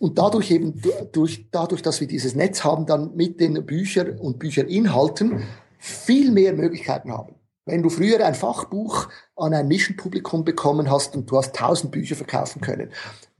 und 0.00 0.18
dadurch 0.18 0.50
eben, 0.50 0.82
durch, 1.12 1.46
dadurch, 1.52 1.82
dass 1.82 2.00
wir 2.00 2.08
dieses 2.08 2.34
Netz 2.34 2.64
haben, 2.64 2.86
dann 2.86 3.14
mit 3.14 3.38
den 3.38 3.64
Büchern 3.66 4.18
und 4.18 4.38
Bücherinhalten 4.38 5.42
viel 5.78 6.32
mehr 6.32 6.54
Möglichkeiten 6.54 7.12
haben. 7.12 7.34
Wenn 7.66 7.82
du 7.82 7.90
früher 7.90 8.24
ein 8.24 8.34
Fachbuch 8.34 9.08
an 9.36 9.52
ein 9.52 9.68
Nischenpublikum 9.68 10.44
bekommen 10.44 10.90
hast 10.90 11.14
und 11.14 11.30
du 11.30 11.36
hast 11.36 11.54
tausend 11.54 11.92
Bücher 11.92 12.16
verkaufen 12.16 12.62
können, 12.62 12.90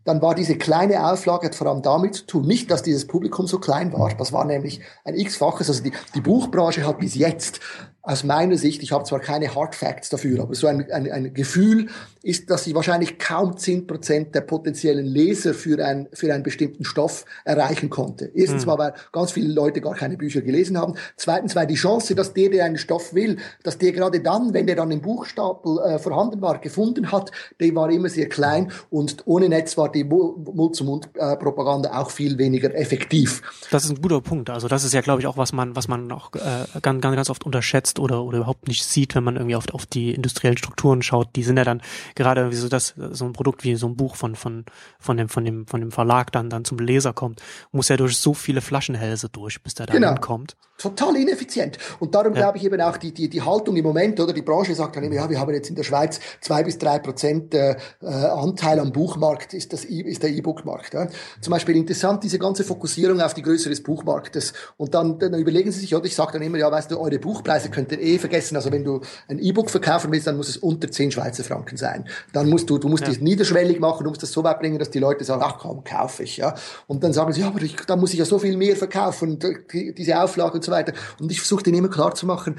dann 0.04 0.20
war 0.20 0.34
diese 0.34 0.56
kleine 0.56 1.10
Auflage 1.10 1.50
vor 1.52 1.66
allem 1.66 1.82
damit 1.82 2.14
zu 2.14 2.26
tun, 2.26 2.46
nicht, 2.46 2.70
dass 2.70 2.82
dieses 2.82 3.06
Publikum 3.06 3.46
so 3.46 3.58
klein 3.58 3.92
war, 3.92 4.14
das 4.14 4.32
war 4.32 4.44
nämlich 4.44 4.80
ein 5.04 5.14
x-faches, 5.14 5.68
also 5.68 5.82
die, 5.82 5.92
die 6.14 6.20
Buchbranche 6.20 6.86
hat 6.86 6.98
bis 6.98 7.14
jetzt 7.14 7.60
aus 8.02 8.24
meiner 8.24 8.56
Sicht, 8.56 8.82
ich 8.82 8.92
habe 8.92 9.04
zwar 9.04 9.20
keine 9.20 9.54
Hard 9.54 9.74
Facts 9.74 10.08
dafür, 10.08 10.42
aber 10.42 10.54
so 10.54 10.66
ein, 10.66 10.90
ein, 10.90 11.10
ein 11.10 11.34
Gefühl 11.34 11.88
ist, 12.22 12.48
dass 12.50 12.64
sie 12.64 12.74
wahrscheinlich 12.74 13.18
kaum 13.18 13.58
zehn 13.58 13.86
Prozent 13.86 14.34
der 14.34 14.40
potenziellen 14.40 15.04
Leser 15.04 15.52
für, 15.52 15.84
ein, 15.84 16.08
für 16.12 16.32
einen 16.32 16.42
bestimmten 16.42 16.84
Stoff 16.84 17.26
erreichen 17.44 17.90
konnte. 17.90 18.30
Erstens 18.34 18.62
hm. 18.62 18.68
mal, 18.68 18.78
weil 18.78 18.94
ganz 19.12 19.32
viele 19.32 19.52
Leute 19.52 19.82
gar 19.82 19.94
keine 19.94 20.16
Bücher 20.16 20.40
gelesen 20.40 20.78
haben. 20.78 20.94
Zweitens, 21.16 21.54
weil 21.56 21.66
die 21.66 21.74
Chance, 21.74 22.14
dass 22.14 22.32
der, 22.32 22.48
der 22.48 22.64
einen 22.64 22.78
Stoff 22.78 23.12
will, 23.12 23.36
dass 23.64 23.76
der 23.76 23.92
gerade 23.92 24.20
dann, 24.20 24.54
wenn 24.54 24.66
der 24.66 24.76
dann 24.76 24.90
im 24.90 25.02
Buchstapel 25.02 25.78
äh, 25.80 25.98
vorhanden 25.98 26.40
war, 26.40 26.58
gefunden 26.58 27.12
hat, 27.12 27.30
die 27.60 27.74
war 27.74 27.90
immer 27.90 28.08
sehr 28.08 28.28
klein 28.30 28.72
und 28.88 29.22
ohne 29.26 29.48
Netz 29.48 29.76
war 29.76 29.92
die 29.92 30.04
Mund-zu-Mund-Propaganda 30.04 31.98
auch 31.98 32.10
viel 32.10 32.38
weniger 32.38 32.74
effektiv. 32.74 33.42
Das 33.70 33.84
ist 33.84 33.90
ein 33.90 34.00
guter 34.00 34.22
Punkt. 34.22 34.48
Also 34.48 34.68
das 34.68 34.84
ist 34.84 34.94
ja, 34.94 35.02
glaube 35.02 35.20
ich, 35.20 35.26
auch 35.26 35.36
was 35.36 35.52
man, 35.52 35.76
was 35.76 35.88
man 35.88 36.10
auch 36.12 36.32
äh, 36.34 36.80
ganz, 36.80 37.02
ganz 37.02 37.30
oft 37.30 37.44
unterschätzt 37.44 37.89
unterschätzt 37.90 37.98
oder, 37.98 38.22
oder 38.24 38.38
überhaupt 38.38 38.68
nicht 38.68 38.84
sieht, 38.84 39.14
wenn 39.14 39.24
man 39.24 39.36
irgendwie 39.36 39.56
auf, 39.56 39.68
auf 39.72 39.86
die 39.86 40.12
industriellen 40.14 40.56
Strukturen 40.56 41.02
schaut. 41.02 41.34
Die 41.36 41.42
sind 41.42 41.56
ja 41.56 41.64
dann 41.64 41.82
gerade 42.14 42.50
wie 42.50 42.56
so 42.56 42.68
das, 42.68 42.94
so 42.96 43.24
ein 43.24 43.32
Produkt 43.32 43.64
wie 43.64 43.74
so 43.76 43.86
ein 43.88 43.96
Buch 43.96 44.16
von, 44.16 44.36
von, 44.36 44.64
von 44.98 45.16
dem, 45.16 45.28
von 45.28 45.44
dem, 45.44 45.66
von 45.66 45.80
dem 45.80 45.90
Verlag 45.90 46.32
dann, 46.32 46.50
dann 46.50 46.64
zum 46.64 46.78
Leser 46.78 47.12
kommt, 47.12 47.42
muss 47.72 47.88
ja 47.88 47.96
durch 47.96 48.18
so 48.18 48.34
viele 48.34 48.60
Flaschenhälse 48.60 49.28
durch, 49.28 49.62
bis 49.62 49.74
der 49.74 49.86
da 49.86 49.94
genau. 49.94 50.14
kommt. 50.16 50.56
Total 50.80 51.14
ineffizient. 51.16 51.76
Und 51.98 52.14
darum 52.14 52.32
ja. 52.32 52.40
glaube 52.40 52.58
ich 52.58 52.64
eben 52.64 52.80
auch 52.80 52.96
die, 52.96 53.12
die, 53.12 53.28
die 53.28 53.42
Haltung 53.42 53.76
im 53.76 53.84
Moment, 53.84 54.18
oder 54.18 54.32
die 54.32 54.40
Branche 54.40 54.74
sagt 54.74 54.96
dann 54.96 55.04
immer, 55.04 55.16
ja, 55.16 55.28
wir 55.28 55.38
haben 55.38 55.52
jetzt 55.52 55.68
in 55.68 55.76
der 55.76 55.82
Schweiz 55.82 56.20
zwei 56.40 56.62
bis 56.62 56.78
drei 56.78 56.98
Prozent 56.98 57.54
äh, 57.54 57.76
äh 58.02 58.06
Anteil 58.06 58.80
am 58.80 58.90
Buchmarkt, 58.90 59.52
ist, 59.52 59.72
das, 59.74 59.84
ist 59.84 60.22
der 60.22 60.30
E-Book-Markt. 60.30 60.94
Ja. 60.94 61.08
Zum 61.40 61.50
Beispiel 61.50 61.76
interessant, 61.76 62.24
diese 62.24 62.38
ganze 62.38 62.64
Fokussierung 62.64 63.20
auf 63.20 63.34
die 63.34 63.42
Größe 63.42 63.68
des 63.68 63.82
Buchmarktes. 63.82 64.54
Und 64.78 64.94
dann, 64.94 65.18
dann 65.18 65.34
überlegen 65.34 65.70
Sie 65.70 65.80
sich, 65.80 65.94
oder 65.94 66.06
ich 66.06 66.14
sage 66.14 66.32
dann 66.32 66.42
immer, 66.42 66.56
ja, 66.56 66.70
weißt 66.70 66.90
du, 66.90 66.98
eure 66.98 67.18
Buchpreise 67.18 67.68
könnt 67.68 67.92
ihr 67.92 68.00
eh 68.00 68.18
vergessen. 68.18 68.56
Also 68.56 68.72
wenn 68.72 68.84
du 68.84 69.00
ein 69.28 69.38
E-Book 69.38 69.68
verkaufen 69.68 70.10
willst, 70.12 70.26
dann 70.26 70.38
muss 70.38 70.48
es 70.48 70.56
unter 70.56 70.90
10 70.90 71.10
Schweizer 71.10 71.44
Franken 71.44 71.76
sein. 71.76 72.06
Dann 72.32 72.48
musst 72.48 72.70
du, 72.70 72.78
du 72.78 72.88
musst 72.88 73.02
ja. 73.02 73.10
das 73.10 73.20
niederschwellig 73.20 73.80
machen, 73.80 74.04
du 74.04 74.10
musst 74.10 74.22
das 74.22 74.32
so 74.32 74.42
weit 74.44 74.60
bringen, 74.60 74.78
dass 74.78 74.90
die 74.90 74.98
Leute 74.98 75.24
sagen, 75.24 75.42
ach 75.44 75.58
komm, 75.58 75.84
kaufe 75.84 76.22
ich, 76.22 76.38
ja. 76.38 76.54
Und 76.86 77.04
dann 77.04 77.12
sagen 77.12 77.32
sie, 77.32 77.42
ja, 77.42 77.48
aber 77.48 77.60
ich, 77.60 77.76
da 77.86 77.96
muss 77.96 78.12
ich 78.12 78.18
ja 78.18 78.24
so 78.24 78.38
viel 78.38 78.56
mehr 78.56 78.76
verkaufen, 78.76 79.38
diese 79.72 80.22
Auflage 80.22 80.54
und 80.54 80.64
so 80.64 80.69
weiter. 80.70 80.92
Und 81.20 81.30
ich 81.30 81.40
versuche 81.40 81.62
denen 81.62 81.78
immer 81.78 81.88
klar 81.88 82.14
zu 82.14 82.26
machen, 82.26 82.56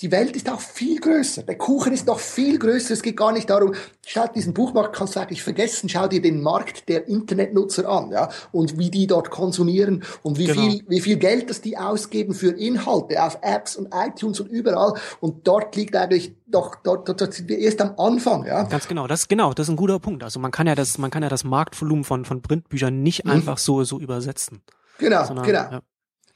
die 0.00 0.12
Welt 0.12 0.36
ist 0.36 0.48
auch 0.48 0.60
viel 0.60 1.00
größer. 1.00 1.42
Der 1.42 1.58
Kuchen 1.58 1.92
ist 1.92 2.06
noch 2.06 2.20
viel 2.20 2.58
größer. 2.58 2.94
Es 2.94 3.02
geht 3.02 3.16
gar 3.16 3.32
nicht 3.32 3.50
darum, 3.50 3.74
schau 4.06 4.28
diesen 4.28 4.54
Buchmarkt 4.54 4.94
kannst 4.94 5.16
du 5.16 5.20
eigentlich 5.20 5.42
vergessen. 5.42 5.88
Schau 5.88 6.06
dir 6.06 6.22
den 6.22 6.40
Markt 6.40 6.88
der 6.88 7.08
Internetnutzer 7.08 7.88
an, 7.88 8.12
ja, 8.12 8.28
und 8.52 8.78
wie 8.78 8.90
die 8.90 9.08
dort 9.08 9.30
konsumieren 9.30 10.04
und 10.22 10.38
wie 10.38 10.46
genau. 10.46 10.62
viel, 10.62 10.84
wie 10.86 11.00
viel 11.00 11.16
Geld 11.16 11.50
das 11.50 11.62
die 11.62 11.76
ausgeben 11.76 12.32
für 12.32 12.50
Inhalte 12.50 13.20
auf 13.22 13.38
Apps 13.42 13.74
und 13.74 13.88
iTunes 13.92 14.38
und 14.38 14.48
überall. 14.48 14.94
Und 15.20 15.48
dort 15.48 15.74
liegt 15.74 15.96
eigentlich 15.96 16.32
doch, 16.46 16.76
dort, 16.76 17.08
dort, 17.08 17.20
dort 17.20 17.34
sind 17.34 17.48
wir 17.48 17.58
erst 17.58 17.80
am 17.80 17.98
Anfang, 17.98 18.46
ja. 18.46 18.62
Ganz 18.64 18.86
genau. 18.86 19.08
Das, 19.08 19.26
genau, 19.26 19.52
das 19.52 19.66
ist 19.66 19.70
ein 19.70 19.76
guter 19.76 19.98
Punkt. 19.98 20.22
Also 20.22 20.38
man 20.38 20.52
kann 20.52 20.68
ja 20.68 20.76
das, 20.76 20.96
man 20.98 21.10
kann 21.10 21.24
ja 21.24 21.28
das 21.28 21.42
Marktvolumen 21.42 22.04
von, 22.04 22.24
von 22.24 22.40
Printbüchern 22.40 23.02
nicht 23.02 23.24
mhm. 23.24 23.32
einfach 23.32 23.58
so, 23.58 23.82
so 23.82 23.98
übersetzen. 23.98 24.62
Genau, 24.98 25.24
sondern, 25.24 25.44
genau. 25.44 25.70
Ja 25.72 25.82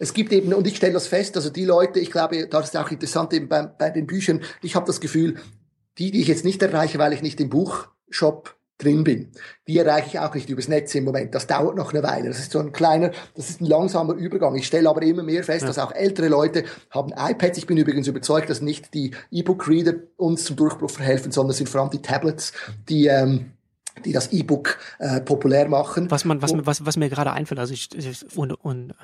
es 0.02 0.14
gibt 0.14 0.32
eben, 0.32 0.52
und 0.52 0.66
ich 0.66 0.76
stelle 0.76 0.94
das 0.94 1.06
fest, 1.06 1.36
also 1.36 1.48
die 1.48 1.64
Leute, 1.64 2.00
ich 2.00 2.10
glaube, 2.10 2.48
das 2.48 2.64
ist 2.66 2.76
auch 2.76 2.90
interessant 2.90 3.32
eben 3.32 3.48
bei, 3.48 3.62
bei 3.62 3.88
den 3.88 4.08
Büchern, 4.08 4.40
ich 4.60 4.74
habe 4.74 4.84
das 4.84 5.00
Gefühl, 5.00 5.36
die, 5.96 6.10
die 6.10 6.22
ich 6.22 6.26
jetzt 6.26 6.44
nicht 6.44 6.60
erreiche, 6.60 6.98
weil 6.98 7.12
ich 7.12 7.22
nicht 7.22 7.40
im 7.40 7.48
Buchshop 7.48 8.56
drin 8.78 9.04
bin, 9.04 9.30
die 9.68 9.78
erreiche 9.78 10.08
ich 10.08 10.18
auch 10.18 10.34
nicht 10.34 10.50
übers 10.50 10.66
Netz 10.66 10.92
im 10.96 11.04
Moment. 11.04 11.36
Das 11.36 11.46
dauert 11.46 11.76
noch 11.76 11.92
eine 11.92 12.02
Weile. 12.02 12.26
Das 12.26 12.40
ist 12.40 12.50
so 12.50 12.58
ein 12.58 12.72
kleiner, 12.72 13.12
das 13.36 13.48
ist 13.48 13.60
ein 13.60 13.66
langsamer 13.66 14.14
Übergang. 14.14 14.56
Ich 14.56 14.66
stelle 14.66 14.88
aber 14.88 15.02
immer 15.02 15.22
mehr 15.22 15.44
fest, 15.44 15.60
ja. 15.60 15.68
dass 15.68 15.78
auch 15.78 15.92
ältere 15.92 16.26
Leute 16.26 16.64
haben 16.90 17.12
iPads. 17.16 17.58
Ich 17.58 17.68
bin 17.68 17.76
übrigens 17.76 18.08
überzeugt, 18.08 18.50
dass 18.50 18.60
nicht 18.60 18.94
die 18.94 19.12
E-Book-Reader 19.30 19.94
uns 20.16 20.42
zum 20.42 20.56
Durchbruch 20.56 20.90
verhelfen, 20.90 21.30
sondern 21.30 21.52
es 21.52 21.58
sind 21.58 21.68
vor 21.68 21.80
allem 21.80 21.90
die 21.90 22.02
Tablets, 22.02 22.52
die 22.88 23.06
ähm, 23.06 23.52
die 24.04 24.12
das 24.12 24.32
E-Book 24.32 24.78
äh, 24.98 25.20
populär 25.20 25.68
machen. 25.68 26.10
Was 26.10 26.24
man, 26.24 26.42
was, 26.42 26.52
was, 26.56 26.84
was 26.84 26.96
mir 26.96 27.10
gerade 27.10 27.30
einfällt, 27.30 27.60
also 27.60 27.74
ich, 27.74 27.90
und, 28.34 28.52
und 28.52 28.94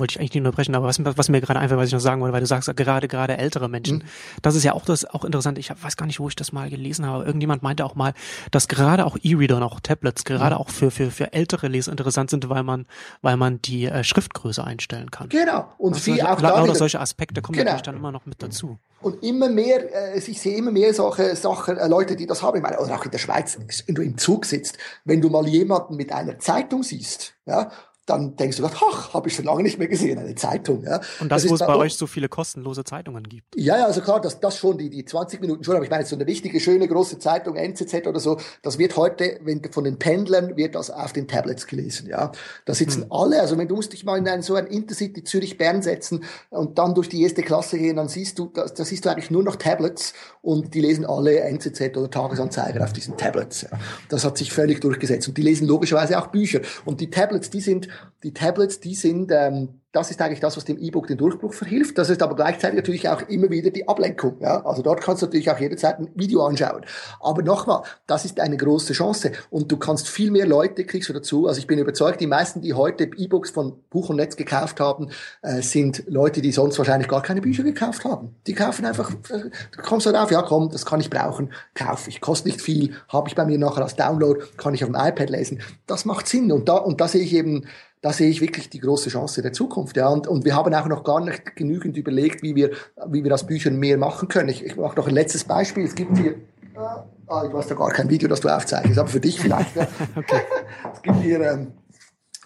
wollte 0.00 0.12
ich 0.12 0.20
eigentlich 0.20 0.34
nicht 0.34 0.40
unterbrechen, 0.40 0.74
aber 0.74 0.86
was, 0.86 0.98
was 1.04 1.28
mir 1.28 1.40
gerade 1.40 1.60
einfällt, 1.60 1.80
was 1.80 1.88
ich 1.88 1.92
noch 1.92 2.00
sagen 2.00 2.20
wollte, 2.20 2.32
weil 2.32 2.40
du 2.40 2.46
sagst, 2.46 2.74
gerade, 2.76 3.08
gerade 3.08 3.38
ältere 3.38 3.68
Menschen, 3.68 3.98
mhm. 3.98 4.02
das 4.42 4.54
ist 4.54 4.64
ja 4.64 4.72
auch 4.72 4.84
das, 4.84 5.04
auch 5.04 5.24
interessant, 5.24 5.58
ich 5.58 5.70
weiß 5.70 5.96
gar 5.96 6.06
nicht, 6.06 6.20
wo 6.20 6.28
ich 6.28 6.36
das 6.36 6.52
mal 6.52 6.70
gelesen 6.70 7.06
habe, 7.06 7.24
irgendjemand 7.24 7.62
meinte 7.62 7.84
auch 7.84 7.94
mal, 7.94 8.14
dass 8.50 8.68
gerade 8.68 9.06
auch 9.06 9.16
E-Reader 9.22 9.56
und 9.56 9.62
auch 9.62 9.80
Tablets 9.80 10.24
gerade 10.24 10.56
mhm. 10.56 10.60
auch 10.60 10.70
für, 10.70 10.90
für, 10.90 11.10
für 11.10 11.32
ältere 11.32 11.68
Leser 11.68 11.90
interessant 11.90 12.30
sind, 12.30 12.48
weil 12.48 12.62
man, 12.62 12.86
weil 13.22 13.36
man 13.36 13.60
die 13.62 13.86
äh, 13.86 14.04
Schriftgröße 14.04 14.62
einstellen 14.64 15.10
kann. 15.10 15.28
Genau. 15.28 15.68
Und 15.78 15.94
also 15.94 16.14
wie 16.14 16.22
auch 16.22 16.40
lauter 16.40 16.74
solche 16.74 17.00
Aspekte 17.00 17.42
kommen 17.42 17.58
genau. 17.58 17.70
natürlich 17.70 17.82
dann 17.82 17.96
immer 17.96 18.12
noch 18.12 18.26
mit 18.26 18.42
dazu. 18.42 18.78
Und 19.00 19.22
immer 19.22 19.48
mehr, 19.48 20.14
äh, 20.14 20.18
ich 20.18 20.40
sehe 20.40 20.56
immer 20.56 20.72
mehr 20.72 20.92
solche 20.92 21.36
Sachen, 21.36 21.76
äh, 21.76 21.86
Leute, 21.86 22.16
die 22.16 22.26
das 22.26 22.42
haben, 22.42 22.56
ich 22.56 22.62
meine, 22.62 22.78
oder 22.80 22.96
auch 22.96 23.04
in 23.04 23.10
der 23.10 23.18
Schweiz, 23.18 23.56
wenn 23.86 23.94
du 23.94 24.02
im 24.02 24.18
Zug 24.18 24.44
sitzt, 24.44 24.76
wenn 25.04 25.20
du 25.20 25.30
mal 25.30 25.46
jemanden 25.46 25.96
mit 25.96 26.10
einer 26.12 26.38
Zeitung 26.38 26.82
siehst, 26.82 27.34
ja, 27.46 27.70
dann 28.08 28.36
denkst 28.36 28.56
du, 28.56 28.64
ach, 28.64 29.14
habe 29.14 29.28
ich 29.28 29.34
schon 29.34 29.44
lange 29.44 29.62
nicht 29.62 29.78
mehr 29.78 29.88
gesehen, 29.88 30.18
eine 30.18 30.34
Zeitung. 30.34 30.84
Ja. 30.84 31.00
Und 31.20 31.30
das, 31.30 31.42
das 31.42 31.50
wo 31.50 31.54
es 31.54 31.60
bei 31.60 31.76
euch 31.76 31.94
so 31.94 32.06
viele 32.06 32.28
kostenlose 32.28 32.84
Zeitungen 32.84 33.22
gibt. 33.24 33.54
Ja, 33.56 33.78
ja, 33.78 33.86
also 33.86 34.00
klar, 34.00 34.20
das, 34.20 34.40
das 34.40 34.56
schon, 34.56 34.78
die, 34.78 34.90
die 34.90 35.04
20 35.04 35.40
Minuten 35.40 35.64
schon, 35.64 35.74
aber 35.74 35.84
ich 35.84 35.90
meine, 35.90 36.04
so 36.04 36.16
eine 36.16 36.26
richtige, 36.26 36.60
schöne, 36.60 36.88
große 36.88 37.18
Zeitung, 37.18 37.56
NZZ 37.56 38.06
oder 38.06 38.20
so, 38.20 38.38
das 38.62 38.78
wird 38.78 38.96
heute, 38.96 39.38
wenn 39.42 39.62
von 39.70 39.84
den 39.84 39.98
Pendlern, 39.98 40.56
wird 40.56 40.74
das 40.74 40.90
auf 40.90 41.12
den 41.12 41.28
Tablets 41.28 41.66
gelesen, 41.66 42.08
ja. 42.08 42.32
Da 42.64 42.74
sitzen 42.74 43.02
hm. 43.02 43.12
alle, 43.12 43.40
also 43.40 43.58
wenn 43.58 43.68
du 43.68 43.76
musst 43.76 43.92
dich 43.92 44.04
mal 44.04 44.18
in 44.18 44.26
ein, 44.28 44.42
so 44.42 44.54
ein 44.54 44.66
Intercity 44.66 45.22
Zürich-Bern 45.22 45.82
setzen 45.82 46.24
und 46.50 46.78
dann 46.78 46.94
durch 46.94 47.08
die 47.08 47.22
erste 47.22 47.42
Klasse 47.42 47.78
gehen, 47.78 47.96
dann 47.96 48.08
siehst 48.08 48.38
du, 48.38 48.50
da, 48.52 48.66
da 48.66 48.84
siehst 48.84 49.04
du 49.04 49.10
eigentlich 49.10 49.30
nur 49.30 49.42
noch 49.42 49.56
Tablets 49.56 50.14
und 50.42 50.74
die 50.74 50.80
lesen 50.80 51.04
alle 51.06 51.40
NZZ 51.40 51.96
oder 51.96 52.10
Tagesanzeiger 52.10 52.82
auf 52.82 52.92
diesen 52.92 53.16
Tablets. 53.16 53.62
Ja. 53.62 53.70
Das 54.08 54.24
hat 54.24 54.38
sich 54.38 54.52
völlig 54.52 54.80
durchgesetzt 54.80 55.28
und 55.28 55.36
die 55.38 55.42
lesen 55.42 55.66
logischerweise 55.66 56.18
auch 56.18 56.28
Bücher 56.28 56.60
und 56.84 57.00
die 57.00 57.10
Tablets, 57.10 57.50
die 57.50 57.60
sind 57.60 57.88
die 58.22 58.34
Tablets, 58.34 58.80
die 58.80 58.94
sind 58.94 59.30
ähm, 59.32 59.80
das 59.92 60.10
ist 60.10 60.20
eigentlich 60.20 60.40
das, 60.40 60.56
was 60.56 60.66
dem 60.66 60.78
E-Book 60.78 61.06
den 61.06 61.16
Durchbruch 61.16 61.54
verhilft. 61.54 61.96
Das 61.96 62.10
ist 62.10 62.22
aber 62.22 62.36
gleichzeitig 62.36 62.76
natürlich 62.76 63.08
auch 63.08 63.22
immer 63.22 63.48
wieder 63.48 63.70
die 63.70 63.88
Ablenkung. 63.88 64.36
Ja? 64.40 64.64
Also 64.66 64.82
dort 64.82 65.00
kannst 65.00 65.22
du 65.22 65.26
natürlich 65.26 65.50
auch 65.50 65.58
jederzeit 65.58 65.98
ein 65.98 66.10
Video 66.14 66.44
anschauen. 66.44 66.84
Aber 67.20 67.42
nochmal, 67.42 67.82
das 68.06 68.26
ist 68.26 68.38
eine 68.38 68.58
große 68.58 68.92
Chance 68.92 69.32
und 69.48 69.72
du 69.72 69.78
kannst 69.78 70.08
viel 70.08 70.30
mehr 70.30 70.46
Leute 70.46 70.84
kriegst 70.84 71.08
du 71.08 71.14
dazu. 71.14 71.46
Also 71.46 71.58
ich 71.58 71.66
bin 71.66 71.78
überzeugt, 71.78 72.20
die 72.20 72.26
meisten, 72.26 72.60
die 72.60 72.74
heute 72.74 73.04
E-Books 73.04 73.50
von 73.50 73.80
Buch 73.88 74.10
und 74.10 74.16
Netz 74.16 74.36
gekauft 74.36 74.78
haben, 74.78 75.08
äh, 75.40 75.62
sind 75.62 76.04
Leute, 76.06 76.42
die 76.42 76.52
sonst 76.52 76.76
wahrscheinlich 76.76 77.08
gar 77.08 77.22
keine 77.22 77.40
Bücher 77.40 77.62
gekauft 77.62 78.04
haben. 78.04 78.36
Die 78.46 78.54
kaufen 78.54 78.84
einfach, 78.84 79.10
äh, 79.30 79.50
du 79.74 79.82
kommst 79.82 80.04
halt 80.04 80.16
auf, 80.16 80.30
ja 80.30 80.42
komm, 80.42 80.68
das 80.68 80.84
kann 80.84 81.00
ich 81.00 81.08
brauchen, 81.08 81.50
kaufe 81.74 82.10
ich. 82.10 82.20
Kostet 82.20 82.46
nicht 82.46 82.60
viel, 82.60 82.94
habe 83.08 83.28
ich 83.28 83.34
bei 83.34 83.46
mir 83.46 83.58
nachher 83.58 83.82
als 83.82 83.96
Download, 83.96 84.44
kann 84.58 84.74
ich 84.74 84.84
auf 84.84 84.90
dem 84.90 84.96
iPad 84.96 85.30
lesen. 85.30 85.62
Das 85.86 86.04
macht 86.04 86.28
Sinn 86.28 86.52
und 86.52 86.68
da, 86.68 86.76
und 86.76 87.00
da 87.00 87.08
sehe 87.08 87.22
ich 87.22 87.34
eben, 87.34 87.64
da 88.00 88.12
sehe 88.12 88.28
ich 88.28 88.40
wirklich 88.40 88.70
die 88.70 88.80
große 88.80 89.10
Chance 89.10 89.42
der 89.42 89.52
Zukunft. 89.52 89.96
Ja. 89.96 90.08
Und, 90.08 90.26
und 90.26 90.44
wir 90.44 90.54
haben 90.54 90.72
auch 90.74 90.86
noch 90.86 91.04
gar 91.04 91.20
nicht 91.20 91.56
genügend 91.56 91.96
überlegt, 91.96 92.42
wie 92.42 92.54
wir, 92.54 92.70
wie 93.06 93.24
wir 93.24 93.34
aus 93.34 93.46
Büchern 93.46 93.76
mehr 93.76 93.98
machen 93.98 94.28
können. 94.28 94.48
Ich, 94.48 94.64
ich 94.64 94.76
mache 94.76 94.96
noch 94.96 95.08
ein 95.08 95.14
letztes 95.14 95.44
Beispiel. 95.44 95.84
Es 95.84 95.94
gibt 95.94 96.16
hier, 96.16 96.36
ah, 96.76 97.44
ich 97.46 97.52
weiß 97.52 97.66
da 97.66 97.74
gar 97.74 97.90
kein 97.90 98.08
Video, 98.08 98.28
das 98.28 98.40
du 98.40 98.48
aufzeichnest, 98.48 98.98
aber 98.98 99.08
für 99.08 99.20
dich 99.20 99.40
vielleicht. 99.40 99.74
Ja. 99.76 99.88
okay. 100.16 100.40
Es 100.92 101.02
gibt 101.02 101.16
hier 101.22 101.40
ähm, 101.40 101.72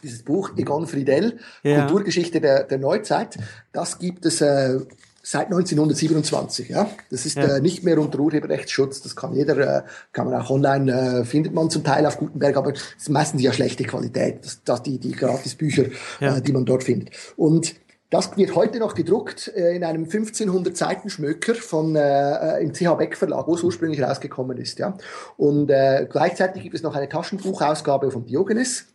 dieses 0.03 0.23
Buch 0.23 0.51
Egon 0.57 0.87
Friedel, 0.87 1.39
ja. 1.63 1.81
Kulturgeschichte 1.81 2.41
der, 2.41 2.65
der 2.65 2.79
Neuzeit. 2.79 3.39
Das 3.73 3.99
gibt 3.99 4.27
es 4.27 4.41
äh, 4.41 4.79
seit 5.23 5.47
1927. 5.47 6.69
Ja, 6.69 6.91
das 7.11 7.25
ist 7.27 7.37
ja. 7.37 7.57
äh, 7.57 7.61
nicht 7.61 7.85
mehr 7.85 7.99
unter 7.99 8.19
Urheberrechtsschutz. 8.19 9.03
Das 9.03 9.15
kann 9.15 9.33
jeder, 9.35 9.57
äh, 9.57 9.83
kann 10.13 10.29
man 10.29 10.41
auch 10.41 10.51
online 10.51 11.21
äh, 11.21 11.25
findet 11.25 11.55
man 11.55 11.71
zum 11.71 11.85
Teil 11.85 12.05
auf 12.07 12.19
Gutenberg, 12.19 12.57
aber 12.57 12.73
es 12.73 12.83
ist 12.99 13.09
meistens 13.09 13.41
ja 13.43 13.53
schlechte 13.53 13.85
Qualität. 13.85 14.45
Das, 14.45 14.65
das 14.65 14.83
die 14.83 14.99
die 14.99 15.13
Gratisbücher, 15.13 15.85
ja. 16.21 16.37
äh, 16.37 16.43
die 16.43 16.53
man 16.53 16.65
dort 16.65 16.83
findet. 16.83 17.11
Und 17.37 17.77
das 18.11 18.37
wird 18.37 18.55
heute 18.57 18.79
noch 18.79 18.95
gedruckt 18.95 19.53
äh, 19.55 19.75
in 19.77 19.85
einem 19.85 20.05
1500 20.05 20.77
Seiten 20.77 21.09
Schmöker 21.09 21.55
von 21.55 21.95
äh, 21.95 22.59
im 22.61 22.73
CH 22.73 22.95
Beck 22.99 23.17
Verlag, 23.17 23.47
wo 23.47 23.55
es 23.55 23.63
ursprünglich 23.63 24.03
rausgekommen 24.03 24.59
ist. 24.59 24.81
Ja, 24.81 24.99
und 25.37 25.71
äh, 25.71 26.07
gleichzeitig 26.11 26.65
gibt 26.65 26.75
es 26.75 26.83
noch 26.83 26.97
eine 26.97 27.09
Taschenbuchausgabe 27.09 28.11
von 28.11 28.27
Diogenes. 28.27 28.87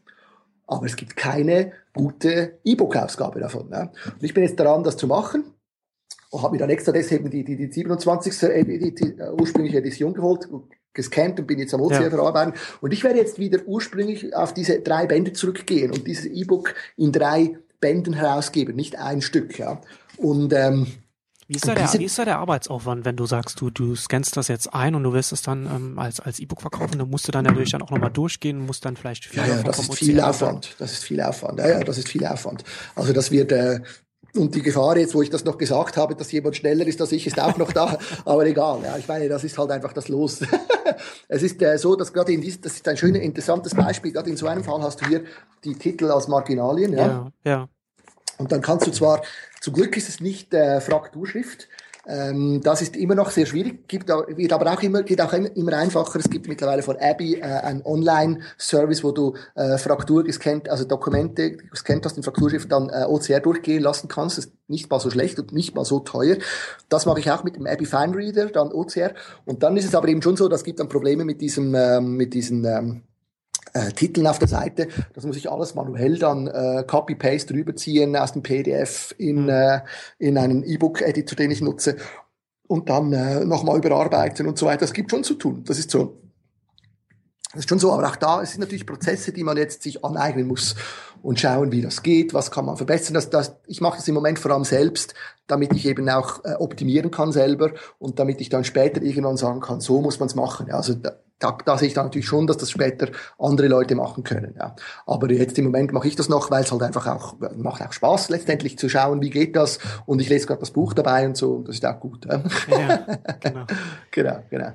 Aber 0.70 0.86
es 0.86 0.98
gibt 0.98 1.16
keine 1.16 1.72
gute 1.95 2.60
E-Book-Ausgabe 2.66 3.40
davon. 3.40 3.70
Ja. 3.72 3.84
Und 3.84 4.22
ich 4.22 4.34
bin 4.34 4.44
jetzt 4.44 4.60
daran, 4.60 4.84
das 4.84 4.98
zu 4.98 5.08
machen 5.08 5.45
und 6.30 6.41
habe 6.41 6.54
mir 6.54 6.60
dann 6.60 6.70
extra 6.70 6.91
deswegen 6.91 7.30
die, 7.30 7.44
die, 7.44 7.56
die 7.56 7.72
27. 7.72 8.44
Äh, 8.44 8.64
die, 8.64 8.94
die, 8.94 9.14
uh, 9.14 9.40
ursprüngliche 9.40 9.78
Edition 9.78 10.14
geholt, 10.14 10.48
gescannt 10.94 11.40
und 11.40 11.48
bin 11.48 11.60
jetzt 11.60 11.74
am 11.74 11.82
OCR 11.82 12.04
ja. 12.04 12.10
verarbeiten. 12.10 12.54
Und 12.82 12.91
ich 12.91 13.04
werde 13.04 13.20
jetzt 13.20 13.40
wieder 13.40 13.60
ursprünglich 13.66 14.36
auf 14.36 14.54
diese 14.54 14.80
drei 14.80 15.06
Bände 15.06 15.34
zurückgehen 15.34 15.91
und 15.91 16.06
dieses 16.08 16.26
E-Book 16.26 16.74
in 16.98 17.12
drei 17.12 17.58
Bänden 17.80 18.14
herausgeben, 18.14 18.76
nicht 18.76 18.98
ein 18.98 19.22
Stück. 19.22 19.58
Ja. 19.60 19.82
Und 20.18 20.52
ähm, 20.54 20.88
wie 21.49 21.56
ist, 21.56 21.66
da 21.66 21.76
der, 21.76 21.94
wie 21.94 22.04
ist 22.04 22.20
da 22.20 22.26
der 22.26 22.40
Arbeitsaufwand, 22.40 23.06
wenn 23.06 23.16
du 23.16 23.26
sagst, 23.26 23.62
du, 23.62 23.70
du 23.70 23.95
scannst 23.95 24.36
das 24.36 24.49
jetzt 24.49 24.74
ein 24.74 24.95
und 24.95 25.04
du 25.04 25.14
wirst 25.14 25.32
es 25.32 25.41
dann 25.44 25.66
ähm, 25.66 25.98
als, 25.98 26.20
als 26.20 26.40
E-Book 26.40 26.60
verkaufen, 26.60 26.99
dann 26.99 27.10
musst 27.10 27.26
du 27.26 27.32
dann 27.32 27.45
natürlich 27.45 27.72
dann 27.72 27.82
auch 27.82 27.90
nochmal 27.90 28.12
durchgehen, 28.12 28.66
musst 28.66 28.84
dann 28.84 28.98
vielleicht 28.98 29.26
viel 29.26 29.40
Ja, 29.40 29.48
ja 29.48 29.64
das 29.64 29.80
ist 29.80 29.95
viel 29.95 30.20
Aufwand. 30.20 30.76
Das 30.78 30.91
ist 30.91 31.06
viel 31.06 31.22
Aufwand. 31.22 31.60
Ja, 31.60 31.70
ja, 31.70 31.80
das 31.86 31.98
ist 31.99 32.10
viel 32.10 32.26
Aufwand. 32.26 32.66
Also 32.95 33.14
das 33.14 33.32
wird, 33.32 33.54
äh, 33.54 33.80
und 34.36 34.54
die 34.54 34.62
Gefahr 34.62 34.98
jetzt, 34.98 35.16
wo 35.16 35.22
ich 35.22 35.30
das 35.30 35.45
noch 35.45 35.58
gesagt 35.58 35.98
habe, 35.98 36.16
dass 36.16 36.32
jemand 36.32 36.56
schneller 36.56 36.86
ist 36.86 37.02
als 37.02 37.12
ich, 37.12 37.26
ist 37.28 37.40
auch 37.40 37.58
noch 37.58 37.72
da. 37.72 37.98
Aber 38.26 38.45
egal. 38.45 38.82
Ja, 38.84 38.98
ich 38.98 39.08
meine, 39.08 39.30
das 39.30 39.44
ist 39.44 39.58
halt 39.58 39.72
einfach 39.72 39.94
das 39.94 40.08
Los. 40.10 40.41
es 41.28 41.44
ist 41.44 41.62
äh, 41.62 41.78
so, 41.78 41.95
dass 41.95 42.14
gerade 42.14 42.34
in 42.34 42.41
diesem, 42.41 42.62
das 42.62 42.74
ist 42.74 42.88
ein 42.88 42.98
schönes, 42.98 43.22
interessantes 43.22 43.74
Beispiel. 43.74 44.12
Gerade 44.12 44.30
in 44.30 44.38
so 44.38 44.48
einem 44.48 44.64
Fall 44.64 44.82
hast 44.82 45.02
du 45.02 45.08
hier 45.08 45.24
die 45.64 45.76
Titel 45.76 46.12
als 46.12 46.28
Marginalien. 46.28 46.94
Ja, 46.94 47.08
ja. 47.08 47.32
ja. 47.44 47.70
Und 48.38 48.52
dann 48.52 48.62
kannst 48.62 48.86
du 48.86 48.91
zwar, 48.91 49.22
zum 49.62 49.74
Glück 49.74 49.98
ist 49.98 50.10
es 50.10 50.20
nicht 50.20 50.54
äh, 50.54 50.80
Frakturschrift, 50.80 51.68
ähm, 52.07 52.61
das 52.63 52.81
ist 52.81 52.95
immer 52.95 53.15
noch 53.15 53.31
sehr 53.31 53.45
schwierig, 53.45 53.88
gibt, 53.88 54.07
wird 54.07 54.53
aber 54.53 54.71
auch 54.71 54.81
immer, 54.81 55.03
geht 55.03 55.19
auch 55.19 55.34
immer 55.34 55.73
einfacher. 55.73 56.19
Es 56.19 56.29
gibt 56.29 56.47
mittlerweile 56.47 56.81
von 56.81 56.95
Abby 56.97 57.35
äh, 57.35 57.41
einen 57.41 57.81
Online-Service, 57.84 59.03
wo 59.03 59.11
du 59.11 59.35
äh, 59.55 59.77
Fraktur 59.77 60.23
gescannt, 60.23 60.69
also 60.69 60.85
Dokumente 60.85 61.57
gescannt 61.57 62.05
hast 62.05 62.15
in 62.15 62.23
Frakturschrift 62.23 62.71
dann 62.71 62.89
äh, 62.89 63.03
OCR 63.07 63.41
durchgehen 63.41 63.84
lassen 63.84 64.07
kannst. 64.07 64.38
Das 64.38 64.45
ist 64.45 64.53
nicht 64.67 64.89
mal 64.89 65.01
so 65.01 65.09
schlecht 65.09 65.38
und 65.38 65.51
nicht 65.51 65.75
mal 65.75 65.84
so 65.84 65.99
teuer. 65.99 66.38
Das 66.88 67.05
mache 67.05 67.19
ich 67.19 67.29
auch 67.29 67.43
mit 67.43 67.57
dem 67.57 67.67
Abby 67.67 67.85
Fine 67.85 68.15
Reader, 68.15 68.47
dann 68.47 68.71
OCR. 68.71 69.13
Und 69.45 69.63
dann 69.63 69.75
ist 69.75 69.85
es 69.85 69.95
aber 69.95 70.07
eben 70.07 70.21
schon 70.21 70.38
so, 70.38 70.47
das 70.47 70.63
gibt 70.63 70.79
dann 70.79 70.88
Probleme 70.88 71.25
mit 71.25 71.41
diesem, 71.41 71.75
ähm, 71.75 72.15
mit 72.15 72.34
diesen 72.34 72.63
ähm, 72.63 73.01
äh, 73.73 73.91
Titeln 73.91 74.27
auf 74.27 74.39
der 74.39 74.48
Seite. 74.48 74.88
Das 75.14 75.26
muss 75.26 75.38
ich 75.38 75.49
alles 75.49 75.76
manuell 75.76 76.18
dann 76.18 76.48
äh, 76.48 76.84
Copy-Paste 76.85 77.53
rüberziehen 77.53 78.15
aus 78.15 78.34
dem 78.34 78.44
PDF 78.44 79.14
in, 79.18 79.44
mhm. 79.44 79.49
äh, 79.49 79.80
in 80.19 80.38
einen 80.38 80.64
E-Book-Editor, 80.64 81.35
den 81.35 81.52
ich 81.52 81.61
nutze 81.61 81.98
und 82.68 82.89
dann 82.89 83.14
äh, 83.14 83.45
nochmal 83.45 83.77
überarbeiten 83.77 84.48
und 84.48 84.57
so 84.57 84.65
weiter. 84.65 84.81
Das 84.81 84.94
gibt 84.94 85.11
schon 85.11 85.23
zu 85.23 85.35
tun. 85.35 85.64
Das 85.65 85.80
ist 85.80 85.91
so. 85.91 86.22
Das 87.53 87.61
ist 87.61 87.69
schon 87.69 87.80
so, 87.80 87.94
aber 87.94 88.07
auch 88.07 88.18
da 88.18 88.41
es 88.41 88.52
sind 88.52 88.60
natürlich 88.60 88.85
Prozesse, 88.85 89.31
die 89.31 89.44
man 89.44 89.57
jetzt 89.57 89.81
sich 89.81 90.03
aneignen 90.03 90.48
muss 90.48 90.76
und 91.22 91.39
schauen, 91.39 91.72
wie 91.72 91.81
das 91.81 92.03
geht, 92.03 92.34
was 92.34 92.52
kann 92.52 92.65
man 92.65 92.77
verbessern. 92.77 93.14
Das, 93.14 93.30
das, 93.30 93.56
ich 93.68 93.81
mache 93.81 93.98
das 93.98 94.07
im 94.07 94.15
Moment 94.15 94.39
vor 94.39 94.52
allem 94.52 94.64
selbst, 94.64 95.14
damit 95.48 95.73
ich 95.73 95.85
eben 95.85 96.10
auch 96.10 96.44
äh, 96.44 96.53
optimieren 96.53 97.11
kann 97.11 97.31
selber 97.31 97.72
und 97.99 98.19
damit 98.19 98.41
ich 98.41 98.49
dann 98.49 98.64
später 98.64 99.02
irgendwann 99.02 99.38
sagen 99.38 99.61
kann, 99.61 99.80
so 99.80 100.02
muss 100.02 100.19
man 100.19 100.27
es 100.27 100.35
machen. 100.35 100.68
Ja, 100.68 100.76
also 100.76 100.94
da, 100.94 101.14
da, 101.39 101.57
da 101.64 101.77
sehe 101.77 101.88
ich 101.88 101.94
dann 101.94 102.06
natürlich 102.06 102.27
schon, 102.27 102.48
dass 102.48 102.57
das 102.57 102.72
später 102.72 103.10
andere 103.38 103.68
Leute 103.68 103.95
machen 103.95 104.23
können. 104.23 104.56
Ja. 104.57 104.76
Aber 105.06 105.31
jetzt 105.31 105.57
im 105.57 105.65
Moment 105.65 105.94
mache 105.94 106.07
ich 106.07 106.15
das 106.15 106.30
noch, 106.30 106.49
weil 106.49 106.64
es 106.64 106.72
halt 106.72 106.81
einfach 106.81 107.07
auch 107.07 107.35
macht 107.56 107.81
auch 107.81 107.94
Spaß 107.94 108.30
letztendlich 108.30 108.77
zu 108.77 108.89
schauen, 108.89 109.22
wie 109.22 109.30
geht 109.30 109.56
das. 109.56 109.80
Und 110.06 110.19
ich 110.19 110.30
lese 110.30 110.48
gerade 110.48 110.61
das 110.61 110.72
Buch 110.72 110.94
dabei 110.94 111.27
und 111.27 111.38
so. 111.38 111.64
Das 111.65 111.76
ist 111.76 111.85
auch 111.85 111.99
gut. 111.99 112.26
Ja, 112.26 112.41
genau. 113.41 113.65
genau, 114.11 114.39
genau. 114.49 114.72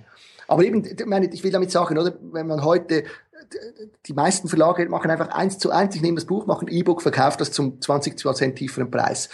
Aber 0.49 0.65
eben, 0.65 0.85
ich 0.85 1.45
will 1.45 1.51
damit 1.51 1.71
sagen, 1.71 1.99
oder, 1.99 2.13
wenn 2.33 2.47
man 2.47 2.65
heute 2.65 3.05
die 4.07 4.13
meisten 4.13 4.49
Verlage 4.49 4.89
machen 4.89 5.11
einfach 5.11 5.29
eins 5.29 5.59
zu 5.59 5.71
eins. 5.71 5.95
Ich 5.95 6.03
nehme 6.03 6.17
das 6.17 6.27
Buch, 6.27 6.47
mache 6.47 6.67
ein 6.67 6.69
E-Book, 6.69 7.03
verkaufe 7.03 7.39
das 7.39 7.53
zum 7.53 7.81
20 7.81 8.23
Prozent 8.23 8.57
tieferen 8.57 8.91
Preis. 8.91 9.29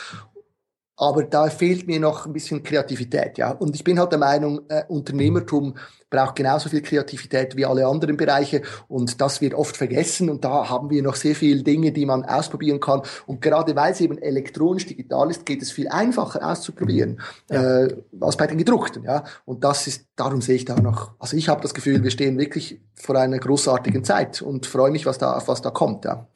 Aber 1.01 1.23
da 1.23 1.49
fehlt 1.49 1.87
mir 1.87 2.01
noch 2.01 2.27
ein 2.27 2.33
bisschen 2.33 2.65
Kreativität, 2.65 3.39
ja. 3.39 3.53
Und 3.53 3.77
ich 3.77 3.85
bin 3.85 4.01
halt 4.01 4.11
der 4.11 4.19
Meinung, 4.19 4.63
äh, 4.69 4.83
Unternehmertum 4.89 5.75
braucht 6.11 6.37
genauso 6.37 6.69
viel 6.69 6.83
Kreativität 6.83 7.57
wie 7.57 7.67
alle 7.67 7.87
anderen 7.87 8.17
Bereiche 8.17 8.63
und 8.89 9.21
das 9.21 9.41
wird 9.41 9.55
oft 9.55 9.77
vergessen 9.77 10.31
und 10.31 10.45
da 10.45 10.69
haben 10.69 10.91
wir 10.91 11.03
noch 11.03 11.15
sehr 11.15 11.35
viele 11.35 11.63
Dinge, 11.63 11.93
die 11.93 12.07
man 12.07 12.25
ausprobieren 12.25 12.81
kann 12.81 13.03
und 13.27 13.43
gerade 13.43 13.77
weil 13.77 13.93
es 13.93 14.01
eben 14.01 14.19
elektronisch 14.19 14.87
digital 14.87 15.31
ist, 15.31 15.45
geht 15.45 15.63
es 15.63 15.71
viel 15.71 15.89
einfacher 15.89 16.43
auszuprobieren 16.43 17.21
ja. 17.51 17.85
äh, 17.85 17.97
als 18.21 18.37
bei 18.37 18.47
den 18.47 18.59
gedruckten, 18.59 19.05
ja. 19.05 19.25
Und 19.45 19.65
das 19.65 19.87
ist, 19.87 20.07
darum 20.17 20.41
sehe 20.41 20.57
ich 20.57 20.65
da 20.65 20.81
noch, 20.81 21.13
also 21.19 21.37
ich 21.37 21.49
habe 21.49 21.61
das 21.61 21.75
Gefühl, 21.75 22.03
wir 22.03 22.11
stehen 22.11 22.39
wirklich 22.39 22.81
vor 22.95 23.17
einer 23.17 23.39
großartigen 23.39 24.03
Zeit 24.03 24.41
und 24.41 24.67
freue 24.67 24.91
mich, 24.91 25.05
was 25.07 25.19
da, 25.19 25.37
auf 25.37 25.49
was 25.49 25.63
da 25.63 25.71
kommt, 25.71 26.05
ja. 26.07 26.27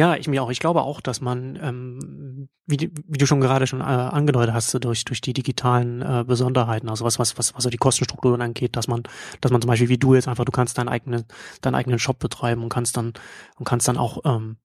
Ja, 0.00 0.16
ich 0.16 0.28
mir 0.28 0.42
auch. 0.42 0.50
Ich 0.50 0.60
glaube 0.60 0.80
auch, 0.80 1.02
dass 1.02 1.20
man, 1.20 1.58
ähm, 1.62 2.48
wie, 2.64 2.90
wie 3.06 3.18
du 3.18 3.26
schon 3.26 3.42
gerade 3.42 3.66
schon 3.66 3.82
äh, 3.82 3.84
angedeutet 3.84 4.54
hast, 4.54 4.72
durch 4.82 5.04
durch 5.04 5.20
die 5.20 5.34
digitalen 5.34 6.00
äh, 6.00 6.24
Besonderheiten, 6.26 6.88
also 6.88 7.04
was 7.04 7.18
was 7.18 7.36
was 7.36 7.54
was 7.54 7.62
so 7.62 7.68
die 7.68 7.76
Kostenstrukturen 7.76 8.40
angeht, 8.40 8.76
dass 8.76 8.88
man, 8.88 9.02
dass 9.42 9.52
man 9.52 9.60
zum 9.60 9.68
Beispiel 9.68 9.90
wie 9.90 9.98
du 9.98 10.14
jetzt 10.14 10.26
einfach, 10.26 10.46
du 10.46 10.52
kannst 10.52 10.78
deinen 10.78 10.88
eigenen 10.88 11.26
deinen 11.60 11.74
eigenen 11.74 11.98
Shop 11.98 12.18
betreiben 12.18 12.62
und 12.62 12.70
kannst 12.70 12.96
dann 12.96 13.12
und 13.56 13.66
kannst 13.66 13.88
dann 13.88 13.98
auch 13.98 14.22
ähm, 14.24 14.56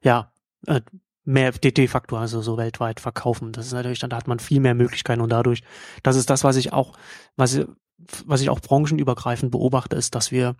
ja 0.00 0.30
äh, 0.68 0.80
mehr 1.24 1.50
de 1.50 1.88
facto 1.88 2.16
also 2.16 2.40
so 2.40 2.56
weltweit 2.56 3.00
verkaufen. 3.00 3.50
Das 3.50 3.66
ist 3.66 3.72
natürlich 3.72 3.98
dann 3.98 4.10
da 4.10 4.16
hat 4.18 4.28
man 4.28 4.38
viel 4.38 4.60
mehr 4.60 4.76
Möglichkeiten 4.76 5.22
und 5.22 5.30
dadurch, 5.32 5.64
das 6.04 6.14
ist 6.14 6.30
das, 6.30 6.44
was 6.44 6.54
ich 6.54 6.72
auch 6.72 6.92
was 7.34 7.60
was 8.26 8.42
ich 8.42 8.48
auch 8.48 8.60
branchenübergreifend 8.60 9.50
beobachte, 9.50 9.96
ist, 9.96 10.14
dass 10.14 10.30
wir 10.30 10.54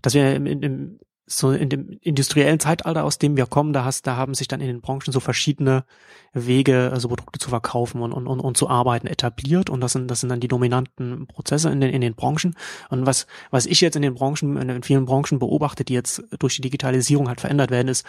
dass 0.00 0.14
wir 0.14 0.34
im, 0.34 0.46
im, 0.46 0.98
so 1.32 1.52
in 1.52 1.68
dem 1.68 1.98
industriellen 2.02 2.58
Zeitalter, 2.58 3.04
aus 3.04 3.18
dem 3.18 3.36
wir 3.36 3.46
kommen, 3.46 3.72
da 3.72 3.84
hast, 3.84 4.06
da 4.06 4.16
haben 4.16 4.34
sich 4.34 4.48
dann 4.48 4.60
in 4.60 4.66
den 4.66 4.80
Branchen 4.80 5.12
so 5.12 5.20
verschiedene 5.20 5.84
Wege, 6.32 6.90
also 6.92 7.08
Produkte 7.08 7.38
zu 7.38 7.50
verkaufen 7.50 8.02
und, 8.02 8.12
und, 8.12 8.26
und, 8.26 8.56
zu 8.56 8.68
arbeiten 8.68 9.06
etabliert. 9.06 9.70
Und 9.70 9.80
das 9.80 9.92
sind, 9.92 10.10
das 10.10 10.20
sind 10.20 10.28
dann 10.28 10.40
die 10.40 10.48
dominanten 10.48 11.28
Prozesse 11.28 11.70
in 11.70 11.80
den, 11.80 11.92
in 11.92 12.00
den 12.00 12.14
Branchen. 12.14 12.56
Und 12.88 13.06
was, 13.06 13.28
was 13.50 13.66
ich 13.66 13.80
jetzt 13.80 13.94
in 13.94 14.02
den 14.02 14.14
Branchen, 14.14 14.56
in 14.56 14.82
vielen 14.82 15.04
Branchen 15.04 15.38
beobachte, 15.38 15.84
die 15.84 15.94
jetzt 15.94 16.22
durch 16.38 16.56
die 16.56 16.62
Digitalisierung 16.62 17.28
halt 17.28 17.40
verändert 17.40 17.70
werden, 17.70 17.88
ist, 17.88 18.04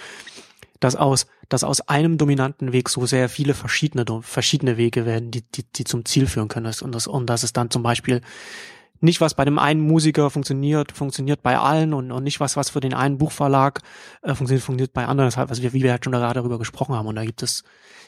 dass 0.79 0.95
aus, 0.95 1.27
dass 1.47 1.63
aus 1.63 1.81
einem 1.81 2.17
dominanten 2.17 2.73
Weg 2.73 2.89
so 2.89 3.05
sehr 3.05 3.29
viele 3.29 3.53
verschiedene, 3.53 4.03
verschiedene 4.23 4.77
Wege 4.77 5.05
werden, 5.05 5.29
die, 5.29 5.43
die, 5.43 5.63
die 5.63 5.83
zum 5.83 6.05
Ziel 6.05 6.25
führen 6.25 6.47
können. 6.47 6.73
Und 6.81 6.95
das, 6.95 7.05
und 7.05 7.27
das 7.27 7.43
ist 7.43 7.55
dann 7.55 7.69
zum 7.69 7.83
Beispiel 7.83 8.21
nicht 9.01 9.19
was 9.19 9.33
bei 9.33 9.45
dem 9.45 9.59
einen 9.59 9.81
Musiker 9.81 10.29
funktioniert, 10.29 10.91
funktioniert 10.91 11.41
bei 11.41 11.57
allen 11.57 11.93
und, 11.93 12.11
und 12.11 12.23
nicht 12.23 12.39
was, 12.39 12.55
was 12.55 12.69
für 12.69 12.79
den 12.79 12.93
einen 12.93 13.17
Buchverlag 13.17 13.81
äh, 14.21 14.35
funktioniert, 14.35 14.63
funktioniert 14.63 14.93
bei 14.93 15.05
anderen. 15.05 15.27
Das 15.27 15.37
heißt, 15.37 15.49
also 15.49 15.63
wie, 15.63 15.73
wie 15.73 15.83
wir 15.83 15.91
halt 15.91 16.05
schon 16.05 16.13
gerade 16.13 16.35
darüber 16.35 16.59
gesprochen 16.59 16.95
haben. 16.95 17.07
Und 17.07 17.15
da 17.15 17.25
gibt 17.25 17.41
es, 17.41 17.63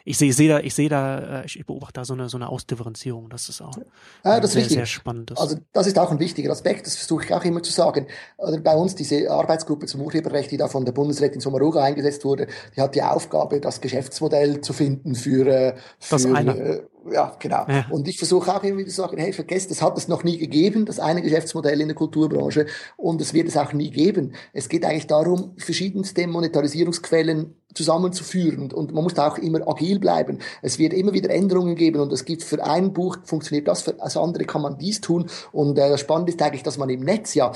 ich 0.05 0.19
sehe, 0.19 0.29
ich 0.29 0.35
sehe 0.35 0.49
da, 0.49 0.59
ich 0.59 0.75
sehe 0.75 0.89
da, 0.89 1.41
äh, 1.41 1.45
ich 1.45 1.65
beobachte 1.65 1.93
da 1.93 2.05
so 2.05 2.13
eine, 2.13 2.29
so 2.29 2.37
eine 2.37 2.47
Ausdifferenzierung. 2.47 3.29
Das 3.29 3.49
ist 3.49 3.61
auch 3.61 3.75
ja, 4.23 4.39
das 4.39 4.53
sehr, 4.53 4.61
ist 4.61 4.69
sehr 4.69 4.85
spannend. 4.85 5.31
Ist. 5.31 5.39
Also 5.39 5.57
das 5.73 5.87
ist 5.87 5.97
auch 5.97 6.11
ein 6.11 6.19
wichtiger 6.19 6.51
Aspekt, 6.51 6.85
das 6.85 6.95
versuche 6.95 7.25
ich 7.25 7.33
auch 7.33 7.43
immer 7.43 7.63
zu 7.63 7.71
sagen. 7.71 8.05
Oder 8.37 8.59
bei 8.59 8.75
uns 8.75 8.93
diese 8.93 9.31
Arbeitsgruppe 9.31 9.87
zum 9.87 10.01
Urheberrecht, 10.01 10.51
die 10.51 10.57
da 10.57 10.67
von 10.67 10.85
der 10.85 10.91
Bundesrätin 10.91 11.41
Sommaruga 11.41 11.83
eingesetzt 11.83 12.23
wurde, 12.23 12.47
die 12.75 12.81
hat 12.81 12.93
die 12.93 13.01
Aufgabe, 13.01 13.59
das 13.59 13.81
Geschäftsmodell 13.81 14.61
zu 14.61 14.73
finden 14.73 15.15
für, 15.15 15.47
äh, 15.47 15.75
für 15.99 16.15
das 16.15 16.25
eine. 16.27 16.87
Ja, 17.11 17.35
genau. 17.39 17.65
Ja. 17.67 17.85
Und 17.89 18.07
ich 18.07 18.17
versuche 18.17 18.53
auch 18.55 18.63
immer 18.63 18.77
wieder 18.77 18.89
zu 18.89 18.95
sagen, 18.95 19.17
hey, 19.17 19.33
vergesst, 19.33 19.71
es 19.71 19.81
hat 19.81 19.97
es 19.97 20.07
noch 20.07 20.23
nie 20.23 20.37
gegeben, 20.37 20.85
das 20.85 20.99
eine 20.99 21.21
Geschäftsmodell 21.21 21.81
in 21.81 21.87
der 21.87 21.95
Kulturbranche 21.95 22.65
und 22.95 23.19
es 23.19 23.33
wird 23.33 23.47
es 23.47 23.57
auch 23.57 23.73
nie 23.73 23.89
geben. 23.89 24.33
Es 24.53 24.69
geht 24.69 24.85
eigentlich 24.85 25.07
darum, 25.07 25.53
verschiedenste 25.57 26.25
Monetarisierungsquellen 26.27 27.55
zusammenzuführen 27.73 28.63
und, 28.63 28.73
und 28.73 28.93
man 28.93 29.03
muss 29.03 29.15
da 29.15 29.27
auch 29.27 29.37
immer 29.37 29.67
agil 29.67 29.99
bleiben. 29.99 30.39
Es 30.61 30.79
wird 30.79 30.93
immer 30.93 31.13
wieder 31.13 31.29
Änderungen 31.29 31.75
geben 31.75 31.99
und 31.99 32.13
es 32.13 32.23
gibt 32.23 32.43
für 32.43 32.63
ein 32.63 32.93
Buch 32.93 33.17
funktioniert 33.25 33.67
das, 33.67 33.81
für 33.81 33.93
das 33.93 34.15
andere 34.15 34.45
kann 34.45 34.61
man 34.61 34.77
dies 34.77 35.01
tun 35.01 35.29
und 35.51 35.77
äh, 35.77 35.97
spannend 35.97 36.29
ist 36.29 36.41
eigentlich, 36.41 36.63
dass 36.63 36.77
man 36.77 36.89
im 36.89 37.01
Netz 37.01 37.33
ja 37.33 37.51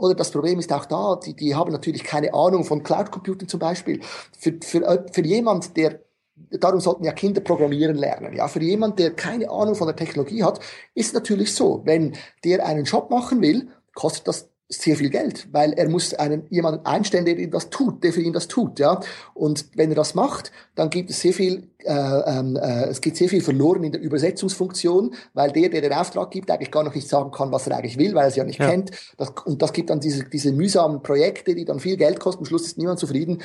oder 0.00 0.14
das 0.14 0.30
Problem 0.30 0.58
ist 0.58 0.72
auch 0.72 0.86
da, 0.86 1.16
die, 1.16 1.34
die 1.34 1.54
haben 1.54 1.72
natürlich 1.72 2.04
keine 2.04 2.32
Ahnung 2.32 2.64
von 2.64 2.82
Cloud 2.82 3.10
Computing 3.10 3.48
zum 3.48 3.60
Beispiel. 3.60 4.00
Für, 4.38 4.54
für, 4.62 5.06
für 5.12 5.22
jemand, 5.22 5.76
der 5.76 6.00
darum 6.50 6.80
sollten 6.80 7.04
ja 7.04 7.12
Kinder 7.12 7.40
programmieren 7.40 7.96
lernen. 7.96 8.34
Ja, 8.34 8.48
für 8.48 8.62
jemand, 8.62 8.98
der 8.98 9.12
keine 9.12 9.50
Ahnung 9.50 9.74
von 9.74 9.86
der 9.86 9.96
Technologie 9.96 10.42
hat, 10.42 10.60
ist 10.94 11.14
natürlich 11.14 11.54
so, 11.54 11.82
wenn 11.84 12.16
der 12.44 12.66
einen 12.66 12.84
Job 12.84 13.10
machen 13.10 13.42
will, 13.42 13.68
kostet 13.94 14.28
das 14.28 14.50
sehr 14.72 14.96
viel 14.96 15.10
Geld, 15.10 15.48
weil 15.50 15.72
er 15.72 15.88
muss 15.88 16.14
einen 16.14 16.46
jemanden 16.48 16.86
einstellen, 16.86 17.24
der 17.24 17.36
ihm 17.36 17.50
das 17.50 17.70
tut, 17.70 18.04
der 18.04 18.12
für 18.12 18.20
ihn 18.20 18.32
das 18.32 18.46
tut, 18.46 18.78
ja. 18.78 19.00
Und 19.34 19.66
wenn 19.74 19.90
er 19.90 19.96
das 19.96 20.14
macht, 20.14 20.52
dann 20.76 20.90
gibt 20.90 21.10
es 21.10 21.20
sehr 21.20 21.32
viel, 21.32 21.70
äh, 21.78 21.92
ähm, 21.92 22.54
äh, 22.56 22.84
es 22.84 23.00
geht 23.00 23.16
sehr 23.16 23.28
viel 23.28 23.40
verloren 23.40 23.82
in 23.82 23.90
der 23.90 24.00
Übersetzungsfunktion, 24.00 25.12
weil 25.34 25.50
der, 25.50 25.70
der 25.70 25.80
den 25.80 25.92
Auftrag 25.92 26.30
gibt, 26.30 26.52
eigentlich 26.52 26.70
gar 26.70 26.84
noch 26.84 26.94
nicht 26.94 27.08
sagen 27.08 27.32
kann, 27.32 27.50
was 27.50 27.66
er 27.66 27.76
eigentlich 27.76 27.98
will, 27.98 28.14
weil 28.14 28.22
er 28.22 28.28
es 28.28 28.36
ja 28.36 28.44
nicht 28.44 28.60
ja. 28.60 28.70
kennt. 28.70 28.92
Das, 29.16 29.32
und 29.44 29.60
das 29.60 29.72
gibt 29.72 29.90
dann 29.90 29.98
diese, 29.98 30.24
diese 30.24 30.52
mühsamen 30.52 31.02
Projekte, 31.02 31.56
die 31.56 31.64
dann 31.64 31.80
viel 31.80 31.96
Geld 31.96 32.20
kosten. 32.20 32.42
Am 32.42 32.46
Schluss 32.46 32.64
ist 32.64 32.78
niemand 32.78 33.00
zufrieden. 33.00 33.42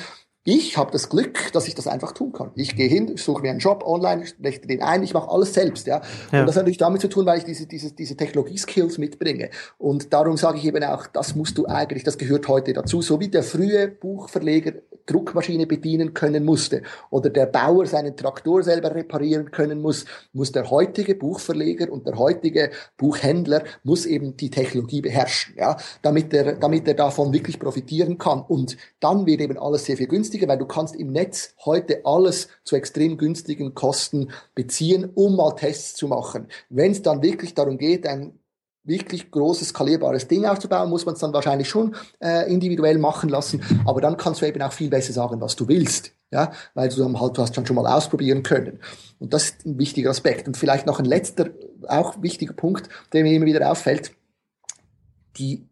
Ich 0.48 0.76
habe 0.76 0.92
das 0.92 1.08
Glück, 1.08 1.50
dass 1.52 1.66
ich 1.66 1.74
das 1.74 1.88
einfach 1.88 2.12
tun 2.12 2.30
kann. 2.30 2.52
Ich 2.54 2.76
gehe 2.76 2.88
hin, 2.88 3.16
suche 3.16 3.42
mir 3.42 3.50
einen 3.50 3.58
Job 3.58 3.82
online, 3.84 4.24
richte 4.44 4.68
den 4.68 4.80
ein, 4.80 5.02
ich 5.02 5.12
mache 5.12 5.28
alles 5.28 5.52
selbst. 5.52 5.88
Ja? 5.88 6.02
ja. 6.30 6.40
Und 6.40 6.46
das 6.46 6.54
hat 6.54 6.62
natürlich 6.62 6.78
damit 6.78 7.00
zu 7.00 7.08
tun, 7.08 7.26
weil 7.26 7.38
ich 7.38 7.44
diese, 7.44 7.66
diese, 7.66 7.90
diese 7.90 8.16
Technologie-Skills 8.16 8.98
mitbringe. 8.98 9.50
Und 9.76 10.12
darum 10.12 10.36
sage 10.36 10.58
ich 10.58 10.64
eben 10.64 10.84
auch, 10.84 11.08
das 11.08 11.34
musst 11.34 11.58
du 11.58 11.66
eigentlich, 11.66 12.04
das 12.04 12.16
gehört 12.16 12.46
heute 12.46 12.72
dazu. 12.72 13.02
So 13.02 13.18
wie 13.18 13.26
der 13.26 13.42
frühe 13.42 13.88
Buchverleger 13.88 14.74
Druckmaschine 15.06 15.66
bedienen 15.66 16.14
können 16.14 16.44
musste 16.44 16.82
oder 17.10 17.30
der 17.30 17.46
Bauer 17.46 17.86
seinen 17.86 18.16
Traktor 18.16 18.62
selber 18.62 18.94
reparieren 18.94 19.50
können 19.50 19.80
muss, 19.80 20.04
muss 20.32 20.52
der 20.52 20.70
heutige 20.70 21.14
Buchverleger 21.14 21.90
und 21.90 22.06
der 22.06 22.18
heutige 22.18 22.70
Buchhändler 22.96 23.64
muss 23.84 24.04
eben 24.04 24.36
die 24.36 24.50
Technologie 24.50 25.00
beherrschen, 25.00 25.54
ja, 25.56 25.76
damit 26.02 26.34
er, 26.34 26.56
damit 26.56 26.86
er 26.88 26.94
davon 26.94 27.32
wirklich 27.32 27.58
profitieren 27.58 28.18
kann. 28.18 28.42
Und 28.42 28.76
dann 29.00 29.26
wird 29.26 29.40
eben 29.40 29.58
alles 29.58 29.84
sehr 29.84 29.96
viel 29.96 30.08
günstiger, 30.08 30.48
weil 30.48 30.58
du 30.58 30.66
kannst 30.66 30.96
im 30.96 31.12
Netz 31.12 31.54
heute 31.64 32.00
alles 32.04 32.48
zu 32.64 32.76
extrem 32.76 33.16
günstigen 33.16 33.74
Kosten 33.74 34.30
beziehen, 34.54 35.10
um 35.14 35.36
mal 35.36 35.54
Tests 35.54 35.94
zu 35.94 36.08
machen. 36.08 36.48
Wenn 36.68 36.92
es 36.92 37.02
dann 37.02 37.22
wirklich 37.22 37.54
darum 37.54 37.78
geht, 37.78 38.06
ein 38.06 38.38
wirklich 38.86 39.30
großes, 39.30 39.68
skalierbares 39.68 40.28
Ding 40.28 40.44
aufzubauen, 40.46 40.88
muss 40.88 41.04
man 41.04 41.14
es 41.14 41.20
dann 41.20 41.32
wahrscheinlich 41.32 41.68
schon 41.68 41.94
äh, 42.20 42.50
individuell 42.50 42.98
machen 42.98 43.28
lassen. 43.28 43.62
Aber 43.84 44.00
dann 44.00 44.16
kannst 44.16 44.40
du 44.40 44.46
eben 44.46 44.62
auch 44.62 44.72
viel 44.72 44.88
besser 44.88 45.12
sagen, 45.12 45.40
was 45.40 45.56
du 45.56 45.68
willst. 45.68 46.12
Ja, 46.32 46.50
weil 46.74 46.88
du 46.88 46.96
dann 46.96 47.20
halt, 47.20 47.38
du 47.38 47.42
hast 47.42 47.56
dann 47.56 47.66
schon 47.66 47.76
mal 47.76 47.86
ausprobieren 47.86 48.42
können. 48.42 48.80
Und 49.20 49.32
das 49.32 49.44
ist 49.44 49.66
ein 49.66 49.78
wichtiger 49.78 50.10
Aspekt. 50.10 50.48
Und 50.48 50.56
vielleicht 50.56 50.86
noch 50.86 50.98
ein 50.98 51.04
letzter, 51.04 51.50
auch 51.86 52.20
wichtiger 52.20 52.52
Punkt, 52.52 52.88
der 53.12 53.22
mir 53.22 53.32
immer 53.32 53.46
wieder 53.46 53.70
auffällt. 53.70 54.12
Die, 55.36 55.68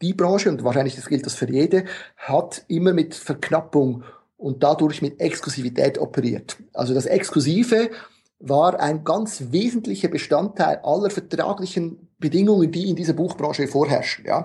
die 0.00 0.14
Branche, 0.14 0.48
und 0.48 0.62
wahrscheinlich 0.62 0.94
das 0.94 1.06
gilt 1.06 1.26
das 1.26 1.34
für 1.34 1.50
jede, 1.50 1.86
hat 2.16 2.64
immer 2.68 2.92
mit 2.92 3.14
Verknappung 3.14 4.04
und 4.36 4.62
dadurch 4.62 5.02
mit 5.02 5.20
Exklusivität 5.20 5.98
operiert. 5.98 6.56
Also 6.72 6.94
das 6.94 7.06
Exklusive 7.06 7.90
war 8.38 8.78
ein 8.80 9.04
ganz 9.04 9.44
wesentlicher 9.50 10.08
Bestandteil 10.08 10.80
aller 10.82 11.10
vertraglichen 11.10 12.08
Bedingungen, 12.18 12.70
die 12.70 12.88
in 12.88 12.96
dieser 12.96 13.12
Buchbranche 13.12 13.68
vorherrschen. 13.68 14.24
Ja? 14.26 14.42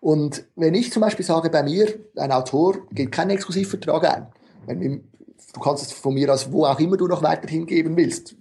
Und 0.00 0.44
wenn 0.56 0.74
ich 0.74 0.92
zum 0.92 1.02
Beispiel 1.02 1.24
sage, 1.24 1.50
bei 1.50 1.62
mir, 1.62 1.88
ein 2.16 2.32
Autor 2.32 2.78
geht 2.92 3.12
keinen 3.12 3.30
Exklusivvertrag 3.30 4.04
ein, 4.14 4.26
wenn, 4.66 5.04
du 5.52 5.60
kannst 5.60 5.84
es 5.84 5.92
von 5.92 6.14
mir 6.14 6.32
aus 6.32 6.52
wo 6.52 6.64
auch 6.64 6.80
immer 6.80 6.96
du 6.96 7.06
noch 7.06 7.22
weiter 7.22 7.48
hingeben 7.48 7.96
willst, 7.96 8.34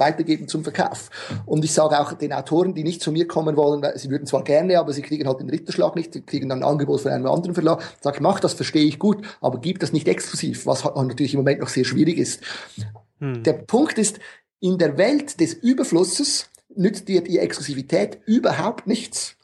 weitergeben 0.00 0.48
zum 0.48 0.64
Verkauf. 0.64 1.10
Und 1.46 1.64
ich 1.64 1.72
sage 1.72 2.00
auch 2.00 2.14
den 2.14 2.32
Autoren, 2.32 2.74
die 2.74 2.82
nicht 2.82 3.02
zu 3.02 3.12
mir 3.12 3.28
kommen 3.28 3.56
wollen, 3.56 3.84
sie 3.96 4.10
würden 4.10 4.26
zwar 4.26 4.42
gerne, 4.42 4.78
aber 4.78 4.92
sie 4.92 5.02
kriegen 5.02 5.28
halt 5.28 5.40
den 5.40 5.50
Ritterschlag 5.50 5.94
nicht, 5.94 6.14
sie 6.14 6.22
kriegen 6.22 6.48
dann 6.48 6.62
ein 6.62 6.68
Angebot 6.68 7.02
von 7.02 7.12
einem 7.12 7.26
anderen 7.26 7.54
Verlag, 7.54 7.82
sage 8.00 8.16
ich, 8.16 8.22
mach 8.22 8.40
das, 8.40 8.54
verstehe 8.54 8.86
ich 8.86 8.98
gut, 8.98 9.26
aber 9.40 9.58
gib 9.60 9.78
das 9.78 9.92
nicht 9.92 10.08
exklusiv, 10.08 10.66
was 10.66 10.84
natürlich 10.84 11.34
im 11.34 11.40
Moment 11.40 11.60
noch 11.60 11.68
sehr 11.68 11.84
schwierig 11.84 12.18
ist. 12.18 12.40
Hm. 13.20 13.42
Der 13.42 13.52
Punkt 13.52 13.98
ist, 13.98 14.18
in 14.60 14.78
der 14.78 14.98
Welt 14.98 15.40
des 15.40 15.54
Überflusses 15.54 16.50
nützt 16.74 17.08
dir 17.08 17.22
die 17.22 17.38
Exklusivität 17.38 18.20
überhaupt 18.26 18.86
nichts. 18.86 19.36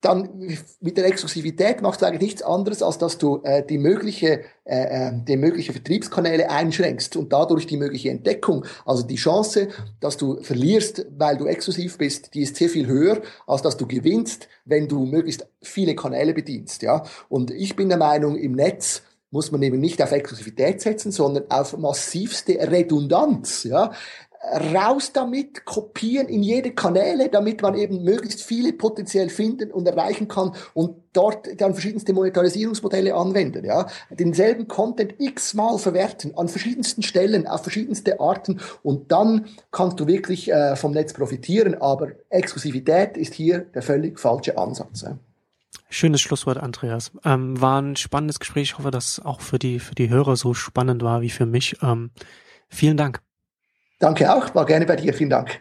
Dann 0.00 0.48
mit 0.80 0.96
der 0.96 1.06
Exklusivität 1.06 1.80
machst 1.80 2.02
du 2.02 2.06
eigentlich 2.06 2.22
nichts 2.22 2.42
anderes, 2.42 2.82
als 2.82 2.98
dass 2.98 3.18
du 3.18 3.40
äh, 3.44 3.64
die 3.64 3.78
mögliche, 3.78 4.40
äh, 4.64 5.10
äh, 5.10 5.12
die 5.14 5.36
mögliche 5.36 5.72
Vertriebskanäle 5.72 6.50
einschränkst 6.50 7.14
und 7.14 7.32
dadurch 7.32 7.68
die 7.68 7.76
mögliche 7.76 8.10
Entdeckung, 8.10 8.64
also 8.84 9.04
die 9.04 9.14
Chance, 9.14 9.68
dass 10.00 10.16
du 10.16 10.42
verlierst, 10.42 11.06
weil 11.16 11.36
du 11.36 11.46
exklusiv 11.46 11.98
bist, 11.98 12.34
die 12.34 12.42
ist 12.42 12.56
sehr 12.56 12.68
viel 12.68 12.88
höher, 12.88 13.22
als 13.46 13.62
dass 13.62 13.76
du 13.76 13.86
gewinnst, 13.86 14.48
wenn 14.64 14.88
du 14.88 15.06
möglichst 15.06 15.46
viele 15.60 15.94
Kanäle 15.94 16.34
bedienst. 16.34 16.82
Ja, 16.82 17.04
und 17.28 17.52
ich 17.52 17.76
bin 17.76 17.88
der 17.88 17.98
Meinung, 17.98 18.36
im 18.36 18.52
Netz 18.52 19.02
muss 19.30 19.52
man 19.52 19.62
eben 19.62 19.78
nicht 19.78 20.02
auf 20.02 20.10
Exklusivität 20.10 20.80
setzen, 20.80 21.12
sondern 21.12 21.44
auf 21.48 21.76
massivste 21.78 22.54
Redundanz. 22.54 23.62
Ja, 23.62 23.92
raus 24.42 25.12
damit, 25.12 25.64
kopieren 25.64 26.28
in 26.28 26.42
jede 26.42 26.72
Kanäle, 26.72 27.28
damit 27.28 27.62
man 27.62 27.74
eben 27.74 28.02
möglichst 28.02 28.42
viele 28.42 28.72
potenziell 28.72 29.28
finden 29.28 29.70
und 29.70 29.86
erreichen 29.86 30.26
kann 30.26 30.52
und 30.74 30.96
dort 31.12 31.48
dann 31.60 31.74
verschiedenste 31.74 32.12
Monetarisierungsmodelle 32.12 33.14
anwenden, 33.14 33.64
ja. 33.64 33.86
Denselben 34.10 34.66
Content 34.66 35.14
x-mal 35.18 35.78
verwerten, 35.78 36.36
an 36.36 36.48
verschiedensten 36.48 37.02
Stellen, 37.02 37.46
auf 37.46 37.62
verschiedenste 37.62 38.18
Arten 38.20 38.60
und 38.82 39.12
dann 39.12 39.46
kannst 39.70 40.00
du 40.00 40.06
wirklich 40.06 40.50
äh, 40.50 40.74
vom 40.74 40.92
Netz 40.92 41.12
profitieren, 41.12 41.80
aber 41.80 42.08
Exklusivität 42.28 43.16
ist 43.16 43.34
hier 43.34 43.60
der 43.60 43.82
völlig 43.82 44.18
falsche 44.18 44.58
Ansatz. 44.58 45.02
Ja. 45.02 45.18
Schönes 45.88 46.20
Schlusswort, 46.20 46.56
Andreas. 46.56 47.12
Ähm, 47.24 47.60
war 47.60 47.80
ein 47.80 47.96
spannendes 47.96 48.40
Gespräch. 48.40 48.62
Ich 48.62 48.78
hoffe, 48.78 48.90
dass 48.90 49.20
auch 49.20 49.40
für 49.42 49.58
die, 49.58 49.78
für 49.78 49.94
die 49.94 50.08
Hörer 50.08 50.36
so 50.36 50.54
spannend 50.54 51.02
war 51.02 51.20
wie 51.20 51.30
für 51.30 51.44
mich. 51.44 51.76
Ähm, 51.82 52.10
vielen 52.68 52.96
Dank. 52.96 53.20
Danke 54.02 54.34
auch, 54.34 54.52
war 54.52 54.66
gerne 54.66 54.84
bei 54.84 54.96
dir. 54.96 55.14
Vielen 55.14 55.30
Dank. 55.30 55.60